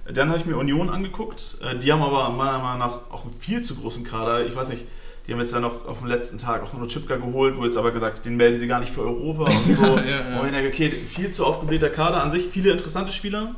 Mhm. 0.06 0.14
Dann 0.14 0.28
habe 0.30 0.38
ich 0.38 0.46
mir 0.46 0.56
Union 0.56 0.88
angeguckt. 0.88 1.58
Äh, 1.62 1.78
Die 1.78 1.92
haben 1.92 2.02
aber 2.02 2.30
meiner 2.30 2.58
Meinung 2.58 2.78
nach 2.78 3.10
auch 3.10 3.24
einen 3.24 3.32
viel 3.34 3.60
zu 3.62 3.74
großen 3.74 4.04
Kader. 4.04 4.46
Ich 4.46 4.54
weiß 4.54 4.68
nicht, 4.70 4.84
die 5.26 5.32
haben 5.32 5.40
jetzt 5.40 5.52
ja 5.52 5.58
noch 5.60 5.86
auf 5.86 5.98
dem 5.98 6.06
letzten 6.06 6.38
Tag 6.38 6.62
auch 6.62 6.72
nur 6.72 6.86
Chipka 6.86 7.16
geholt, 7.16 7.56
wo 7.56 7.64
jetzt 7.64 7.76
aber 7.76 7.90
gesagt, 7.90 8.24
den 8.24 8.36
melden 8.36 8.58
sie 8.60 8.68
gar 8.68 8.78
nicht 8.80 8.92
für 8.92 9.02
Europa 9.02 9.44
und 9.50 9.72
so. 9.74 9.82
Ja, 9.82 9.96
ja. 10.30 10.40
Und 10.40 10.46
ich 10.46 10.52
denke, 10.52 10.68
okay, 10.68 10.90
viel 10.90 11.30
zu 11.32 11.44
aufgeblähter 11.44 11.90
Kader 11.90 12.22
an 12.22 12.30
sich, 12.30 12.46
viele 12.46 12.70
interessante 12.70 13.10
Spieler 13.12 13.56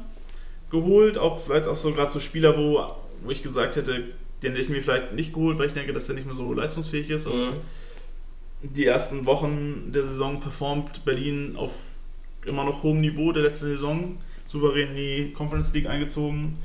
geholt, 0.70 1.18
auch 1.18 1.38
vielleicht 1.40 1.66
auch 1.66 1.76
so 1.76 1.92
gerade 1.92 2.10
so 2.10 2.20
Spieler, 2.20 2.56
wo, 2.56 2.80
wo 3.22 3.30
ich 3.30 3.42
gesagt 3.42 3.76
hätte, 3.76 4.04
den 4.42 4.52
hätte 4.52 4.60
ich 4.62 4.68
mir 4.68 4.80
vielleicht 4.80 5.12
nicht 5.14 5.32
geholt, 5.34 5.58
weil 5.58 5.66
ich 5.66 5.72
denke, 5.72 5.92
dass 5.92 6.06
der 6.06 6.14
nicht 6.14 6.26
mehr 6.26 6.34
so 6.34 6.52
leistungsfähig 6.52 7.10
ist. 7.10 7.26
Aber 7.26 7.36
Mhm. 7.36 7.52
Die 8.62 8.86
ersten 8.86 9.26
Wochen 9.26 9.92
der 9.92 10.04
Saison 10.04 10.40
performt 10.40 11.04
Berlin 11.04 11.54
auf 11.56 11.72
immer 12.44 12.64
noch 12.64 12.82
hohem 12.82 13.00
Niveau 13.00 13.32
der 13.32 13.42
letzten 13.42 13.66
Saison, 13.66 14.18
souverän 14.46 14.90
in 14.90 14.96
die 14.96 15.32
Conference 15.32 15.72
League 15.74 15.86
eingezogen. 15.86 16.58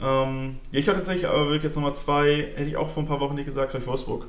Ähm, 0.00 0.56
ja, 0.70 0.80
ich 0.80 0.86
hatte 0.88 0.98
tatsächlich 0.98 1.26
aber 1.26 1.46
wirklich 1.46 1.64
jetzt 1.64 1.76
Nummer 1.76 1.94
zwei, 1.94 2.48
hätte 2.56 2.68
ich 2.68 2.76
auch 2.76 2.90
vor 2.90 3.02
ein 3.02 3.06
paar 3.06 3.20
Wochen 3.20 3.34
nicht 3.34 3.46
gesagt, 3.46 3.70
gleich 3.72 3.86
Wolfsburg. 3.86 4.26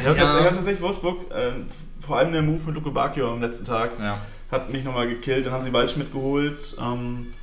Ich 0.00 0.06
hatte, 0.06 0.18
Ja. 0.20 0.24
tatsächlich, 0.24 0.40
ich 0.40 0.44
hatte 0.46 0.56
tatsächlich 0.56 0.82
Wolfsburg, 0.82 1.24
ähm, 1.34 1.66
vor 2.00 2.16
allem 2.18 2.32
der 2.32 2.42
Move 2.42 2.62
mit 2.66 2.74
Luke 2.74 2.90
Bacchio 2.90 3.32
am 3.32 3.40
letzten 3.40 3.64
Tag, 3.64 3.90
Ja. 3.98 4.20
hat 4.50 4.72
mich 4.72 4.84
nochmal 4.84 5.08
gekillt. 5.08 5.44
Dann 5.46 5.52
haben 5.52 5.62
sie 5.62 5.72
Waldschmidt 5.72 6.12
geholt. 6.12 6.76
Ähm, 6.80 7.34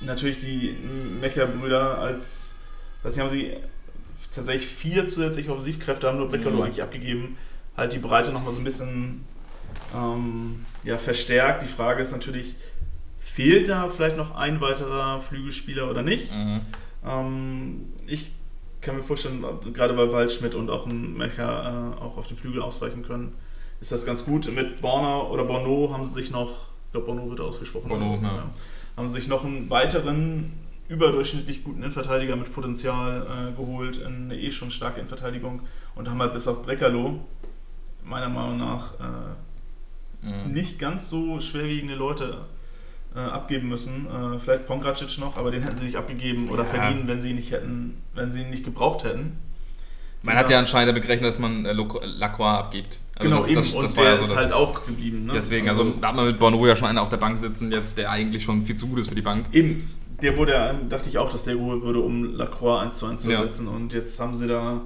natürlich 0.00 0.38
die 0.38 0.76
Mecher-Brüder 1.20 1.98
als, 1.98 2.56
das 3.02 3.18
haben 3.18 3.28
sie 3.30 3.52
tatsächlich 4.36 4.68
vier 4.68 5.08
zusätzliche 5.08 5.50
Offensivkräfte, 5.50 6.06
haben 6.06 6.18
nur 6.18 6.28
Brekalo 6.28 6.56
Mhm. 6.56 6.62
eigentlich 6.62 6.82
abgegeben. 6.82 7.36
Halt 7.76 7.92
die 7.92 7.98
Breite 7.98 8.32
nochmal 8.32 8.52
so 8.52 8.60
ein 8.60 8.64
bisschen 8.64 9.24
ähm, 9.94 10.64
ja, 10.84 10.98
verstärkt. 10.98 11.62
Die 11.62 11.66
Frage 11.68 12.02
ist 12.02 12.12
natürlich, 12.12 12.54
fehlt 13.18 13.68
da 13.68 13.88
vielleicht 13.88 14.16
noch 14.16 14.34
ein 14.36 14.60
weiterer 14.60 15.20
Flügelspieler 15.20 15.90
oder 15.90 16.02
nicht? 16.02 16.32
Mhm. 16.32 16.60
Ähm, 17.04 17.92
ich 18.06 18.30
kann 18.80 18.96
mir 18.96 19.02
vorstellen, 19.02 19.44
gerade 19.72 19.96
weil 19.96 20.12
Waldschmidt 20.12 20.54
und 20.54 20.70
auch 20.70 20.86
ein 20.86 21.16
Mecher 21.16 21.94
äh, 21.98 22.02
auch 22.02 22.16
auf 22.16 22.28
den 22.28 22.36
Flügel 22.36 22.62
ausweichen 22.62 23.02
können, 23.02 23.34
ist 23.80 23.92
das 23.92 24.06
ganz 24.06 24.24
gut. 24.24 24.50
Mit 24.54 24.80
Borner 24.80 25.30
oder 25.30 25.44
Bono 25.44 25.92
haben 25.92 26.04
sie 26.04 26.12
sich 26.14 26.30
noch, 26.30 26.50
ich 26.86 26.92
glaube 26.92 27.06
Bono 27.06 27.28
wird 27.28 27.40
ausgesprochen, 27.40 27.90
oder? 27.90 28.04
ja. 28.22 28.50
haben 28.96 29.08
sie 29.08 29.14
sich 29.14 29.28
noch 29.28 29.44
einen 29.44 29.68
weiteren 29.70 30.52
überdurchschnittlich 30.88 31.64
guten 31.64 31.78
Innenverteidiger 31.78 32.36
mit 32.36 32.52
Potenzial 32.52 33.26
äh, 33.26 33.52
geholt, 33.56 33.96
in 33.96 34.30
eine 34.30 34.36
eh 34.38 34.50
schon 34.50 34.70
starke 34.70 35.00
Innenverteidigung 35.00 35.60
und 35.94 36.08
haben 36.08 36.20
halt 36.20 36.32
bis 36.32 36.46
auf 36.48 36.62
Brekalo 36.64 37.20
meiner 38.04 38.28
Meinung 38.28 38.58
nach 38.58 38.94
äh, 38.94 39.04
Mhm. 40.22 40.52
nicht 40.52 40.78
ganz 40.78 41.08
so 41.08 41.40
schwerwiegende 41.40 41.94
Leute 41.94 42.46
äh, 43.14 43.20
abgeben 43.20 43.68
müssen. 43.68 44.06
Äh, 44.06 44.38
vielleicht 44.38 44.66
Pongracic 44.66 45.18
noch, 45.18 45.36
aber 45.36 45.50
den 45.50 45.62
hätten 45.62 45.76
sie 45.76 45.84
nicht 45.84 45.96
abgegeben 45.96 46.48
oder 46.48 46.64
Ja. 46.64 46.68
verliehen, 46.68 47.06
wenn 47.06 47.20
sie 47.20 47.30
ihn 47.30 47.36
nicht 47.36 47.52
hätten, 47.52 47.98
wenn 48.14 48.30
sie 48.30 48.42
ihn 48.42 48.50
nicht 48.50 48.64
gebraucht 48.64 49.04
hätten. 49.04 49.38
Man 50.22 50.36
hat 50.36 50.50
ja 50.50 50.58
anscheinend 50.58 50.88
damit 50.88 51.02
gerechnet, 51.04 51.28
dass 51.28 51.38
man 51.38 51.64
äh, 51.66 51.72
Lacroix 51.72 52.48
abgibt. 52.58 52.98
Also 53.14 53.30
genau, 53.30 53.40
das, 53.40 53.46
eben. 53.48 53.56
das, 53.56 53.72
das 53.72 53.90
und 53.92 53.96
war 53.98 54.04
der 54.04 54.12
ja 54.12 54.16
so 54.18 54.22
ist 54.24 54.30
das, 54.32 54.38
halt 54.38 54.52
auch 54.54 54.84
geblieben. 54.86 55.26
Ne? 55.26 55.32
Deswegen, 55.34 55.68
also, 55.68 55.84
da 56.00 56.08
hat 56.08 56.16
man 56.16 56.26
mit 56.26 56.38
Bono 56.38 56.66
ja 56.66 56.74
schon 56.74 56.88
einen 56.88 56.98
auf 56.98 57.08
der 57.10 57.18
Bank 57.18 57.38
sitzen, 57.38 57.70
jetzt 57.70 57.96
der 57.98 58.10
eigentlich 58.10 58.42
schon 58.42 58.64
viel 58.66 58.76
zu 58.76 58.88
gut 58.88 58.98
ist 58.98 59.08
für 59.08 59.14
die 59.14 59.22
Bank. 59.22 59.46
Eben, 59.52 59.88
der 60.22 60.36
wurde, 60.36 60.74
dachte 60.88 61.08
ich 61.08 61.18
auch, 61.18 61.30
dass 61.30 61.44
der 61.44 61.54
geholt 61.56 61.82
würde, 61.82 62.00
um 62.00 62.34
Lacroix 62.34 62.80
1 62.82 62.96
zu 62.98 63.06
1 63.06 63.22
zu 63.22 63.30
Ja. 63.30 63.38
ersetzen. 63.38 63.68
Und 63.68 63.92
jetzt 63.92 64.18
haben 64.20 64.36
sie 64.36 64.46
da 64.48 64.80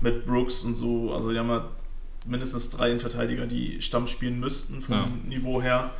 mit 0.00 0.26
Brooks 0.26 0.62
und 0.64 0.74
so, 0.74 1.12
also 1.12 1.32
die 1.32 1.38
haben 1.38 1.48
ja 1.48 1.64
mindestens 2.26 2.70
drei 2.70 2.88
Innenverteidiger, 2.90 3.46
die 3.46 3.80
Stamm 3.80 4.06
spielen 4.06 4.38
müssten 4.40 4.80
vom 4.80 4.94
Ja. 4.94 5.06
Niveau 5.28 5.60
her. 5.62 5.90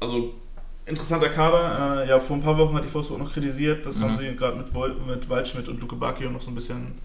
Also 0.00 0.34
interessanter 0.86 1.28
Kader. 1.28 2.02
Äh, 2.04 2.08
ja, 2.08 2.18
vor 2.18 2.36
ein 2.36 2.42
paar 2.42 2.58
Wochen 2.58 2.74
hat 2.74 2.84
die 2.84 2.92
Wolfsburg 2.92 3.18
noch 3.20 3.32
kritisiert. 3.32 3.86
Das 3.86 3.98
Mhm. 3.98 4.02
haben 4.04 4.16
sie 4.16 4.34
gerade 4.36 4.56
mit, 4.56 5.06
mit 5.06 5.28
Waldschmidt 5.28 5.68
und 5.68 5.80
Luke 5.80 5.96
Bacchio 5.96 6.30
noch 6.30 6.42
so 6.42 6.50
ein 6.50 6.54
bisschen 6.54 6.98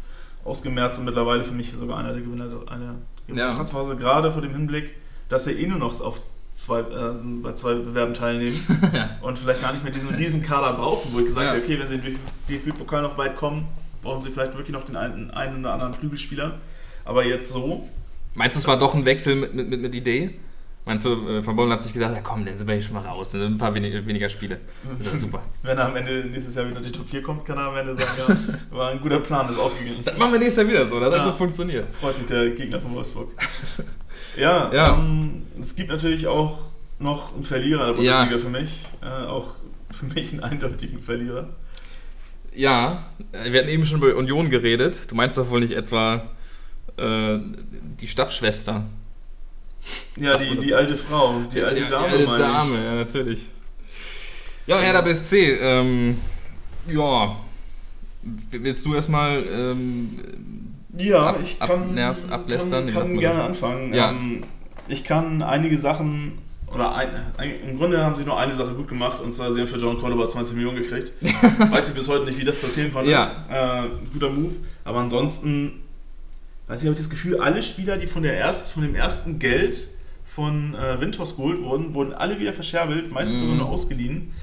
ausgemerzt 0.43 0.99
und 0.99 1.05
mittlerweile 1.05 1.43
für 1.43 1.53
mich 1.53 1.71
sogar 1.73 1.97
einer 1.97 2.13
der 2.13 2.21
Gewinner 2.21 2.49
einer 2.67 2.95
Ja. 3.27 3.53
Transferphase, 3.53 3.95
gerade 3.97 4.31
vor 4.31 4.41
dem 4.41 4.51
Hinblick, 4.53 4.91
dass 5.29 5.45
sie 5.45 5.51
eh 5.51 5.67
nur 5.67 5.77
noch 5.79 5.99
auf 6.01 6.21
zwei, 6.57 6.79
äh, 6.79 7.13
bei 7.43 7.53
zwei 7.53 7.75
Bewerben 7.75 8.13
teilnehmen 8.13 8.59
und 9.21 9.37
vielleicht 9.37 9.61
gar 9.61 9.71
nicht 9.73 9.83
mehr 9.83 9.93
diesen 9.93 10.09
riesen 10.15 10.41
Kader 10.41 10.73
brauchen, 10.73 11.13
wo 11.13 11.19
ich 11.19 11.25
gesagt 11.25 11.45
Ja. 11.45 11.51
habe, 11.53 11.61
okay, 11.63 11.79
wenn 11.79 11.87
sie 11.87 11.95
im 11.95 12.15
DFB-Pokal 12.49 13.03
noch 13.03 13.17
weit 13.17 13.35
kommen, 13.35 13.67
brauchen 14.01 14.21
sie 14.23 14.31
vielleicht 14.31 14.53
wirklich 14.55 14.71
noch 14.73 14.83
den 14.85 14.95
einen, 14.95 15.29
einen 15.31 15.59
oder 15.59 15.73
anderen 15.73 15.93
Flügelspieler. 15.93 16.53
Aber 17.05 17.23
jetzt 17.25 17.51
so, 17.51 17.87
Meinst 18.35 18.55
du, 18.55 18.59
es 18.59 18.67
war 18.67 18.77
doch 18.77 18.93
ein 18.93 19.05
Wechsel 19.05 19.35
mit, 19.35 19.53
mit, 19.53 19.69
mit, 19.69 19.81
mit 19.81 19.95
Idee? 19.95 20.31
Meinst 20.85 21.05
du, 21.05 21.09
äh, 21.27 21.45
Van 21.45 21.55
Bommel 21.55 21.73
hat 21.73 21.83
sich 21.83 21.93
gedacht, 21.93 22.15
ja 22.15 22.21
komm, 22.21 22.45
dann 22.45 22.55
sind 22.57 22.65
wir 22.67 22.75
hier 22.75 22.83
schon 22.83 22.93
mal 22.93 23.01
raus, 23.05 23.31
dann 23.31 23.41
sind 23.41 23.53
ein 23.55 23.57
paar 23.57 23.73
weniger, 23.75 24.05
weniger 24.05 24.29
Spiele. 24.29 24.59
Das 24.99 25.13
ist 25.13 25.21
super. 25.23 25.41
wenn 25.63 25.77
er 25.77 25.85
am 25.85 25.95
Ende 25.95 26.25
nächstes 26.25 26.55
Jahr 26.55 26.67
wieder 26.69 26.77
in 26.77 26.83
die 26.83 26.91
Top 26.91 27.07
4 27.09 27.21
kommt, 27.23 27.45
kann 27.45 27.57
er 27.57 27.65
am 27.65 27.75
Ende 27.77 27.95
sagen, 27.95 28.09
ja, 28.71 28.77
war 28.77 28.89
ein 28.91 29.01
guter 29.01 29.19
Plan, 29.19 29.49
ist 29.49 29.59
aufgegangen. 29.59 30.01
Das 30.05 30.17
machen 30.17 30.31
wir 30.33 30.39
nächstes 30.39 30.57
Jahr 30.63 30.67
wieder 30.71 30.85
so, 30.85 30.99
das 30.99 31.11
hat 31.11 31.17
Ja. 31.19 31.25
gut 31.27 31.35
funktioniert. 31.35 31.87
Freut 31.99 32.15
sich 32.15 32.25
der 32.25 32.49
Gegner 32.51 32.79
von 32.79 32.95
Wolfsburg. 32.95 33.29
Ja, 34.37 34.71
Ja. 34.71 34.97
Ähm, 34.99 35.46
es 35.61 35.75
gibt 35.75 35.89
natürlich 35.89 36.27
auch 36.27 36.59
noch 36.99 37.33
einen 37.33 37.43
Verlierer 37.43 37.93
der 37.93 38.03
Ja. 38.03 38.23
Bundesliga 38.25 38.43
für 38.43 38.49
mich. 38.61 38.85
Äh, 39.01 39.25
auch 39.25 39.51
für 39.91 40.05
mich 40.05 40.31
einen 40.31 40.43
eindeutigen 40.43 41.01
Verlierer. 41.01 41.49
Ja, 42.53 43.05
wir 43.49 43.59
hatten 43.59 43.69
eben 43.69 43.85
schon 43.85 44.01
über 44.01 44.15
Union 44.15 44.49
geredet. 44.49 45.09
Du 45.11 45.15
meinst 45.15 45.37
doch 45.37 45.49
wohl 45.49 45.59
nicht 45.59 45.73
etwa 45.73 46.23
äh, 46.97 47.37
die 47.99 48.07
Stadtschwester? 48.07 48.83
Ja, 50.17 50.37
die, 50.37 50.57
die 50.57 50.73
alte 50.73 50.97
Frau, 50.97 51.41
die 51.53 51.61
alte 51.61 51.81
ja, 51.83 51.89
Dame, 51.89 52.07
Die 52.07 52.13
alte 52.13 52.25
meine 52.25 52.35
ich. 52.35 52.41
Dame, 52.51 52.85
ja, 52.85 52.95
natürlich. 52.95 53.45
Ja, 54.65 54.79
Hertha 54.79 55.01
BSC, 55.01 55.51
ähm, 55.61 56.17
ja. 56.87 57.37
Willst 58.51 58.85
du 58.85 58.95
erstmal 58.95 59.43
ähm, 59.45 60.19
Ja, 60.97 61.27
Ab- 61.27 61.39
ich 61.41 61.57
kann, 61.59 61.95
abnerv- 61.95 62.27
ablästern, 62.29 62.87
wie 62.87 62.91
kann, 62.91 63.07
kann 63.07 63.19
gerne 63.19 63.43
anfangen. 63.43 63.93
Ja. 63.93 64.09
Ähm, 64.11 64.43
ich 64.89 65.03
kann 65.03 65.41
einige 65.41 65.77
Sachen, 65.77 66.39
oder 66.73 66.95
ein, 66.95 67.09
im 67.67 67.77
Grunde 67.77 68.03
haben 68.03 68.15
sie 68.15 68.23
nur 68.23 68.37
eine 68.37 68.53
Sache 68.53 68.73
gut 68.73 68.87
gemacht, 68.87 69.21
und 69.21 69.31
zwar 69.31 69.53
sie 69.53 69.61
haben 69.61 69.67
für 69.67 69.77
John 69.77 69.97
Cordoba 69.97 70.27
20 70.27 70.55
Millionen 70.55 70.77
gekriegt. 70.77 71.13
weiß 71.71 71.89
ich 71.89 71.95
bis 71.95 72.09
heute 72.09 72.25
nicht, 72.25 72.37
wie 72.37 72.43
das 72.43 72.59
passieren 72.59 72.91
konnte. 72.91 73.09
Ja. 73.09 73.85
Äh, 73.85 73.89
guter 74.11 74.29
Move. 74.29 74.53
Aber 74.83 74.99
ansonsten, 74.99 75.81
weiß 76.67 76.81
ich, 76.81 76.87
habe 76.87 76.93
ich 76.93 76.99
das 76.99 77.09
Gefühl, 77.09 77.39
alle 77.39 77.63
Spieler, 77.63 77.97
die 77.97 78.07
von, 78.07 78.23
der 78.23 78.33
erst, 78.33 78.71
von 78.73 78.83
dem 78.83 78.95
ersten 78.95 79.39
Geld 79.39 79.89
von 80.25 80.75
äh, 80.75 80.99
Windhorst 80.99 81.37
geholt 81.37 81.61
wurden, 81.61 81.93
wurden 81.93 82.13
alle 82.13 82.37
wieder 82.39 82.53
verscherbelt, 82.53 83.11
meistens 83.11 83.37
Mhm. 83.37 83.43
sogar 83.43 83.55
nur 83.55 83.69
ausgeliehen. 83.69 84.33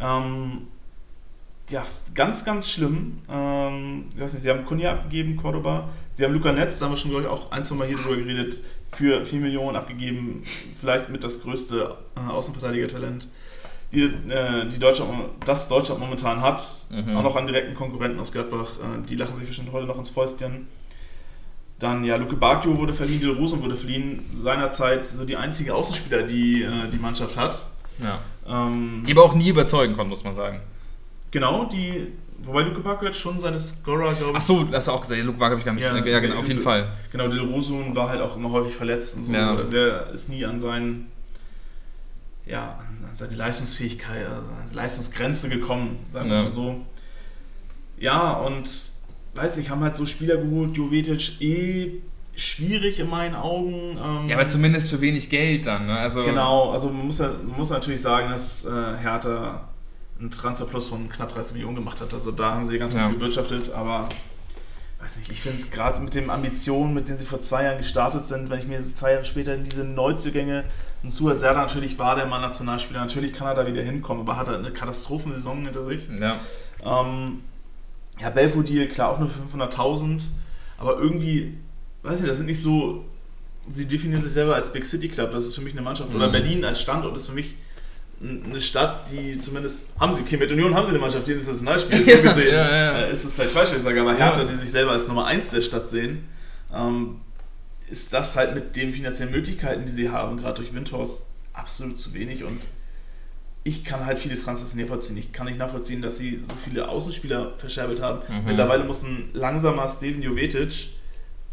Ähm, 0.00 0.62
ja, 1.70 1.82
ganz, 2.14 2.44
ganz 2.44 2.68
schlimm. 2.68 3.18
Ähm, 3.30 4.06
ich 4.14 4.20
weiß 4.20 4.34
nicht, 4.34 4.42
sie 4.42 4.50
haben 4.50 4.64
Kunja 4.64 4.92
abgegeben, 4.92 5.36
Cordoba. 5.36 5.90
Sie 6.12 6.24
haben 6.24 6.32
Luca 6.34 6.52
Netz, 6.52 6.78
da 6.78 6.86
haben 6.86 6.92
wir 6.92 6.96
schon, 6.96 7.10
glaube 7.10 7.24
ich, 7.24 7.30
auch 7.30 7.52
ein, 7.52 7.62
zwei 7.64 7.76
Mal 7.76 7.86
hier 7.88 7.96
drüber 7.96 8.16
geredet, 8.16 8.58
für 8.96 9.24
4 9.24 9.40
Millionen 9.40 9.76
abgegeben. 9.76 10.42
Vielleicht 10.76 11.08
mit 11.10 11.24
das 11.24 11.42
größte 11.42 11.96
äh, 12.16 12.30
Außenverteidiger-Talent, 12.30 13.28
die, 13.92 14.02
äh, 14.02 14.68
die 14.68 14.78
Deutschland, 14.78 15.10
das 15.44 15.68
Deutschland 15.68 16.00
momentan 16.00 16.40
hat. 16.40 16.66
Mhm. 16.90 17.16
Auch 17.16 17.22
noch 17.22 17.36
an 17.36 17.46
direkten 17.46 17.74
Konkurrenten 17.74 18.18
aus 18.20 18.32
Gladbach. 18.32 18.78
Äh, 18.78 19.06
die 19.08 19.16
lachen 19.16 19.34
sich 19.34 19.46
bestimmt 19.46 19.72
heute 19.72 19.86
noch 19.86 19.98
ins 19.98 20.10
Fäustchen. 20.10 20.68
Dann, 21.78 22.04
ja, 22.04 22.16
Luke 22.16 22.36
Bacchio 22.36 22.76
wurde 22.78 22.94
verliehen, 22.94 23.20
Del 23.20 23.32
Rosen 23.32 23.62
wurde 23.62 23.76
verliehen. 23.76 24.24
Seinerzeit 24.32 25.04
so 25.04 25.24
die 25.24 25.36
einzige 25.36 25.74
Außenspieler, 25.74 26.22
die 26.22 26.62
äh, 26.62 26.70
die 26.92 26.98
Mannschaft 26.98 27.36
hat. 27.36 27.66
ja. 27.98 28.18
Ähm, 28.46 29.02
Die 29.06 29.12
aber 29.12 29.24
auch 29.24 29.34
nie 29.34 29.48
überzeugen 29.48 29.94
konnten, 29.94 30.10
muss 30.10 30.22
man 30.24 30.34
sagen. 30.34 30.60
Genau, 31.30 31.64
die. 31.64 32.12
Wobei 32.42 32.62
Luke 32.62 32.80
Bacchio 32.80 33.06
jetzt 33.08 33.18
schon 33.18 33.40
seine 33.40 33.58
Scorer, 33.58 34.12
glaube 34.12 34.32
ich. 34.32 34.36
Ach 34.36 34.40
so, 34.42 34.68
hast 34.72 34.88
du 34.88 34.92
auch 34.92 35.00
gesagt, 35.00 35.22
Luke 35.22 35.38
Bark 35.38 35.50
habe 35.52 35.60
ich 35.60 35.64
gar 35.64 35.72
nicht. 35.72 35.84
Ja, 35.84 35.96
Ja, 36.04 36.20
genau, 36.20 36.36
auf 36.36 36.48
jeden 36.48 36.60
Fall. 36.60 36.92
Genau, 37.10 37.28
Del 37.28 37.40
Rosun 37.40 37.94
war 37.96 38.08
halt 38.10 38.20
auch 38.20 38.36
immer 38.36 38.50
häufig 38.50 38.74
verletzt 38.74 39.16
und 39.16 39.24
so. 39.24 39.32
Ja. 39.32 39.54
Also 39.54 39.70
der 39.70 40.10
ist 40.10 40.28
nie 40.28 40.44
an 40.44 40.58
seinen. 40.60 41.10
Ja, 42.46 42.78
an 43.08 43.16
seine 43.16 43.34
Leistungsfähigkeit, 43.36 44.26
also 44.26 44.50
an 44.50 44.66
seine 44.66 44.76
Leistungsgrenze 44.76 45.48
gekommen, 45.48 45.98
sagen 46.12 46.28
wir 46.28 46.36
Ja. 46.36 46.42
mal 46.42 46.50
so. 46.50 46.76
Ja, 47.98 48.32
und 48.32 48.68
weiß 49.34 49.56
nicht, 49.56 49.70
haben 49.70 49.82
halt 49.82 49.96
so 49.96 50.04
Spieler 50.04 50.36
geholt, 50.36 50.76
Jovetic 50.76 51.40
eh 51.40 52.02
schwierig 52.36 52.98
in 52.98 53.08
meinen 53.08 53.34
Augen. 53.34 53.96
Ähm, 54.04 54.28
Ja, 54.28 54.36
aber 54.36 54.48
zumindest 54.48 54.90
für 54.90 55.00
wenig 55.00 55.30
Geld 55.30 55.66
dann. 55.66 55.86
Ne? 55.86 55.96
Also, 55.98 56.24
Genau, 56.24 56.72
also 56.72 56.88
man 56.88 57.06
muss, 57.06 57.20
man 57.20 57.46
muss 57.56 57.70
natürlich 57.70 58.02
sagen, 58.02 58.28
dass 58.30 58.64
äh, 58.66 58.70
Hertha 59.00 59.68
einen 60.24 60.30
Transferplus 60.30 60.88
von 60.88 61.08
knapp 61.08 61.32
30 61.34 61.52
Millionen 61.54 61.76
gemacht 61.76 62.00
hat. 62.00 62.12
Also 62.14 62.30
da 62.32 62.54
haben 62.54 62.64
sie 62.64 62.78
ganz 62.78 62.94
Ja. 62.94 63.08
gut 63.08 63.18
gewirtschaftet, 63.18 63.70
aber 63.72 64.08
weiß 65.00 65.18
nicht, 65.18 65.30
ich 65.30 65.40
finde 65.42 65.58
es 65.58 65.70
gerade 65.70 66.00
mit 66.00 66.14
den 66.14 66.30
Ambitionen, 66.30 66.94
mit 66.94 67.08
denen 67.08 67.18
sie 67.18 67.26
vor 67.26 67.40
zwei 67.40 67.64
Jahren 67.64 67.76
gestartet 67.78 68.24
sind, 68.24 68.48
wenn 68.48 68.58
ich 68.58 68.66
mir 68.66 68.80
zwei 68.82 69.12
Jahre 69.12 69.24
später 69.26 69.54
in 69.54 69.64
diese 69.64 69.84
Neuzugänge, 69.84 70.64
und 71.02 71.10
Suat 71.10 71.38
Serdar 71.38 71.66
natürlich 71.66 71.98
war 71.98 72.16
der 72.16 72.24
Mann 72.24 72.40
Nationalspieler, 72.40 73.00
natürlich 73.00 73.34
kann 73.34 73.48
er 73.48 73.54
da 73.54 73.66
wieder 73.66 73.82
hinkommen, 73.82 74.22
aber 74.22 74.38
hat 74.38 74.48
er 74.48 74.58
eine 74.58 74.70
Katastrophensaison 74.72 75.62
hinter 75.66 75.84
sich. 75.84 76.08
Ja. 76.18 76.36
Ähm, 76.82 77.40
ja, 78.18 78.30
Belfodil, 78.30 78.88
klar, 78.88 79.10
auch 79.10 79.18
nur 79.18 79.28
für 79.28 79.40
500.000, 79.42 80.22
aber 80.78 80.98
irgendwie, 80.98 81.58
weiß 82.02 82.20
nicht, 82.20 82.30
das 82.30 82.38
sind 82.38 82.46
nicht 82.46 82.62
so, 82.62 83.04
sie 83.68 83.86
definieren 83.86 84.22
sich 84.22 84.32
selber 84.32 84.54
als 84.54 84.72
Big 84.72 84.86
City 84.86 85.10
Club, 85.10 85.32
das 85.32 85.44
ist 85.44 85.54
für 85.56 85.60
mich 85.60 85.74
eine 85.74 85.82
Mannschaft, 85.82 86.14
oder 86.14 86.28
Mhm. 86.28 86.32
Berlin 86.32 86.64
als 86.64 86.80
Standort 86.80 87.14
ist 87.18 87.26
für 87.26 87.34
mich 87.34 87.56
eine 88.24 88.60
Stadt, 88.60 89.10
die 89.12 89.38
zumindest, 89.38 89.88
haben 90.00 90.14
sie, 90.14 90.22
okay, 90.22 90.36
mit 90.38 90.50
Union 90.50 90.74
haben 90.74 90.84
sie 90.86 90.90
eine 90.90 90.98
Mannschaft, 90.98 91.26
die 91.26 91.32
international 91.32 91.78
spielt, 91.78 92.08
so 92.08 92.22
gesehen, 92.22 92.52
Ja, 92.54 92.70
ja, 92.70 92.84
ja. 92.84 92.98
Äh, 93.06 93.12
ist 93.12 93.24
es 93.24 93.34
vielleicht 93.34 93.52
falsch, 93.52 93.70
wenn 93.70 93.76
ich 93.78 93.82
sage, 93.82 94.00
aber 94.00 94.14
Hertha, 94.14 94.40
Ja. 94.42 94.44
die 94.46 94.54
sich 94.54 94.70
selber 94.70 94.92
als 94.92 95.08
Nummer 95.08 95.26
1 95.26 95.50
der 95.50 95.60
Stadt 95.60 95.88
sehen, 95.88 96.26
ähm, 96.74 97.20
ist 97.88 98.12
das 98.14 98.36
halt 98.36 98.54
mit 98.54 98.76
den 98.76 98.92
finanziellen 98.92 99.32
Möglichkeiten, 99.32 99.84
die 99.84 99.92
sie 99.92 100.08
haben, 100.08 100.38
gerade 100.38 100.54
durch 100.56 100.72
Windhorst, 100.74 101.26
absolut 101.52 101.98
zu 101.98 102.14
wenig 102.14 102.44
und 102.44 102.60
ich 103.66 103.84
kann 103.84 104.04
halt 104.04 104.18
viele 104.18 104.40
Transfers 104.40 104.74
nicht 104.74 104.84
nachvollziehen. 104.86 105.16
Ich 105.16 105.32
kann 105.32 105.46
nicht 105.46 105.58
nachvollziehen, 105.58 106.02
dass 106.02 106.18
sie 106.18 106.38
so 106.46 106.52
viele 106.62 106.86
Außenspieler 106.88 107.54
verscherbelt 107.56 108.02
haben. 108.02 108.20
Mhm. 108.28 108.44
Mittlerweile 108.46 108.84
muss 108.84 109.02
ein 109.02 109.30
langsamer 109.32 109.88
Steven 109.88 110.20
Jovetic 110.22 110.90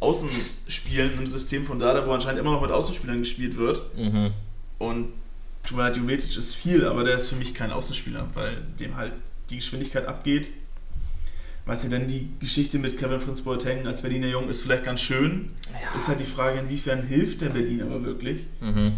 außen 0.02 0.30
spielen 0.68 1.12
im 1.18 1.26
System 1.28 1.64
von 1.64 1.80
Dada, 1.80 2.06
wo 2.06 2.12
anscheinend 2.12 2.40
immer 2.42 2.52
noch 2.52 2.62
mit 2.62 2.72
Außenspielern 2.72 3.20
gespielt 3.20 3.56
wird. 3.56 3.82
Mhm. 3.98 4.32
Und 4.78 5.14
tut 5.64 5.78
mir 5.78 5.84
leid, 5.84 5.98
Jovetic 5.98 6.38
ist 6.38 6.56
viel, 6.56 6.86
aber 6.86 7.04
der 7.04 7.16
ist 7.16 7.28
für 7.28 7.36
mich 7.36 7.54
kein 7.54 7.72
Außenspieler, 7.72 8.28
weil 8.34 8.64
dem 8.80 8.96
halt 8.96 9.14
die 9.50 9.58
Geschwindigkeit 9.58 10.06
abgeht. 10.06 10.50
Weißt 11.66 11.86
du, 11.86 11.90
denn 11.90 12.08
die 12.08 12.30
Geschichte 12.40 12.80
mit 12.80 12.98
Kevin 12.98 13.20
Prince 13.20 13.44
Boateng 13.44 13.86
als 13.86 14.02
Berliner 14.02 14.28
Jung 14.28 14.50
ist 14.50 14.64
vielleicht 14.64 14.84
ganz 14.84 15.02
schön. 15.02 15.52
Ist 15.98 16.08
halt 16.08 16.20
die 16.20 16.26
Frage, 16.26 16.60
inwiefern 16.60 17.04
hilft 17.04 17.42
der 17.42 17.50
Berlin 17.50 17.84
aber 17.84 18.04
wirklich? 18.04 18.48
Mhm. 18.62 18.94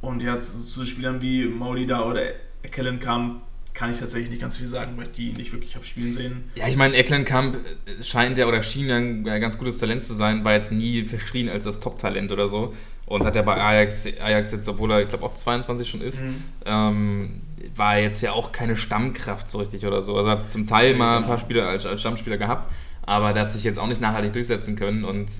Und 0.00 0.22
ja, 0.22 0.38
zu, 0.38 0.64
zu 0.64 0.86
Spielern 0.86 1.20
wie 1.22 1.46
Maulida 1.46 2.04
oder 2.04 2.22
Kellenkamp 2.70 3.42
kann 3.74 3.90
ich 3.90 3.98
tatsächlich 3.98 4.30
nicht 4.30 4.42
ganz 4.42 4.58
viel 4.58 4.66
sagen, 4.66 4.96
weil 4.96 5.04
ich 5.04 5.12
die 5.12 5.32
nicht 5.32 5.52
wirklich 5.52 5.74
habe 5.74 5.84
spielen 5.84 6.14
sehen. 6.14 6.44
Ja, 6.54 6.68
ich 6.68 6.76
meine, 6.76 6.94
Ecklenkamp 6.94 7.58
scheint 8.02 8.36
ja 8.36 8.46
oder 8.46 8.62
schien 8.62 8.88
ja 8.88 8.96
ein 8.96 9.24
ganz 9.24 9.58
gutes 9.58 9.78
Talent 9.78 10.02
zu 10.02 10.14
sein, 10.14 10.44
war 10.44 10.52
jetzt 10.52 10.72
nie 10.72 11.04
verschrien 11.04 11.48
als 11.48 11.64
das 11.64 11.80
Top-Talent 11.80 12.32
oder 12.32 12.48
so. 12.48 12.74
Und 13.06 13.24
hat 13.24 13.36
ja 13.36 13.42
bei 13.42 13.56
Ajax, 13.60 14.06
Ajax 14.24 14.52
jetzt, 14.52 14.68
obwohl 14.68 14.90
er, 14.92 15.02
ich 15.02 15.08
glaube, 15.08 15.24
auch 15.24 15.34
22 15.34 15.88
schon 15.88 16.00
ist, 16.00 16.22
Mhm. 16.22 16.34
ähm, 16.64 17.42
war 17.76 17.98
jetzt 17.98 18.20
ja 18.22 18.32
auch 18.32 18.52
keine 18.52 18.76
Stammkraft 18.76 19.48
so 19.48 19.58
richtig 19.58 19.84
oder 19.86 20.02
so. 20.02 20.16
Also 20.16 20.30
hat 20.30 20.48
zum 20.48 20.66
Teil 20.66 20.94
mal 20.94 21.18
ein 21.18 21.26
paar 21.26 21.38
Spiele 21.38 21.66
als, 21.66 21.84
als 21.86 22.00
Stammspieler 22.00 22.36
gehabt, 22.38 22.68
aber 23.02 23.32
der 23.32 23.42
hat 23.44 23.52
sich 23.52 23.64
jetzt 23.64 23.78
auch 23.78 23.86
nicht 23.86 24.00
nachhaltig 24.00 24.32
durchsetzen 24.32 24.76
können 24.76 25.04
und 25.04 25.30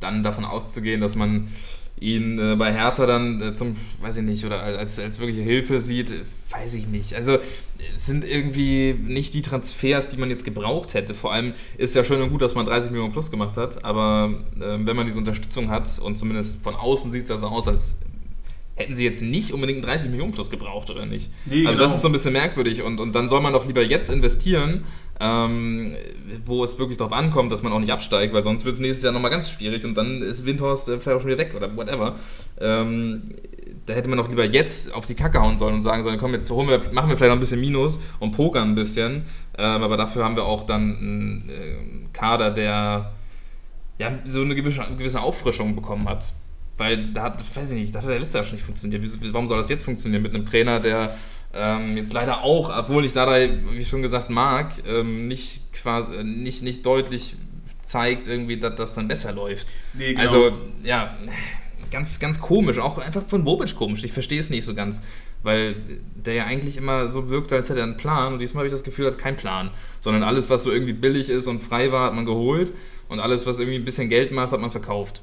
dann 0.00 0.22
davon 0.22 0.44
auszugehen, 0.44 1.00
dass 1.00 1.14
man 1.14 1.48
ihn 1.98 2.38
äh, 2.38 2.56
bei 2.56 2.72
Hertha 2.72 3.06
dann 3.06 3.40
äh, 3.40 3.54
zum, 3.54 3.76
weiß 4.00 4.18
ich 4.18 4.24
nicht, 4.24 4.44
oder 4.44 4.60
als, 4.62 4.98
als 4.98 5.18
wirkliche 5.18 5.40
Hilfe 5.42 5.80
sieht, 5.80 6.12
weiß 6.50 6.74
ich 6.74 6.86
nicht. 6.88 7.14
Also 7.14 7.38
sind 7.94 8.24
irgendwie 8.24 8.94
nicht 8.94 9.34
die 9.34 9.42
Transfers, 9.42 10.08
die 10.08 10.16
man 10.16 10.30
jetzt 10.30 10.44
gebraucht 10.44 10.94
hätte. 10.94 11.14
Vor 11.14 11.32
allem 11.32 11.54
ist 11.78 11.94
ja 11.94 12.04
schön 12.04 12.20
und 12.20 12.30
gut, 12.30 12.42
dass 12.42 12.54
man 12.54 12.66
30 12.66 12.90
Millionen 12.90 13.12
plus 13.12 13.30
gemacht 13.30 13.56
hat, 13.56 13.84
aber 13.84 14.30
äh, 14.56 14.78
wenn 14.80 14.96
man 14.96 15.06
diese 15.06 15.18
Unterstützung 15.18 15.70
hat 15.70 15.98
und 15.98 16.16
zumindest 16.16 16.62
von 16.62 16.74
außen 16.74 17.12
sieht 17.12 17.24
es 17.24 17.30
also 17.30 17.46
aus, 17.48 17.68
als 17.68 18.00
hätten 18.76 18.94
sie 18.94 19.04
jetzt 19.04 19.22
nicht 19.22 19.52
unbedingt 19.52 19.78
einen 19.78 19.86
30 19.86 20.10
Millionen 20.10 20.32
plus 20.32 20.50
gebraucht, 20.50 20.90
oder 20.90 21.06
nicht? 21.06 21.30
Nee, 21.46 21.66
also 21.66 21.78
genau. 21.78 21.82
das 21.82 21.96
ist 21.96 22.02
so 22.02 22.08
ein 22.08 22.12
bisschen 22.12 22.34
merkwürdig 22.34 22.82
und, 22.82 23.00
und 23.00 23.14
dann 23.14 23.28
soll 23.28 23.40
man 23.40 23.54
doch 23.54 23.66
lieber 23.66 23.82
jetzt 23.82 24.10
investieren, 24.10 24.84
ähm, 25.18 25.96
wo 26.44 26.62
es 26.62 26.78
wirklich 26.78 26.98
darauf 26.98 27.14
ankommt, 27.14 27.50
dass 27.50 27.62
man 27.62 27.72
auch 27.72 27.80
nicht 27.80 27.92
absteigt, 27.92 28.34
weil 28.34 28.42
sonst 28.42 28.66
wird 28.66 28.74
es 28.74 28.80
nächstes 28.80 29.02
Jahr 29.02 29.14
nochmal 29.14 29.30
ganz 29.30 29.50
schwierig 29.50 29.84
und 29.86 29.94
dann 29.94 30.20
ist 30.20 30.44
Windhorst 30.44 30.90
äh, 30.90 30.98
vielleicht 30.98 31.16
auch 31.16 31.20
schon 31.22 31.30
wieder 31.30 31.38
weg 31.38 31.54
oder 31.56 31.74
whatever. 31.74 32.16
Ähm, 32.60 33.34
da 33.86 33.94
hätte 33.94 34.08
man 34.08 34.18
doch 34.18 34.28
lieber 34.28 34.44
jetzt 34.44 34.92
auf 34.94 35.06
die 35.06 35.14
Kacke 35.14 35.40
hauen 35.40 35.58
sollen 35.58 35.74
und 35.74 35.82
sagen 35.82 36.02
sollen, 36.02 36.18
komm, 36.18 36.34
jetzt 36.34 36.50
holen 36.50 36.68
wir, 36.68 36.78
machen 36.92 37.08
wir 37.08 37.16
vielleicht 37.16 37.30
noch 37.30 37.36
ein 37.36 37.40
bisschen 37.40 37.60
Minus 37.60 38.00
und 38.18 38.32
pokern 38.32 38.70
ein 38.70 38.74
bisschen, 38.74 39.24
ähm, 39.56 39.82
aber 39.82 39.96
dafür 39.96 40.24
haben 40.24 40.36
wir 40.36 40.44
auch 40.44 40.64
dann 40.64 40.96
einen 40.96 41.50
äh, 41.50 42.08
Kader, 42.12 42.50
der 42.50 43.12
ja, 43.98 44.18
so 44.24 44.42
eine 44.42 44.54
gewisse, 44.54 44.84
gewisse 44.98 45.20
Auffrischung 45.20 45.74
bekommen 45.74 46.08
hat. 46.08 46.32
Weil 46.76 47.12
da 47.12 47.22
hat, 47.22 47.42
weiß 47.56 47.72
ich 47.72 47.80
nicht, 47.80 47.94
das 47.94 48.04
hat 48.04 48.10
der 48.10 48.20
letzte 48.20 48.38
Jahr 48.38 48.44
schon 48.44 48.56
nicht 48.56 48.64
funktioniert. 48.64 49.02
Warum 49.32 49.48
soll 49.48 49.56
das 49.56 49.70
jetzt 49.70 49.84
funktionieren 49.84 50.22
mit 50.22 50.34
einem 50.34 50.44
Trainer, 50.44 50.78
der 50.78 51.16
ähm, 51.54 51.96
jetzt 51.96 52.12
leider 52.12 52.42
auch, 52.42 52.76
obwohl 52.76 53.06
ich 53.06 53.12
da, 53.12 53.26
wie 53.34 53.84
schon 53.84 54.02
gesagt, 54.02 54.28
mag, 54.28 54.72
ähm, 54.86 55.26
nicht 55.26 55.72
quasi 55.72 56.22
nicht, 56.22 56.62
nicht 56.62 56.84
deutlich 56.84 57.34
zeigt, 57.82 58.28
irgendwie, 58.28 58.58
dass 58.58 58.74
das 58.74 58.94
dann 58.94 59.08
besser 59.08 59.32
läuft. 59.32 59.68
Nee, 59.94 60.12
genau. 60.12 60.20
Also, 60.20 60.52
ja, 60.82 61.16
ganz, 61.90 62.18
ganz 62.20 62.40
komisch, 62.40 62.78
auch 62.78 62.98
einfach 62.98 63.22
von 63.26 63.44
Bobic 63.44 63.74
komisch. 63.74 64.04
Ich 64.04 64.12
verstehe 64.12 64.40
es 64.40 64.50
nicht 64.50 64.64
so 64.64 64.74
ganz, 64.74 65.02
weil 65.42 65.76
der 66.14 66.34
ja 66.34 66.44
eigentlich 66.44 66.76
immer 66.76 67.06
so 67.06 67.28
wirkt, 67.28 67.52
als 67.52 67.68
hätte 67.68 67.80
er 67.80 67.84
einen 67.84 67.96
Plan 67.96 68.34
und 68.34 68.38
diesmal 68.38 68.62
habe 68.62 68.68
ich 68.68 68.72
das 68.72 68.84
Gefühl, 68.84 69.06
er 69.06 69.12
hat 69.12 69.18
keinen 69.18 69.36
Plan, 69.36 69.70
sondern 70.00 70.22
alles, 70.22 70.50
was 70.50 70.62
so 70.62 70.72
irgendwie 70.72 70.92
billig 70.92 71.30
ist 71.30 71.46
und 71.48 71.62
frei 71.62 71.92
war, 71.92 72.06
hat 72.06 72.14
man 72.14 72.26
geholt 72.26 72.72
und 73.08 73.20
alles, 73.20 73.46
was 73.46 73.58
irgendwie 73.58 73.78
ein 73.78 73.84
bisschen 73.84 74.08
Geld 74.08 74.32
macht, 74.32 74.52
hat 74.52 74.60
man 74.60 74.70
verkauft. 74.70 75.22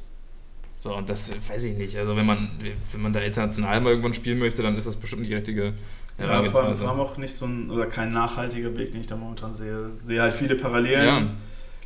So, 0.84 0.94
und 0.94 1.10
das 1.10 1.34
weiß 1.48 1.64
ich 1.64 1.78
nicht. 1.78 1.98
Also, 1.98 2.18
wenn 2.18 2.26
man, 2.26 2.50
wenn 2.92 3.02
man 3.02 3.14
da 3.14 3.22
international 3.22 3.80
mal 3.80 3.92
irgendwann 3.92 4.14
spielen 4.14 4.40
möchte, 4.40 4.62
dann 4.62 4.78
ist 4.78 4.86
das 4.86 4.98
bestimmt 4.98 5.26
die 5.26 5.34
richtige 5.34 5.74
Herangehensweise. 6.18 6.84
Ja, 6.84 6.90
vor 6.90 6.90
allem 6.90 7.00
auch 7.00 7.18
nicht 7.18 7.34
so 7.34 7.46
ein, 7.46 7.70
oder 7.72 7.86
kein 7.86 8.12
nachhaltiger 8.12 8.76
Weg, 8.78 8.92
den 8.92 9.00
ich 9.00 9.08
da 9.08 9.16
momentan 9.16 9.54
sehe. 9.54 9.88
Ich 9.88 10.02
sehe 10.02 10.22
halt 10.22 10.34
viele 10.34 10.56
Parallelen, 10.56 11.06
ja. 11.06 11.32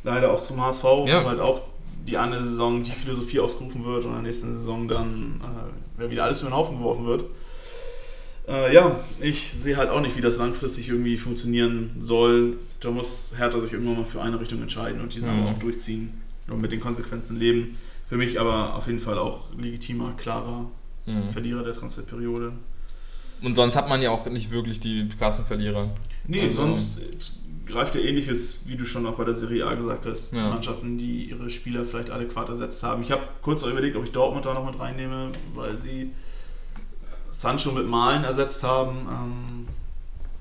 leider 0.02 0.32
auch 0.32 0.40
zum 0.40 0.60
HSV, 0.60 0.84
ja. 1.06 1.24
halt 1.24 1.38
auch 1.38 1.62
die 2.08 2.16
eine 2.16 2.42
Saison 2.42 2.82
die 2.82 2.90
Philosophie 2.90 3.40
ausgerufen 3.40 3.84
wird 3.84 4.04
und 4.04 4.10
in 4.10 4.16
der 4.16 4.22
nächsten 4.22 4.52
Saison 4.52 4.88
dann 4.88 5.40
äh, 5.98 6.10
wieder 6.10 6.24
alles 6.24 6.40
über 6.40 6.50
den 6.50 6.56
Haufen 6.56 6.78
geworfen 6.78 7.04
wird. 7.04 7.24
Äh, 8.48 8.74
ja, 8.74 8.98
ich 9.20 9.52
sehe 9.52 9.76
halt 9.76 9.90
auch 9.90 10.00
nicht, 10.00 10.16
wie 10.16 10.22
das 10.22 10.38
langfristig 10.38 10.88
irgendwie 10.88 11.18
funktionieren 11.18 11.90
soll. 11.98 12.56
Da 12.80 12.90
muss 12.90 13.34
Hertha 13.36 13.60
sich 13.60 13.72
irgendwann 13.72 13.96
mal 13.96 14.04
für 14.04 14.22
eine 14.22 14.40
Richtung 14.40 14.62
entscheiden 14.62 15.00
und 15.02 15.14
die 15.14 15.20
dann 15.20 15.42
mhm. 15.42 15.46
auch 15.48 15.58
durchziehen 15.58 16.20
und 16.48 16.60
mit 16.60 16.72
den 16.72 16.80
Konsequenzen 16.80 17.38
leben. 17.38 17.76
Für 18.08 18.16
mich 18.16 18.40
aber 18.40 18.74
auf 18.74 18.86
jeden 18.86 19.00
Fall 19.00 19.18
auch 19.18 19.54
legitimer, 19.58 20.14
klarer 20.16 20.70
mhm. 21.04 21.28
Verlierer 21.30 21.62
der 21.62 21.74
Transferperiode. 21.74 22.52
Und 23.42 23.54
sonst 23.54 23.76
hat 23.76 23.88
man 23.88 24.00
ja 24.00 24.10
auch 24.10 24.26
nicht 24.30 24.50
wirklich 24.50 24.80
die 24.80 25.08
Kassenverlierer. 25.18 25.90
Nee, 26.26 26.42
also, 26.42 26.62
sonst 26.62 27.02
greift 27.68 27.94
ja 27.94 28.00
ähnliches, 28.00 28.62
wie 28.66 28.76
du 28.76 28.84
schon 28.84 29.06
auch 29.06 29.14
bei 29.14 29.24
der 29.24 29.34
Serie 29.34 29.66
A 29.66 29.74
gesagt 29.74 30.06
hast. 30.06 30.32
Ja. 30.32 30.48
Mannschaften, 30.48 30.98
die 30.98 31.30
ihre 31.30 31.50
Spieler 31.50 31.84
vielleicht 31.84 32.10
adäquat 32.10 32.48
ersetzt 32.48 32.82
haben. 32.82 33.02
Ich 33.02 33.12
habe 33.12 33.22
kurz 33.42 33.62
auch 33.62 33.68
überlegt, 33.68 33.96
ob 33.96 34.04
ich 34.04 34.12
Dortmund 34.12 34.44
da 34.44 34.54
noch 34.54 34.64
mit 34.64 34.78
reinnehme, 34.78 35.30
weil 35.54 35.78
sie 35.78 36.10
Sancho 37.30 37.72
mit 37.72 37.86
Malen 37.86 38.24
ersetzt 38.24 38.62
haben. 38.62 39.06
Ähm, 39.10 39.68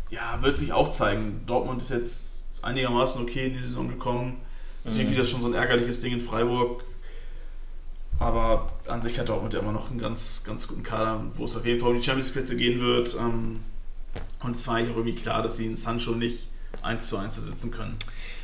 ja, 0.09 0.39
wird 0.41 0.57
sich 0.57 0.73
auch 0.73 0.89
zeigen. 0.89 1.41
Dortmund 1.45 1.81
ist 1.81 1.91
jetzt 1.91 2.41
einigermaßen 2.61 3.21
okay 3.21 3.47
in 3.47 3.53
die 3.53 3.59
Saison 3.59 3.87
gekommen. 3.87 4.37
Natürlich 4.83 5.09
mhm. 5.09 5.13
wieder 5.13 5.25
schon 5.25 5.41
so 5.41 5.47
ein 5.47 5.53
ärgerliches 5.53 6.01
Ding 6.01 6.13
in 6.13 6.21
Freiburg. 6.21 6.83
Aber 8.19 8.71
an 8.87 9.01
sich 9.01 9.19
hat 9.19 9.29
Dortmund 9.29 9.53
ja 9.53 9.59
immer 9.59 9.73
noch 9.73 9.91
einen 9.91 9.99
ganz, 9.99 10.43
ganz 10.43 10.67
guten 10.67 10.81
Kader, 10.81 11.23
wo 11.33 11.45
es 11.45 11.55
auf 11.55 11.65
jeden 11.65 11.79
Fall 11.79 11.91
um 11.91 11.97
die 11.97 12.03
Champions-Plätze 12.03 12.55
gehen 12.55 12.79
wird. 12.79 13.15
Ähm, 13.19 13.59
und 14.41 14.55
es 14.55 14.67
war 14.67 14.75
eigentlich 14.75 14.91
auch 14.91 14.97
irgendwie 14.97 15.15
klar, 15.15 15.43
dass 15.43 15.57
sie 15.57 15.65
in 15.65 15.75
Sancho 15.75 16.11
nicht 16.11 16.47
1 16.87 17.07
zu 17.07 17.17
1 17.17 17.37
ersetzen 17.37 17.71
können. 17.71 17.95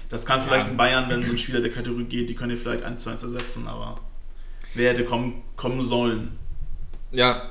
Das 0.09 0.25
kann 0.25 0.41
vielleicht 0.41 0.65
ja. 0.65 0.71
in 0.71 0.77
Bayern, 0.77 1.09
wenn 1.09 1.23
so 1.23 1.31
ein 1.31 1.37
Spieler 1.37 1.61
der 1.61 1.71
Kategorie 1.71 2.03
geht, 2.03 2.29
die 2.29 2.35
können 2.35 2.51
ihn 2.51 2.57
vielleicht 2.57 2.83
1 2.83 3.01
zu 3.01 3.09
1 3.09 3.23
ersetzen, 3.23 3.67
aber 3.67 3.99
wer 4.75 4.91
hätte 4.91 5.05
kommen, 5.05 5.41
kommen 5.55 5.81
sollen? 5.81 6.37
Ja, 7.11 7.49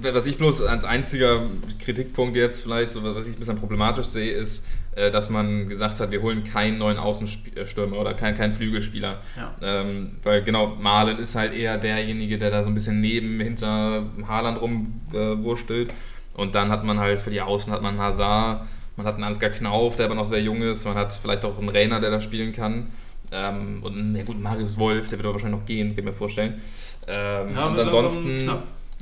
was 0.00 0.26
ich 0.26 0.38
bloß 0.38 0.62
als 0.62 0.84
einziger 0.84 1.50
Kritikpunkt 1.78 2.36
jetzt 2.36 2.62
vielleicht, 2.62 2.90
so 2.90 3.02
was 3.02 3.28
ich 3.28 3.36
ein 3.36 3.38
bisschen 3.38 3.58
problematisch 3.58 4.06
sehe, 4.06 4.32
ist, 4.32 4.64
äh, 4.94 5.10
dass 5.10 5.28
man 5.28 5.68
gesagt 5.68 6.00
hat, 6.00 6.10
wir 6.10 6.22
holen 6.22 6.44
keinen 6.44 6.78
neuen 6.78 6.96
Außenstürmer 6.96 7.98
oder 7.98 8.14
keinen, 8.14 8.36
keinen 8.36 8.54
Flügelspieler. 8.54 9.20
Ja. 9.36 9.54
Ähm, 9.60 10.12
weil 10.22 10.42
genau, 10.42 10.74
Malen 10.80 11.18
ist 11.18 11.34
halt 11.34 11.54
eher 11.54 11.76
derjenige, 11.76 12.38
der 12.38 12.50
da 12.50 12.62
so 12.62 12.70
ein 12.70 12.74
bisschen 12.74 13.00
neben, 13.02 13.38
hinter 13.40 14.06
Haaland 14.26 14.60
rumwurstelt. 14.60 15.90
Äh, 15.90 15.92
und 16.34 16.54
dann 16.54 16.70
hat 16.70 16.84
man 16.84 16.98
halt 16.98 17.20
für 17.20 17.30
die 17.30 17.42
Außen 17.42 17.72
hat 17.72 17.82
man 17.82 17.98
Hazard, 17.98 18.66
man 18.96 19.06
hat 19.06 19.14
einen 19.14 19.24
Ansgar 19.24 19.50
Knauf, 19.50 19.96
der 19.96 20.06
aber 20.06 20.14
noch 20.14 20.24
sehr 20.24 20.40
jung 20.40 20.62
ist, 20.62 20.84
man 20.84 20.94
hat 20.94 21.12
vielleicht 21.12 21.44
auch 21.44 21.58
einen 21.58 21.68
Rainer, 21.68 22.00
der 22.00 22.10
da 22.10 22.20
spielen 22.20 22.52
kann. 22.52 22.90
Ähm, 23.32 23.82
und 23.82 24.12
na 24.12 24.22
gut, 24.22 24.40
Marius 24.40 24.78
Wolf, 24.78 25.08
der 25.08 25.18
wird 25.18 25.26
aber 25.26 25.34
wahrscheinlich 25.34 25.60
noch 25.60 25.66
gehen, 25.66 25.90
kann 25.90 25.98
ich 25.98 26.04
mir 26.04 26.12
vorstellen. 26.12 26.60
Ähm, 27.08 27.54
ja, 27.54 27.66
und 27.66 27.78
ansonsten. 27.78 28.50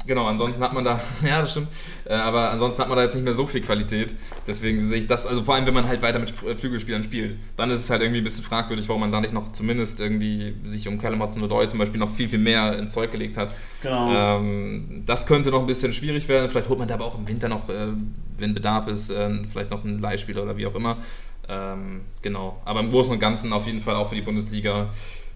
Genau, 0.07 0.27
ansonsten 0.27 0.63
hat 0.63 0.73
man 0.73 0.85
da, 0.85 1.01
ja, 1.27 1.41
das 1.41 1.53
stimmt, 1.53 1.69
äh, 2.05 2.15
aber 2.15 2.51
ansonsten 2.51 2.83
hat 2.83 2.89
man 2.89 2.97
da 2.97 3.05
jetzt 3.05 3.15
nicht 3.15 3.25
mehr 3.25 3.35
so 3.35 3.47
viel 3.47 3.63
Qualität. 3.63 4.15
Deswegen 4.47 4.81
sehe 4.81 4.99
ich 4.99 5.07
das, 5.07 5.27
also 5.27 5.43
vor 5.43 5.55
allem, 5.55 5.67
wenn 5.67 5.75
man 5.75 5.89
halt 5.89 6.03
weiter 6.03 6.19
mit 6.19 6.31
Flügelspielern 6.31 7.03
spielt, 7.03 7.39
dann 7.57 7.71
ist 7.71 7.81
es 7.81 7.91
halt 7.91 8.03
irgendwie 8.03 8.21
ein 8.21 8.25
bisschen 8.25 8.45
fragwürdig, 8.45 8.89
warum 8.89 9.01
man 9.01 9.13
da 9.13 9.21
nicht 9.21 9.33
noch 9.33 9.53
zumindest 9.53 10.01
irgendwie 10.01 10.55
sich 10.65 10.87
um 10.89 10.99
Callum 10.99 11.23
Hudson-Odoi 11.23 11.67
zum 11.67 11.79
Beispiel 11.79 11.99
noch 11.99 12.11
viel, 12.11 12.29
viel 12.29 12.39
mehr 12.39 12.79
ins 12.79 12.93
Zeug 12.93 13.13
gelegt 13.13 13.39
hat. 13.39 13.55
Genau. 13.83 14.13
Ähm, 14.13 15.03
das 15.07 15.27
könnte 15.27 15.51
noch 15.51 15.61
ein 15.61 15.67
bisschen 15.67 15.93
schwierig 15.95 16.29
werden. 16.29 16.51
Vielleicht 16.51 16.69
holt 16.69 16.79
man 16.79 16.89
da 16.89 16.95
aber 16.95 17.07
auch 17.07 17.19
im 17.19 17.27
Winter 17.27 17.49
noch, 17.49 17.69
äh, 17.69 17.89
wenn 18.39 18.55
Bedarf 18.55 18.87
ist, 18.89 19.11
äh, 19.11 19.31
vielleicht 19.51 19.71
noch 19.71 19.85
einen 19.85 20.01
Leihspieler 20.01 20.43
oder 20.43 20.57
wie 20.57 20.67
auch 20.67 20.75
immer. 20.75 20.99
Ähm, 21.49 22.03
genau, 22.23 22.61
aber 22.65 22.81
im 22.81 22.91
Großen 22.91 23.13
und 23.13 23.19
Ganzen 23.19 23.53
auf 23.53 23.67
jeden 23.67 23.81
Fall 23.81 23.97
auch 23.97 24.09
für 24.09 24.15
die 24.15 24.23
Bundesliga 24.23 24.89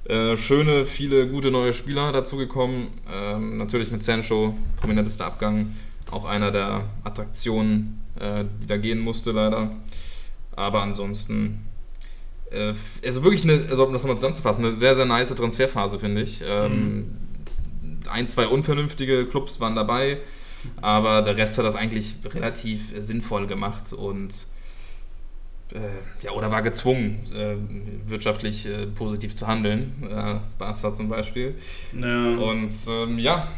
äh, 0.09 0.39
schöne, 0.39 0.87
viele 0.87 1.29
gute 1.29 1.51
neue 1.51 1.75
Spieler 1.75 2.13
dazugekommen. 2.13 2.89
Ähm, 3.13 3.59
natürlich 3.59 3.91
mit 3.91 4.03
Sancho, 4.03 4.57
prominentester 4.77 5.27
Abgang, 5.27 5.77
auch 6.11 6.25
einer 6.25 6.51
der 6.51 6.85
Attraktionen, 7.05 8.03
äh, 8.19 8.45
die 8.63 8.67
da 8.67 8.79
gehen 8.79 9.01
musste 9.01 9.33
leider. 9.33 9.71
Aber 10.57 10.83
ansonsten, 10.83 11.67
äh, 12.51 12.73
also 13.05 13.23
wirklich 13.23 13.45
eine, 13.45 13.67
also 13.69 13.87
um 13.87 13.93
das 13.93 14.03
nochmal 14.03 14.17
zusammenzufassen, 14.17 14.65
eine 14.65 14.73
sehr, 14.73 14.95
sehr 14.95 15.05
nice 15.05 15.35
Transferphase, 15.35 15.99
finde 15.99 16.23
ich. 16.23 16.43
Ähm, 16.43 16.97
mhm. 17.83 17.99
Ein, 18.11 18.27
zwei 18.27 18.47
unvernünftige 18.47 19.27
Clubs 19.27 19.61
waren 19.61 19.77
dabei, 19.77 20.19
aber 20.81 21.21
der 21.21 21.37
Rest 21.37 21.59
hat 21.59 21.67
das 21.67 21.77
eigentlich 21.77 22.15
relativ 22.25 22.95
sinnvoll 22.99 23.47
gemacht 23.47 23.93
und 23.93 24.47
ja, 26.23 26.33
oder 26.33 26.51
war 26.51 26.63
gezwungen, 26.63 27.19
äh, 27.35 27.57
wirtschaftlich 28.09 28.67
äh, 28.67 28.87
positiv 28.87 29.35
zu 29.35 29.47
handeln. 29.47 29.93
Äh, 30.03 30.37
Barca 30.59 30.93
zum 30.93 31.09
Beispiel. 31.09 31.55
Ja. 31.99 32.37
Und 32.37 32.75
ähm, 32.89 33.19
ja, 33.19 33.49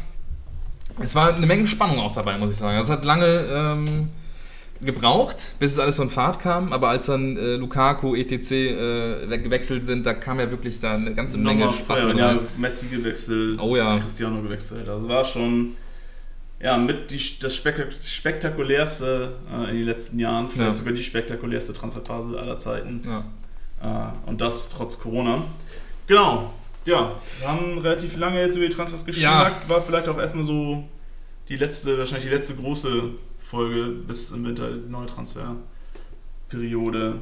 es 0.99 1.15
war 1.15 1.35
eine 1.35 1.45
Menge 1.45 1.67
Spannung 1.67 1.99
auch 1.99 2.13
dabei, 2.13 2.37
muss 2.37 2.51
ich 2.51 2.57
sagen. 2.57 2.77
Es 2.77 2.89
hat 2.89 3.05
lange 3.05 3.45
ähm, 3.53 4.09
gebraucht, 4.81 5.53
bis 5.59 5.73
es 5.73 5.79
alles 5.79 5.95
so 5.95 6.03
in 6.03 6.09
Fahrt 6.09 6.39
kam, 6.39 6.73
aber 6.73 6.89
als 6.89 7.05
dann 7.05 7.37
äh, 7.37 7.55
Lukaku, 7.55 8.15
etc. 8.15 8.51
Äh, 8.51 9.37
gewechselt 9.37 9.85
sind, 9.85 10.05
da 10.05 10.13
kam 10.13 10.39
ja 10.39 10.49
wirklich 10.51 10.79
da 10.79 10.95
eine 10.95 11.13
ganze 11.13 11.37
Menge 11.37 11.71
Spaß 11.71 12.05
mit 12.05 12.17
rein. 12.17 12.37
Ja, 12.37 12.41
Messi 12.57 12.87
gewechselt, 12.87 13.59
oh, 13.61 13.75
ja. 13.75 13.97
Cristiano 13.99 14.41
gewechselt. 14.41 14.87
Das 14.87 15.07
war 15.07 15.23
schon 15.23 15.75
ja, 16.61 16.77
mit 16.77 17.11
die, 17.11 17.19
das 17.39 17.55
spektakulärste 17.55 19.35
äh, 19.51 19.71
in 19.71 19.77
den 19.77 19.85
letzten 19.85 20.19
Jahren, 20.19 20.47
vielleicht 20.47 20.69
ja. 20.69 20.73
sogar 20.73 20.93
die 20.93 21.03
spektakulärste 21.03 21.73
Transferphase 21.73 22.39
aller 22.39 22.57
Zeiten. 22.57 23.01
Ja. 23.05 23.25
Äh, 23.81 24.29
und 24.29 24.39
das 24.41 24.69
trotz 24.69 24.99
Corona. 24.99 25.43
Genau, 26.07 26.51
ja, 26.85 27.11
wir 27.39 27.47
haben 27.47 27.77
relativ 27.79 28.17
lange 28.17 28.39
jetzt 28.39 28.57
über 28.57 28.67
die 28.67 28.73
Transfers 28.73 29.05
geschnackt. 29.05 29.63
Ja. 29.63 29.69
War 29.69 29.81
vielleicht 29.81 30.09
auch 30.09 30.17
erstmal 30.17 30.43
so 30.43 30.83
die 31.49 31.57
letzte, 31.57 31.97
wahrscheinlich 31.97 32.29
die 32.29 32.35
letzte 32.35 32.55
große 32.55 33.09
Folge 33.39 33.87
bis 34.07 34.31
im 34.31 34.45
Winter 34.45 34.71
die 34.71 34.89
neue 34.89 35.07
Transferperiode 35.07 37.15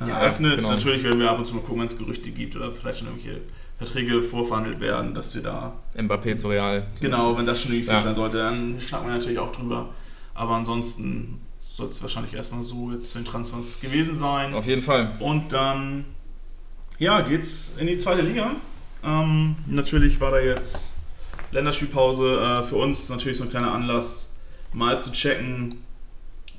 äh, 0.00 0.10
eröffnet. 0.10 0.56
Genau. 0.56 0.70
Natürlich 0.70 1.04
werden 1.04 1.20
wir 1.20 1.30
ab 1.30 1.38
und 1.38 1.46
zu 1.46 1.54
mal 1.54 1.60
gucken, 1.60 1.80
wenn 1.80 1.88
es 1.88 1.96
Gerüchte 1.96 2.30
gibt 2.30 2.56
oder 2.56 2.72
vielleicht 2.72 2.98
schon 2.98 3.08
irgendwelche 3.08 3.40
Verträge 3.78 4.20
vorverhandelt 4.22 4.80
werden, 4.80 5.14
dass 5.14 5.34
wir 5.34 5.42
da. 5.42 5.72
Mbappé 5.96 6.36
zu 6.36 6.48
Real. 6.48 6.86
Genau, 7.00 7.38
wenn 7.38 7.46
das 7.46 7.62
schon 7.62 7.72
irgendwie 7.72 7.90
ja. 7.90 8.00
sein 8.00 8.14
sollte, 8.14 8.38
dann 8.38 8.80
schnacken 8.80 9.06
wir 9.06 9.14
natürlich 9.14 9.38
auch 9.38 9.52
drüber. 9.52 9.88
Aber 10.34 10.56
ansonsten 10.56 11.40
soll 11.58 11.86
es 11.86 12.02
wahrscheinlich 12.02 12.34
erstmal 12.34 12.64
so 12.64 12.90
jetzt 12.90 13.10
zu 13.10 13.18
den 13.18 13.24
Transfers 13.24 13.80
gewesen 13.80 14.16
sein. 14.16 14.52
Auf 14.52 14.66
jeden 14.66 14.82
Fall. 14.82 15.12
Und 15.20 15.52
dann, 15.52 16.04
ja, 16.98 17.20
geht's 17.20 17.76
in 17.78 17.86
die 17.86 17.96
zweite 17.96 18.22
Liga. 18.22 18.50
Ähm, 19.04 19.54
natürlich 19.66 20.20
war 20.20 20.32
da 20.32 20.40
jetzt 20.40 20.96
Länderspielpause 21.52 22.40
äh, 22.40 22.62
für 22.64 22.76
uns 22.76 23.08
natürlich 23.08 23.38
so 23.38 23.44
ein 23.44 23.50
kleiner 23.50 23.72
Anlass, 23.72 24.34
mal 24.72 24.98
zu 24.98 25.12
checken, 25.12 25.76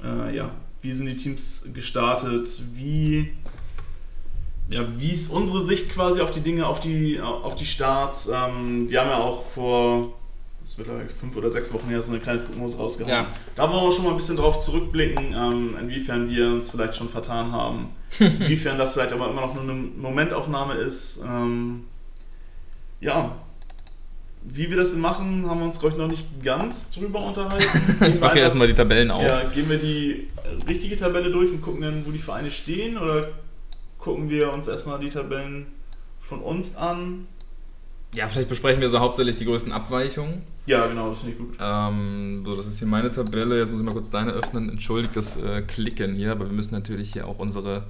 äh, 0.03 0.35
ja, 0.35 0.51
wie 0.81 0.93
sind 0.93 1.07
die 1.07 1.15
Teams 1.17 1.67
gestartet, 1.73 2.61
wie 2.73 3.33
ja, 4.69 4.85
wie 4.99 5.11
ist 5.11 5.31
unsere 5.31 5.63
Sicht 5.63 5.89
quasi 5.89 6.21
auf 6.21 6.31
die 6.31 6.41
Dinge, 6.41 6.67
auf 6.67 6.79
die, 6.79 7.19
auf 7.19 7.55
die 7.55 7.65
Starts? 7.65 8.29
Ähm, 8.33 8.89
wir 8.89 9.01
haben 9.01 9.09
ja 9.09 9.17
auch 9.17 9.43
vor 9.43 10.13
das 10.69 10.77
wird 10.77 10.87
mittlerweile 10.87 11.09
fünf 11.09 11.35
oder 11.35 11.49
sechs 11.49 11.73
Wochen 11.73 11.87
her 11.87 11.99
so 11.99 12.11
eine 12.11 12.21
kleine 12.21 12.41
Prognose 12.41 12.77
rausgehauen. 12.77 13.11
Ja. 13.11 13.27
Da 13.55 13.71
wollen 13.71 13.85
wir 13.85 13.91
schon 13.91 14.05
mal 14.05 14.11
ein 14.11 14.17
bisschen 14.17 14.37
drauf 14.37 14.59
zurückblicken, 14.59 15.33
ähm, 15.33 15.75
inwiefern 15.81 16.29
wir 16.29 16.47
uns 16.49 16.69
vielleicht 16.69 16.95
schon 16.95 17.09
vertan 17.09 17.51
haben, 17.51 17.89
inwiefern 18.19 18.77
das 18.77 18.93
vielleicht 18.93 19.11
aber 19.11 19.31
immer 19.31 19.41
noch 19.41 19.55
nur 19.55 19.63
eine 19.63 19.73
Momentaufnahme 19.73 20.75
ist. 20.75 21.23
Ähm, 21.25 21.85
ja, 23.01 23.35
wie 24.43 24.69
wir 24.69 24.77
das 24.77 24.95
machen, 24.95 25.49
haben 25.49 25.59
wir 25.59 25.65
uns, 25.65 25.79
glaube 25.79 25.95
ich, 25.95 25.99
noch 25.99 26.07
nicht 26.07 26.43
ganz 26.43 26.91
drüber 26.91 27.25
unterhalten. 27.25 28.05
ich 28.07 28.19
mache 28.19 28.37
ja 28.37 28.43
erstmal 28.43 28.67
die 28.67 28.75
Tabellen 28.75 29.09
auf. 29.09 29.23
Ja, 29.23 29.45
gehen 29.45 29.67
wir 29.69 29.79
die 29.79 30.27
richtige 30.67 30.95
Tabelle 30.97 31.31
durch 31.31 31.49
und 31.49 31.63
gucken 31.63 31.81
dann, 31.81 32.05
wo 32.05 32.11
die 32.11 32.19
Vereine 32.19 32.51
stehen 32.51 32.95
oder 32.95 33.27
gucken 33.99 34.29
wir 34.29 34.51
uns 34.51 34.67
erstmal 34.67 34.99
die 34.99 35.09
Tabellen 35.09 35.67
von 36.19 36.41
uns 36.41 36.75
an. 36.75 37.27
ja, 38.13 38.27
vielleicht 38.27 38.49
besprechen 38.49 38.81
wir 38.81 38.89
so 38.89 38.99
hauptsächlich 38.99 39.35
die 39.35 39.45
größten 39.45 39.71
Abweichungen. 39.71 40.41
Ja, 40.65 40.87
genau, 40.87 41.09
das 41.09 41.19
finde 41.19 41.33
ich 41.33 41.37
gut. 41.39 41.57
Ähm, 41.61 42.43
so, 42.45 42.55
das 42.55 42.67
ist 42.67 42.79
hier 42.79 42.87
meine 42.87 43.11
Tabelle. 43.11 43.59
Jetzt 43.59 43.69
muss 43.69 43.79
ich 43.79 43.85
mal 43.85 43.93
kurz 43.93 44.09
deine 44.09 44.31
öffnen. 44.31 44.69
Entschuldigt 44.69 45.15
das 45.15 45.37
äh, 45.37 45.61
Klicken 45.61 46.15
hier, 46.15 46.31
aber 46.31 46.45
wir 46.45 46.53
müssen 46.53 46.73
natürlich 46.73 47.13
hier 47.13 47.27
auch 47.27 47.39
unsere 47.39 47.83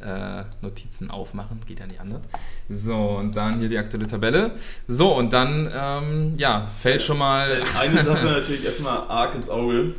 äh, 0.00 0.44
Notizen 0.62 1.10
aufmachen. 1.10 1.60
Geht 1.66 1.80
ja 1.80 1.86
nicht 1.86 2.00
anders. 2.00 2.22
So, 2.68 2.96
und 2.96 3.36
dann 3.36 3.58
hier 3.58 3.68
die 3.68 3.78
aktuelle 3.78 4.06
Tabelle. 4.06 4.52
So, 4.86 5.14
und 5.16 5.32
dann, 5.32 5.70
ähm, 5.74 6.34
ja, 6.36 6.62
es 6.64 6.78
fällt 6.78 7.02
schon 7.02 7.18
mal. 7.18 7.62
Eine 7.78 8.02
Sache 8.02 8.24
natürlich 8.26 8.64
erstmal 8.64 8.98
arg 9.08 9.34
ins 9.34 9.50
Auge. 9.50 9.94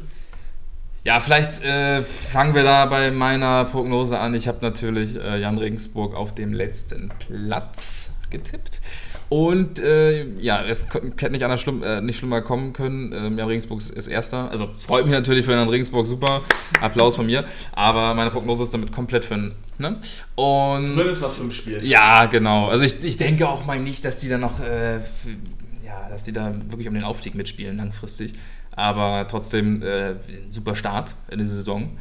Ja, 1.05 1.19
vielleicht 1.21 1.63
äh, 1.63 2.01
fangen 2.01 2.53
wir 2.53 2.63
da 2.63 2.85
bei 2.85 3.11
meiner 3.11 3.65
Prognose 3.65 4.19
an. 4.19 4.33
Ich 4.33 4.47
habe 4.47 4.59
natürlich 4.61 5.15
äh, 5.15 5.39
Jan 5.39 5.57
Regensburg 5.57 6.13
auf 6.13 6.35
dem 6.35 6.53
letzten 6.53 7.09
Platz 7.19 8.11
getippt. 8.29 8.81
Und 9.29 9.79
äh, 9.79 10.27
ja, 10.39 10.63
es 10.63 10.87
hätte 10.91 11.29
nicht 11.29 11.43
anders 11.43 11.61
schlimm, 11.61 11.83
äh, 11.83 12.01
nicht 12.01 12.17
schlimmer 12.17 12.41
kommen 12.41 12.73
können. 12.73 13.13
Ähm, 13.13 13.37
Jan 13.37 13.47
Regensburg 13.47 13.79
ist 13.79 14.07
Erster. 14.07 14.49
Also 14.51 14.67
freut 14.85 15.05
mich 15.05 15.13
natürlich 15.13 15.45
für 15.45 15.51
Jan 15.51 15.69
Regensburg, 15.69 16.07
super. 16.07 16.41
Applaus 16.81 17.15
von 17.15 17.27
mir. 17.27 17.45
Aber 17.71 18.13
meine 18.15 18.31
Prognose 18.31 18.63
ist 18.63 18.73
damit 18.73 18.91
komplett 18.91 19.25
für 19.25 19.35
einen. 19.35 19.55
Ne? 19.77 19.97
Und, 20.35 20.83
Zumindest 20.83 21.21
nach 21.21 21.29
fünf 21.29 21.55
Spielen. 21.55 21.85
Ja, 21.85 22.25
genau. 22.25 22.67
Also 22.67 22.83
ich, 22.83 23.03
ich 23.03 23.17
denke 23.17 23.47
auch 23.47 23.65
mal 23.65 23.79
nicht, 23.79 24.03
dass 24.03 24.17
die 24.17 24.27
da 24.27 24.37
noch, 24.37 24.59
äh, 24.61 24.95
ja, 24.95 26.09
dass 26.09 26.23
die 26.23 26.33
da 26.33 26.53
wirklich 26.69 26.87
um 26.87 26.95
den 26.95 27.03
Aufstieg 27.03 27.35
mitspielen 27.35 27.77
langfristig. 27.77 28.33
Aber 28.79 29.27
trotzdem 29.27 29.83
äh, 29.83 30.15
super 30.49 30.73
Start 30.73 31.13
in 31.29 31.39
dieser 31.39 31.55
Saison. 31.55 31.97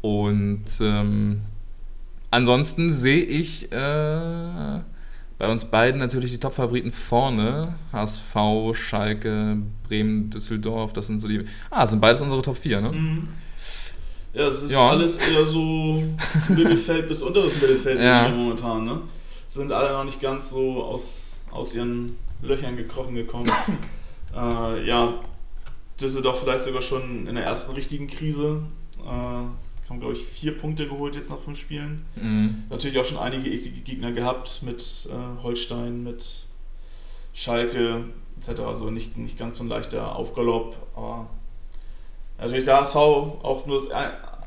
Und 0.00 0.64
ähm, 0.80 1.42
ansonsten 2.30 2.90
sehe 2.90 3.22
ich 3.22 3.70
äh, 3.70 4.80
bei 5.38 5.48
uns 5.50 5.66
beiden 5.66 5.98
natürlich 6.00 6.30
die 6.30 6.38
Top-Favoriten 6.40 6.90
vorne. 6.90 7.74
HSV, 7.92 8.34
Schalke, 8.72 9.58
Bremen, 9.86 10.30
Düsseldorf, 10.30 10.94
das 10.94 11.08
sind 11.08 11.20
so 11.20 11.28
die. 11.28 11.44
Ah, 11.70 11.82
das 11.82 11.90
sind 11.90 12.00
beides 12.00 12.22
unsere 12.22 12.40
Top 12.40 12.56
4, 12.56 12.80
ne? 12.80 12.92
Mhm. 12.92 13.28
Ja, 14.32 14.46
es 14.46 14.62
ist 14.62 14.72
Ja. 14.72 14.88
alles 14.88 15.18
eher 15.18 15.44
so 15.44 16.02
Mittelfeld 16.48 17.08
bis 17.08 17.20
unteres 17.20 17.60
Mittelfeld 17.60 18.00
Ja. 18.00 18.30
momentan, 18.30 18.86
ne? 18.86 19.02
Sind 19.48 19.70
alle 19.70 19.92
noch 19.92 20.04
nicht 20.04 20.22
ganz 20.22 20.48
so 20.48 20.82
aus, 20.82 21.44
aus 21.50 21.74
ihren 21.74 22.16
Löchern 22.40 22.74
gekrochen 22.78 23.14
gekommen. 23.14 23.50
äh, 24.34 24.86
ja, 24.88 25.12
Düsseldorf 26.00 26.40
vielleicht 26.40 26.64
sogar 26.64 26.82
schon 26.82 27.26
in 27.26 27.34
der 27.34 27.44
ersten 27.44 27.72
richtigen 27.72 28.06
Krise. 28.06 28.62
Äh, 29.04 29.08
haben, 29.90 30.00
glaube 30.00 30.14
ich, 30.14 30.24
vier 30.24 30.56
Punkte 30.56 30.88
geholt 30.88 31.14
jetzt 31.16 31.30
nach 31.30 31.38
fünf 31.38 31.58
Spielen. 31.58 32.04
Mhm. 32.16 32.64
Natürlich 32.70 32.98
auch 32.98 33.04
schon 33.04 33.18
einige 33.18 33.50
eklige 33.50 33.80
Gegner 33.80 34.12
gehabt 34.12 34.62
mit 34.62 34.82
äh, 35.10 35.42
Holstein, 35.42 36.02
mit 36.02 36.24
Schalke 37.34 38.04
etc. 38.38 38.60
Also 38.60 38.90
nicht, 38.90 39.16
nicht 39.16 39.38
ganz 39.38 39.58
so 39.58 39.64
ein 39.64 39.68
leichter 39.68 40.16
Aufgalopp, 40.16 40.76
aber 40.96 41.28
natürlich 42.38 42.64
der 42.64 42.80
HSV 42.80 42.96
auch 42.96 43.64
nur, 43.66 43.76
das, 43.76 43.88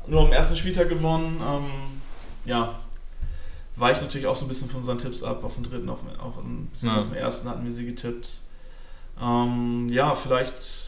nur 0.06 0.22
am 0.22 0.32
ersten 0.32 0.56
Spieltag 0.56 0.88
gewonnen. 0.88 1.40
Ähm, 1.46 1.70
ja, 2.44 2.78
weicht 3.76 4.02
natürlich 4.02 4.26
auch 4.26 4.36
so 4.36 4.46
ein 4.46 4.48
bisschen 4.48 4.68
von 4.68 4.80
unseren 4.80 4.98
Tipps 4.98 5.22
ab. 5.22 5.44
Auf 5.44 5.54
den 5.54 5.64
dritten, 5.64 5.88
auf, 5.88 6.00
auch 6.18 6.38
ein 6.38 6.66
bisschen 6.72 6.88
Ja. 6.90 6.98
auf 7.00 7.06
den 7.08 7.16
ersten 7.16 7.48
hatten 7.48 7.64
wir 7.64 7.70
sie 7.70 7.86
getippt. 7.86 8.40
Ähm, 9.20 9.88
ja, 9.90 10.14
vielleicht. 10.14 10.85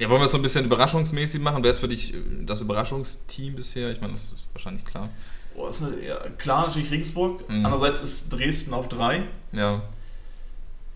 Ja, 0.00 0.08
wollen 0.08 0.20
wir 0.22 0.24
es 0.24 0.32
so 0.32 0.38
ein 0.38 0.42
bisschen 0.42 0.64
überraschungsmäßig 0.64 1.40
machen? 1.42 1.62
Wer 1.62 1.70
ist 1.70 1.78
für 1.78 1.88
dich 1.88 2.14
äh, 2.14 2.18
das 2.46 2.62
Überraschungsteam 2.62 3.54
bisher? 3.54 3.90
Ich 3.90 4.00
meine, 4.00 4.14
das 4.14 4.24
ist 4.24 4.44
wahrscheinlich 4.52 4.84
klar. 4.84 5.10
Oh, 5.54 5.66
ist 5.68 5.82
eine, 5.82 6.02
ja, 6.02 6.16
klar, 6.38 6.66
natürlich 6.66 6.90
Regensburg. 6.90 7.48
Mhm. 7.50 7.66
Andererseits 7.66 8.00
ist 8.02 8.30
Dresden 8.30 8.72
auf 8.72 8.88
drei. 8.88 9.24
Ja. 9.52 9.82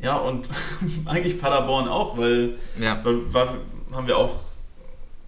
Ja, 0.00 0.16
und 0.16 0.48
eigentlich 1.04 1.38
Paderborn 1.40 1.86
auch, 1.88 2.16
weil 2.16 2.54
Ja. 2.80 3.04
Weil, 3.04 3.32
war, 3.32 3.54
haben 3.92 4.06
wir 4.06 4.16
auch. 4.16 4.40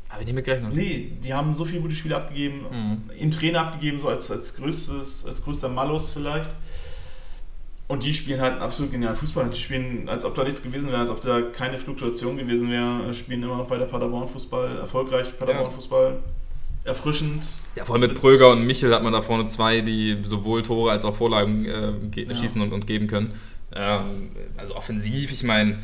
Habe 0.09 0.23
ich 0.23 0.27
nicht 0.27 0.37
mit 0.37 0.45
gerechnet. 0.47 0.75
Nee, 0.75 1.13
die 1.23 1.35
haben 1.35 1.55
so 1.55 1.67
viele 1.67 1.83
gute 1.83 1.95
Spiele 1.95 2.17
abgegeben, 2.17 2.65
Mhm. 2.71 3.11
in 3.19 3.31
Trainer 3.31 3.61
abgegeben, 3.61 4.01
so 4.01 4.09
als, 4.09 4.31
als 4.31 4.57
größtes, 4.57 5.27
als 5.27 5.45
größter 5.45 5.69
Malus 5.69 6.13
vielleicht. 6.13 6.49
Und 7.89 8.03
die 8.03 8.13
spielen 8.13 8.41
halt 8.41 8.55
einen 8.55 8.63
absolut 8.63 8.91
genialen 8.91 9.15
Fußball. 9.15 9.49
Die 9.49 9.61
spielen, 9.61 10.09
als 10.09 10.25
ob 10.25 10.35
da 10.35 10.43
nichts 10.43 10.63
gewesen 10.63 10.89
wäre, 10.89 10.99
als 10.99 11.11
ob 11.11 11.21
da 11.21 11.41
keine 11.41 11.79
Fluktuation 11.79 12.37
gewesen 12.37 12.69
wäre, 12.71 13.15
spielen 13.15 13.43
immer 13.45 13.57
noch 13.59 13.71
weiter 13.71 13.85
Paderborn-Fußball, 13.85 14.79
erfolgreich 14.79 15.39
Paderborn-Fußball, 15.39 16.19
erfrischend. 16.83 17.47
Ja, 17.77 17.85
vor 17.85 17.95
allem 17.95 18.09
mit 18.09 18.15
Pröger 18.19 18.51
und 18.51 18.67
Michel 18.67 18.93
hat 18.93 19.05
man 19.05 19.13
da 19.13 19.23
vorne 19.23 19.47
zwei, 19.47 19.83
die 19.83 20.17
sowohl 20.25 20.63
Tore 20.63 20.91
als 20.91 21.05
auch 21.05 21.15
Vorlagen 21.15 21.65
äh, 21.65 21.93
Ja. 22.23 22.35
schießen 22.35 22.61
und, 22.61 22.73
und 22.73 22.87
geben 22.89 23.07
können. 23.07 23.35
Ähm, 23.75 24.31
also 24.57 24.75
offensiv, 24.75 25.31
ich 25.33 25.45
meine, 25.45 25.79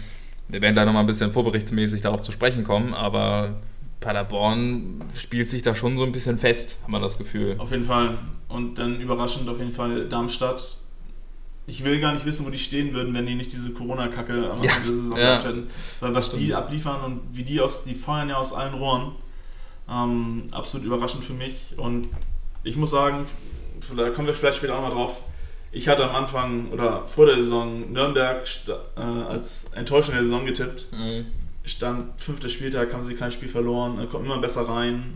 wir 0.48 0.60
werden 0.60 0.74
da 0.74 0.84
nochmal 0.84 1.04
ein 1.04 1.06
bisschen 1.06 1.30
vorberichtsmäßig 1.30 2.00
darauf 2.02 2.22
zu 2.22 2.32
sprechen 2.32 2.64
kommen, 2.64 2.94
aber 2.94 3.54
Paderborn 4.00 5.04
spielt 5.14 5.48
sich 5.48 5.62
da 5.62 5.74
schon 5.74 5.96
so 5.96 6.02
ein 6.04 6.12
bisschen 6.12 6.38
fest, 6.38 6.78
hat 6.82 6.88
man 6.88 7.00
das 7.00 7.16
Gefühl. 7.18 7.54
Auf 7.58 7.70
jeden 7.70 7.84
Fall. 7.84 8.18
Und 8.48 8.78
dann 8.78 9.00
überraschend 9.00 9.48
auf 9.48 9.58
jeden 9.58 9.72
Fall 9.72 10.08
Darmstadt. 10.08 10.78
Ich 11.66 11.84
will 11.84 12.00
gar 12.00 12.12
nicht 12.12 12.24
wissen, 12.24 12.44
wo 12.44 12.50
die 12.50 12.58
stehen 12.58 12.92
würden, 12.92 13.14
wenn 13.14 13.26
die 13.26 13.34
nicht 13.34 13.52
diese 13.52 13.72
Corona-Kacke 13.72 14.50
am 14.50 14.60
Anfang 14.60 14.64
Ja, 14.64 14.72
der 14.84 14.92
Saison 14.92 15.16
ja. 15.16 15.24
gehabt 15.24 15.44
hätten. 15.44 15.70
Weil 16.00 16.14
was 16.14 16.30
die 16.30 16.36
Stimmt. 16.46 16.52
abliefern 16.54 17.00
und 17.04 17.20
wie 17.32 17.44
die 17.44 17.60
aus, 17.60 17.84
die 17.84 17.94
feuern 17.94 18.28
ja 18.28 18.36
aus 18.36 18.52
allen 18.52 18.74
Rohren. 18.74 19.12
Ähm, 19.88 20.44
absolut 20.50 20.86
überraschend 20.86 21.24
für 21.24 21.34
mich. 21.34 21.74
Und 21.76 22.08
ich 22.64 22.76
muss 22.76 22.90
sagen, 22.90 23.26
da 23.96 24.10
kommen 24.10 24.26
wir 24.26 24.34
vielleicht 24.34 24.58
später 24.58 24.76
auch 24.76 24.82
mal 24.82 24.90
drauf. 24.90 25.24
Ich 25.70 25.88
hatte 25.88 26.08
am 26.08 26.14
Anfang 26.14 26.70
oder 26.70 27.06
vor 27.06 27.26
der 27.26 27.36
Saison 27.36 27.92
Nürnberg 27.92 28.44
äh, 28.96 29.00
als 29.00 29.72
enttäuschende 29.72 30.22
Saison 30.22 30.44
getippt. 30.44 30.88
Mhm. 30.92 31.26
Stand 31.64 32.20
fünfter 32.20 32.48
Spieltag, 32.48 32.92
haben 32.92 33.02
sie 33.02 33.14
kein 33.14 33.30
Spiel 33.32 33.48
verloren, 33.48 34.00
äh, 34.00 34.06
kommen 34.06 34.26
immer 34.26 34.38
besser 34.38 34.68
rein. 34.68 35.14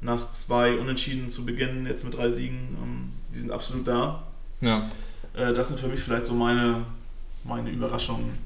Nach 0.00 0.30
zwei 0.30 0.78
Unentschieden 0.78 1.28
zu 1.28 1.44
Beginn, 1.44 1.84
jetzt 1.86 2.04
mit 2.04 2.16
drei 2.16 2.30
Siegen, 2.30 2.78
ähm, 2.82 3.10
die 3.34 3.38
sind 3.38 3.50
absolut 3.50 3.86
da. 3.86 4.22
Ja. 4.62 4.88
Äh, 5.34 5.52
das 5.52 5.68
sind 5.68 5.80
für 5.80 5.88
mich 5.88 6.00
vielleicht 6.00 6.26
so 6.26 6.34
meine, 6.34 6.84
meine 7.44 7.70
Überraschungen. 7.70 8.38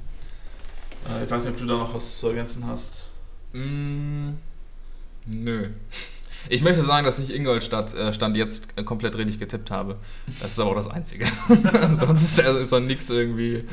Äh, 1.08 1.24
ich 1.24 1.30
weiß 1.30 1.44
nicht, 1.44 1.54
ob 1.54 1.58
du 1.58 1.66
da 1.66 1.78
noch 1.78 1.94
was 1.94 2.18
zu 2.18 2.28
ergänzen 2.28 2.66
hast. 2.66 3.02
Mm, 3.52 4.30
nö. 5.26 5.68
Ich 6.48 6.62
möchte 6.62 6.82
sagen, 6.82 7.06
dass 7.06 7.18
ich 7.18 7.34
Ingolstadt 7.34 7.94
äh, 7.94 8.12
Stand 8.12 8.36
jetzt 8.36 8.68
äh, 8.76 8.82
komplett 8.82 9.16
richtig 9.16 9.38
getippt 9.38 9.70
habe. 9.70 9.96
Das 10.40 10.52
ist 10.52 10.58
aber 10.58 10.70
auch 10.70 10.76
das 10.76 10.90
Einzige. 10.90 11.26
Sonst 11.98 12.38
ist, 12.38 12.72
da 12.72 12.80
nichts 12.80 13.08
irgendwie. 13.08 13.64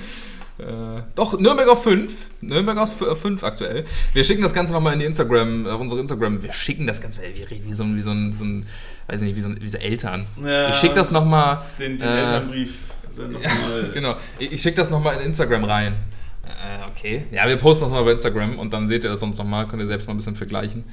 Äh, 0.58 1.02
doch, 1.16 1.38
Nürnberg 1.40 1.68
auf 1.68 1.84
5. 1.84 2.14
Nürnberg 2.42 2.78
auf 2.78 3.20
5 3.20 3.44
aktuell. 3.44 3.86
Wir 4.14 4.24
schicken 4.24 4.42
das 4.42 4.54
Ganze 4.54 4.74
nochmal 4.74 4.94
in 4.94 5.00
die 5.00 5.06
Instagram, 5.06 5.66
auf 5.66 5.82
unsere 5.82 6.00
Instagram. 6.00 6.42
Wir 6.44 6.54
schicken 6.54 6.88
das 6.88 7.02
Ganze, 7.02 7.22
wir 7.22 7.50
reden 7.50 7.68
wie 7.68 7.74
so 7.74 7.84
ein, 7.84 7.96
wie 7.96 8.02
so 8.02 8.12
ein, 8.12 8.32
so 8.32 8.44
ein 8.44 8.66
weiß 9.08 9.22
ich 9.22 9.28
nicht, 9.28 9.36
wie 9.36 9.42
so, 9.42 9.50
ein, 9.50 9.62
wie 9.62 9.70
so 9.70 9.78
Eltern. 9.78 10.28
Ja, 10.42 10.70
Ich 10.70 10.76
schicke 10.76 10.94
das 10.94 11.12
nochmal. 11.12 11.62
Den, 11.80 11.98
den 11.98 12.08
äh, 12.08 12.22
Elternbrief. 12.22 12.78
Dann 13.18 13.32
noch 13.32 13.42
mal, 13.42 13.92
Genau. 13.94 14.16
Ich, 14.40 14.52
ich 14.54 14.62
schicke 14.62 14.78
das 14.78 14.90
nochmal 14.90 15.16
in 15.16 15.22
Instagram 15.22 15.64
rein. 15.64 15.96
Äh, 16.44 16.90
okay. 16.90 17.26
Ja, 17.32 17.48
wir 17.48 17.58
posten 17.58 17.86
das 17.86 17.92
mal 17.94 18.04
bei 18.04 18.12
Instagram 18.12 18.60
und 18.60 18.74
dann 18.74 18.88
seht 18.88 19.04
ihr 19.04 19.10
das 19.10 19.20
sonst 19.20 19.38
nochmal, 19.38 19.68
könnt 19.68 19.82
ihr 19.82 19.88
selbst 19.88 20.08
mal 20.08 20.14
ein 20.14 20.18
bisschen 20.18 20.36
vergleichen. 20.36 20.84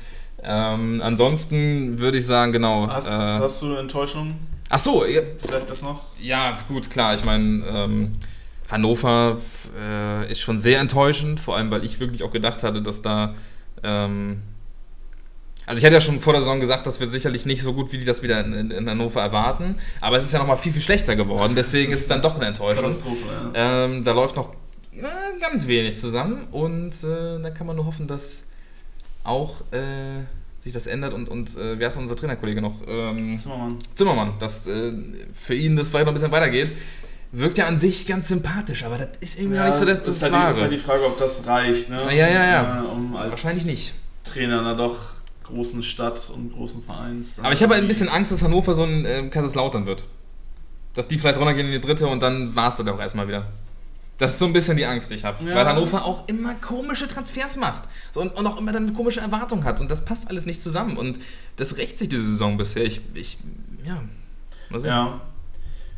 Ähm, 0.43 1.01
ansonsten 1.03 1.99
würde 1.99 2.19
ich 2.19 2.27
sagen, 2.27 2.53
genau. 2.53 2.89
Hast, 2.89 3.09
äh, 3.09 3.11
hast 3.11 3.62
du 3.62 3.74
Enttäuschungen? 3.74 4.36
ach 4.70 4.78
so, 4.78 5.05
ja, 5.05 5.23
Vielleicht 5.39 5.70
das 5.70 5.82
noch? 5.82 6.03
ja, 6.20 6.59
gut, 6.69 6.90
klar. 6.90 7.15
Ich 7.15 7.24
meine, 7.24 7.65
ähm, 7.66 8.12
Hannover 8.70 9.39
äh, 9.78 10.31
ist 10.31 10.40
schon 10.40 10.59
sehr 10.59 10.78
enttäuschend, 10.81 11.40
vor 11.40 11.57
allem 11.57 11.70
weil 11.70 11.85
ich 11.85 12.01
wirklich 12.01 12.23
auch 12.23 12.31
gedacht 12.31 12.62
hatte, 12.62 12.82
dass 12.82 13.03
da. 13.03 13.35
Ähm, 13.82 14.43
also 15.69 15.78
ich 15.78 15.85
hatte 15.85 15.95
ja 15.95 16.01
schon 16.01 16.20
vor 16.20 16.32
der 16.32 16.43
Saison 16.43 16.61
gesagt, 16.61 16.86
dass 16.86 16.99
wir 17.01 17.07
sicherlich 17.07 17.47
nicht 17.47 17.62
so 17.62 17.73
gut 17.74 17.93
wie 17.93 17.99
die 17.99 18.05
das 18.05 18.23
wieder 18.23 18.45
in, 18.45 18.70
in, 18.70 18.89
Hannover 18.89 19.20
erwarten, 19.20 19.77
aber 20.01 20.16
es 20.19 20.24
ist 20.24 20.32
ja 20.32 20.39
nochmal 20.40 20.57
viel, 20.57 20.73
viel 20.73 20.82
schlechter 20.82 21.15
geworden, 21.16 21.55
deswegen 21.55 21.93
ist 21.93 22.01
es 22.01 22.09
dann 22.09 22.23
doch 22.23 22.36
eine 22.36 22.47
Enttäuschung. 22.47 22.90
Ja. 23.55 23.85
Ähm, 23.85 24.03
da 24.05 24.12
läuft 24.12 24.36
noch 24.36 24.55
ja, 24.93 25.09
ganz 25.40 25.66
wenig 25.69 25.97
zusammen 25.97 26.49
und 26.51 26.93
äh, 27.05 27.40
da 27.43 27.51
kann 27.51 27.66
man 27.66 27.77
nur 27.77 27.86
hoffen, 27.86 28.07
dass 28.09 28.45
auch 29.24 29.61
äh, 29.73 30.24
sich 30.61 30.73
das 30.73 30.86
ändert 30.86 31.15
und, 31.15 31.28
und 31.28 31.57
äh, 31.57 31.78
wer 31.78 31.89
ist 31.89 31.97
unser 31.97 32.16
Trainerkollege 32.16 32.61
noch? 32.61 32.74
Ähm, 32.89 33.36
Zimmermann. 33.36 33.78
Zimmermann, 33.95 34.32
dass 34.40 34.66
äh, 34.66 34.93
für 35.35 35.55
ihn 35.55 35.77
das 35.77 35.89
vielleicht 35.90 36.07
noch 36.07 36.12
ein 36.12 36.15
bisschen 36.15 36.32
weitergeht. 36.32 36.73
Wirkt 37.31 37.59
ja 37.59 37.66
an 37.66 37.77
sich 37.78 38.07
ganz 38.07 38.28
sympathisch, 38.28 38.85
aber 38.85 38.97
das 38.97 39.09
ist 39.20 39.39
irgendwie 39.39 39.59
Ja, 39.59 39.66
nicht 39.66 39.77
so 39.78 39.85
das, 39.85 39.99
das, 39.99 40.09
ist 40.09 40.23
das 40.23 40.32
halt, 40.32 40.32
die- 40.32 40.51
ist 40.51 40.57
Wahre. 40.57 40.61
halt 40.62 40.73
die 40.73 40.78
Frage, 40.78 41.05
ob 41.07 41.19
das 41.19 41.47
reicht. 41.47 41.90
Ne? 41.90 42.01
Ja, 42.07 42.27
ja, 42.27 42.45
ja. 42.47 42.82
Äh, 42.85 42.86
Um 42.90 43.12
Wahrscheinlich 43.12 43.66
nicht. 43.66 43.95
Trainer 44.24 44.61
einer 44.61 44.74
doch 44.77 44.97
großen 45.48 45.82
Stadt 45.82 46.30
und 46.34 46.52
großen 46.52 46.82
Vereins. 46.82 47.38
Aber 47.38 47.52
ich 47.52 47.62
habe 47.62 47.74
halt 47.74 47.82
ein 47.82 47.88
bisschen 47.88 48.08
Angst, 48.08 48.32
dass 48.32 48.42
Hannover 48.42 48.74
so 48.74 48.84
ein 48.84 49.04
äh, 49.04 49.28
Kaiserslautern 49.28 49.86
wird. 49.86 50.06
Dass 50.94 51.08
die 51.08 51.18
vielleicht 51.18 51.38
runtergehen 51.38 51.66
in 51.66 51.72
die 51.72 51.80
dritte 51.80 52.06
und 52.08 52.22
dann 52.22 52.54
war 52.54 52.68
es 52.68 52.76
dann 52.76 52.88
auch 52.88 53.00
erstmal 53.00 53.28
wieder. 53.28 53.46
Das 54.18 54.32
ist 54.32 54.40
so 54.40 54.46
ein 54.46 54.52
bisschen 54.52 54.76
die 54.76 54.84
Angst, 54.84 55.10
die 55.10 55.14
ich 55.14 55.24
habe. 55.24 55.44
Ja. 55.44 55.54
Weil 55.54 55.64
Hannover 55.64 56.04
auch 56.04 56.26
immer 56.26 56.54
komische 56.54 57.06
Transfers 57.06 57.56
macht. 57.56 57.84
So, 58.12 58.20
und, 58.20 58.34
und 58.36 58.46
auch 58.46 58.56
immer 58.58 58.72
dann 58.72 58.88
eine 58.88 58.92
komische 58.92 59.20
Erwartung 59.20 59.62
hat. 59.62 59.80
Und 59.80 59.90
das 59.90 60.04
passt 60.04 60.28
alles 60.28 60.44
nicht 60.44 60.60
zusammen. 60.60 60.96
Und 60.96 61.20
das 61.56 61.76
rächt 61.76 61.98
sich 61.98 62.08
diese 62.08 62.24
Saison 62.24 62.56
bisher. 62.56 62.84
Ich, 62.84 63.00
ich 63.14 63.38
ja. 63.84 64.02
Mal 64.70 64.80
sehen. 64.80 64.90
Ja. 64.90 65.20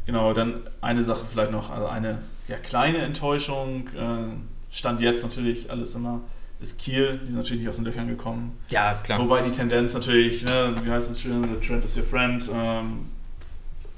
Genau, 0.05 0.35
dann 0.35 0.62
eine 0.81 1.02
Sache 1.02 1.24
vielleicht 1.31 1.51
noch, 1.51 1.70
also 1.70 1.86
eine 1.86 2.18
ja, 2.48 2.56
kleine 2.56 2.98
Enttäuschung. 2.98 3.89
Äh, 3.89 4.35
stand 4.70 5.01
jetzt 5.01 5.22
natürlich 5.22 5.70
alles 5.70 5.94
immer, 5.94 6.20
ist 6.61 6.78
Kiel, 6.78 7.19
die 7.23 7.28
sind 7.28 7.37
natürlich 7.37 7.61
nicht 7.61 7.69
aus 7.69 7.77
den 7.77 7.85
Löchern 7.87 8.09
gekommen. 8.09 8.57
Ja, 8.69 8.95
klar. 9.03 9.19
Wobei 9.19 9.43
die 9.43 9.51
Tendenz 9.51 9.95
natürlich, 9.95 10.43
ne, 10.43 10.74
wie 10.82 10.91
heißt 10.91 11.11
es 11.11 11.20
schön, 11.20 11.43
the 11.45 11.66
trend 11.66 11.85
is 11.85 11.97
your 11.97 12.03
friend. 12.05 12.49
Ähm, 12.53 13.07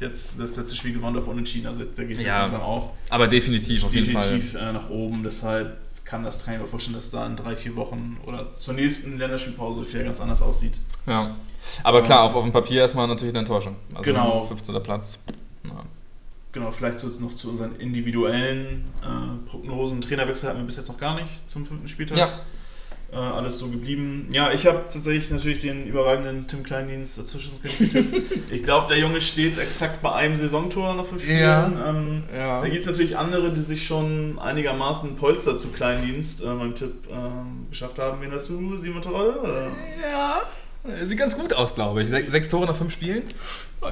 jetzt 0.01 0.39
das 0.41 0.57
letzte 0.57 0.75
Spiel 0.77 0.93
gewonnen 0.95 1.17
auf 1.17 1.29
Unentschieden, 1.29 1.67
also 1.69 1.83
jetzt, 1.83 1.99
da 1.99 2.05
geht 2.05 2.19
es 2.19 2.25
Ja, 2.25 2.41
langsam 2.43 2.61
auch 2.61 2.93
Aber 3.09 3.29
definitiv, 3.29 3.85
auf 3.85 3.95
jeden 3.95 4.11
Fall. 4.13 4.23
definitiv 4.23 4.55
äh, 4.55 4.73
nach 4.73 4.91
oben. 4.91 5.23
Deshalb 5.23 5.77
kann 6.05 6.25
das 6.25 6.45
kann 6.45 6.55
ich 6.55 6.61
mir 6.61 6.67
vorstellen, 6.67 6.97
dass 6.97 7.11
da 7.11 7.25
in 7.27 7.37
drei, 7.37 7.55
vier 7.57 7.77
Wochen 7.77 8.19
oder 8.27 8.59
zur 8.59 8.75
nächsten 8.75 9.17
Länderspielpause 9.19 9.85
viel 9.85 10.05
ganz 10.05 10.21
anders 10.21 10.43
aussieht. 10.43 10.75
Ja. 11.07 11.37
Aber 11.85 12.03
klar, 12.03 12.23
auf, 12.25 12.35
auf 12.35 12.43
dem 12.43 12.53
Papier 12.53 12.81
erstmal 12.81 13.07
natürlich 13.07 13.33
eine 13.33 13.41
Enttäuschung. 13.41 13.77
Also 13.95 14.03
Genau. 14.11 14.45
15. 14.47 14.83
Platz. 14.83 15.21
Ja. 15.65 15.85
Genau, 16.53 16.71
vielleicht 16.71 16.99
so 16.99 17.09
noch 17.21 17.35
zu 17.35 17.49
unseren 17.51 17.77
individuellen 17.77 18.85
äh, 19.03 19.49
Prognosen. 19.49 20.01
Trainerwechsel 20.03 20.49
hatten 20.51 20.59
wir 20.61 20.67
bis 20.67 20.77
jetzt 20.77 20.89
noch 20.89 20.99
gar 20.99 21.15
nicht 21.15 21.29
zum 21.51 21.65
fünften 21.67 21.89
Spieltag. 21.89 22.19
ja. 22.19 22.29
Äh, 23.11 23.17
alles 23.17 23.59
so 23.59 23.69
geblieben. 23.69 24.29
Ja, 24.33 24.53
ich 24.53 24.67
habe 24.67 24.85
tatsächlich 24.91 25.31
natürlich 25.31 25.59
den 25.59 25.87
überragenden 25.87 26.47
Tim 26.47 26.63
Kleindienst 26.63 27.19
dazwischen 27.19 27.61
getippt. 27.63 28.33
ich 28.51 28.63
glaube, 28.63 28.89
der 28.89 28.99
Junge 28.99 29.21
steht 29.21 29.59
exakt 29.59 30.01
bei 30.01 30.13
einem 30.13 30.35
Saisontor 30.39 30.95
nach 30.95 31.05
fünf 31.05 31.23
Spielen. 31.23 31.41
Ja. 31.41 31.91
Ähm, 31.91 32.23
Ja. 32.35 32.63
da 32.63 32.69
gibt 32.69 32.81
es 32.81 32.87
natürlich 32.87 33.19
andere, 33.19 33.53
die 33.53 33.61
sich 33.61 33.87
schon 33.87 34.39
einigermaßen 34.39 35.17
Polster 35.17 35.59
zu 35.59 35.69
Kleindienst 35.69 36.41
äh, 36.41 36.47
beim 36.47 36.75
Tipp 36.75 36.95
ähm, 37.11 37.67
geschafft 37.69 37.99
haben. 37.99 38.23
Wen 38.23 38.33
hast 38.33 38.49
du? 38.49 38.77
Simon? 38.79 39.03
Oder? 39.03 39.71
ja. 40.11 40.41
Sieht 41.03 41.17
ganz 41.19 41.37
gut 41.39 41.55
aus, 41.55 41.77
glaube 41.77 42.03
ich. 42.03 42.09
Se 42.11 42.25
sechs 42.29 42.51
Tore 42.51 42.67
nach 42.67 42.75
fünf 42.77 42.93
Spielen? 42.93 43.23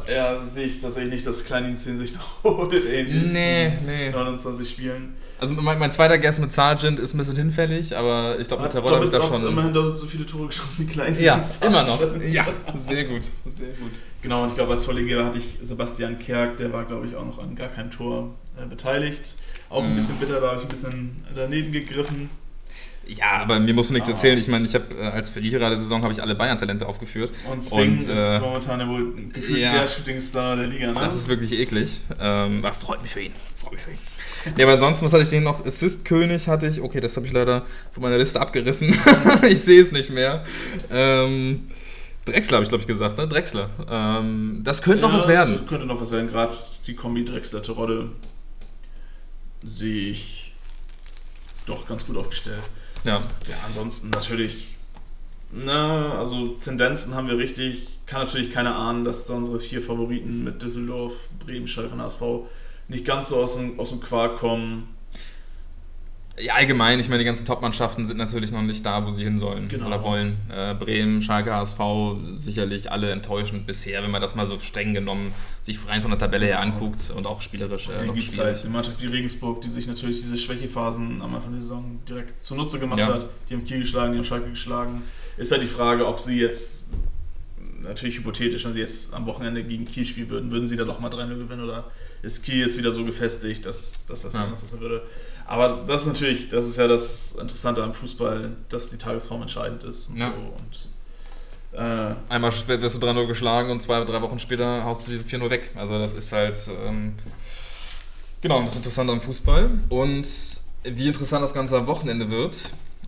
Ja, 0.09 0.41
sehe 0.45 0.67
ich 0.67 0.81
tatsächlich 0.81 1.13
nicht, 1.15 1.27
dass 1.27 1.45
Kleindienst 1.45 1.87
den 1.87 1.99
sich 1.99 2.13
noch 2.15 2.29
holt 2.45 2.73
in 2.73 3.33
Nee, 3.33 3.73
nee. 3.87 4.11
29 4.11 4.69
Spielen. 4.69 5.15
Also 5.39 5.55
mein, 5.55 5.79
mein 5.79 5.93
zweiter 5.93 6.19
Guess 6.19 6.41
mit 6.41 6.51
Sargent 6.51 6.99
ist 6.99 7.15
ein 7.15 7.19
bisschen 7.19 7.37
hinfällig, 7.37 7.97
aber 7.97 8.39
ich 8.41 8.49
glaube, 8.49 8.65
mit 8.65 8.73
Terodde 8.73 8.95
habe 8.97 9.05
ich 9.05 9.11
da 9.11 9.23
schon... 9.23 9.47
immerhin 9.47 9.73
doppelt 9.73 9.97
so 9.97 10.07
viele 10.07 10.27
Tore 10.27 10.49
geschossen 10.49 10.89
wie 10.89 10.93
Kleindienst. 10.93 11.63
Ja, 11.63 11.69
immer 11.69 11.83
noch. 11.83 12.01
Ja, 12.29 12.45
sehr 12.77 13.05
gut. 13.05 13.23
Sehr 13.47 13.69
gut. 13.69 13.93
Genau, 14.23 14.43
und 14.43 14.49
ich 14.51 14.55
glaube, 14.57 14.73
als 14.73 14.85
Vorleger 14.85 15.25
hatte 15.25 15.39
ich 15.39 15.59
Sebastian 15.63 16.19
Kerk, 16.19 16.57
der 16.57 16.73
war, 16.73 16.85
glaube 16.85 17.07
ich, 17.07 17.15
auch 17.15 17.25
noch 17.25 17.39
an 17.39 17.55
gar 17.55 17.69
keinem 17.69 17.91
Tor 17.93 18.35
äh, 18.61 18.67
beteiligt. 18.67 19.35
Auch 19.69 19.83
ein 19.85 19.93
Mhm. 19.93 19.95
bisschen 19.97 20.17
bitter, 20.17 20.41
da 20.41 20.49
habe 20.49 20.57
ich 20.59 20.63
ein 20.65 20.69
bisschen 20.69 21.25
daneben 21.35 21.71
gegriffen. 21.73 22.31
Ja, 23.19 23.39
aber 23.43 23.59
mir 23.59 23.75
musst 23.75 23.91
du 23.91 23.95
nichts 23.95 24.09
Ah. 24.09 24.13
erzählen. 24.13 24.39
Ich 24.39 24.47
meine, 24.47 24.67
ich 24.67 24.75
habe 24.75 24.85
äh, 24.97 25.03
als 25.09 25.31
Verlierer 25.31 25.69
der 25.69 25.77
Saison 25.79 26.03
habe 26.03 26.13
ich 26.13 26.23
alle 26.23 26.35
Bayern-Talente 26.37 26.87
aufgeführt. 26.87 27.33
Und 27.51 27.61
Singh 27.61 27.83
Und, 27.83 27.97
ist 27.97 28.09
äh, 28.09 28.39
momentan 28.41 28.79
ja 28.81 28.89
wohl 28.89 29.15
gefühlt 29.33 29.59
ja. 29.61 29.73
der 29.73 29.89
Shootingstar 29.89 30.57
der 30.57 30.67
Liga. 30.69 30.93
Ne? 30.93 31.01
Das 31.01 31.17
ist 31.17 31.27
wirklich 31.29 31.53
eklig. 31.59 32.01
Ähm, 32.21 32.65
aber 32.65 32.73
freut 32.73 33.03
mich 33.03 33.11
für 33.13 33.21
ihn. 33.23 33.33
Freut 33.57 33.73
mich 33.73 33.83
für 33.83 33.91
ihn. 33.91 33.99
Ja, 34.57 34.67
aber 34.67 34.79
sonst, 34.79 35.03
was 35.03 35.13
hatte 35.13 35.25
ich 35.25 35.29
denn 35.31 35.43
noch? 35.43 35.67
Assist-König 35.67 36.47
hatte 36.49 36.67
ich. 36.69 36.81
Okay, 36.81 37.01
das 37.01 37.17
habe 37.17 37.27
ich 37.27 37.33
leider 37.33 37.67
von 37.93 38.03
meiner 38.03 38.17
Liste 38.17 38.41
abgerissen. 38.41 38.97
ich 39.51 39.61
sehe 39.61 39.81
es 39.83 39.93
nicht 39.93 40.11
mehr. 40.11 40.45
Ähm, 40.91 41.69
Drexler 42.25 42.57
habe 42.59 42.63
ich, 42.63 42.69
glaube 42.69 42.83
ich, 42.83 42.87
gesagt, 42.89 43.19
ne? 43.19 43.27
Drexler. 43.27 43.69
Ähm, 43.91 44.61
das 44.63 44.81
könnte 44.83 45.03
noch 45.03 45.11
Ja, 45.13 45.19
was 45.19 45.27
werden. 45.29 45.59
das 45.59 45.67
Könnte 45.69 45.87
noch 45.87 46.01
was 46.01 46.11
werden. 46.13 46.29
Gerade 46.31 46.55
die 46.87 46.95
Kombi 46.95 47.25
Drexler-Terodde 47.25 48.11
sehe 49.63 50.11
ich 50.11 50.53
doch 51.67 51.87
ganz 51.87 52.07
gut 52.07 52.17
aufgestellt. 52.17 52.63
Ja. 53.05 53.23
Ja, 53.49 53.57
ansonsten 53.67 54.11
natürlich, 54.11 54.77
na, 55.51 56.19
also 56.19 56.49
Tendenzen 56.49 57.15
haben 57.15 57.29
wir 57.29 57.39
richtig. 57.39 57.89
Kann 58.07 58.23
natürlich 58.23 58.51
keiner 58.51 58.77
ahnen, 58.77 59.05
dass 59.05 59.27
da 59.27 59.35
unsere 59.35 59.61
vier 59.61 59.81
Favoriten 59.81 60.43
mit 60.45 60.63
Düsseldorf, 60.63 61.29
Bremen, 61.45 61.67
Schalke 61.67 61.95
und 61.95 62.03
HSV 62.03 62.23
nicht 62.89 63.05
ganz 63.05 63.29
so 63.29 63.37
aus 63.37 63.57
dem, 63.57 63.79
aus 63.79 63.91
dem 63.91 64.01
Quark 64.01 64.37
kommen. 64.37 64.89
Ja, 66.43 66.55
allgemein, 66.55 66.99
ich 67.01 67.09
meine, 67.09 67.19
die 67.21 67.25
ganzen 67.25 67.47
Top-Mannschaften 67.47 68.05
sind 68.07 68.17
natürlich 68.17 68.51
noch 68.53 68.63
nicht 68.63 68.85
da, 68.87 69.05
wo 69.05 69.11
sie 69.11 69.23
hin 69.25 69.39
sollen 69.39 69.69
Genau. 69.69 69.87
oder 69.89 70.03
wollen. 70.03 70.37
Äh, 70.51 70.75
Bremen, 70.75 71.21
Schalke, 71.23 71.53
HSV, 71.55 71.79
sicherlich 72.37 72.91
alle 72.91 73.11
enttäuschend 73.11 73.67
bisher, 73.67 74.03
wenn 74.03 74.11
man 74.11 74.21
das 74.23 74.35
mal 74.35 74.47
so 74.47 74.59
streng 74.59 74.95
genommen 74.95 75.33
sich 75.63 75.79
rein 75.89 76.01
von 76.03 76.11
der 76.11 76.19
Tabelle 76.19 76.47
her 76.47 76.61
anguckt 76.61 77.11
und 77.15 77.27
auch 77.27 77.43
spielerisch 77.43 77.89
äh, 77.89 78.07
noch 78.07 78.15
gibt 78.15 78.27
es 78.29 78.35
schwierig. 78.35 78.47
halt 78.55 78.61
eine 78.63 78.71
Mannschaft 78.71 79.03
wie 79.03 79.07
Regensburg, 79.09 79.61
die 79.61 79.69
sich 79.69 79.87
natürlich 79.87 80.21
diese 80.23 80.39
Schwächephasen 80.39 81.21
am 81.21 81.35
Anfang 81.35 81.53
der 81.53 81.61
Saison 81.61 82.01
direkt 82.09 82.43
zunutze 82.45 82.79
gemacht 82.79 83.01
Ja. 83.01 83.09
hat. 83.15 83.27
Die 83.49 83.55
haben 83.55 83.65
Kiel 83.65 83.81
geschlagen, 83.81 84.13
die 84.13 84.19
haben 84.19 84.25
Schalke 84.25 84.49
geschlagen. 84.51 85.03
Ist 85.37 85.53
halt 85.53 85.63
die 85.63 85.67
Frage, 85.67 86.07
ob 86.07 86.19
sie 86.21 86.41
jetzt, 86.41 86.87
natürlich 87.83 88.19
hypothetisch, 88.19 88.65
wenn 88.65 88.73
sie 88.73 88.81
jetzt 88.81 89.13
am 89.15 89.27
Wochenende 89.27 89.63
gegen 89.65 89.85
Kiel 89.87 90.05
spielen 90.05 90.31
würden, 90.31 90.51
würden 90.51 90.67
sie 90.67 90.77
da 90.77 90.85
doch 90.85 91.01
mal 91.01 91.09
3-0 91.11 91.29
gewinnen 91.39 91.65
oder 91.65 91.91
ist 92.23 92.45
Kiel 92.45 92.57
jetzt 92.61 92.77
wieder 92.79 92.93
so 92.93 93.05
gefestigt, 93.05 93.65
dass, 93.67 94.07
dass 94.07 94.23
das 94.23 94.33
Ja. 94.35 94.45
anders 94.45 94.79
würde. 94.81 95.03
Aber 95.51 95.83
das 95.85 96.03
ist 96.03 96.07
natürlich, 96.07 96.49
das 96.49 96.67
ist 96.69 96.77
ja 96.79 96.87
das 96.87 97.33
Interessante 97.33 97.83
am 97.83 97.93
Fußball, 97.93 98.53
dass 98.69 98.91
die 98.91 98.99
Tagesform 98.99 99.43
entscheidend 99.43 99.83
ist 99.83 100.11
und 100.11 100.19
Ja. 100.19 100.29
so. 100.29 101.77
Und, 101.77 101.79
äh, 101.81 102.15
Einmal 102.33 102.53
wirst 102.53 103.03
du 103.03 103.07
3-0 103.07 103.27
geschlagen 103.27 103.69
und 103.71 103.83
zwei, 103.83 104.05
drei 104.05 104.23
Wochen 104.23 104.39
später 104.39 104.85
haust 104.85 105.09
du 105.09 105.11
diese 105.11 105.25
4-0 105.25 105.51
weg. 105.51 105.73
Also 105.75 105.99
das 105.99 106.13
ist 106.13 106.31
halt 106.31 106.57
ähm, 106.87 107.15
genau 108.41 108.63
das 108.63 108.77
Interessante 108.77 109.13
am 109.13 109.21
Fußball. 109.21 109.71
Und 109.89 110.29
wie 110.85 111.09
interessant 111.09 111.43
das 111.43 111.53
Ganze 111.53 111.79
am 111.79 111.89
Wochenende 111.89 112.31
wird, 112.31 112.55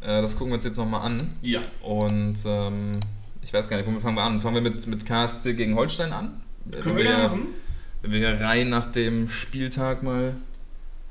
äh, 0.01 0.21
das 0.21 0.33
gucken 0.33 0.49
wir 0.49 0.57
uns 0.57 0.65
jetzt 0.65 0.79
nochmal 0.79 1.03
an. 1.03 1.37
ja, 1.43 1.63
Und 1.81 2.39
ähm, 2.45 2.91
ich 3.43 3.53
weiß 3.53 3.69
gar 3.69 3.77
nicht, 3.77 3.87
womit 3.87 4.03
fangen 4.03 4.17
wir 4.17 4.25
an? 4.25 4.41
Fangen 4.41 4.57
wir 4.57 4.63
mit, 4.63 4.85
mit 4.89 5.07
KSC 5.07 5.55
gegen 5.55 5.77
Holstein 5.77 6.13
an? 6.13 6.43
können 6.83 6.97
wir 6.97 7.05
gerne 7.05 7.23
machen. 7.29 7.47
Wenn 8.03 8.13
wir 8.13 8.41
rein 8.41 8.69
nach 8.69 8.87
dem 8.87 9.31
Spieltag 9.31 10.03
mal. 10.03 10.35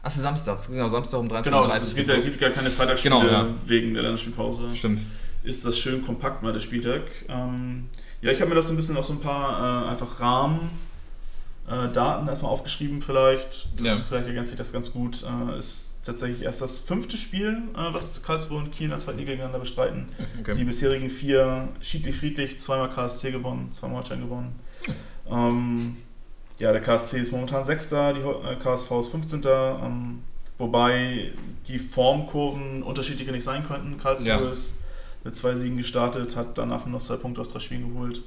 Achso, 0.04 0.20
Samstag. 0.22 0.68
Genau, 0.68 0.90
Samstag 0.90 1.20
um 1.20 1.28
13.30 1.28 1.44
Genau, 1.44 1.62
Uhr. 1.64 1.76
es 1.76 1.96
gibt 1.96 2.08
ja 2.08 2.20
gibt 2.20 2.40
gar 2.40 2.50
keine 2.50 2.70
Freitagsspiele 2.70 3.16
Genau, 3.20 3.28
ja. 3.32 3.48
wegen 3.66 3.94
der 3.94 4.04
Länderspielpause. 4.04 4.76
Stimmt. 4.76 5.02
ist 5.44 5.66
das 5.66 5.78
schön 5.78 6.06
kompakt 6.06 6.44
mal 6.44 6.54
der 6.54 6.60
Spieltag. 6.60 7.02
Ähm, 7.28 7.90
ja, 8.22 8.32
ich 8.32 8.40
habe 8.42 8.50
mir 8.50 8.56
das 8.56 8.68
so 8.68 8.74
ein 8.74 8.76
bisschen 8.78 8.98
auf 8.98 9.06
so 9.06 9.14
ein 9.14 9.20
paar 9.20 9.86
äh, 9.86 9.90
einfach 9.90 10.20
Rahmen, 10.20 10.70
äh, 11.68 11.88
Daten 11.94 12.28
erstmal 12.28 12.52
aufgeschrieben 12.52 13.02
vielleicht. 13.02 13.68
Das, 13.78 13.86
Ja. 13.86 13.96
Vielleicht 14.08 14.28
ergänzt 14.28 14.50
sich 14.50 14.58
das 14.58 14.72
ganz 14.74 14.92
gut. 14.92 15.24
Äh, 15.24 15.58
ist 15.60 16.00
tatsächlich 16.04 16.42
erst 16.44 16.62
das 16.64 16.80
fünfte 16.80 17.16
Spiel, 17.18 17.62
äh, 17.76 17.94
was 17.94 18.22
Karlsruhe 18.24 18.58
und 18.60 18.72
Kiel 18.72 18.86
in 18.86 18.90
der 18.92 19.00
zweiten 19.00 19.20
Liga 19.20 19.32
gegeneinander 19.32 19.60
bestreiten. 19.60 20.08
Die 20.36 20.42
Okay. 20.42 20.64
bisherigen 20.64 21.10
vier 21.12 21.70
schiedlich 21.80 22.16
friedlich, 22.18 22.58
zweimal 22.60 22.90
KSC 22.90 23.32
gewonnen, 23.32 23.70
zweimal 23.72 23.98
Holstein 23.98 24.22
gewonnen. 24.22 24.60
Ähm, 25.30 25.98
ja, 26.62 26.72
der 26.72 26.82
KSC 26.82 27.20
ist 27.20 27.32
momentan 27.32 27.64
Sechster, 27.64 28.14
die 28.14 28.20
äh, 28.22 28.56
KSV 28.56 28.92
ist 29.00 29.08
15. 29.10 29.42
Ähm, 29.46 30.20
wobei 30.58 31.32
die 31.68 31.80
Formkurven 31.80 32.84
unterschiedlicher 32.84 33.32
nicht 33.32 33.44
sein 33.44 33.64
könnten. 33.66 33.98
Karlsruhe 33.98 34.30
Ja. 34.30 34.38
ist 34.50 34.78
mit 35.24 35.36
zwei 35.36 35.56
Siegen 35.56 35.78
gestartet, 35.78 36.36
hat 36.36 36.58
danach 36.58 36.86
nur 36.86 37.00
noch 37.00 37.06
zwei 37.06 37.16
Punkte 37.18 37.42
aus 37.42 37.50
drei 37.50 37.60
Spielen 37.60 37.94
geholt. 37.94 38.24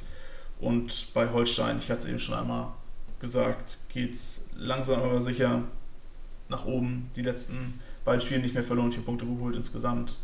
Und 0.61 1.09
bei 1.15 1.31
Holstein, 1.31 1.79
ich 1.79 1.91
hatte 1.91 2.03
es 2.03 2.09
eben 2.09 2.19
schon 2.19 2.35
einmal 2.35 2.69
gesagt, 3.21 3.79
geht 3.93 4.15
es 4.15 4.49
langsam 4.57 5.03
aber 5.03 5.21
sicher 5.21 5.63
nach 6.49 6.65
oben. 6.67 7.11
Die 7.17 7.23
letzten 7.23 7.81
beiden 8.05 8.21
Spiele 8.21 8.41
nicht 8.41 8.55
mehr 8.55 8.63
verloren, 8.63 8.93
vier 8.93 9.03
Punkte 9.03 9.27
geholt 9.27 9.57
insgesamt. 9.57 10.17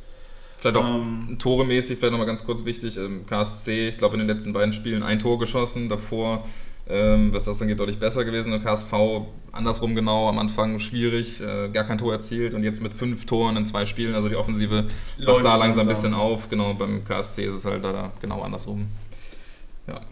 Vielleicht 0.59 0.77
auch 0.77 0.89
Ähm, 0.89 1.37
Tore-mäßig, 1.39 1.99
vielleicht 1.99 2.12
nochmal 2.12 2.27
ganz 2.27 2.45
kurz 2.45 2.65
wichtig. 2.65 2.97
Ähm, 2.99 3.24
KSC, 3.27 3.89
ich 3.89 3.99
glaube, 3.99 4.15
in 4.16 4.20
den 4.20 4.28
letzten 4.28 4.53
beiden 4.53 4.73
Spielen 4.73 5.03
ein 5.03 5.19
Tor 5.19 5.39
geschossen. 5.39 5.89
Davor, 5.89 6.47
ähm, 6.90 7.32
was 7.32 7.44
das 7.44 7.60
angeht, 7.62 7.78
deutlich 7.78 7.98
besser 7.98 8.24
gewesen. 8.24 8.52
Und 8.52 8.62
KSV 8.64 8.92
andersrum 9.52 9.94
genau, 9.94 10.28
am 10.28 10.38
Anfang 10.38 10.78
schwierig, 10.78 11.40
äh, 11.40 11.68
gar 11.70 11.84
kein 11.84 11.98
Tor 11.98 12.12
erzielt. 12.12 12.54
Und 12.54 12.64
jetzt 12.64 12.82
mit 12.82 12.92
fünf 12.94 13.24
Toren 13.26 13.56
in 13.56 13.66
zwei 13.66 13.86
Spielen, 13.86 14.14
also 14.14 14.28
die 14.28 14.36
Offensive 14.36 14.74
läuft 14.76 14.90
Läuft 15.18 15.44
da 15.44 15.56
langsam 15.56 15.82
ein 15.82 15.88
bisschen 15.88 16.14
auf. 16.14 16.48
Genau, 16.48 16.74
beim 16.74 17.04
KSC 17.04 17.44
ist 17.44 17.54
es 17.54 17.64
halt 17.64 17.84
da 17.84 18.12
genau 18.20 18.42
andersrum. 18.42 18.86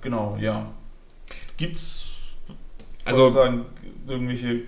Genau, 0.00 0.36
ja. 0.40 0.70
Gibt's, 1.56 2.05
Also- 3.05 3.26
also 3.26 3.38
sagen, 3.38 3.64
irgendwelche, 4.09 4.62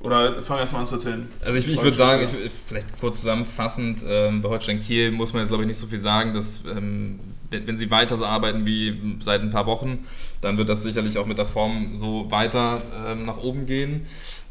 oder 0.00 0.40
fangen 0.42 0.58
wir 0.58 0.60
erstmal 0.60 0.82
an 0.82 0.86
zu 0.86 0.94
erzählen. 0.96 1.28
Also 1.44 1.58
ich, 1.58 1.68
ich 1.68 1.82
würde 1.82 1.96
sagen, 1.96 2.22
ich, 2.22 2.52
vielleicht 2.66 3.00
kurz 3.00 3.20
zusammenfassend, 3.20 4.04
ähm, 4.08 4.42
bei 4.42 4.48
Holstein 4.48 4.80
Kiel 4.80 5.10
muss 5.10 5.32
man 5.32 5.40
jetzt 5.42 5.48
glaube 5.48 5.64
ich 5.64 5.68
nicht 5.68 5.78
so 5.78 5.86
viel 5.86 5.98
sagen, 5.98 6.34
dass 6.34 6.64
ähm, 6.66 7.18
wenn, 7.50 7.78
sie 7.78 7.90
weiter 7.90 8.16
so 8.16 8.26
arbeiten 8.26 8.66
wie 8.66 9.18
seit 9.20 9.40
ein 9.40 9.50
paar 9.50 9.66
Wochen, 9.66 10.06
dann 10.40 10.58
wird 10.58 10.68
das 10.68 10.82
sicherlich 10.82 11.18
auch 11.18 11.26
mit 11.26 11.38
der 11.38 11.46
Form 11.46 11.94
so 11.94 12.30
weiter 12.30 12.82
ähm, 13.06 13.24
nach 13.24 13.38
oben 13.38 13.66
gehen. 13.66 14.06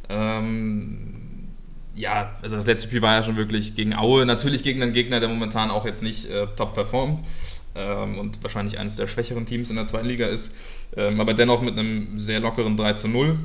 Ähm, 0.09 1.15
ja, 1.95 2.35
also 2.41 2.55
das 2.57 2.67
letzte 2.67 2.87
Spiel 2.87 3.01
war 3.01 3.15
ja 3.15 3.23
schon 3.23 3.37
wirklich 3.37 3.75
gegen 3.75 3.95
Aue, 3.95 4.25
natürlich 4.25 4.63
gegen 4.63 4.81
einen 4.81 4.93
Gegner, 4.93 5.19
der 5.19 5.29
momentan 5.29 5.71
auch 5.71 5.85
jetzt 5.85 6.03
nicht 6.03 6.29
äh, 6.29 6.47
top 6.55 6.73
performt 6.73 7.21
ähm, 7.75 8.19
und 8.19 8.43
wahrscheinlich 8.43 8.79
eines 8.79 8.97
der 8.97 9.07
schwächeren 9.07 9.45
Teams 9.45 9.69
in 9.69 9.75
der 9.75 9.85
zweiten 9.85 10.07
Liga 10.07 10.27
ist, 10.27 10.55
ähm, 10.97 11.19
aber 11.19 11.33
dennoch 11.33 11.61
mit 11.61 11.77
einem 11.77 12.19
sehr 12.19 12.39
lockeren 12.39 12.75
3 12.75 12.93
zu 12.93 13.07
0 13.07 13.37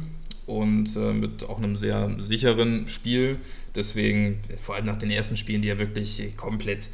und 0.47 0.97
äh, 0.97 1.13
mit 1.13 1.45
auch 1.45 1.59
einem 1.59 1.77
sehr 1.77 2.11
sicheren 2.19 2.89
Spiel. 2.89 3.39
Deswegen, 3.77 4.41
vor 4.61 4.75
allem 4.75 4.87
nach 4.87 4.97
den 4.97 5.13
ersten 5.13 5.37
Spielen, 5.37 5.63
die 5.63 5.69
ja 5.69 5.79
wirklich 5.79 6.37
komplett 6.37 6.89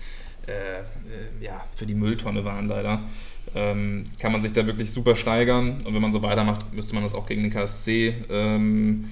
äh, 0.47 0.81
äh, 0.81 1.45
ja, 1.45 1.65
für 1.75 1.87
die 1.87 1.95
Mülltonne 1.95 2.45
waren 2.45 2.69
leider. 2.69 3.03
Ähm, 3.55 4.05
kann 4.19 4.33
man 4.33 4.41
sich 4.41 4.53
da 4.53 4.67
wirklich 4.67 4.91
super 4.91 5.17
steigern 5.17 5.79
und 5.85 5.95
wenn 5.95 6.03
man 6.03 6.13
so 6.13 6.23
weitermacht, 6.23 6.73
müsste 6.75 6.95
man 6.95 7.05
das 7.05 7.15
auch 7.15 7.27
gegen 7.27 7.43
den 7.43 7.53
KSC 7.53 8.15
ähm, 8.31 9.11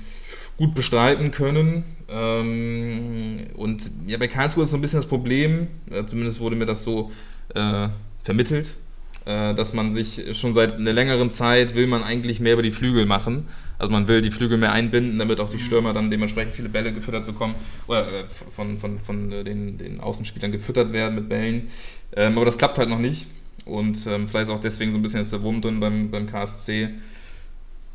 gut 0.57 0.75
bestreiten 0.75 1.31
können. 1.31 1.85
Ähm, 2.09 3.15
und 3.55 3.91
ja, 4.07 4.19
bei 4.19 4.29
Karlsruhe 4.29 4.65
ist 4.65 4.71
so 4.71 4.77
ein 4.77 4.81
bisschen 4.81 4.99
das 4.99 5.09
Problem, 5.09 5.69
äh, 5.91 6.05
zumindest 6.05 6.41
wurde 6.41 6.57
mir 6.57 6.67
das 6.67 6.83
so 6.83 7.11
äh, 7.55 7.89
vermittelt, 8.23 8.75
äh, 9.25 9.55
dass 9.55 9.73
man 9.73 9.93
sich 9.93 10.37
schon 10.39 10.53
seit 10.53 10.75
einer 10.75 10.93
längeren 10.93 11.31
Zeit 11.31 11.75
will 11.75 11.87
man 11.87 12.03
eigentlich 12.03 12.41
mehr 12.41 12.55
über 12.55 12.63
die 12.63 12.71
Flügel 12.71 13.07
machen. 13.07 13.49
Also 13.79 13.93
man 13.93 14.07
will 14.07 14.21
die 14.21 14.31
Flügel 14.31 14.57
mehr 14.57 14.73
einbinden, 14.73 15.19
damit 15.19 15.41
auch 15.41 15.51
die 15.51 15.59
Stürmer 15.59 15.93
dann 15.93 16.11
dementsprechend 16.11 16.55
viele 16.55 16.69
Bälle 16.69 16.93
gefüttert 16.93 17.27
bekommen 17.27 17.55
oder 17.87 18.07
äh, 18.07 18.25
von, 18.55 18.79
von, 18.79 19.01
von 19.01 19.31
den, 19.31 19.79
den 19.79 20.01
Außenspielern 20.01 20.53
gefüttert 20.53 20.93
werden 20.93 21.15
mit 21.17 21.29
Bällen. 21.29 21.69
Ähm, 22.17 22.37
aber 22.37 22.45
das 22.45 22.59
klappt 22.59 22.79
halt 22.79 22.89
noch 22.89 22.99
nicht. 22.99 23.27
Und 23.65 24.07
ähm, 24.07 24.29
vielleicht 24.29 24.49
ist 24.49 24.55
auch 24.55 24.61
deswegen 24.61 24.93
so 24.93 24.99
ein 24.99 25.03
bisschen 25.03 25.21
jetzt 25.21 25.33
der 25.33 25.43
Wurm 25.43 25.61
drin 25.61 25.81
beim, 25.81 26.11
beim 26.11 26.27
KSC. 26.27 26.91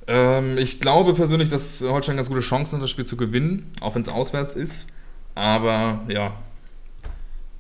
Ähm, 0.08 0.58
ich 0.58 0.80
glaube 0.80 1.14
persönlich, 1.14 1.50
dass 1.50 1.82
Holstein 1.82 2.16
ganz 2.16 2.28
gute 2.28 2.42
Chancen 2.42 2.78
hat, 2.78 2.84
das 2.84 2.90
Spiel 2.90 3.06
zu 3.06 3.16
gewinnen, 3.16 3.72
auch 3.80 3.96
wenn 3.96 4.02
es 4.02 4.10
auswärts 4.10 4.56
ist. 4.56 4.88
Aber 5.36 6.02
ja, 6.10 6.36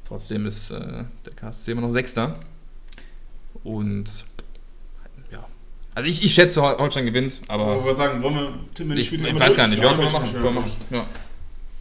trotzdem 0.05 0.45
ist 0.45 0.71
äh, 0.71 1.03
der 1.25 1.33
KSC 1.35 1.71
immer 1.71 1.81
noch 1.81 1.91
Sechster. 1.91 2.39
Und. 3.63 4.25
Also 5.99 6.11
ich, 6.11 6.23
ich 6.23 6.33
schätze, 6.33 6.61
Holstein 6.61 7.05
gewinnt, 7.05 7.41
aber. 7.49 7.75
Ich 7.75 7.83
würde 7.83 7.97
sagen, 7.97 8.23
wollen 8.23 8.35
wir 8.35 8.53
die 8.77 9.01
ich, 9.01 9.11
ich 9.11 9.21
weiß 9.21 9.37
durch? 9.37 9.55
gar 9.55 9.67
nicht, 9.67 9.83
ja, 9.83 9.89
können 9.89 9.99
wir 9.99 10.07
ich 10.07 10.13
machen. 10.13 10.31
bin 10.31 10.41
Können 10.41 10.55
wir 10.55 10.61
machen. 10.61 10.71
Ja. 10.91 11.05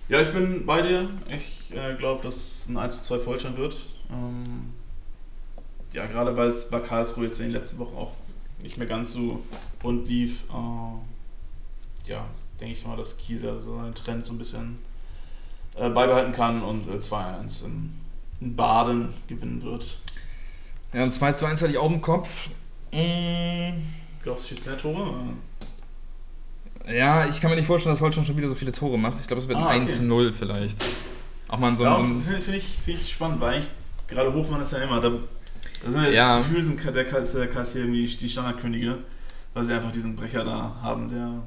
Ja, 0.08 0.22
ich 0.22 0.32
bin 0.32 0.66
bei 0.66 0.82
dir. 0.82 1.08
Ich 1.28 1.72
äh, 1.72 1.94
glaube, 1.94 2.24
dass 2.24 2.34
es 2.34 2.68
ein 2.68 2.78
1 2.78 2.96
zu 2.96 3.14
2 3.14 3.18
für 3.20 3.26
Holstein 3.26 3.56
wird. 3.56 3.76
Ähm, 4.10 4.72
ja, 5.92 6.04
gerade 6.06 6.36
weil 6.36 6.48
es 6.48 6.68
bei 6.68 6.80
Karlsruhe 6.80 7.26
jetzt 7.26 7.38
in 7.38 7.46
den 7.46 7.52
letzten 7.52 7.78
Wochen 7.78 7.96
auch 7.96 8.10
nicht 8.60 8.76
mehr 8.76 8.88
ganz 8.88 9.12
so 9.12 9.40
rund 9.84 10.08
lief. 10.08 10.42
Äh, 10.50 12.10
ja, 12.10 12.26
denke 12.60 12.74
ich 12.74 12.84
mal, 12.84 12.96
dass 12.96 13.18
Kiel 13.18 13.38
da 13.40 13.56
so 13.56 13.78
seinen 13.78 13.94
Trend 13.94 14.24
so 14.24 14.32
ein 14.32 14.38
bisschen 14.38 14.78
äh, 15.76 15.90
beibehalten 15.90 16.32
kann 16.32 16.64
und 16.64 16.88
äh, 16.88 16.94
2-1 16.94 17.66
in, 17.66 17.92
in 18.40 18.56
Baden 18.56 19.10
gewinnen 19.28 19.62
wird. 19.62 20.00
ja, 20.92 21.04
und 21.04 21.12
2 21.12 21.34
zu 21.34 21.46
1 21.46 21.62
hatte 21.62 21.70
ich 21.70 21.78
auch 21.78 21.88
im 21.88 22.00
Kopf. 22.00 22.48
Mm, 22.90 23.97
Du, 24.28 24.36
schießt 24.42 24.66
mehr 24.66 24.78
Tore? 24.78 25.14
Ja, 26.90 27.26
ich 27.28 27.40
kann 27.40 27.50
mir 27.50 27.56
nicht 27.56 27.66
vorstellen, 27.66 27.92
dass 27.94 28.00
Holstein 28.00 28.24
schon 28.24 28.36
wieder 28.36 28.48
so 28.48 28.54
viele 28.54 28.72
Tore 28.72 28.98
macht. 28.98 29.20
Ich 29.20 29.26
glaube, 29.26 29.40
es 29.42 29.48
wird 29.48 29.58
Ah, 29.58 29.68
ein 29.68 29.82
okay. 29.82 29.92
1-0 29.92 30.32
vielleicht. 30.32 30.84
Auch 31.48 31.58
mal 31.58 31.70
in 31.70 31.76
so, 31.76 31.84
Ja, 31.84 31.96
so 31.96 32.02
ein. 32.02 32.22
finde 32.22 32.42
find 32.42 32.56
ich, 32.56 32.64
find 32.66 33.00
ich 33.00 33.12
spannend, 33.12 33.40
weil 33.40 33.54
eigentlich 33.56 33.68
gerade 34.06 34.32
Hofmann 34.32 34.60
ist 34.60 34.72
ja 34.72 34.78
immer, 34.78 35.00
da, 35.00 35.10
da 35.84 35.90
sind 35.90 36.02
ja, 36.04 36.10
Ja. 36.10 36.38
Gefühl 36.38 36.62
sind 36.62 36.78
der 37.38 37.48
Kassier 37.48 37.84
die 38.18 38.28
Standardkönige, 38.28 38.98
weil 39.54 39.64
sie 39.64 39.72
einfach 39.74 39.92
diesen 39.92 40.16
Brecher 40.16 40.44
da 40.44 40.76
haben, 40.82 41.08
der 41.08 41.42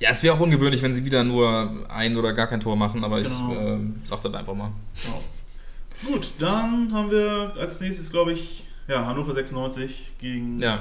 Ja, 0.00 0.10
es 0.10 0.22
wäre 0.22 0.34
auch 0.34 0.40
ungewöhnlich, 0.40 0.82
wenn 0.82 0.94
sie 0.94 1.04
wieder 1.04 1.24
nur 1.24 1.86
ein 1.90 2.16
oder 2.16 2.32
gar 2.32 2.46
kein 2.46 2.60
Tor 2.60 2.76
machen, 2.76 3.04
aber 3.04 3.20
Genau. 3.22 3.52
ich 3.52 3.58
äh, 3.58 3.78
sag 4.04 4.22
das 4.22 4.34
einfach 4.34 4.54
mal. 4.54 4.72
Genau. 5.04 6.14
Gut, 6.14 6.32
dann 6.38 6.92
haben 6.92 7.10
wir 7.10 7.54
als 7.58 7.80
nächstes, 7.80 8.10
glaube 8.10 8.32
ich, 8.32 8.64
ja, 8.86 9.04
Hannover 9.04 9.34
96 9.34 10.12
gegen 10.20 10.58
Ja, 10.58 10.78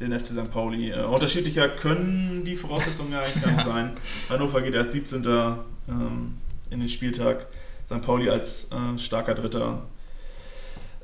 den 0.00 0.12
FC 0.18 0.26
St. 0.28 0.50
Pauli. 0.50 0.90
Äh, 0.90 1.04
unterschiedlicher 1.04 1.68
können 1.68 2.42
die 2.44 2.56
Voraussetzungen 2.56 3.12
ja 3.12 3.20
eigentlich 3.22 3.42
gar 3.42 3.52
nicht 3.52 3.64
sein. 3.64 3.90
Hannover 4.28 4.60
geht 4.62 4.76
als 4.76 4.92
17. 4.92 5.24
Ähm, 5.88 6.34
in 6.70 6.80
den 6.80 6.88
Spieltag, 6.88 7.46
St. 7.86 8.02
Pauli 8.02 8.28
als 8.28 8.70
äh, 8.72 8.98
starker 8.98 9.34
Dritter. 9.34 9.82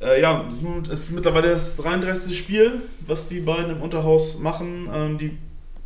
Äh, 0.00 0.20
ja, 0.20 0.46
es 0.48 0.62
ist- 0.90 1.12
mittlerweile 1.12 1.50
das 1.50 1.76
33. 1.78 2.36
Spiel, 2.36 2.82
was 3.06 3.28
die 3.28 3.40
beiden 3.40 3.70
im 3.70 3.80
Unterhaus 3.82 4.40
machen. 4.40 4.88
Ähm, 4.92 5.18
die 5.18 5.38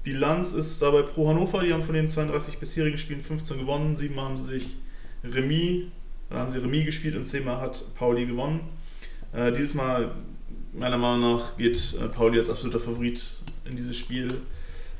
Bilanz 0.02 0.52
ist 0.52 0.80
dabei 0.82 1.02
pro 1.02 1.28
Hannover. 1.28 1.62
Die 1.62 1.72
haben 1.72 1.82
von 1.82 1.94
den 1.94 2.08
32 2.08 2.58
bisherigen 2.58 2.98
Spielen 2.98 3.20
15 3.20 3.58
gewonnen, 3.58 3.94
7 3.94 4.18
haben 4.20 4.38
sie 4.38 4.54
sich 4.58 4.66
Remis, 5.24 5.84
dann 6.30 6.38
haben 6.40 6.50
sie 6.50 6.58
Remis 6.58 6.86
gespielt 6.86 7.16
und 7.16 7.24
10 7.24 7.44
Mal 7.44 7.60
hat 7.60 7.82
Pauli 7.96 8.26
gewonnen. 8.26 8.60
Äh, 9.32 9.52
dieses 9.52 9.74
Mal, 9.74 10.12
meiner 10.78 10.96
Meinung 10.98 11.36
nach, 11.36 11.56
geht 11.56 11.94
äh, 12.00 12.08
Pauli 12.08 12.38
als 12.38 12.50
absoluter 12.50 12.80
Favorit 12.80 13.22
in 13.64 13.76
dieses 13.76 13.96
Spiel. 13.96 14.28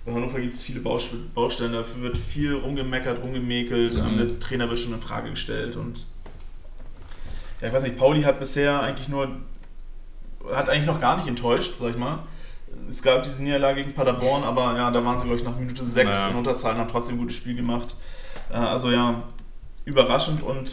Bei 0.04 0.12
Hannover 0.12 0.40
gibt 0.40 0.54
es 0.54 0.62
viele 0.62 0.80
Baust- 0.80 1.34
Baustellen, 1.34 1.72
dafür 1.72 2.02
wird 2.02 2.18
viel 2.18 2.54
rumgemeckert, 2.54 3.22
rumgemäkelt, 3.24 3.94
Mhm. 3.94 4.00
ähm, 4.06 4.16
der 4.18 4.38
Trainer 4.40 4.68
wird 4.68 4.80
schon 4.80 4.92
in 4.94 5.00
Frage 5.00 5.30
gestellt 5.30 5.76
und 5.76 6.06
ja, 7.60 7.68
ich 7.68 7.74
weiß 7.74 7.82
nicht, 7.82 7.98
Pauli 7.98 8.22
hat 8.22 8.38
bisher 8.38 8.80
eigentlich 8.80 9.08
nur, 9.08 9.28
hat 10.52 10.68
eigentlich 10.68 10.86
noch 10.86 11.00
gar 11.00 11.16
nicht 11.16 11.28
enttäuscht, 11.28 11.74
sag 11.76 11.90
ich 11.90 11.96
mal. 11.96 12.20
Es 12.88 13.02
gab 13.02 13.22
diese 13.24 13.42
Niederlage 13.42 13.82
gegen 13.82 13.94
Paderborn, 13.94 14.44
aber 14.44 14.76
ja, 14.76 14.90
da 14.90 15.04
waren 15.04 15.18
sie, 15.18 15.24
glaube 15.24 15.38
ich, 15.40 15.44
nach 15.44 15.56
Minute 15.56 15.82
6 15.84 16.06
Naja. 16.18 16.30
in 16.30 16.36
Unterzahl 16.36 16.74
und 16.74 16.78
haben 16.80 16.88
trotzdem 16.90 17.16
ein 17.16 17.18
gutes 17.18 17.36
Spiel 17.36 17.56
gemacht. 17.56 17.96
Äh, 18.50 18.54
also 18.54 18.90
ja, 18.90 19.22
überraschend 19.84 20.42
und 20.42 20.70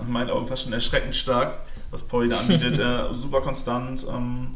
in 0.00 0.12
meinen 0.12 0.30
Augen 0.30 0.46
fast 0.46 0.62
schon 0.64 0.72
erschreckend 0.72 1.16
stark, 1.16 1.62
was 1.90 2.06
Pauli 2.06 2.28
da 2.28 2.38
anbietet. 2.38 2.78
äh, 2.78 3.14
super 3.14 3.40
konstant, 3.40 4.06
ähm, 4.08 4.48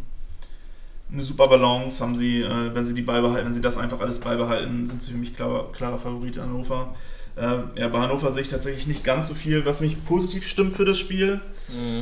eine 1.13 1.23
super 1.23 1.47
Balance 1.47 2.03
haben 2.03 2.17
sie, 2.17 2.41
äh, 2.41 2.75
wenn 2.75 2.87
sie 2.87 2.95
die 2.95 3.03
beibehalten, 3.03 3.47
wenn 3.47 3.53
sie 3.53 3.61
das 3.61 3.77
einfach 3.77 4.01
alles 4.01 4.19
beibehalten, 4.21 4.87
sind 4.87 5.03
sie 5.03 5.13
für 5.13 5.19
mich 5.19 5.37
klarer, 5.37 5.71
klarer 5.73 5.99
Favorit 5.99 6.37
in 6.37 6.43
Hannover. 6.43 6.95
Äh, 7.37 7.81
ja, 7.81 7.89
bei 7.89 8.01
Hannover 8.01 8.31
sehe 8.33 8.43
ich 8.43 8.49
tatsächlich 8.49 8.87
nicht 8.87 9.05
ganz 9.05 9.29
so 9.29 9.35
viel, 9.35 9.65
was 9.67 9.81
mich 9.81 10.03
positiv 10.05 10.47
stimmt 10.47 10.75
für 10.75 10.85
das 10.85 10.99
Spiel. 10.99 11.41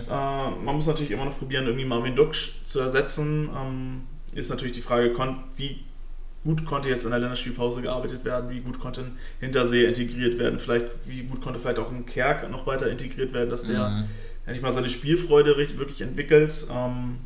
Äh, 0.09 0.65
man 0.65 0.75
muss 0.77 0.87
natürlich 0.87 1.11
immer 1.11 1.25
noch 1.25 1.39
probieren, 1.39 1.67
irgendwie 1.67 1.85
Marvin 1.85 2.15
Duksch 2.15 2.65
zu 2.65 2.81
ersetzen. 2.81 3.49
Ähm, 3.57 4.03
ist 4.33 4.51
natürlich 4.51 4.75
die 4.75 4.81
Frage, 4.81 5.13
wie 5.57 5.85
gut 6.45 6.65
konnte 6.65 6.89
jetzt 6.89 7.05
in 7.05 7.11
der 7.11 7.21
Länderspielpause 7.21 7.83
gearbeitet 7.83 8.25
werden, 8.25 8.49
wie 8.51 8.61
gut 8.61 8.79
konnte 8.79 9.03
ein 9.03 9.19
Hintersee 9.41 9.85
integriert 9.85 10.39
werden, 10.39 10.59
vielleicht 10.59 10.87
wie 11.05 11.23
gut 11.23 11.43
konnte 11.43 11.59
vielleicht 11.59 11.79
auch 11.81 11.91
ein 11.91 12.07
Kerk 12.07 12.49
noch 12.51 12.67
weiter 12.67 12.89
integriert 12.89 13.33
werden, 13.33 13.51
dass 13.51 13.65
der 13.65 13.89
Mhm. 13.89 14.05
Endlich 14.47 14.63
mal 14.63 14.73
seine 14.73 14.91
Spielfreude 14.91 15.57
richtig, 15.57 15.79
wirklich 15.79 16.01
entwickelt. 16.01 16.67
Ähm, 16.73 17.19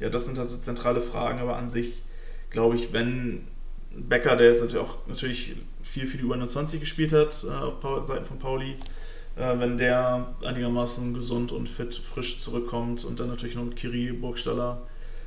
ja, 0.00 0.10
das 0.10 0.26
sind 0.26 0.38
also 0.38 0.56
zentrale 0.56 1.00
Fragen, 1.00 1.40
aber 1.40 1.56
an 1.56 1.68
sich 1.68 2.02
glaube 2.50 2.76
ich, 2.76 2.92
wenn 2.92 3.46
Becker, 3.94 4.36
der 4.36 4.48
jetzt 4.48 4.60
natürlich 4.60 4.86
auch 4.86 5.06
natürlich 5.06 5.56
viel 5.82 6.06
für 6.06 6.18
die 6.18 6.24
U21 6.24 6.78
gespielt 6.78 7.12
hat, 7.12 7.44
äh, 7.44 7.52
auf 7.52 7.80
Pau- 7.80 8.00
Seiten 8.02 8.24
von 8.24 8.38
Pauli, 8.38 8.76
äh, 9.36 9.58
wenn 9.58 9.78
der 9.78 10.34
einigermaßen 10.44 11.14
gesund 11.14 11.52
und 11.52 11.68
fit, 11.68 11.94
frisch 11.94 12.40
zurückkommt 12.40 13.04
und 13.04 13.18
dann 13.20 13.28
natürlich 13.28 13.56
noch 13.56 13.64
mit 13.64 13.76
Kiri, 13.76 14.12
Burgstaller 14.12 14.82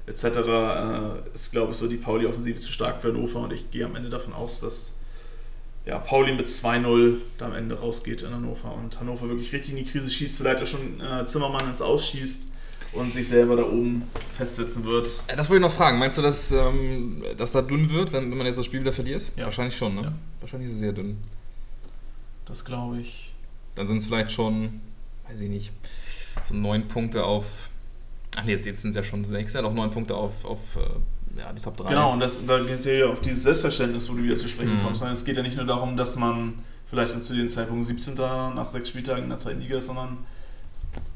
etc., 0.07 0.23
äh, 0.25 1.33
ist, 1.33 1.51
glaube 1.51 1.71
ich, 1.73 1.77
so 1.77 1.87
die 1.87 1.97
Pauli-Offensive 1.97 2.59
zu 2.59 2.71
stark 2.71 2.99
für 3.01 3.09
Hannover 3.09 3.41
und 3.41 3.53
ich 3.53 3.69
gehe 3.71 3.85
am 3.85 3.95
Ende 3.95 4.09
davon 4.09 4.33
aus, 4.33 4.61
dass 4.61 4.97
ja, 5.85 5.97
Pauli 5.99 6.33
mit 6.33 6.47
2-0 6.47 7.17
da 7.37 7.45
am 7.47 7.53
Ende 7.53 7.79
rausgeht 7.79 8.21
in 8.21 8.33
Hannover 8.33 8.73
und 8.75 8.99
Hannover 8.99 9.29
wirklich 9.29 9.51
richtig 9.51 9.71
in 9.71 9.77
die 9.77 9.85
Krise 9.85 10.09
schießt, 10.09 10.37
vielleicht 10.37 10.61
auch 10.61 10.67
schon 10.67 11.01
äh, 11.01 11.25
Zimmermann 11.25 11.67
ins 11.69 11.81
Ausschießt 11.81 12.51
und 12.93 13.11
sich 13.11 13.27
selber 13.27 13.55
da 13.55 13.63
oben 13.63 14.03
festsetzen 14.37 14.83
wird. 14.85 15.07
Äh, 15.27 15.35
Das 15.35 15.49
wollte 15.49 15.63
ich 15.65 15.69
noch 15.69 15.75
fragen. 15.75 15.97
Meinst 15.97 16.17
du, 16.17 16.21
dass, 16.21 16.51
ähm, 16.51 17.23
dass 17.37 17.53
da 17.53 17.61
dünn 17.61 17.89
wird, 17.89 18.11
wenn, 18.13 18.29
wenn 18.29 18.37
man 18.37 18.45
jetzt 18.47 18.57
das 18.57 18.65
Spiel 18.65 18.81
wieder 18.81 18.93
verliert? 18.93 19.23
Ja. 19.35 19.45
Wahrscheinlich 19.45 19.75
schon, 19.75 19.95
ne? 19.95 20.01
Ja. 20.03 20.13
Wahrscheinlich 20.39 20.67
ist 20.67 20.73
es 20.75 20.79
sehr 20.79 20.93
dünn. 20.93 21.17
Das 22.45 22.65
glaube 22.65 22.99
ich. 22.99 23.31
Dann 23.75 23.87
sind 23.87 23.97
es 23.97 24.05
vielleicht 24.05 24.31
schon, 24.31 24.81
weiß 25.29 25.41
ich 25.41 25.49
nicht, 25.49 25.71
so 26.43 26.53
neun 26.53 26.87
Punkte 26.87 27.23
auf. 27.23 27.45
Ach 28.35 28.43
nee, 28.43 28.51
jetzt, 28.51 28.65
jetzt 28.65 28.81
sind 28.81 28.91
es 28.91 28.95
ja 28.97 29.03
schon 29.03 29.23
sechs, 29.25 29.53
ja, 29.53 29.61
doch 29.61 29.73
neun 29.73 29.89
Punkte 29.91 30.15
auf, 30.15 30.45
auf 30.45 30.59
äh, 30.75 30.81
ja, 31.37 31.51
die 31.53 31.61
Top 31.61 31.77
3. 31.77 31.89
Genau, 31.89 32.13
und 32.13 32.19
das, 32.19 32.45
da 32.45 32.59
geht 32.59 32.79
es 32.79 32.85
ja 32.85 33.05
auf 33.07 33.21
dieses 33.21 33.43
Selbstverständnis, 33.43 34.09
wo 34.09 34.15
du 34.15 34.23
wieder 34.23 34.37
zu 34.37 34.47
sprechen 34.49 34.77
Mhm. 34.77 34.83
kommst. 34.83 34.99
Sondern 34.99 35.15
Es 35.15 35.25
geht 35.25 35.37
ja 35.37 35.43
nicht 35.43 35.57
nur 35.57 35.65
darum, 35.65 35.97
dass 35.97 36.15
man 36.15 36.53
vielleicht 36.89 37.21
zu 37.23 37.33
dem 37.35 37.47
Zeitpunkt 37.49 37.85
17. 37.85 38.15
nach 38.55 38.67
sechs 38.69 38.89
Spieltagen 38.89 39.23
in 39.23 39.29
der 39.29 39.37
zweiten 39.37 39.61
Liga 39.61 39.77
ist, 39.77 39.87
sondern 39.87 40.17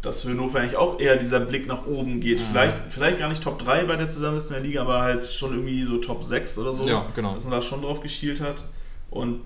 dass 0.02 0.22
für 0.22 0.30
Hannover 0.30 0.60
eigentlich 0.60 0.78
auch 0.78 1.00
eher 1.00 1.18
dieser 1.18 1.42
Blick 1.42 1.68
nach 1.68 1.86
oben 1.86 2.22
geht. 2.22 2.40
Mhm. 2.40 2.46
Vielleicht, 2.52 2.76
vielleicht 2.90 3.20
gar 3.20 3.28
nicht 3.28 3.44
Top 3.44 3.60
3 3.60 3.84
bei 3.86 3.96
der 3.98 4.08
Zusammensetzung 4.08 4.58
der 4.58 4.66
Liga, 4.66 4.82
aber 4.84 5.02
halt 5.02 5.26
schon 5.28 5.52
irgendwie 5.54 5.84
so 5.84 5.98
Top 5.98 6.24
6 6.24 6.58
oder 6.60 6.74
so. 6.74 6.88
Ja, 6.88 7.06
genau. 7.16 7.34
Dass 7.34 7.44
man 7.44 7.52
da 7.52 7.62
schon 7.62 7.82
drauf 7.82 8.00
geschielt 8.02 8.40
hat. 8.40 8.64
Und 9.10 9.42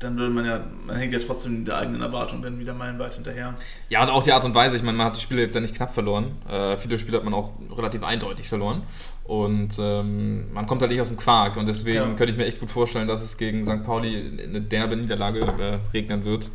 dann 0.00 0.18
würde 0.18 0.34
man 0.34 0.44
ja, 0.44 0.64
man 0.84 0.96
hängt 0.96 1.12
ja 1.12 1.20
trotzdem 1.20 1.54
in 1.54 1.64
der 1.64 1.78
eigenen 1.78 2.02
Erwartung 2.02 2.42
dann 2.42 2.58
wieder 2.58 2.74
meilenweit 2.74 3.14
hinterher. 3.14 3.54
Ja, 3.88 4.02
und 4.02 4.10
auch 4.10 4.24
die 4.24 4.32
Art 4.32 4.44
und 4.44 4.52
Weise, 4.54 4.76
ich 4.76 4.82
meine, 4.82 4.98
man 4.98 5.06
hat 5.06 5.16
die 5.16 5.20
Spiele 5.20 5.40
jetzt 5.42 5.54
ja 5.54 5.60
nicht 5.60 5.76
knapp 5.76 5.94
verloren. 5.94 6.32
Äh, 6.50 6.76
viele 6.76 6.98
Spiele 6.98 7.18
hat 7.18 7.24
man 7.24 7.32
auch 7.32 7.52
relativ 7.76 8.02
eindeutig 8.02 8.48
verloren. 8.48 8.82
Und 9.24 9.76
ähm, 9.78 10.52
man 10.52 10.66
kommt 10.66 10.82
halt 10.82 10.90
nicht 10.90 11.00
aus 11.00 11.08
dem 11.08 11.16
Quark. 11.16 11.56
Und 11.56 11.66
deswegen 11.66 11.96
Ja. 11.96 12.04
könnte 12.14 12.32
ich 12.32 12.36
mir 12.36 12.46
echt 12.46 12.60
gut 12.60 12.70
vorstellen, 12.70 13.06
dass 13.08 13.22
es 13.22 13.36
gegen 13.38 13.64
St. 13.64 13.82
Pauli 13.84 14.40
eine 14.42 14.60
derbe 14.60 14.96
Niederlage 14.96 15.40
äh, 15.40 15.78
regnen 15.94 16.24
wird. 16.24 16.50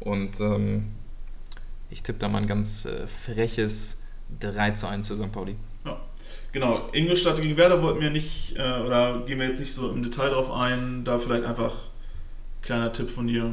Und 0.00 0.40
ähm, 0.40 0.92
ich 1.90 2.02
tippe 2.02 2.18
da 2.18 2.28
mal 2.28 2.38
ein 2.38 2.46
ganz 2.46 2.86
äh, 2.86 3.06
freches 3.06 4.02
3 4.40 4.72
zu 4.72 4.88
1 4.88 5.08
für 5.08 5.16
St. 5.16 5.30
Pauli. 5.32 5.56
Genau, 6.52 6.88
Ingolstadt 6.92 7.42
gegen 7.42 7.56
Werder 7.58 7.82
wollten 7.82 8.00
wir 8.00 8.08
nicht, 8.10 8.56
äh, 8.56 8.80
oder 8.80 9.22
gehen 9.26 9.38
wir 9.38 9.48
jetzt 9.48 9.60
nicht 9.60 9.74
so 9.74 9.90
im 9.90 10.02
Detail 10.02 10.30
drauf 10.30 10.50
ein, 10.50 11.02
da 11.04 11.18
vielleicht 11.18 11.44
einfach 11.44 11.72
kleiner 12.62 12.92
Tipp 12.94 13.10
von 13.10 13.26
dir. 13.26 13.52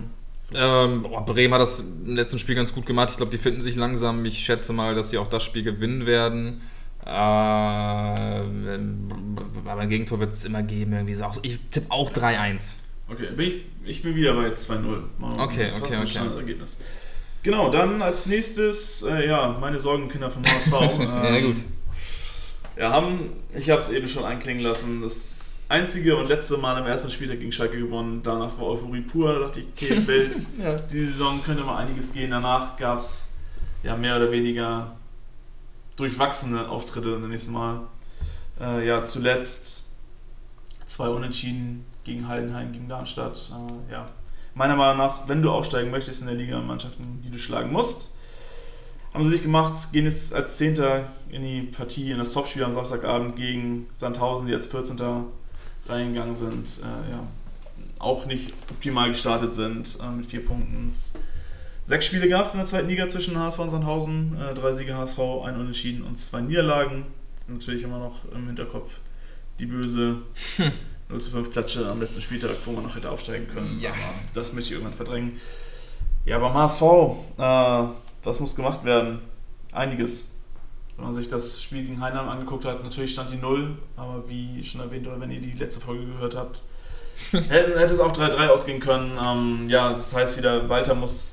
Ähm, 0.55 1.03
boah, 1.03 1.25
Bremen 1.25 1.53
hat 1.53 1.59
das 1.61 1.81
im 1.81 2.15
letzten 2.15 2.39
Spiel 2.39 2.55
ganz 2.55 2.73
gut 2.73 2.85
gemacht. 2.85 3.09
Ich 3.11 3.17
glaube, 3.17 3.31
die 3.31 3.37
finden 3.37 3.59
sich 3.59 3.75
langsam. 3.75 4.23
Ich 4.25 4.39
schätze 4.39 4.71
mal, 4.71 4.95
dass 4.95 5.09
sie 5.09 5.17
auch 5.17 5.27
das 5.27 5.43
Spiel 5.43 5.63
gewinnen 5.63 6.05
werden. 6.05 6.61
Äh, 7.05 7.09
aber 9.65 9.81
ein 9.81 9.89
Gegentor 9.89 10.19
wird 10.19 10.33
es 10.33 10.45
immer 10.45 10.63
geben. 10.63 10.93
Irgendwie. 10.93 11.17
Ich 11.41 11.59
tippe 11.71 11.91
auch 11.91 12.11
3-1. 12.11 12.75
Okay, 13.09 13.27
bin 13.35 13.47
ich, 13.49 13.61
ich 13.85 14.03
bin 14.03 14.15
wieder 14.15 14.33
bei 14.33 14.47
2-0. 14.47 15.03
Okay, 15.37 15.71
okay, 15.75 15.97
okay. 16.01 16.37
Ergebnis. 16.37 16.77
Genau, 17.43 17.69
dann 17.69 18.01
als 18.01 18.25
nächstes, 18.25 19.03
äh, 19.03 19.27
ja, 19.27 19.57
meine 19.59 19.77
Sorgenkinder 19.77 20.31
vom 20.31 20.43
HSV. 20.45 20.73
ähm, 20.99 21.01
ja, 21.01 21.39
gut. 21.41 21.61
Ja, 22.77 22.91
haben, 22.91 23.31
ich 23.53 23.69
habe 23.69 23.81
es 23.81 23.89
eben 23.89 24.07
schon 24.07 24.23
einklingen 24.23 24.63
lassen, 24.63 25.01
das 25.01 25.57
einzige 25.67 26.15
und 26.15 26.27
letzte 26.27 26.57
Mal 26.57 26.79
im 26.79 26.85
ersten 26.87 27.11
Spieltag 27.11 27.39
gegen 27.39 27.51
Schalke 27.51 27.77
gewonnen. 27.77 28.21
Danach 28.23 28.57
war 28.57 28.67
Euphorie 28.67 29.01
pur. 29.01 29.33
Da 29.33 29.39
dachte 29.39 29.59
ich, 29.59 29.67
okay, 29.75 30.07
Welt, 30.07 30.39
ja. 30.57 30.75
die 30.75 31.05
Saison 31.05 31.43
könnte 31.43 31.63
mal 31.63 31.77
einiges 31.77 32.13
gehen. 32.13 32.31
Danach 32.31 32.77
gab 32.77 32.99
es 32.99 33.35
ja 33.83 33.97
mehr 33.97 34.15
oder 34.15 34.31
weniger 34.31 34.95
durchwachsene 35.95 36.69
Auftritte, 36.69 37.19
nenne 37.19 37.35
ich 37.35 37.41
es 37.41 37.47
mal. 37.47 37.81
Äh, 38.59 38.87
ja, 38.87 39.03
zuletzt 39.03 39.85
zwei 40.85 41.09
Unentschieden 41.09 41.85
gegen 42.03 42.27
Heidenheim, 42.27 42.71
gegen 42.71 42.87
Darmstadt. 42.87 43.51
Äh, 43.51 43.91
ja, 43.91 44.05
meiner 44.53 44.75
Meinung 44.75 44.97
nach, 44.97 45.27
wenn 45.27 45.41
du 45.41 45.51
aufsteigen 45.51 45.91
möchtest 45.91 46.21
in 46.21 46.27
der 46.27 46.35
Liga, 46.35 46.59
Mannschaften, 46.59 47.21
die 47.23 47.29
du 47.29 47.39
schlagen 47.39 47.71
musst. 47.71 48.11
Haben 49.13 49.23
sie 49.23 49.29
nicht 49.29 49.43
gemacht, 49.43 49.91
gehen 49.91 50.05
jetzt 50.05 50.33
als 50.33 50.57
Zehnter 50.57 51.05
in 51.29 51.43
die 51.43 51.61
Partie, 51.61 52.11
in 52.11 52.17
das 52.17 52.33
Topspiel 52.33 52.63
am 52.63 52.71
Samstagabend 52.71 53.35
gegen 53.35 53.87
Sandhausen, 53.93 54.47
die 54.47 54.53
als 54.53 54.67
14. 54.67 54.99
reingegangen 55.87 56.33
sind. 56.33 56.67
Äh, 56.79 57.11
ja, 57.11 57.23
auch 57.99 58.25
nicht 58.25 58.53
optimal 58.71 59.09
gestartet 59.09 59.53
sind 59.53 59.97
äh, 60.01 60.09
mit 60.09 60.25
vier 60.25 60.43
Punkten. 60.43 60.91
Sechs 61.85 62.05
Spiele 62.05 62.29
gab 62.29 62.45
es 62.45 62.53
in 62.53 62.59
der 62.59 62.67
zweiten 62.67 62.87
Liga 62.87 63.07
zwischen 63.07 63.37
HSV 63.37 63.59
und 63.59 63.69
Sandhausen. 63.69 64.37
Äh, 64.39 64.53
drei 64.53 64.71
Siege 64.71 64.95
HSV, 64.95 65.19
ein 65.45 65.59
Unentschieden 65.59 66.03
und 66.03 66.17
zwei 66.17 66.41
Niederlagen. 66.41 67.05
Natürlich 67.47 67.83
immer 67.83 67.99
noch 67.99 68.21
im 68.31 68.45
Hinterkopf 68.47 68.99
die 69.59 69.65
böse 69.65 70.17
0 71.09 71.21
zu 71.21 71.31
5 71.31 71.51
Klatsche 71.51 71.87
am 71.87 71.99
letzten 71.99 72.21
Spieltag, 72.21 72.51
wo 72.65 72.71
man 72.71 72.83
noch 72.83 72.95
hätte 72.95 73.09
aufsteigen 73.09 73.47
können. 73.47 73.79
Ja. 73.81 73.91
Aber 73.91 73.99
das 74.33 74.53
möchte 74.53 74.69
ich 74.69 74.71
irgendwann 74.73 74.95
verdrängen. 74.95 75.39
Ja, 76.25 76.39
beim 76.39 76.53
HSV, 76.53 76.81
äh, 77.37 77.83
was 78.23 78.39
muss 78.39 78.55
gemacht 78.55 78.85
werden? 78.85 79.19
Einiges. 79.73 80.31
Wenn 80.95 81.05
man 81.05 81.13
sich 81.13 81.27
das 81.27 81.61
Spiel 81.61 81.83
gegen 81.83 81.99
Heinheim 82.01 82.29
angeguckt 82.29 82.65
hat, 82.65 82.83
natürlich 82.83 83.11
stand 83.11 83.31
die 83.31 83.37
0, 83.37 83.75
aber 83.97 84.23
wie 84.29 84.63
schon 84.63 84.79
erwähnt 84.79 85.07
oder 85.07 85.19
wenn 85.19 85.31
ihr 85.31 85.41
die 85.41 85.51
letzte 85.51 85.81
Folge 85.81 86.05
gehört 86.05 86.35
habt, 86.35 86.61
hätte, 87.31 87.79
hätte 87.79 87.93
es 87.93 87.99
auch 87.99 88.13
3-3 88.13 88.47
ausgehen 88.47 88.79
können. 88.79 89.17
Ähm, 89.21 89.69
ja, 89.69 89.91
das 89.91 90.15
heißt 90.15 90.37
wieder, 90.37 90.69
Walter 90.69 90.95
muss, 90.95 91.32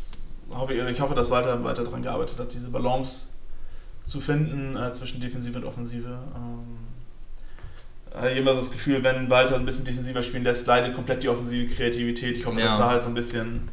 hoffe, 0.55 0.75
ich 0.75 1.01
hoffe, 1.01 1.15
dass 1.15 1.31
Walter 1.31 1.63
weiter 1.65 1.85
daran 1.85 2.03
gearbeitet 2.03 2.39
hat, 2.39 2.53
diese 2.53 2.71
Balance 2.71 3.29
zu 4.05 4.21
finden 4.21 4.77
äh, 4.77 4.91
zwischen 4.93 5.21
Defensive 5.21 5.59
und 5.59 5.65
Offensive. 5.65 6.19
Ähm, 6.35 6.79
habe 8.15 8.33
ich 8.33 8.39
immer 8.39 8.55
so 8.55 8.61
das 8.61 8.71
Gefühl, 8.71 9.03
wenn 9.05 9.31
Walter 9.31 9.57
ein 9.57 9.65
bisschen 9.65 9.85
defensiver 9.85 10.23
spielen 10.23 10.43
lässt, 10.43 10.67
leidet 10.67 10.95
komplett 10.95 11.23
die 11.23 11.29
offensive 11.29 11.73
Kreativität. 11.73 12.39
Ich 12.39 12.47
hoffe, 12.47 12.59
ja. 12.59 12.67
dass 12.67 12.79
da 12.79 12.91
halt 12.91 13.03
so 13.03 13.09
ein 13.09 13.15
bisschen 13.15 13.69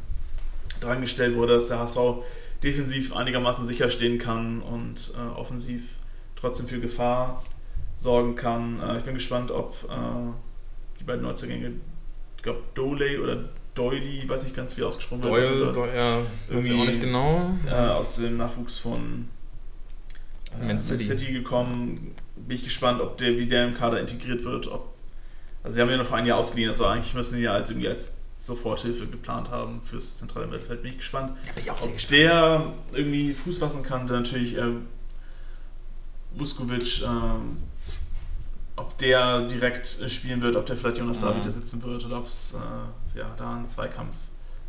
dran 0.80 1.00
gestellt 1.00 1.34
wurde, 1.34 1.54
dass 1.54 1.68
der 1.68 1.80
HSV 1.80 1.98
defensiv 2.62 3.14
einigermaßen 3.14 3.66
sicher 3.66 3.90
stehen 3.90 4.18
kann 4.18 4.62
und 4.62 5.12
äh, 5.16 5.38
offensiv 5.38 5.96
trotzdem 6.36 6.68
für 6.68 6.80
Gefahr 6.80 7.42
sorgen 7.96 8.36
kann. 8.36 8.80
Äh, 8.80 8.98
ich 8.98 9.04
bin 9.04 9.14
gespannt, 9.14 9.50
ob 9.50 9.74
äh, 9.90 10.32
die 11.00 11.04
beiden 11.04 11.22
Neuzugänge, 11.22 11.72
ich 12.36 12.42
glaube 12.42 12.62
Doley 12.74 13.18
oder 13.18 13.48
Doily, 13.78 14.28
weiß 14.28 14.44
nicht 14.44 14.56
ganz 14.56 14.76
wie 14.76 14.82
ausgesprochen 14.82 15.22
wird. 15.22 15.32
Doyle, 15.32 15.72
Doyle, 15.72 15.96
ja, 15.96 16.18
irgendwie 16.48 16.74
auch 16.74 16.84
nicht 16.84 17.00
genau. 17.00 17.52
Äh, 17.66 17.74
aus 17.74 18.16
dem 18.16 18.36
Nachwuchs 18.36 18.78
von 18.78 19.28
äh, 20.60 20.66
Man 20.66 20.80
City. 20.80 21.04
City 21.04 21.32
gekommen 21.32 22.14
bin 22.36 22.56
ich 22.56 22.64
gespannt, 22.64 23.00
ob 23.00 23.18
der, 23.18 23.38
wie 23.38 23.46
der 23.46 23.68
im 23.68 23.74
Kader 23.74 24.00
integriert 24.00 24.44
wird. 24.44 24.66
Ob, 24.66 24.94
also 25.62 25.74
sie 25.74 25.80
haben 25.80 25.90
ja 25.90 25.96
nur 25.96 26.04
für 26.04 26.16
ein 26.16 26.26
Jahr 26.26 26.38
ausgeliehen, 26.38 26.70
also 26.70 26.86
eigentlich 26.86 27.14
müssen 27.14 27.36
die 27.36 27.42
ja 27.42 27.52
als, 27.52 27.70
irgendwie 27.70 27.88
als 27.88 28.18
Soforthilfe 28.38 29.06
geplant 29.06 29.50
haben 29.50 29.80
fürs 29.82 30.18
zentrale 30.18 30.46
Mittelfeld. 30.46 30.82
Bin 30.82 30.92
ich 30.92 30.98
gespannt, 30.98 31.36
ja, 31.46 31.52
bin 31.52 31.62
ich 31.62 31.70
auch 31.70 31.78
sehr 31.78 31.90
ob 31.90 31.94
gespannt. 31.96 32.12
der 32.92 32.98
irgendwie 32.98 33.34
Fuß 33.34 33.58
fassen 33.58 33.82
kann. 33.82 34.06
Dann 34.06 34.22
natürlich 34.22 34.56
äh, 34.56 34.62
Vuskovic, 36.34 37.02
äh, 37.02 37.06
ob 38.76 38.96
der 38.98 39.46
direkt 39.46 39.86
spielen 40.08 40.40
wird, 40.40 40.56
ob 40.56 40.66
der 40.66 40.76
vielleicht 40.76 40.98
Jonas 40.98 41.20
ja. 41.20 41.32
David 41.32 41.52
sitzen 41.52 41.82
wird 41.82 42.04
oder 42.06 42.18
ob 42.18 42.28
es 42.28 42.54
äh, 42.54 42.58
ja, 43.18 43.26
da 43.36 43.56
einen 43.56 43.66
Zweikampf 43.66 44.16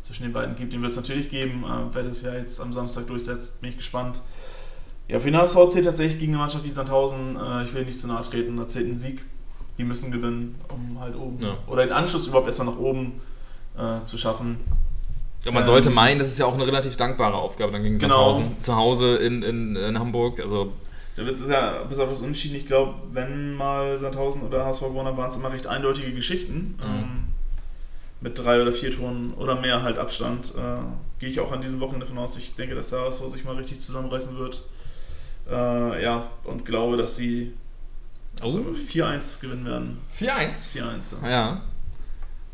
zwischen 0.02 0.24
den 0.24 0.32
beiden 0.32 0.56
gibt. 0.56 0.72
Den 0.72 0.82
wird 0.82 0.90
es 0.90 0.96
natürlich 0.96 1.30
geben. 1.30 1.64
Äh, 1.64 1.94
wer 1.94 2.02
das 2.02 2.22
ja 2.22 2.34
jetzt 2.34 2.60
am 2.60 2.72
Samstag 2.72 3.06
durchsetzt, 3.06 3.60
bin 3.60 3.70
ich 3.70 3.76
gespannt. 3.76 4.22
Ja, 5.08 5.18
für 5.18 5.30
den 5.30 5.40
HSV 5.40 5.56
zählt 5.70 5.86
tatsächlich 5.86 6.18
gegen 6.18 6.32
eine 6.32 6.40
Mannschaft 6.40 6.64
wie 6.64 6.70
Sandhausen, 6.70 7.36
äh, 7.36 7.64
ich 7.64 7.72
will 7.74 7.84
nicht 7.84 7.98
zu 7.98 8.06
nahe 8.06 8.22
treten, 8.22 8.56
da 8.56 8.66
zählt 8.66 8.88
ein 8.88 8.98
Sieg. 8.98 9.24
Die 9.78 9.84
müssen 9.84 10.12
gewinnen, 10.12 10.56
um 10.68 11.00
halt 11.00 11.16
oben 11.16 11.38
ja. 11.40 11.56
oder 11.66 11.84
den 11.84 11.92
Anschluss 11.92 12.26
überhaupt 12.26 12.46
erstmal 12.46 12.68
nach 12.68 12.78
oben 12.78 13.20
äh, 13.78 14.04
zu 14.04 14.18
schaffen. 14.18 14.58
Ja, 15.44 15.52
man 15.52 15.62
ähm, 15.62 15.66
sollte 15.66 15.88
meinen, 15.88 16.18
das 16.18 16.28
ist 16.28 16.38
ja 16.38 16.44
auch 16.44 16.52
eine 16.52 16.66
relativ 16.66 16.96
dankbare 16.96 17.34
Aufgabe 17.34 17.72
dann 17.72 17.82
gegen 17.82 17.96
genau. 17.96 18.34
Sandhausen 18.34 18.60
zu 18.60 18.76
Hause 18.76 19.16
in, 19.16 19.42
in, 19.42 19.76
in 19.76 19.98
Hamburg. 19.98 20.38
Also 20.38 20.74
der 21.16 21.26
Witz 21.26 21.40
ist 21.40 21.50
ja 21.50 21.82
bis 21.84 21.98
auf 21.98 22.10
das 22.10 22.20
Unentschieden, 22.20 22.56
ich 22.56 22.66
glaube, 22.66 22.94
wenn 23.12 23.54
mal 23.54 23.96
Sandhausen 23.96 24.42
oder 24.42 24.66
HSV 24.66 24.82
gewonnen 24.82 25.08
haben, 25.08 25.16
waren 25.16 25.30
es 25.30 25.36
immer 25.36 25.50
recht 25.50 25.66
eindeutige 25.66 26.12
Geschichten. 26.12 26.78
Mhm. 26.78 26.84
Ähm, 26.84 27.26
mit 28.20 28.38
drei 28.38 28.60
oder 28.60 28.72
vier 28.72 28.90
Toren 28.90 29.32
oder 29.34 29.60
mehr 29.60 29.82
halt 29.82 29.98
Abstand. 29.98 30.52
Äh, 30.56 30.80
Gehe 31.18 31.28
ich 31.28 31.40
auch 31.40 31.52
an 31.52 31.60
diesem 31.60 31.80
Wochenende 31.80 32.06
davon 32.06 32.18
aus. 32.18 32.36
Ich 32.36 32.54
denke, 32.54 32.74
dass 32.74 32.92
HSV 32.92 33.28
sich 33.28 33.44
mal 33.44 33.56
richtig 33.56 33.80
zusammenreißen 33.80 34.38
wird. 34.38 34.62
Äh, 35.48 36.02
ja, 36.02 36.30
und 36.44 36.64
glaube, 36.64 36.96
dass 36.96 37.16
sie 37.16 37.52
oh. 38.42 38.46
4-1 38.48 39.40
gewinnen 39.40 39.64
werden. 39.64 39.98
4-1? 40.18 40.76
4-1, 40.76 41.22
ja. 41.22 41.30
ja. 41.30 41.62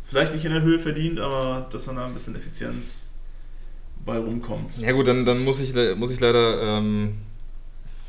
Vielleicht 0.03 0.35
nicht 0.35 0.45
in 0.45 0.53
der 0.53 0.63
Höhe 0.63 0.79
verdient, 0.79 1.19
aber 1.19 1.67
dass 1.71 1.87
man 1.89 1.97
da 1.97 2.07
ein 2.07 2.13
bisschen 2.13 2.37
Effizienz 2.37 3.11
bei 4.05 4.19
rumkommt. 4.19 4.79
Ja 4.79 4.93
gut, 4.93 5.09
dann, 5.09 5.25
dann 5.25 5.45
muss, 5.45 5.61
ich, 5.61 5.75
muss 5.97 6.11
ich 6.11 6.21
leider 6.21 6.79
ähm, 6.79 7.19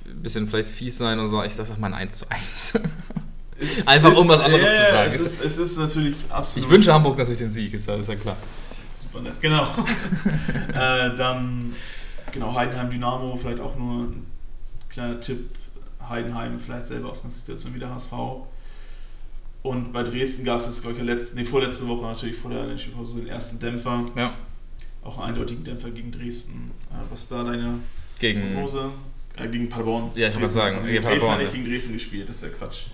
ein 0.05 0.21
bisschen 0.21 0.47
vielleicht 0.47 0.69
fies 0.69 0.97
sein 0.97 1.19
und 1.19 1.27
sagen, 1.27 1.47
ich 1.47 1.55
sag 1.55 1.77
mal 1.79 1.87
ein 1.87 1.93
1 1.93 2.19
zu 2.19 2.29
1. 2.29 2.73
Einfach 3.85 4.11
ist, 4.11 4.17
um 4.17 4.27
was 4.27 4.41
anderes 4.41 4.67
yeah, 4.67 4.79
zu 4.79 4.91
sagen. 4.91 5.11
Es 5.13 5.21
ist, 5.21 5.43
es 5.43 5.57
ist 5.57 5.77
natürlich 5.77 6.15
absolut. 6.29 6.65
Ich 6.65 6.71
wünsche 6.71 6.93
Hamburg 6.93 7.17
natürlich 7.17 7.39
den 7.39 7.51
Sieg, 7.51 7.73
ist 7.73 7.87
ja, 7.87 7.95
ist 7.95 8.09
ja 8.09 8.15
klar. 8.15 8.37
Super 9.01 9.21
nett, 9.21 9.41
genau. 9.41 9.63
äh, 10.73 11.15
dann, 11.15 11.73
genau, 12.31 12.55
Heidenheim 12.55 12.89
Dynamo, 12.89 13.35
vielleicht 13.35 13.59
auch 13.59 13.75
nur 13.75 14.03
ein 14.03 14.25
kleiner 14.89 15.19
Tipp, 15.19 15.49
Heidenheim 16.07 16.59
vielleicht 16.59 16.87
selber 16.87 17.09
Ausgangssituation 17.09 17.73
wie 17.73 17.79
der 17.79 17.89
HSV. 17.89 18.13
Und 19.63 19.91
bei 19.91 20.03
Dresden 20.03 20.45
gab 20.45 20.59
es 20.59 20.67
jetzt, 20.67 20.81
glaube 20.81 20.97
ich, 20.97 21.03
letzte, 21.03 21.35
nee, 21.35 21.43
vorletzte 21.43 21.87
Woche 21.87 22.05
natürlich 22.05 22.37
vor 22.37 22.51
der 22.51 22.61
Länderspielpause 22.61 23.19
den 23.19 23.27
ersten 23.27 23.59
Dämpfer. 23.59 24.05
Ja. 24.15 24.35
Auch 25.03 25.17
einen 25.17 25.29
eindeutigen 25.29 25.63
Dämpfer 25.63 25.89
gegen 25.89 26.11
Dresden. 26.11 26.71
Äh, 26.91 26.95
was 27.09 27.27
da 27.27 27.43
deine 27.43 27.79
gegen, 28.19 28.53
Prognose? 28.53 28.91
Äh, 29.35 29.47
gegen 29.47 29.67
Paderborn. 29.67 30.11
Ja, 30.15 30.29
ich 30.29 30.35
wollte 30.35 30.47
sagen, 30.47 30.85
gegen 30.85 31.03
Dresden 31.03 31.31
hat 31.31 31.39
nicht 31.39 31.53
gegen 31.53 31.65
Dresden 31.65 31.93
gespielt, 31.93 32.29
das 32.29 32.37
ist 32.37 32.43
ja 32.43 32.49
Quatsch. 32.49 32.85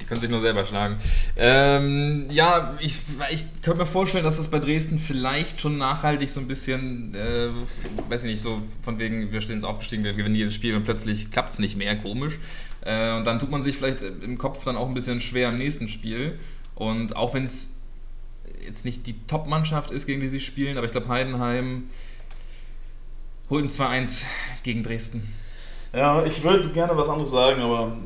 Die 0.00 0.04
können 0.06 0.20
sich 0.20 0.30
nur 0.30 0.40
selber 0.40 0.64
schlagen. 0.64 0.96
Ähm, 1.36 2.26
ja, 2.30 2.76
ich, 2.80 2.98
ich 3.30 3.44
könnte 3.62 3.80
mir 3.80 3.86
vorstellen, 3.86 4.24
dass 4.24 4.38
das 4.38 4.50
bei 4.50 4.58
Dresden 4.58 4.98
vielleicht 4.98 5.60
schon 5.60 5.78
nachhaltig 5.78 6.30
so 6.30 6.40
ein 6.40 6.48
bisschen, 6.48 7.14
äh, 7.14 7.50
weiß 8.08 8.24
ich 8.24 8.30
nicht, 8.30 8.42
so 8.42 8.62
von 8.82 8.98
wegen, 8.98 9.32
wir 9.32 9.40
stehen 9.40 9.56
jetzt 9.56 9.64
aufgestiegen, 9.64 10.02
wir 10.04 10.14
gewinnen 10.14 10.34
jedes 10.34 10.54
Spiel 10.54 10.74
und 10.74 10.84
plötzlich 10.84 11.30
klappt 11.30 11.52
es 11.52 11.58
nicht 11.58 11.76
mehr, 11.76 11.96
komisch. 11.96 12.38
Äh, 12.82 13.16
und 13.16 13.26
dann 13.26 13.38
tut 13.38 13.50
man 13.50 13.62
sich 13.62 13.76
vielleicht 13.76 14.02
im 14.02 14.38
Kopf 14.38 14.64
dann 14.64 14.76
auch 14.76 14.88
ein 14.88 14.94
bisschen 14.94 15.20
schwer 15.20 15.50
im 15.50 15.58
nächsten 15.58 15.88
Spiel. 15.88 16.38
Und 16.74 17.14
auch 17.14 17.34
wenn 17.34 17.44
es 17.44 17.80
jetzt 18.64 18.84
nicht 18.84 19.06
die 19.06 19.14
Top-Mannschaft 19.26 19.90
ist, 19.90 20.06
gegen 20.06 20.20
die 20.20 20.28
sie 20.28 20.40
spielen, 20.40 20.76
aber 20.76 20.86
ich 20.86 20.92
glaube, 20.92 21.08
Heidenheim 21.08 21.84
holt 23.50 23.64
ein 23.64 23.70
2-1 23.70 24.24
gegen 24.62 24.82
Dresden. 24.82 25.30
Ja, 25.92 26.24
ich 26.24 26.44
würde 26.44 26.68
gerne 26.68 26.96
was 26.96 27.08
anderes 27.08 27.30
sagen, 27.30 27.62
aber 27.62 27.96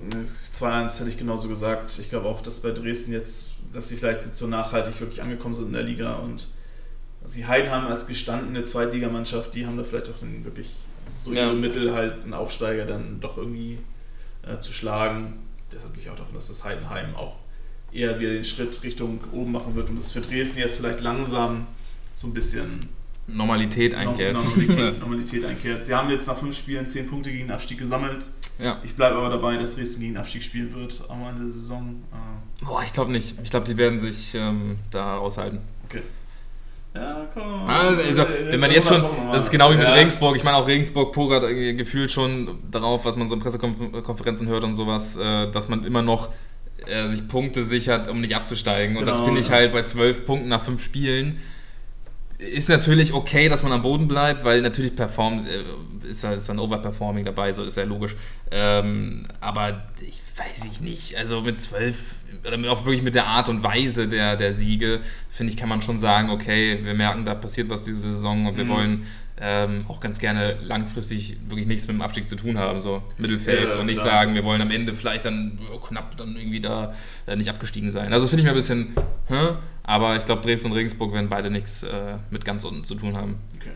2-1 0.52 1.01
hätte 1.01 1.11
ich 1.11 1.19
genauso 1.19 1.48
gesagt. 1.48 1.98
Ich 1.98 2.09
glaube 2.09 2.28
auch, 2.28 2.40
dass 2.40 2.61
bei 2.61 2.70
Dresden 2.70 3.12
jetzt, 3.12 3.56
dass 3.73 3.89
sie 3.89 3.97
vielleicht 3.97 4.24
jetzt 4.24 4.36
so 4.36 4.47
nachhaltig 4.47 4.98
wirklich 5.01 5.20
angekommen 5.20 5.55
sind 5.55 5.66
in 5.66 5.73
der 5.74 5.82
Liga 5.82 6.15
und 6.15 6.48
sie 7.27 7.47
Heidenheim 7.47 7.86
als 7.86 8.06
gestandene 8.06 8.62
Zweitligamannschaft, 8.62 9.55
die 9.55 9.66
haben 9.66 9.77
da 9.77 9.85
vielleicht 9.85 10.09
auch 10.09 10.19
dann 10.20 10.44
wirklich 10.44 10.70
so 11.24 11.32
ja. 11.32 11.47
ihre 11.47 11.55
Mittel 11.55 11.93
halt 11.93 12.23
einen 12.23 12.35
Aufsteiger 12.35 12.86
dann 12.86 13.20
doch 13.20 13.36
irgendwie 13.36 13.78
äh, 14.43 14.59
zu 14.59 14.73
schlagen. 14.73 15.40
Deshalb 15.73 15.94
gehe 15.94 16.05
ich 16.05 16.11
auch 16.11 16.16
davon, 16.16 16.35
dass 16.35 16.48
das 16.48 16.65
Heidenheim 16.65 17.15
auch 17.16 17.36
eher 17.93 18.19
wieder 18.19 18.32
den 18.32 18.44
Schritt 18.44 18.82
Richtung 18.82 19.20
oben 19.32 19.52
machen 19.52 19.74
wird 19.74 19.90
und 19.90 19.97
das 19.97 20.12
für 20.12 20.20
Dresden 20.20 20.59
jetzt 20.59 20.78
vielleicht 20.78 21.01
langsam 21.01 21.66
so 22.15 22.27
ein 22.27 22.35
bisschen 22.35 22.81
Normalität 23.27 23.95
einkehrt. 23.95 24.37
Normalität, 24.37 24.99
Normalität 25.01 25.45
einkehrt. 25.45 25.87
Sie 25.87 25.95
haben 25.95 26.11
jetzt 26.11 26.27
nach 26.27 26.37
fünf 26.37 26.57
Spielen 26.57 26.87
zehn 26.89 27.07
Punkte 27.07 27.31
gegen 27.31 27.47
den 27.47 27.53
Abstieg 27.53 27.79
gesammelt. 27.79 28.27
Ja. 28.59 28.79
Ich 28.85 28.95
bleibe 28.95 29.17
aber 29.17 29.31
dabei, 29.31 29.57
dass 29.57 29.75
Dresden 29.77 30.01
gegen 30.01 30.15
den 30.15 30.21
Abstieg 30.21 30.43
spielen 30.43 30.73
wird 30.75 31.03
am 31.09 31.23
Ende 31.23 31.45
der 31.45 31.53
Saison. 31.53 32.03
Boah, 32.65 32.83
ich 32.83 32.93
glaube 32.93 33.13
nicht. 33.13 33.37
Ich 33.43 33.51
glaube, 33.51 33.67
die 33.67 33.77
werden 33.77 33.99
sich 33.99 34.35
ähm, 34.35 34.79
da 34.91 35.17
raushalten. 35.17 35.61
Okay. 35.87 36.03
Ja, 36.95 37.27
komm. 37.35 37.67
Also, 37.67 38.25
wenn 38.45 38.61
man 38.61 38.71
jetzt 38.71 38.89
schon, 38.89 39.05
das 39.33 39.45
ist 39.45 39.51
genau 39.51 39.73
wie 39.73 39.77
mit 39.77 39.87
Regensburg, 39.87 40.37
ich 40.37 40.45
meine 40.45 40.57
auch 40.57 40.69
Regensburg 40.69 41.13
pokert 41.13 41.43
gefühlt 41.77 42.13
schon 42.13 42.59
darauf, 42.71 43.05
was 43.05 43.17
man 43.17 43.29
so 43.29 43.35
in 43.35 43.41
Pressekonferenzen 43.41 44.47
hört 44.47 44.63
und 44.63 44.75
sowas, 44.75 45.17
äh, 45.17 45.51
dass 45.51 45.69
man 45.69 45.85
immer 45.85 46.03
noch 46.03 46.29
äh, 46.87 47.09
sich 47.09 47.27
Punkte 47.27 47.65
sichert, 47.65 48.09
um 48.09 48.21
nicht 48.21 48.37
abzusteigen. 48.37 48.97
Und 48.97 49.05
genau, 49.05 49.17
das 49.17 49.25
finde 49.25 49.41
ich 49.41 49.51
halt 49.51 49.73
bei 49.73 49.83
zwölf 49.83 50.25
Punkten 50.25 50.49
nach 50.49 50.65
fünf 50.65 50.85
Spielen 50.85 51.41
ist 52.39 52.69
natürlich 52.69 53.12
okay, 53.12 53.48
dass 53.48 53.62
man 53.62 53.73
am 53.73 53.82
Boden 53.82 54.09
bleibt, 54.09 54.44
weil 54.44 54.61
natürlich 54.61 54.97
performt, 54.97 55.47
äh, 55.47 56.09
ist, 56.09 56.24
ist 56.24 56.48
dann 56.48 56.59
Overperforming 56.59 57.24
dabei, 57.24 57.52
so 57.52 57.65
ist 57.65 57.77
ja 57.77 57.85
logisch. 57.85 58.16
Ähm, 58.51 59.27
aber 59.40 59.85
ich 60.01 60.20
weiß 60.36 60.66
ich 60.66 60.81
nicht, 60.81 61.16
also 61.16 61.43
mit 61.43 61.61
zwölf, 61.61 62.16
oder 62.47 62.56
auch 62.73 62.85
wirklich 62.85 63.02
mit 63.02 63.15
der 63.15 63.27
Art 63.27 63.48
und 63.48 63.62
Weise 63.62 64.09
der, 64.09 64.36
der 64.36 64.52
Siege, 64.52 65.01
finde 65.31 65.52
ich, 65.52 65.59
kann 65.59 65.69
man 65.69 65.81
schon 65.82 65.98
sagen, 65.98 66.31
okay, 66.31 66.81
wir 66.82 66.94
merken, 66.94 67.24
da 67.24 67.35
passiert 67.35 67.69
was 67.69 67.85
diese 67.85 68.12
Saison 68.12 68.47
und 68.47 68.56
wir 68.56 68.65
mhm. 68.65 68.69
wollen 68.69 69.06
ähm, 69.40 69.85
auch 69.89 70.01
ganz 70.01 70.19
gerne 70.20 70.56
langfristig 70.62 71.36
wirklich 71.48 71.66
nichts 71.66 71.89
mit 71.89 71.97
dem 71.97 72.02
Abstieg 72.02 72.28
zu 72.28 72.36
tun 72.36 72.59
haben, 72.59 72.81
so 72.81 73.02
Mittelfeld 73.19 73.73
ja, 73.73 73.78
und 73.78 73.86
nicht 73.86 74.01
klar. 74.01 74.12
sagen, 74.12 74.35
wir 74.35 74.44
wollen 74.44 74.62
am 74.62 74.70
Ende 74.70 74.94
vielleicht 74.94 75.24
dann 75.24 75.59
knapp 75.89 76.16
dann 76.16 76.36
irgendwie 76.36 76.61
da 76.61 76.94
äh, 77.27 77.35
nicht 77.35 77.51
abgestiegen 77.51 77.90
sein. 77.90 78.12
Also 78.12 78.24
das 78.24 78.31
finde 78.31 78.43
ich 78.43 78.44
mir 78.44 78.52
ein 78.52 78.56
bisschen, 78.56 78.94
hä? 79.27 79.56
aber 79.82 80.16
ich 80.16 80.24
glaube 80.24 80.43
Dresden 80.43 80.70
und 80.70 80.77
Regensburg 80.77 81.12
werden 81.12 81.28
beide 81.28 81.51
nichts 81.51 81.82
äh, 81.82 82.16
mit 82.31 82.44
ganz 82.44 82.65
unten 82.65 82.85
zu 82.85 82.94
tun 82.94 83.16
haben. 83.16 83.39
Okay. 83.56 83.70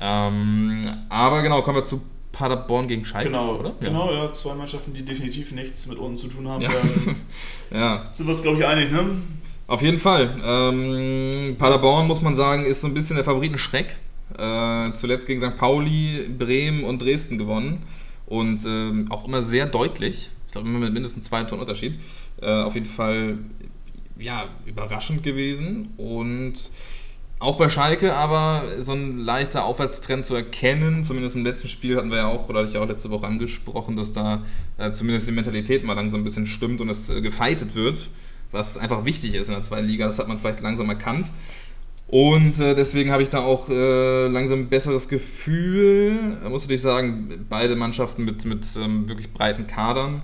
Ähm, 0.00 0.82
aber 1.08 1.42
genau, 1.42 1.62
kommen 1.62 1.76
wir 1.76 1.84
zu 1.84 2.02
Paderborn 2.32 2.86
gegen 2.88 3.04
Schalke, 3.04 3.30
genau, 3.30 3.56
oder? 3.56 3.70
Ja. 3.80 3.88
Genau, 3.88 4.12
ja, 4.12 4.32
zwei 4.32 4.54
Mannschaften, 4.54 4.92
die 4.92 5.04
definitiv 5.04 5.52
nichts 5.52 5.86
mit 5.86 5.98
unten 5.98 6.18
zu 6.18 6.28
tun 6.28 6.48
haben 6.48 6.62
ja. 6.62 6.70
ja. 7.70 8.12
Sind 8.14 8.26
wir 8.26 8.32
uns, 8.32 8.42
glaube 8.42 8.58
ich, 8.58 8.66
einig, 8.66 8.92
ne? 8.92 9.04
Auf 9.66 9.82
jeden 9.82 9.98
Fall. 9.98 10.36
Ähm, 10.44 11.56
Paderborn, 11.58 12.06
muss 12.06 12.22
man 12.22 12.34
sagen, 12.34 12.64
ist 12.64 12.82
so 12.82 12.88
ein 12.88 12.94
bisschen 12.94 13.16
der 13.16 13.24
Favoritenschreck. 13.24 13.96
Äh, 14.36 14.92
zuletzt 14.92 15.26
gegen 15.26 15.40
St. 15.40 15.56
Pauli, 15.56 16.28
Bremen 16.36 16.84
und 16.84 17.02
Dresden 17.02 17.38
gewonnen. 17.38 17.82
Und 18.26 18.64
ähm, 18.66 19.06
auch 19.10 19.26
immer 19.26 19.42
sehr 19.42 19.66
deutlich. 19.66 20.30
Ich 20.46 20.52
glaube, 20.52 20.68
immer 20.68 20.80
mit 20.80 20.92
mindestens 20.92 21.24
zwei 21.24 21.44
Toren 21.44 21.60
Unterschied. 21.60 22.00
Äh, 22.40 22.46
auf 22.46 22.74
jeden 22.74 22.86
Fall 22.86 23.38
ja, 24.18 24.48
überraschend 24.64 25.22
gewesen. 25.22 25.90
Und 25.96 26.70
auch 27.38 27.56
bei 27.56 27.68
Schalke 27.68 28.14
aber 28.14 28.64
so 28.78 28.92
ein 28.92 29.18
leichter 29.18 29.64
Aufwärtstrend 29.64 30.24
zu 30.24 30.34
erkennen. 30.34 31.04
Zumindest 31.04 31.36
im 31.36 31.44
letzten 31.44 31.68
Spiel 31.68 31.96
hatten 31.96 32.10
wir 32.10 32.18
ja 32.18 32.26
auch, 32.26 32.48
oder 32.48 32.60
hatte 32.60 32.70
ich 32.70 32.78
auch 32.78 32.88
letzte 32.88 33.10
Woche 33.10 33.26
angesprochen, 33.26 33.94
dass 33.94 34.12
da 34.12 34.42
äh, 34.78 34.90
zumindest 34.90 35.28
die 35.28 35.32
Mentalität 35.32 35.84
mal 35.84 35.92
langsam 35.92 36.22
ein 36.22 36.24
bisschen 36.24 36.46
stimmt 36.46 36.80
und 36.80 36.88
es 36.88 37.10
äh, 37.10 37.20
gefeitet 37.20 37.74
wird. 37.74 38.08
Was 38.52 38.78
einfach 38.78 39.04
wichtig 39.04 39.34
ist 39.34 39.48
in 39.48 39.54
der 39.54 39.62
zweiten 39.62 39.86
Liga. 39.86 40.06
Das 40.06 40.18
hat 40.18 40.28
man 40.28 40.38
vielleicht 40.38 40.60
langsam 40.60 40.88
erkannt. 40.88 41.30
Und 42.08 42.60
äh, 42.60 42.74
deswegen 42.74 43.10
habe 43.10 43.22
ich 43.22 43.30
da 43.30 43.40
auch 43.40 43.68
äh, 43.68 44.28
langsam 44.28 44.60
ein 44.60 44.68
besseres 44.68 45.08
Gefühl. 45.08 46.38
Da 46.42 46.48
muss 46.48 46.62
natürlich 46.62 46.82
sagen, 46.82 47.46
beide 47.48 47.74
Mannschaften 47.74 48.24
mit, 48.24 48.44
mit 48.44 48.64
ähm, 48.76 49.08
wirklich 49.08 49.32
breiten 49.32 49.66
Kadern 49.66 50.22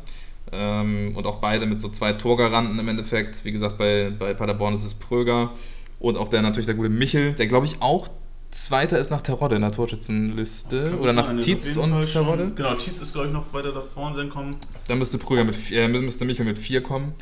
ähm, 0.52 1.12
und 1.16 1.26
auch 1.26 1.36
beide 1.36 1.66
mit 1.66 1.80
so 1.80 1.88
zwei 1.88 2.12
Torgaranten 2.12 2.78
im 2.78 2.88
Endeffekt. 2.88 3.44
Wie 3.44 3.50
gesagt, 3.50 3.78
bei, 3.78 4.12
bei 4.16 4.32
Paderborn 4.32 4.74
ist 4.74 4.84
es 4.84 4.94
Pröger 4.94 5.52
und 5.98 6.16
auch 6.16 6.28
der 6.28 6.42
natürlich 6.42 6.66
der 6.66 6.76
gute 6.76 6.88
Michel, 6.88 7.32
der 7.32 7.48
glaube 7.48 7.66
ich 7.66 7.82
auch 7.82 8.08
Zweiter 8.52 8.98
ist 8.98 9.10
nach 9.10 9.22
Terodde 9.22 9.56
in 9.56 9.62
der 9.62 9.72
Torschützenliste. 9.72 10.98
Oder 11.00 11.14
nach 11.14 11.34
Tietz 11.38 11.74
und 11.78 12.02
Terodde. 12.02 12.52
Genau, 12.54 12.74
Tietz 12.74 13.00
ist, 13.00 13.14
glaube 13.14 13.28
ich, 13.28 13.32
noch 13.32 13.50
weiter 13.54 13.72
da 13.72 13.80
vorne 13.80 14.18
dann 14.18 14.28
kommen. 14.28 14.54
Dann 14.88 14.98
müsste 14.98 15.16
Pröger 15.16 15.42
mit 15.42 15.56
äh, 15.72 15.88
müsste 15.88 16.26
Michel 16.26 16.44
mit 16.44 16.58
4 16.58 16.82
kommen. 16.82 17.14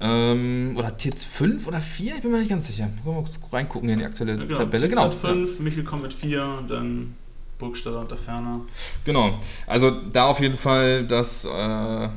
Ähm, 0.00 0.74
oder 0.76 0.96
Titz 0.96 1.24
5 1.24 1.66
oder 1.66 1.80
4? 1.80 2.16
Ich 2.16 2.22
bin 2.22 2.30
mir 2.30 2.38
nicht 2.38 2.50
ganz 2.50 2.66
sicher. 2.66 2.88
Gucken 3.04 3.22
wir 3.22 3.22
mal 3.22 3.28
reingucken 3.52 3.88
in 3.90 3.98
die 3.98 4.04
aktuelle 4.04 4.32
ja, 4.32 4.44
genau. 4.44 4.58
Tabelle. 4.58 4.82
Titz 4.88 4.96
genau. 4.96 5.04
hat 5.04 5.14
5, 5.14 5.58
ja. 5.58 5.62
Michel 5.62 5.84
kommt 5.84 6.02
mit 6.02 6.14
4, 6.14 6.64
dann 6.66 7.14
Burgstaller 7.58 8.00
und 8.00 8.10
der 8.10 8.18
Ferner. 8.18 8.62
Genau. 9.04 9.38
Also 9.66 9.90
da 9.90 10.26
auf 10.26 10.40
jeden 10.40 10.56
Fall 10.56 11.06
das 11.06 11.44
äh, 11.44 12.08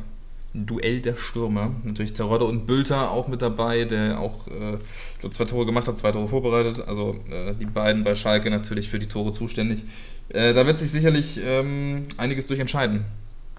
Duell 0.56 1.02
der 1.02 1.18
Stürmer. 1.18 1.72
Natürlich 1.84 2.14
Terodde 2.14 2.46
und 2.46 2.68
Bülter 2.68 3.12
auch 3.12 3.28
mit 3.28 3.42
dabei, 3.42 3.86
der 3.86 4.20
auch 4.20 4.48
äh, 4.48 4.76
ich 4.76 5.20
glaube, 5.20 5.36
zwei 5.36 5.46
Tore 5.46 5.66
gemacht 5.66 5.88
hat, 5.88 5.98
zwei 5.98 6.12
Tore 6.12 6.28
vorbereitet. 6.28 6.88
Also 6.88 7.16
äh, 7.30 7.54
die 7.56 7.66
beiden 7.66 8.04
bei 8.04 8.16
Schalke 8.16 8.50
natürlich 8.50 8.90
für 8.90 9.00
die 9.00 9.08
Tore 9.08 9.32
zuständig. 9.32 9.84
Äh, 10.30 10.54
da 10.54 10.66
wird 10.66 10.78
sich 10.78 10.92
sicherlich 10.92 11.42
ähm, 11.44 12.04
einiges 12.18 12.46
durchentscheiden, 12.46 13.06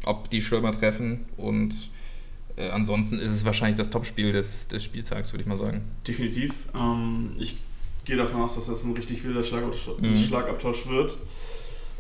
ob 0.05 0.31
die 0.31 0.41
Stürmer 0.41 0.73
treffen 0.73 1.27
und 1.37 1.75
äh, 2.57 2.69
ansonsten 2.69 3.19
ist 3.19 3.33
es 3.33 3.45
wahrscheinlich 3.45 3.77
das 3.77 3.91
Topspiel 3.91 4.33
des, 4.33 4.69
des 4.69 4.85
Spieltags, 4.85 5.33
würde 5.33 5.43
ich 5.43 5.49
mal 5.49 5.59
sagen. 5.59 5.83
Definitiv. 6.07 6.55
Ähm, 6.75 7.33
ich 7.39 7.57
gehe 8.05 8.17
davon 8.17 8.43
aus, 8.43 8.55
dass 8.55 8.67
das 8.67 8.85
ein 8.85 8.95
richtig 8.95 9.25
wilder 9.25 9.43
Schlagabtausch, 9.43 9.99
mhm. 9.99 10.17
Schlagabtausch 10.17 10.87
wird. 10.89 11.17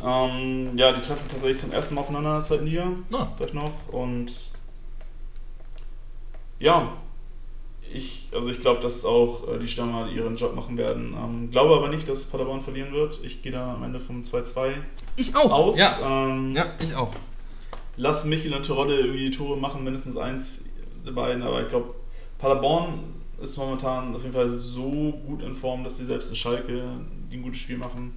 Ähm, 0.03 0.77
ja, 0.77 0.93
die 0.93 1.01
treffen 1.01 1.27
tatsächlich 1.29 1.59
zum 1.59 1.73
ersten 1.73 1.95
Mal 1.95 2.03
aufeinander 2.03 2.31
in 2.31 2.37
der 2.37 2.43
zweiten 2.43 2.67
Liga. 2.67 2.91
Ah. 3.13 3.29
Vielleicht 3.37 3.55
noch. 3.55 3.73
Und 3.91 4.33
ja, 6.61 6.93
ich, 7.93 8.29
also 8.33 8.49
ich 8.49 8.61
glaube, 8.61 8.81
dass 8.81 9.05
auch 9.05 9.49
äh, 9.49 9.59
die 9.59 9.69
Stürmer 9.69 10.09
ihren 10.09 10.37
Job 10.37 10.55
machen 10.55 10.79
werden. 10.79 11.15
Ähm, 11.17 11.51
glaube 11.51 11.75
aber 11.75 11.89
nicht, 11.89 12.09
dass 12.09 12.27
Paderborn 12.27 12.61
verlieren 12.61 12.93
wird. 12.93 13.19
Ich 13.25 13.43
gehe 13.43 13.53
da 13.53 13.75
am 13.75 13.83
Ende 13.83 13.99
vom 13.99 14.23
2-2 14.23 14.73
ich 15.17 15.35
auch. 15.35 15.51
aus. 15.51 15.79
Ja. 15.79 15.99
Ähm, 16.03 16.55
ja, 16.55 16.67
ich 16.81 16.95
auch 16.95 17.13
lass 17.97 18.25
Michel 18.25 18.55
und 18.55 18.65
Terodde 18.65 18.99
irgendwie 18.99 19.31
die 19.31 19.37
Tore 19.37 19.59
machen, 19.59 19.85
mindestens 19.85 20.17
eins 20.17 20.67
der 21.07 21.13
beiden. 21.13 21.43
Aber 21.43 21.63
ich 21.63 21.69
glaube, 21.69 21.95
Paderborn 22.39 23.01
ist 23.41 23.57
momentan 23.57 24.15
auf 24.15 24.23
jeden 24.23 24.35
Fall 24.35 24.49
so 24.49 25.13
gut 25.27 25.43
in 25.43 25.55
Form, 25.55 25.85
dass 25.85 25.97
sie 25.99 26.05
selbst 26.05 26.31
in 26.31 26.37
Schalke, 26.37 26.83
die 27.31 27.37
ein 27.37 27.43
gutes 27.43 27.61
Spiel 27.61 27.79
machen, 27.79 28.17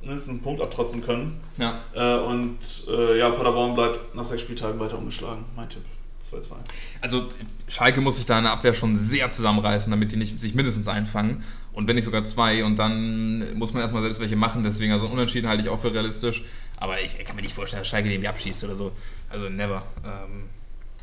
mindestens 0.00 0.34
einen 0.34 0.42
Punkt 0.42 0.60
abtrotzen 0.60 1.02
können. 1.02 1.40
Ja. 1.56 1.80
Äh, 1.94 2.20
und 2.24 2.58
äh, 2.88 3.18
ja, 3.18 3.30
Paderborn 3.30 3.74
bleibt 3.74 4.14
nach 4.14 4.24
sechs 4.24 4.42
Spieltagen 4.42 4.78
weiter 4.78 4.98
umgeschlagen. 4.98 5.44
Mein 5.56 5.68
Tipp. 5.68 5.82
2-2. 6.22 6.52
Also 7.00 7.28
Schalke 7.68 8.00
muss 8.00 8.16
sich 8.16 8.26
da 8.26 8.38
in 8.38 8.44
der 8.44 8.52
Abwehr 8.52 8.74
schon 8.74 8.96
sehr 8.96 9.30
zusammenreißen, 9.30 9.90
damit 9.90 10.12
die 10.12 10.16
nicht 10.16 10.40
sich 10.40 10.54
mindestens 10.54 10.88
einfangen. 10.88 11.44
Und 11.72 11.86
wenn 11.86 11.96
nicht 11.96 12.04
sogar 12.04 12.24
zwei. 12.24 12.64
Und 12.64 12.78
dann 12.78 13.56
muss 13.56 13.72
man 13.72 13.82
erstmal 13.82 14.02
selbst 14.02 14.20
welche 14.20 14.36
machen. 14.36 14.62
Deswegen, 14.62 14.92
also 14.92 15.06
Unentschieden 15.06 15.48
halte 15.48 15.62
ich 15.62 15.68
auch 15.68 15.80
für 15.80 15.92
realistisch. 15.92 16.44
Aber 16.76 17.00
ich, 17.00 17.18
ich 17.18 17.24
kann 17.24 17.36
mir 17.36 17.42
nicht 17.42 17.54
vorstellen, 17.54 17.82
dass 17.82 17.88
Schalke 17.88 18.10
irgendwie 18.10 18.28
abschießt 18.28 18.64
oder 18.64 18.76
so. 18.76 18.92
Also 19.28 19.48
never. 19.48 19.80
Ähm, 20.04 20.44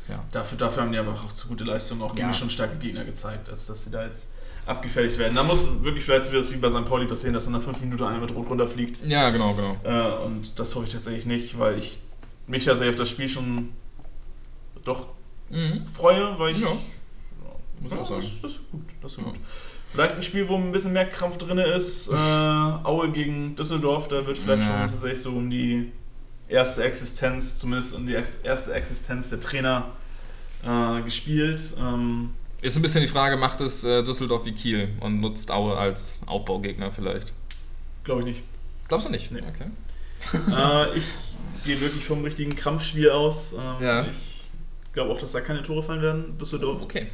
ja. 0.08 0.22
dafür, 0.32 0.58
dafür 0.58 0.82
haben 0.82 0.92
die 0.92 0.98
aber 0.98 1.12
auch 1.12 1.32
zu 1.32 1.48
gute 1.48 1.64
Leistungen 1.64 2.02
auch 2.02 2.14
gegen 2.14 2.28
ja. 2.28 2.32
schon 2.32 2.50
starke 2.50 2.76
Gegner 2.76 3.04
gezeigt, 3.04 3.48
als 3.48 3.66
dass 3.66 3.84
sie 3.84 3.90
da 3.90 4.04
jetzt 4.04 4.28
abgefertigt 4.66 5.18
werden. 5.18 5.34
Da 5.34 5.42
muss 5.42 5.82
wirklich 5.84 6.04
vielleicht 6.04 6.26
so 6.26 6.52
wie 6.52 6.56
bei 6.56 6.70
St. 6.70 6.84
Pauli 6.84 7.06
passieren, 7.06 7.34
dass 7.34 7.46
in 7.46 7.52
der 7.52 7.62
5 7.62 7.80
Minuten 7.82 8.04
einer 8.04 8.18
mit 8.18 8.34
Rot 8.34 8.50
runterfliegt. 8.50 9.04
Ja, 9.06 9.30
genau, 9.30 9.54
genau. 9.54 9.76
Äh, 9.84 10.24
und 10.24 10.58
das 10.58 10.74
hoffe 10.74 10.86
ich 10.86 10.92
tatsächlich 10.92 11.26
nicht, 11.26 11.58
weil 11.58 11.78
ich 11.78 11.98
mich 12.46 12.64
ja 12.64 12.74
sehr 12.74 12.90
auf 12.90 12.96
das 12.96 13.08
Spiel 13.08 13.28
schon 13.28 13.70
doch 14.86 15.08
mhm. 15.50 15.84
freue, 15.92 16.38
weil 16.38 16.54
ich. 16.54 16.60
Ja, 16.60 16.68
ja. 16.68 17.96
Das, 17.96 18.08
das, 18.08 18.24
ist 18.24 18.70
gut. 18.70 18.82
Das 19.02 19.12
ist 19.12 19.18
ja. 19.18 19.24
gut. 19.24 19.34
Vielleicht 19.92 20.14
ein 20.16 20.22
Spiel, 20.22 20.48
wo 20.48 20.56
ein 20.56 20.72
bisschen 20.72 20.92
mehr 20.92 21.08
Krampf 21.08 21.38
drin 21.38 21.58
ist. 21.58 22.08
Äh, 22.08 22.14
Aue 22.14 23.10
gegen 23.12 23.54
Düsseldorf, 23.56 24.08
da 24.08 24.26
wird 24.26 24.36
vielleicht 24.36 24.62
ja. 24.62 24.80
schon 24.80 24.90
tatsächlich 24.90 25.22
so 25.22 25.30
um 25.30 25.50
die 25.50 25.92
erste 26.48 26.84
Existenz, 26.84 27.58
zumindest 27.58 27.94
um 27.94 28.06
die 28.06 28.14
erste 28.14 28.74
Existenz 28.74 29.30
der 29.30 29.40
Trainer 29.40 29.90
äh, 30.64 31.02
gespielt. 31.02 31.60
Ähm, 31.78 32.30
ist 32.60 32.76
ein 32.76 32.82
bisschen 32.82 33.02
die 33.02 33.08
Frage, 33.08 33.36
macht 33.36 33.60
es 33.60 33.84
äh, 33.84 34.02
Düsseldorf 34.02 34.44
wie 34.44 34.52
Kiel 34.52 34.88
und 35.00 35.20
nutzt 35.20 35.50
Aue 35.50 35.76
als 35.76 36.20
Aufbaugegner 36.26 36.90
vielleicht? 36.90 37.32
Glaube 38.04 38.22
ich 38.22 38.26
nicht. 38.28 38.42
Glaubst 38.88 39.06
du 39.06 39.10
nicht? 39.10 39.30
Nee. 39.30 39.40
Okay. 39.40 39.70
Äh, 40.50 40.98
ich 40.98 41.04
gehe 41.64 41.80
wirklich 41.80 42.04
vom 42.04 42.24
richtigen 42.24 42.54
Krampfspiel 42.54 43.10
aus. 43.10 43.52
Ähm, 43.52 43.84
ja. 43.84 44.04
Ich 44.04 44.35
glaube 44.96 45.12
auch, 45.12 45.20
dass 45.20 45.32
da 45.32 45.40
keine 45.40 45.62
Tore 45.62 45.82
fallen 45.82 46.00
werden. 46.00 46.38
Düsseldorf 46.38 46.82
okay. 46.82 47.08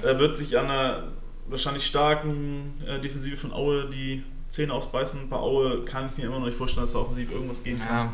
wird 0.00 0.36
sich 0.36 0.56
an 0.56 0.70
einer 0.70 1.02
wahrscheinlich 1.48 1.84
starken 1.84 2.80
äh, 2.86 3.00
Defensive 3.00 3.36
von 3.36 3.52
Aue 3.52 3.90
die 3.90 4.22
Zähne 4.48 4.72
ausbeißen. 4.72 5.28
Bei 5.28 5.36
Aue 5.36 5.84
kann 5.84 6.08
ich 6.10 6.16
mir 6.16 6.26
immer 6.26 6.38
noch 6.38 6.46
nicht 6.46 6.56
vorstellen, 6.56 6.84
dass 6.84 6.92
da 6.92 7.00
offensiv 7.00 7.32
irgendwas 7.32 7.64
gehen 7.64 7.78
kann. 7.78 8.12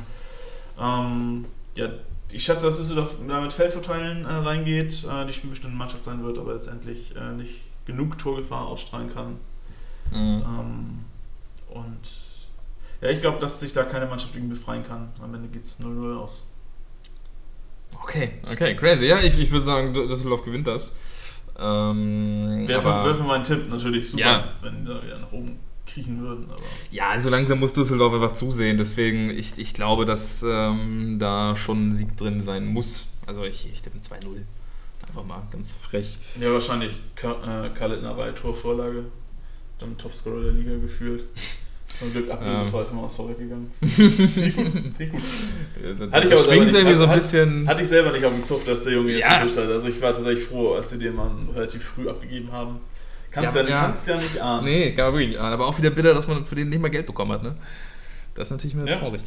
Ja, 0.79 1.05
ähm, 1.05 1.45
ja 1.75 1.91
ich 2.31 2.43
schätze, 2.43 2.67
dass 2.67 2.79
Düsseldorf 2.79 3.19
da 3.29 3.43
mit 3.43 3.53
Feldvorteilen 3.53 4.25
äh, 4.25 4.33
reingeht, 4.33 5.05
äh, 5.05 5.27
die 5.27 5.33
spielbestimmte 5.35 5.77
Mannschaft 5.77 6.05
sein 6.05 6.25
wird, 6.25 6.39
aber 6.39 6.55
letztendlich 6.55 7.15
äh, 7.15 7.33
nicht 7.33 7.61
genug 7.85 8.17
Torgefahr 8.17 8.67
ausstrahlen 8.67 9.13
kann. 9.13 9.37
Mhm. 10.11 10.43
Ähm, 10.47 11.05
und 11.69 12.09
ja, 13.03 13.11
ich 13.11 13.21
glaube, 13.21 13.39
dass 13.41 13.61
sich 13.61 13.75
da 13.75 13.85
keine 13.85 14.07
Mannschaft 14.07 14.35
irgendwie 14.35 14.55
befreien 14.55 14.87
kann. 14.87 15.13
Am 15.23 15.35
Ende 15.35 15.49
geht 15.49 15.65
es 15.65 15.81
0-0 15.81 16.17
aus. 16.17 16.45
Okay, 18.03 18.33
okay, 18.51 18.75
crazy. 18.77 19.07
Ja, 19.07 19.19
ich, 19.19 19.39
ich 19.39 19.51
würde 19.51 19.65
sagen, 19.65 19.93
Düsseldorf 19.93 20.45
gewinnt 20.45 20.67
das. 20.67 20.97
Ähm, 21.59 22.67
Wäre 22.69 23.15
für 23.15 23.23
meinen 23.23 23.45
Tipp 23.45 23.69
natürlich 23.69 24.11
super, 24.11 24.23
ja. 24.23 24.53
wenn 24.61 24.85
sie 24.85 25.03
wieder 25.03 25.19
nach 25.19 25.33
oben 25.33 25.59
kriechen 25.87 26.21
würden. 26.21 26.49
Aber. 26.51 26.63
Ja, 26.91 27.19
so 27.19 27.31
langsam 27.31 27.61
muss 27.61 27.73
Düsseldorf 27.75 28.15
einfach 28.15 28.33
zusehen. 28.33 28.79
Deswegen, 28.79 29.31
ich, 29.31 29.59
ich 29.59 29.75
glaube, 29.75 30.07
dass 30.07 30.43
ähm, 30.43 31.19
da 31.19 31.55
schon 31.57 31.89
ein 31.89 31.93
Sieg 31.93 32.17
drin 32.17 32.41
sein 32.41 32.67
muss. 32.67 33.15
Also 33.27 33.45
ich, 33.45 33.69
ich 33.73 33.83
tippe 33.83 33.99
2-0. 33.99 34.43
Einfach 35.07 35.25
mal 35.25 35.43
ganz 35.51 35.73
frech. 35.73 36.19
Ja, 36.41 36.53
wahrscheinlich 36.53 37.01
Karl 37.15 37.69
äh, 37.75 38.15
bei 38.15 38.33
Torvorlage. 38.33 39.05
dann 39.79 39.97
Topscorer 39.99 40.43
der 40.43 40.53
Liga 40.53 40.77
gefühlt. 40.79 41.25
Zum 41.99 42.13
Glück 42.13 42.31
ablösefrei 42.31 42.85
vom 42.85 43.05
ASV 43.05 43.19
weggegangen. 43.29 43.71
Finde 43.81 44.23
ich 44.49 44.57
gut. 44.57 44.67
Ich 44.99 45.11
gut. 45.11 45.21
Da 46.01 46.17
Hatte 46.17 46.27
ich 46.29 46.33
aber 46.33 46.43
schwingt 46.43 46.67
nicht. 46.67 46.77
irgendwie 46.77 46.97
so 46.97 47.05
ein 47.07 47.15
bisschen. 47.15 47.69
Hatte 47.69 47.83
ich 47.83 47.89
selber 47.89 48.13
nicht 48.13 48.25
auf 48.25 48.33
dem 48.33 48.43
Zug, 48.43 48.65
dass 48.65 48.83
der 48.85 48.95
Junge 48.95 49.13
jetzt 49.13 49.21
Ja. 49.23 49.37
erwischt 49.39 49.57
hat. 49.59 49.69
Also 49.69 49.89
ich 49.89 50.01
war 50.01 50.13
tatsächlich 50.13 50.45
froh, 50.45 50.75
als 50.75 50.91
sie 50.91 50.99
den 50.99 51.15
Mann 51.15 51.49
relativ 51.55 51.85
früh 51.85 52.09
abgegeben 52.09 52.51
haben. 52.51 52.81
Kannst 53.31 53.55
ja, 53.57 53.63
Ja, 53.63 53.69
ja. 53.69 53.81
Kannst 53.83 54.09
ja 54.09 54.17
nicht 54.17 54.41
ahnen. 54.41 54.65
Nee, 54.65 54.91
kann 54.93 55.07
man 55.07 55.15
wirklich 55.15 55.29
nicht 55.31 55.39
ahnen. 55.41 55.53
Aber 55.53 55.67
auch 55.67 55.79
wieder 55.79 55.91
bitter, 55.91 56.13
dass 56.15 56.27
man 56.29 56.45
für 56.45 56.55
den 56.55 56.69
nicht 56.71 56.81
mal 56.83 56.89
Geld 56.91 57.07
bekommen 57.07 57.33
hat. 57.33 57.43
Ne? 57.43 57.55
Das 58.35 58.49
ist 58.49 58.53
natürlich 58.53 58.75
mir 58.75 58.89
Ja, 58.91 58.99
traurig. 58.99 59.23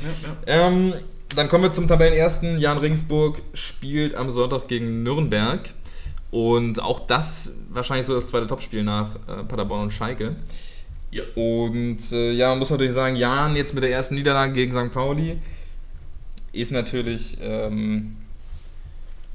ja, 0.46 0.54
ja. 0.56 0.68
Ähm, 0.68 0.94
dann 1.36 1.48
kommen 1.48 1.64
wir 1.64 1.72
zum 1.72 1.88
Tabellenersten. 1.88 2.58
Jan 2.58 2.78
Regensburg 2.78 3.42
spielt 3.54 4.16
am 4.16 4.30
Sonntag 4.32 4.68
gegen 4.68 5.04
Nürnberg. 5.04 5.62
Und 6.32 6.82
auch 6.82 7.08
das 7.08 7.56
wahrscheinlich 7.70 8.06
so 8.06 8.14
das 8.16 8.28
zweite 8.28 8.48
Topspiel 8.48 8.84
nach 8.84 9.16
äh, 9.28 9.44
Paderborn 9.48 9.84
und 9.84 9.92
Schalke. 9.92 10.36
Ja. 11.16 11.24
Und 11.36 12.12
äh, 12.12 12.34
ja, 12.34 12.50
man 12.50 12.60
muss 12.60 12.70
natürlich 12.72 12.92
sagen, 12.92 13.16
Jan 13.16 13.56
jetzt 13.56 13.74
mit 13.74 13.84
der 13.84 13.92
ersten 13.92 14.16
Niederlage 14.16 14.52
gegen 14.52 14.74
St. 14.74 14.92
Pauli 14.92 15.40
ist 16.52 16.74
natürlich 16.74 17.38
ähm, 17.42 18.18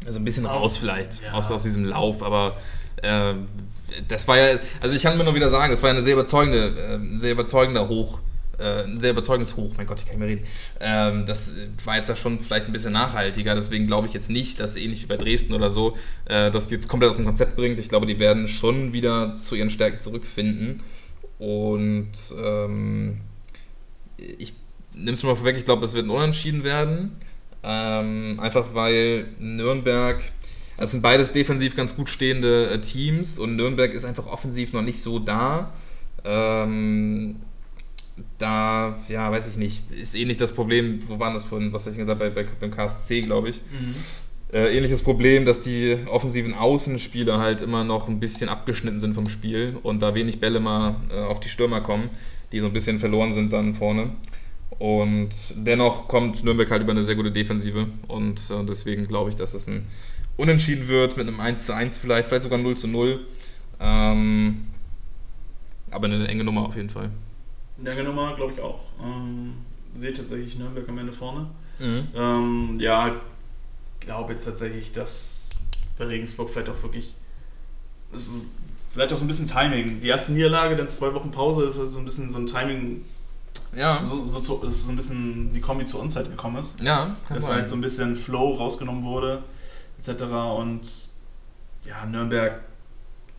also 0.04 0.18
ein 0.18 0.24
bisschen 0.26 0.44
raus 0.44 0.76
vielleicht 0.76 1.22
ja. 1.22 1.32
aus, 1.32 1.50
aus 1.50 1.62
diesem 1.62 1.86
Lauf, 1.86 2.22
aber 2.22 2.58
äh, 3.00 3.32
das 4.08 4.28
war 4.28 4.36
ja, 4.36 4.58
also 4.82 4.94
ich 4.94 5.02
kann 5.02 5.16
mir 5.16 5.24
nur 5.24 5.34
wieder 5.34 5.48
sagen, 5.48 5.70
das 5.70 5.82
war 5.82 5.88
eine 5.88 6.02
sehr 6.02 6.12
überzeugende, 6.12 6.78
äh, 6.78 6.94
ein 6.96 7.18
sehr 7.18 7.32
überzeugender 7.32 7.88
Hoch, 7.88 8.20
äh, 8.58 8.84
ein 8.84 9.00
sehr 9.00 9.12
überzeugendes 9.12 9.56
Hoch, 9.56 9.72
mein 9.78 9.86
Gott, 9.86 10.00
ich 10.00 10.04
kann 10.04 10.18
nicht 10.18 10.20
mehr 10.20 10.28
reden. 10.28 10.46
Ähm, 10.80 11.24
das 11.24 11.56
war 11.86 11.96
jetzt 11.96 12.08
ja 12.08 12.16
schon 12.16 12.40
vielleicht 12.40 12.66
ein 12.66 12.74
bisschen 12.74 12.92
nachhaltiger, 12.92 13.54
deswegen 13.54 13.86
glaube 13.86 14.06
ich 14.06 14.12
jetzt 14.12 14.28
nicht, 14.28 14.60
dass 14.60 14.76
ähnlich 14.76 15.02
wie 15.02 15.06
bei 15.06 15.16
Dresden 15.16 15.54
oder 15.54 15.70
so, 15.70 15.96
äh, 16.26 16.50
dass 16.50 16.68
die 16.68 16.74
jetzt 16.74 16.88
komplett 16.88 17.08
aus 17.08 17.16
dem 17.16 17.24
Konzept 17.24 17.56
bringt. 17.56 17.80
Ich 17.80 17.88
glaube, 17.88 18.04
die 18.04 18.18
werden 18.18 18.48
schon 18.48 18.92
wieder 18.92 19.32
zu 19.32 19.54
ihren 19.54 19.70
Stärken 19.70 19.98
zurückfinden. 19.98 20.82
Und 21.40 22.12
ähm, 22.38 23.22
ich 24.16 24.52
nehme 24.92 25.14
es 25.14 25.22
mal 25.22 25.34
vorweg, 25.34 25.56
ich 25.56 25.64
glaube, 25.64 25.84
es 25.84 25.94
wird 25.94 26.06
ein 26.06 26.10
Unentschieden 26.10 26.64
werden. 26.64 27.16
Ähm, 27.62 28.38
einfach 28.40 28.74
weil 28.74 29.26
Nürnberg, 29.38 30.22
es 30.76 30.92
sind 30.92 31.02
beides 31.02 31.32
defensiv 31.32 31.74
ganz 31.76 31.96
gut 31.96 32.08
stehende 32.08 32.70
äh, 32.70 32.80
Teams 32.80 33.38
und 33.38 33.56
Nürnberg 33.56 33.92
ist 33.92 34.04
einfach 34.04 34.26
offensiv 34.26 34.72
noch 34.72 34.82
nicht 34.82 35.00
so 35.00 35.18
da. 35.18 35.72
Ähm, 36.24 37.36
da, 38.38 38.98
ja, 39.08 39.30
weiß 39.30 39.48
ich 39.48 39.56
nicht, 39.56 39.90
ist 39.90 40.14
ähnlich 40.14 40.36
das 40.36 40.54
Problem, 40.54 41.00
wo 41.08 41.18
waren 41.18 41.34
das 41.34 41.44
von, 41.44 41.72
was 41.72 41.86
habe 41.86 41.92
ich 41.92 41.98
gesagt, 41.98 42.18
bei, 42.18 42.28
bei, 42.30 42.44
beim 42.58 42.70
KSC, 42.70 43.22
glaube 43.22 43.50
ich. 43.50 43.62
Mhm. 43.70 43.94
Äh, 44.52 44.76
ähnliches 44.76 45.02
Problem, 45.02 45.44
dass 45.44 45.60
die 45.60 45.96
offensiven 46.06 46.54
Außenspieler 46.54 47.38
halt 47.38 47.60
immer 47.60 47.84
noch 47.84 48.08
ein 48.08 48.18
bisschen 48.18 48.48
abgeschnitten 48.48 48.98
sind 48.98 49.14
vom 49.14 49.28
Spiel 49.28 49.78
und 49.82 50.02
da 50.02 50.14
wenig 50.14 50.40
Bälle 50.40 50.58
mal 50.58 50.96
äh, 51.10 51.20
auf 51.20 51.38
die 51.38 51.48
Stürmer 51.48 51.80
kommen, 51.80 52.10
die 52.50 52.58
so 52.58 52.66
ein 52.66 52.72
bisschen 52.72 52.98
verloren 52.98 53.32
sind 53.32 53.52
dann 53.52 53.74
vorne. 53.74 54.10
Und 54.80 55.30
dennoch 55.54 56.08
kommt 56.08 56.42
Nürnberg 56.42 56.70
halt 56.70 56.82
über 56.82 56.92
eine 56.92 57.04
sehr 57.04 57.14
gute 57.14 57.30
Defensive 57.30 57.86
und 58.08 58.50
äh, 58.50 58.64
deswegen 58.66 59.06
glaube 59.06 59.30
ich, 59.30 59.36
dass 59.36 59.54
es 59.54 59.68
ein 59.68 59.86
Unentschieden 60.36 60.88
wird 60.88 61.16
mit 61.16 61.28
einem 61.28 61.38
1 61.38 61.66
zu 61.66 61.74
1 61.74 61.98
vielleicht, 61.98 62.26
vielleicht 62.26 62.44
sogar 62.44 62.58
0 62.58 62.76
zu 62.76 62.88
0. 62.88 63.20
Ähm, 63.78 64.66
aber 65.90 66.06
eine 66.06 66.26
enge 66.26 66.44
Nummer 66.44 66.66
auf 66.66 66.76
jeden 66.76 66.90
Fall. 66.90 67.10
Lange 67.82 68.02
Nummer, 68.02 68.34
glaube 68.34 68.52
ich 68.54 68.60
auch. 68.60 68.80
Ähm, 69.02 69.52
sehe 69.94 70.12
tatsächlich 70.12 70.58
Nürnberg 70.58 70.88
am 70.88 70.98
Ende 70.98 71.12
vorne. 71.12 71.46
Mhm. 71.78 72.08
Ähm, 72.14 72.76
ja, 72.80 73.20
glaube 74.10 74.32
jetzt 74.32 74.44
tatsächlich, 74.44 74.92
dass 74.92 75.50
bei 75.98 76.04
Regensburg 76.06 76.50
vielleicht 76.50 76.68
auch 76.68 76.82
wirklich. 76.82 77.14
Es 78.12 78.26
ist 78.26 78.44
vielleicht 78.90 79.12
auch 79.12 79.18
so 79.18 79.24
ein 79.24 79.28
bisschen 79.28 79.48
Timing. 79.48 80.00
Die 80.00 80.08
erste 80.08 80.32
Niederlage, 80.32 80.76
dann 80.76 80.88
zwei 80.88 81.14
Wochen 81.14 81.30
Pause, 81.30 81.66
das 81.66 81.76
ist 81.76 81.92
so 81.92 82.00
ein 82.00 82.04
bisschen 82.04 82.28
so 82.30 82.38
ein 82.38 82.46
Timing, 82.46 83.04
Ja, 83.76 84.02
so, 84.02 84.24
so, 84.26 84.40
zu- 84.40 84.60
dass 84.64 84.84
so 84.86 84.90
ein 84.90 84.96
bisschen 84.96 85.52
die 85.52 85.60
Kombi 85.60 85.84
zur 85.84 86.00
Unzeit 86.00 86.28
gekommen 86.28 86.56
ist. 86.56 86.80
ja, 86.80 87.16
dass 87.28 87.46
halt 87.46 87.68
so 87.68 87.76
ein 87.76 87.80
bisschen 87.80 88.16
Flow 88.16 88.54
rausgenommen 88.54 89.04
wurde, 89.04 89.44
etc. 90.00 90.22
Und 90.58 90.80
ja, 91.86 92.04
Nürnberg 92.04 92.60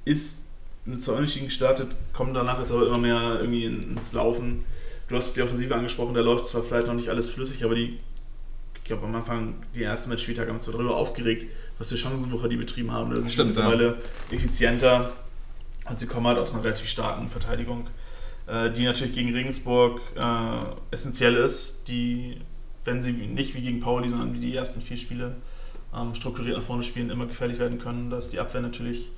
ist 0.05 0.45
mit 0.85 1.03
zwei 1.03 1.13
Unentschieden 1.13 1.47
gestartet, 1.47 1.91
kommen 2.13 2.33
danach 2.33 2.59
jetzt 2.59 2.71
aber 2.71 2.87
immer 2.87 2.97
mehr 2.97 3.39
irgendwie 3.41 3.65
in- 3.65 3.97
ins 3.97 4.13
Laufen. 4.13 4.63
Du 5.09 5.17
hast 5.17 5.35
die 5.35 5.41
Offensive 5.41 5.75
angesprochen, 5.75 6.13
da 6.13 6.21
läuft 6.21 6.45
zwar 6.47 6.63
vielleicht 6.63 6.87
noch 6.87 6.93
nicht 6.93 7.09
alles 7.09 7.29
flüssig, 7.29 7.65
aber 7.65 7.75
die, 7.75 7.97
ich 8.81 8.87
glaube 8.87 9.05
am 9.05 9.15
Anfang, 9.15 9.55
die 9.75 9.83
ersten 9.83 10.09
Matchspieltag 10.09 10.43
haben 10.43 10.53
wir 10.53 10.55
uns 10.55 10.65
so 10.65 10.71
darüber 10.71 10.95
aufgeregt, 10.95 11.45
was 11.77 11.89
für 11.89 11.97
Chancenwucher 11.97 12.49
die 12.49 12.57
betrieben 12.57 12.91
haben. 12.91 13.11
Da 13.11 13.17
sind 13.17 13.25
sie 13.25 13.33
Stimmt, 13.33 13.55
ja. 13.55 13.63
mittlerweile 13.63 13.97
effizienter 14.31 15.13
und 15.87 15.99
sie 15.99 16.07
kommen 16.07 16.27
halt 16.27 16.39
aus 16.39 16.53
einer 16.53 16.63
relativ 16.63 16.87
starken 16.87 17.29
Verteidigung, 17.29 17.87
äh, 18.47 18.71
die 18.71 18.83
natürlich 18.83 19.13
gegen 19.13 19.33
Regensburg 19.33 20.01
äh, 20.15 20.93
essentiell 20.93 21.35
ist, 21.35 21.87
die, 21.87 22.41
wenn 22.83 23.01
sie 23.01 23.11
nicht 23.11 23.55
wie 23.55 23.61
gegen 23.61 23.79
Pauli, 23.79 24.09
sondern 24.09 24.33
wie 24.33 24.39
die 24.39 24.55
ersten 24.55 24.81
vier 24.81 24.97
Spiele 24.97 25.35
ähm, 25.95 26.15
strukturiert 26.15 26.57
nach 26.57 26.63
vorne 26.63 26.83
spielen, 26.83 27.09
immer 27.11 27.27
gefährlich 27.27 27.59
werden 27.59 27.77
können. 27.77 28.09
Da 28.09 28.17
ist 28.17 28.33
die 28.33 28.39
Abwehr 28.39 28.61
natürlich 28.61 29.09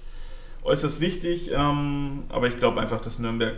äußerst 0.63 0.99
wichtig, 0.99 1.51
ähm, 1.53 2.23
aber 2.29 2.47
ich 2.47 2.57
glaube 2.57 2.81
einfach, 2.81 3.01
dass 3.01 3.19
Nürnberg 3.19 3.55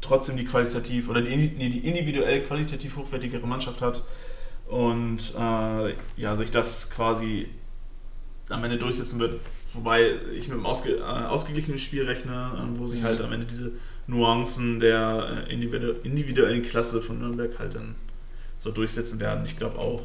trotzdem 0.00 0.36
die 0.36 0.44
qualitativ 0.44 1.08
oder 1.08 1.22
die, 1.22 1.48
die 1.48 1.78
individuell 1.78 2.42
qualitativ 2.42 2.96
hochwertigere 2.96 3.46
Mannschaft 3.46 3.80
hat 3.80 4.02
und 4.74 5.34
äh, 5.38 5.94
ja, 6.16 6.34
sich 6.34 6.50
das 6.50 6.90
quasi 6.90 7.46
am 8.48 8.64
Ende 8.64 8.76
durchsetzen 8.76 9.20
wird. 9.20 9.40
Wobei 9.72 10.16
ich 10.34 10.48
mit 10.48 10.56
einem 10.56 10.66
ausge, 10.66 10.96
äh, 10.96 11.02
ausgeglichenen 11.02 11.78
Spiel 11.78 12.04
rechne, 12.04 12.32
äh, 12.56 12.78
wo 12.78 12.84
sich 12.88 13.04
halt 13.04 13.20
am 13.20 13.32
Ende 13.32 13.46
diese 13.46 13.70
Nuancen 14.08 14.80
der 14.80 15.46
äh, 15.48 15.52
individu 15.52 15.92
individuellen 16.02 16.64
Klasse 16.64 17.00
von 17.00 17.20
Nürnberg 17.20 17.56
halt 17.60 17.76
dann 17.76 17.94
so 18.58 18.72
durchsetzen 18.72 19.20
werden. 19.20 19.44
Ich 19.44 19.56
glaube 19.56 19.78
auch. 19.78 20.02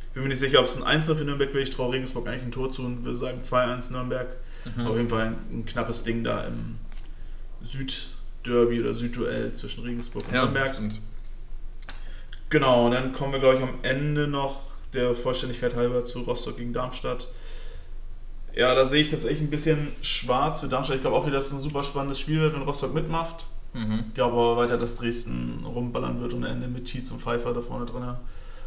Ich 0.00 0.14
bin 0.14 0.24
mir 0.24 0.30
nicht 0.30 0.40
sicher, 0.40 0.58
ob 0.58 0.64
es 0.64 0.76
ein 0.76 0.82
1 0.82 1.06
für 1.06 1.24
Nürnberg 1.24 1.54
wird. 1.54 1.68
Ich 1.68 1.74
traue 1.74 1.92
Regensburg 1.92 2.26
eigentlich 2.26 2.42
ein 2.42 2.50
Tor 2.50 2.72
zu 2.72 2.82
und 2.82 3.04
würde 3.04 3.16
sagen 3.16 3.40
2-1 3.40 3.92
Nürnberg. 3.92 4.34
Mhm. 4.76 4.86
Auf 4.86 4.96
jeden 4.96 5.08
Fall 5.08 5.26
ein, 5.26 5.36
ein 5.52 5.64
knappes 5.64 6.02
Ding 6.02 6.24
da 6.24 6.44
im 6.44 6.76
Südderby 7.62 8.80
oder 8.80 8.94
Südduell 8.94 9.52
zwischen 9.52 9.84
Regensburg 9.84 10.24
und 10.26 10.34
Ja, 10.34 10.42
Nürnberg. 10.42 10.74
stimmt. 10.74 11.00
Genau, 12.50 12.86
und 12.86 12.92
dann 12.92 13.12
kommen 13.12 13.32
wir, 13.32 13.40
glaube 13.40 13.56
ich, 13.56 13.62
am 13.62 13.74
Ende 13.82 14.26
noch 14.26 14.60
der 14.94 15.14
Vollständigkeit 15.14 15.74
halber 15.76 16.02
zu 16.04 16.20
Rostock 16.20 16.56
gegen 16.56 16.72
Darmstadt. 16.72 17.28
Ja, 18.54 18.74
da 18.74 18.86
sehe 18.86 19.02
ich 19.02 19.10
tatsächlich 19.10 19.40
ein 19.42 19.50
bisschen 19.50 19.92
schwarz 20.00 20.60
für 20.60 20.68
Darmstadt. 20.68 20.96
Ich 20.96 21.02
glaube 21.02 21.16
auch 21.16 21.26
wieder, 21.26 21.36
dass 21.36 21.48
es 21.48 21.52
ein 21.52 21.60
super 21.60 21.84
spannendes 21.84 22.18
Spiel 22.18 22.40
wird, 22.40 22.54
wenn 22.54 22.62
Rostock 22.62 22.94
mitmacht. 22.94 23.46
Mhm. 23.74 24.06
Ich 24.08 24.14
glaube 24.14 24.32
aber 24.34 24.56
weiter, 24.56 24.78
dass 24.78 24.96
Dresden 24.96 25.62
rumballern 25.64 26.20
wird 26.20 26.32
und 26.32 26.44
am 26.44 26.50
Ende 26.52 26.68
mit 26.68 26.86
Tietz 26.86 27.10
und 27.10 27.20
Pfeiffer 27.20 27.52
da 27.52 27.60
vorne 27.60 27.84
drin. 27.84 28.02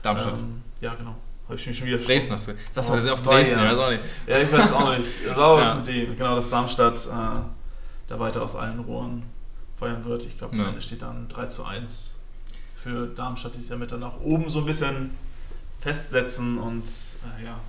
Darmstadt. 0.03 0.37
Ähm, 0.37 0.61
ja, 0.79 0.93
genau. 0.93 1.15
Habe 1.45 1.55
ich 1.55 1.67
mich 1.67 1.77
schon 1.77 1.87
wieder 1.87 1.97
Dresden 1.97 2.33
hast 2.33 2.47
du. 2.47 2.53
Sagst 2.71 2.89
du 2.89 2.93
Oh, 2.93 2.99
sehr 3.01 3.13
oft 3.13 3.25
Dresden, 3.25 3.57
ja. 3.59 3.65
ich 3.65 3.71
weiß 3.77 3.79
auch 3.85 3.89
nicht. 3.89 4.03
Ja, 4.27 4.39
ich 4.39 4.51
weiß 4.51 4.73
auch 4.73 4.97
nicht. 4.97 5.07
Raus 5.37 5.61
Ja. 5.69 5.75
mit 5.75 5.87
dem. 5.87 6.15
Genau, 6.17 6.35
dass 6.35 6.49
Darmstadt 6.49 7.05
äh, 7.07 7.09
da 8.07 8.19
weiter 8.19 8.43
aus 8.43 8.55
allen 8.55 8.79
Rohren 8.79 9.23
feuern 9.77 10.05
wird. 10.05 10.23
Ich 10.25 10.37
glaube, 10.37 10.53
am 10.53 10.59
Ja. 10.61 10.69
Ende 10.69 10.81
steht 10.81 11.01
dann 11.01 11.27
3 11.27 11.47
zu 11.47 11.65
1 11.65 12.15
für 12.81 13.07
Darmstadt, 13.07 13.55
die 13.55 13.61
sich 13.61 13.69
ja 13.69 13.77
mit 13.77 13.91
dann 13.91 13.99
nach 13.99 14.19
oben 14.21 14.49
so 14.49 14.59
ein 14.59 14.65
bisschen 14.65 15.11
festsetzen 15.79 16.57
und 16.57 16.83
äh, 16.83 17.45
ja, 17.45 17.59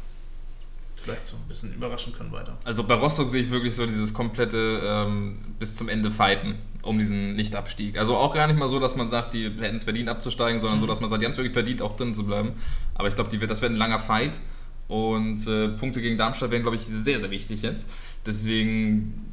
vielleicht 0.96 1.26
so 1.26 1.36
ein 1.36 1.48
bisschen 1.48 1.74
überraschen 1.74 2.12
können 2.12 2.32
weiter. 2.32 2.56
Also 2.64 2.84
bei 2.84 2.94
Rostock 2.94 3.28
sehe 3.28 3.42
ich 3.42 3.50
wirklich 3.50 3.74
so 3.74 3.86
dieses 3.86 4.14
komplette 4.14 4.80
ähm, 4.84 5.38
bis 5.58 5.74
zum 5.74 5.88
Ende 5.88 6.10
Fighten 6.10 6.58
um 6.82 6.98
diesen 6.98 7.34
Nicht-Abstieg. 7.36 7.98
Also 7.98 8.16
auch 8.16 8.34
gar 8.34 8.46
nicht 8.46 8.58
mal 8.58 8.68
so, 8.68 8.80
dass 8.80 8.96
man 8.96 9.08
sagt, 9.08 9.34
die 9.34 9.44
hätten 9.44 9.76
es 9.76 9.84
verdient 9.84 10.08
abzusteigen, 10.08 10.60
sondern 10.60 10.80
so, 10.80 10.86
dass 10.86 11.00
man 11.00 11.08
sagt, 11.08 11.22
die 11.22 11.26
haben 11.26 11.32
es 11.32 11.38
wirklich 11.38 11.52
verdient, 11.52 11.80
auch 11.80 11.96
drin 11.96 12.14
zu 12.14 12.24
bleiben. 12.24 12.54
Aber 12.94 13.08
ich 13.08 13.14
glaube, 13.14 13.36
das 13.46 13.62
wird 13.62 13.72
ein 13.72 13.76
langer 13.76 14.00
Fight. 14.00 14.40
Und 14.88 15.46
äh, 15.46 15.68
Punkte 15.68 16.02
gegen 16.02 16.18
Darmstadt 16.18 16.50
wären, 16.50 16.62
glaube 16.62 16.76
ich, 16.76 16.84
sehr, 16.84 17.20
sehr 17.20 17.30
wichtig 17.30 17.62
jetzt. 17.62 17.90
Deswegen 18.26 19.24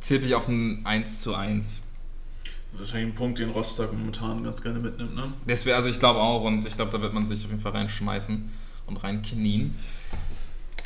tippe 0.00 0.26
ich 0.26 0.34
auf 0.34 0.48
ein 0.48 0.80
1 0.84 1.20
zu 1.20 1.34
1. 1.34 1.89
Wahrscheinlich 2.72 3.12
ein 3.12 3.14
Punkt, 3.14 3.38
den 3.38 3.50
Rostock 3.50 3.92
momentan 3.92 4.42
ganz 4.44 4.62
gerne 4.62 4.80
mitnimmt, 4.80 5.14
ne? 5.14 5.32
Das 5.46 5.66
wäre, 5.66 5.76
also 5.76 5.88
ich 5.88 5.98
glaube 5.98 6.20
auch, 6.20 6.42
und 6.44 6.64
ich 6.66 6.76
glaube, 6.76 6.90
da 6.90 7.00
wird 7.00 7.12
man 7.12 7.26
sich 7.26 7.44
auf 7.44 7.50
jeden 7.50 7.60
Fall 7.62 7.72
reinschmeißen 7.72 8.50
und 8.86 8.96
reinknien. 9.02 9.74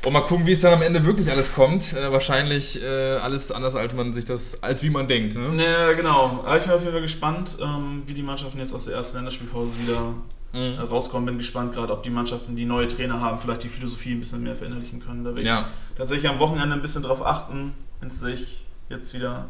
Und 0.04 0.12
mal 0.12 0.20
gucken, 0.20 0.46
wie 0.46 0.52
es 0.52 0.60
dann 0.60 0.74
am 0.74 0.82
Ende 0.82 1.04
wirklich 1.04 1.30
alles 1.30 1.54
kommt. 1.54 1.94
Äh, 1.94 2.12
wahrscheinlich 2.12 2.82
äh, 2.82 3.16
alles 3.16 3.50
anders, 3.52 3.74
als 3.74 3.94
man 3.94 4.12
sich 4.12 4.24
das, 4.26 4.62
als 4.62 4.82
wie 4.82 4.90
man 4.90 5.08
denkt. 5.08 5.34
Ne? 5.34 5.62
Ja, 5.64 5.92
genau. 5.92 6.42
Aber 6.44 6.58
ich 6.58 6.64
bin 6.64 6.72
auf 6.72 6.80
jeden 6.80 6.92
Fall 6.92 7.00
gespannt, 7.02 7.56
ähm, 7.62 8.02
wie 8.06 8.12
die 8.12 8.22
Mannschaften 8.22 8.58
jetzt 8.58 8.74
aus 8.74 8.84
der 8.84 8.94
ersten 8.96 9.16
Länderspielpause 9.18 9.70
wieder 9.82 10.14
äh, 10.52 10.74
Mhm. 10.74 10.78
rauskommen. 10.78 11.26
Bin 11.26 11.38
gespannt, 11.38 11.72
gerade 11.72 11.92
ob 11.92 12.02
die 12.02 12.10
Mannschaften, 12.10 12.54
die 12.54 12.64
neue 12.66 12.86
Trainer 12.86 13.20
haben, 13.20 13.38
vielleicht 13.38 13.64
die 13.64 13.68
Philosophie 13.68 14.12
ein 14.12 14.20
bisschen 14.20 14.42
mehr 14.42 14.54
verinnerlichen 14.54 15.00
können. 15.00 15.24
Da 15.24 15.30
werde 15.30 15.40
ich 15.40 15.46
Ja, 15.46 15.68
tatsächlich 15.96 16.28
am 16.30 16.38
Wochenende 16.38 16.74
ein 16.76 16.82
bisschen 16.82 17.02
drauf 17.02 17.24
achten, 17.24 17.72
wenn 18.00 18.08
es 18.08 18.20
sich 18.20 18.66
jetzt 18.90 19.14
wieder, 19.14 19.48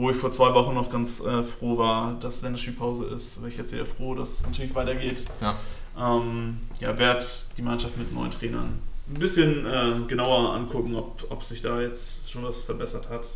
wo 0.00 0.10
ich 0.10 0.16
vor 0.16 0.30
zwei 0.30 0.54
Wochen 0.54 0.74
noch 0.74 0.90
ganz 0.90 1.20
äh, 1.20 1.42
froh 1.42 1.76
war, 1.76 2.14
dass 2.20 2.42
Länderspielpause 2.42 3.04
ist, 3.06 3.40
bin 3.40 3.50
ich 3.50 3.58
jetzt 3.58 3.72
wieder 3.72 3.86
froh, 3.86 4.14
dass 4.14 4.40
es 4.40 4.46
natürlich 4.46 4.74
weitergeht. 4.74 5.24
Ja. 5.40 5.54
Ähm, 5.98 6.58
ja, 6.78 6.98
werde 6.98 7.26
die 7.56 7.62
Mannschaft 7.62 7.98
mit 7.98 8.12
neuen 8.14 8.30
Trainern 8.30 8.80
ein 9.08 9.18
bisschen 9.18 9.66
äh, 9.66 10.06
genauer 10.06 10.54
angucken, 10.54 10.94
ob, 10.94 11.26
ob 11.30 11.44
sich 11.44 11.60
da 11.60 11.80
jetzt 11.80 12.30
schon 12.30 12.44
was 12.44 12.64
verbessert 12.64 13.10
hat. 13.10 13.26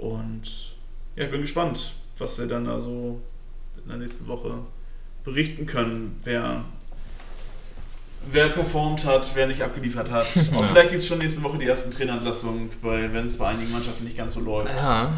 Und 0.00 0.76
Ja, 1.16 1.24
ich 1.24 1.30
bin 1.30 1.42
gespannt, 1.42 1.92
was 2.18 2.38
wir 2.38 2.46
dann 2.46 2.68
also 2.68 3.20
in 3.82 3.88
der 3.88 3.98
nächsten 3.98 4.28
Woche 4.28 4.54
berichten 5.24 5.66
können, 5.66 6.18
wer, 6.24 6.64
wer 8.30 8.48
performt 8.48 9.04
hat, 9.04 9.32
wer 9.34 9.46
nicht 9.46 9.62
abgeliefert 9.62 10.10
hat. 10.10 10.26
Ja. 10.36 10.62
Vielleicht 10.62 10.90
gibt 10.90 11.02
es 11.02 11.06
schon 11.06 11.18
nächste 11.18 11.42
Woche 11.42 11.58
die 11.58 11.66
ersten 11.66 11.90
Trainerentlassungen, 11.90 12.70
weil 12.80 13.12
wenn 13.12 13.26
es 13.26 13.36
bei 13.36 13.48
einigen 13.48 13.72
Mannschaften 13.72 14.04
nicht 14.04 14.16
ganz 14.16 14.34
so 14.34 14.40
läuft. 14.40 14.72
Ja. 14.74 15.12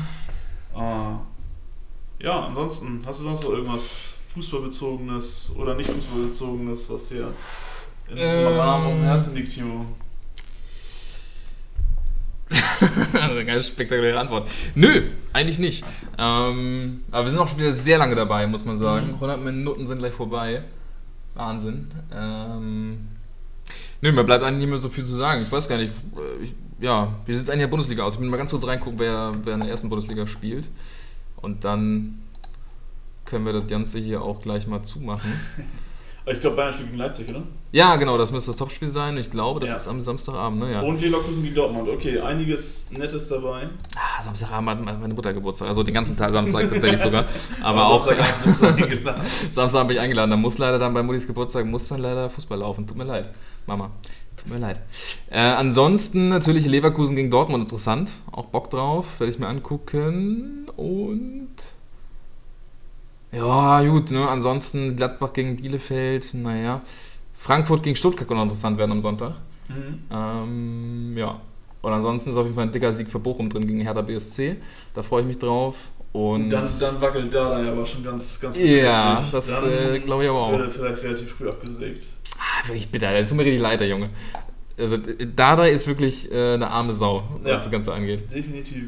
Äh, 0.75 2.25
ja, 2.25 2.47
ansonsten, 2.47 3.03
hast 3.07 3.21
du 3.21 3.25
sonst 3.25 3.45
noch 3.45 3.51
irgendwas 3.51 4.19
Fußballbezogenes 4.35 5.53
oder 5.57 5.75
nicht 5.75 5.91
Fußballbezogenes, 5.91 6.91
was 6.91 7.09
dir 7.09 7.33
in 8.09 8.17
diesem 8.17 8.41
Ähm. 8.41 8.59
Rahmen 8.59 8.87
auf 8.87 8.93
dem 8.93 9.03
Herzen 9.03 9.35
liegt, 9.35 9.53
Timo? 9.53 9.87
Eine 13.21 13.45
ganz 13.45 13.69
spektakuläre 13.69 14.19
Antwort. 14.19 14.49
Nö, 14.75 15.03
eigentlich 15.33 15.59
nicht. 15.59 15.85
Ähm, 16.19 17.03
aber 17.11 17.25
wir 17.25 17.31
sind 17.31 17.41
auch 17.41 17.49
schon 17.49 17.59
wieder 17.59 17.73
sehr 17.73 17.99
lange 17.99 18.15
dabei, 18.15 18.47
muss 18.47 18.65
man 18.65 18.77
sagen. 18.77 19.09
Mhm. 19.09 19.15
100 19.15 19.45
Minuten 19.45 19.87
sind 19.87 19.99
gleich 19.99 20.13
vorbei. 20.13 20.63
Wahnsinn. 21.35 21.91
Ähm, 22.13 23.09
nö, 24.01 24.13
mir 24.13 24.25
bleibt 24.25 24.45
eigentlich 24.45 24.61
nicht 24.61 24.71
mehr 24.71 24.79
so 24.79 24.89
viel 24.89 25.05
zu 25.05 25.17
sagen. 25.17 25.43
Ich 25.43 25.51
weiß 25.51 25.69
gar 25.69 25.79
nicht. 25.79 25.93
Ich, 26.43 26.53
ja, 26.81 27.09
wie 27.27 27.33
sieht 27.35 27.45
es 27.45 27.49
eigentlich 27.51 27.55
in 27.55 27.61
der 27.61 27.67
Bundesliga 27.69 28.03
aus? 28.05 28.15
Ich 28.15 28.21
will 28.21 28.29
mal 28.29 28.37
ganz 28.37 28.51
kurz 28.51 28.67
reingucken, 28.67 28.99
wer, 28.99 29.33
wer 29.43 29.55
in 29.55 29.61
der 29.61 29.69
ersten 29.71 29.89
Bundesliga 29.89 30.27
spielt. 30.27 30.69
Und 31.37 31.65
dann 31.65 32.21
können 33.25 33.47
wir 33.47 33.53
das 33.53 33.67
Ganze 33.67 33.99
hier 33.99 34.23
auch 34.23 34.41
gleich 34.41 34.67
mal 34.67 34.83
zumachen. 34.83 35.33
Ich 36.27 36.41
glaube, 36.41 36.57
Bayern 36.57 36.73
spielt 36.73 36.89
gegen 36.89 36.99
Leipzig, 36.99 37.29
oder? 37.29 37.43
Ja, 37.71 37.97
genau, 37.97 38.17
das 38.17 38.33
müsste 38.33 38.51
das 38.51 38.57
Topspiel 38.57 38.89
sein. 38.89 39.19
Ich 39.19 39.31
glaube, 39.31 39.61
das 39.61 39.69
Ja. 39.69 39.77
ist 39.77 39.89
am 39.89 40.01
Samstagabend, 40.01 40.59
ne? 40.59 40.73
Ja. 40.73 40.81
Und 40.81 40.99
Leverkusen 40.99 41.43
gegen 41.43 41.55
Dortmund. 41.55 41.87
Okay, 41.87 42.19
einiges 42.19 42.91
Nettes 42.93 43.29
dabei. 43.29 43.69
Ah, 43.95 44.23
Samstagabend 44.23 44.89
hat 44.89 45.01
meine 45.03 45.13
Mutter 45.13 45.35
Geburtstag. 45.35 45.69
Also 45.69 45.83
den 45.83 45.93
ganzen 45.93 46.17
Tag 46.17 46.33
Samstag 46.33 46.71
tatsächlich 46.71 46.99
sogar. 46.99 47.27
Aber 47.63 47.89
auch 47.89 48.01
Samstagabend 48.01 48.43
bist 48.43 48.63
du 48.63 48.67
eingeladen. 48.69 49.23
Samstag 49.51 49.87
bin 49.87 49.97
ich 49.97 50.01
eingeladen. 50.01 50.31
Da 50.31 50.39
muss 50.39 50.57
leider 50.57 50.79
dann 50.79 50.95
bei 50.95 51.03
Muttis 51.03 51.27
Geburtstag 51.27 51.67
muss 51.67 51.89
dann 51.89 52.01
leider 52.01 52.31
Fußball 52.31 52.59
laufen. 52.59 52.87
Tut 52.87 52.97
mir 52.97 53.05
leid, 53.05 53.29
Mama. 53.67 53.91
Tut 54.45 54.53
mir 54.53 54.59
leid. 54.59 54.81
Äh, 55.31 55.39
ansonsten 55.41 56.29
natürlich 56.29 56.67
Leverkusen 56.67 57.17
gegen 57.17 57.31
Dortmund 57.31 57.65
interessant. 57.65 58.13
Auch 58.31 58.47
Bock 58.47 58.71
drauf. 58.71 59.19
Werde 59.19 59.33
ich 59.33 59.39
mir 59.39 59.49
angucken. 59.49 60.67
Und 60.77 61.49
ja, 63.33 63.83
gut. 63.83 64.11
Ne? 64.11 64.29
Ansonsten 64.29 64.97
Gladbach 64.97 65.33
gegen 65.33 65.57
Bielefeld. 65.57 66.35
Naja. 66.35 66.83
Frankfurt 67.35 67.83
gegen 67.83 67.97
Stuttgart 67.97 68.29
kann 68.29 68.37
noch 68.37 68.45
interessant 68.45 68.79
werden 68.79 68.93
am 68.93 69.01
Sonntag. 69.01 69.35
Mhm. 69.69 70.03
Ähm, 70.13 71.15
ja. 71.17 71.41
Und 71.81 71.93
ansonsten 71.93 72.31
ist 72.31 72.37
auf 72.37 72.45
jeden 72.45 72.55
Fall 72.55 72.65
ein 72.65 72.73
dicker 72.73 72.93
Sieg 72.93 73.11
für 73.11 73.19
Bochum 73.19 73.49
drin 73.49 73.67
gegen 73.67 73.81
Hertha 73.81 74.03
BSC. 74.03 74.57
Da 74.93 75.03
freue 75.03 75.23
ich 75.23 75.29
mich 75.29 75.39
drauf. 75.39 75.77
Und 76.13 76.49
Dann, 76.49 76.67
dann 76.81 77.01
wackelt 77.01 77.35
da 77.35 77.61
ja 77.61 77.73
aber 77.73 77.85
schon 77.85 78.05
ganz, 78.05 78.41
ganz 78.41 78.57
Ja, 78.57 79.23
das, 79.33 79.65
äh, 79.65 79.99
glaub 79.99 80.23
ich 80.23 80.29
aber 80.29 80.39
auch. 80.39 80.53
Wird 80.53 80.63
er 80.63 80.71
vielleicht 80.71 81.03
relativ 81.03 81.33
früh 81.33 81.49
abgesägt. 81.49 82.05
Ah, 82.39 82.67
wirklich 82.67 82.89
bitter, 82.91 83.13
der 83.13 83.27
tut 83.27 83.37
mir 83.37 83.45
richtig 83.45 83.61
leid, 83.63 83.81
der 83.81 83.89
Junge. 83.89 84.11
Also, 84.79 84.97
Dada 84.97 85.67
ist 85.67 85.87
wirklich 85.87 86.31
äh, 86.33 86.55
eine 86.55 86.69
arme 86.69 86.93
Sau, 86.93 87.23
was 87.43 87.47
Ja. 87.47 87.53
das 87.55 87.71
Ganze 87.71 87.93
angeht. 87.95 88.33
Definitiv. 88.33 88.85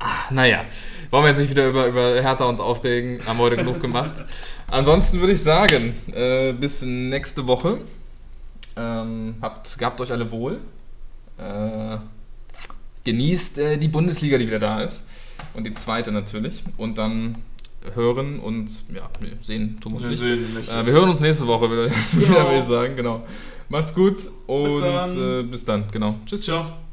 Ah, 0.00 0.24
naja, 0.30 0.64
wollen 1.10 1.24
wir 1.24 1.28
jetzt 1.30 1.38
nicht 1.38 1.50
wieder 1.50 1.68
über, 1.68 1.86
über 1.86 2.20
Hertha 2.20 2.44
uns 2.44 2.60
aufregen, 2.60 3.20
haben 3.26 3.38
wir 3.38 3.44
heute 3.44 3.56
genug 3.56 3.80
gemacht. 3.80 4.14
Ansonsten 4.70 5.20
würde 5.20 5.32
ich 5.32 5.42
sagen, 5.42 5.94
äh, 6.12 6.52
bis 6.52 6.82
nächste 6.82 7.46
Woche. 7.46 7.80
Ähm, 8.76 9.36
habt, 9.40 9.78
gehabt 9.78 10.00
euch 10.00 10.10
alle 10.10 10.30
wohl. 10.32 10.58
Äh, 11.38 11.96
genießt 13.04 13.58
äh, 13.58 13.76
die 13.76 13.88
Bundesliga, 13.88 14.36
die 14.38 14.46
wieder 14.48 14.58
da 14.58 14.80
ist. 14.80 15.08
Und 15.54 15.64
die 15.64 15.74
zweite 15.74 16.10
natürlich. 16.10 16.64
Und 16.76 16.98
dann 16.98 17.36
hören 17.94 18.40
und 18.40 18.84
ja, 18.94 19.10
sehen 19.40 19.78
tun 19.80 19.92
wir 19.92 19.98
uns 20.08 20.20
Wir 20.20 20.36
nicht. 20.36 20.46
sehen 20.46 20.54
nicht. 20.58 20.68
Äh, 20.70 20.86
wir 20.86 20.92
hören 20.92 21.10
uns 21.10 21.20
nächste 21.20 21.46
Woche 21.46 21.70
wieder, 21.70 21.90
wieder 22.12 22.44
würde 22.46 22.58
ich 22.58 22.64
sagen, 22.64 22.96
genau. 22.96 23.24
Macht's 23.68 23.94
gut 23.94 24.18
und 24.46 24.80
dann. 24.80 25.40
Äh, 25.40 25.42
bis 25.44 25.64
dann, 25.64 25.84
genau. 25.90 26.16
Tschüss, 26.26 26.42
tschüss. 26.42 26.66
Ciao. 26.66 26.83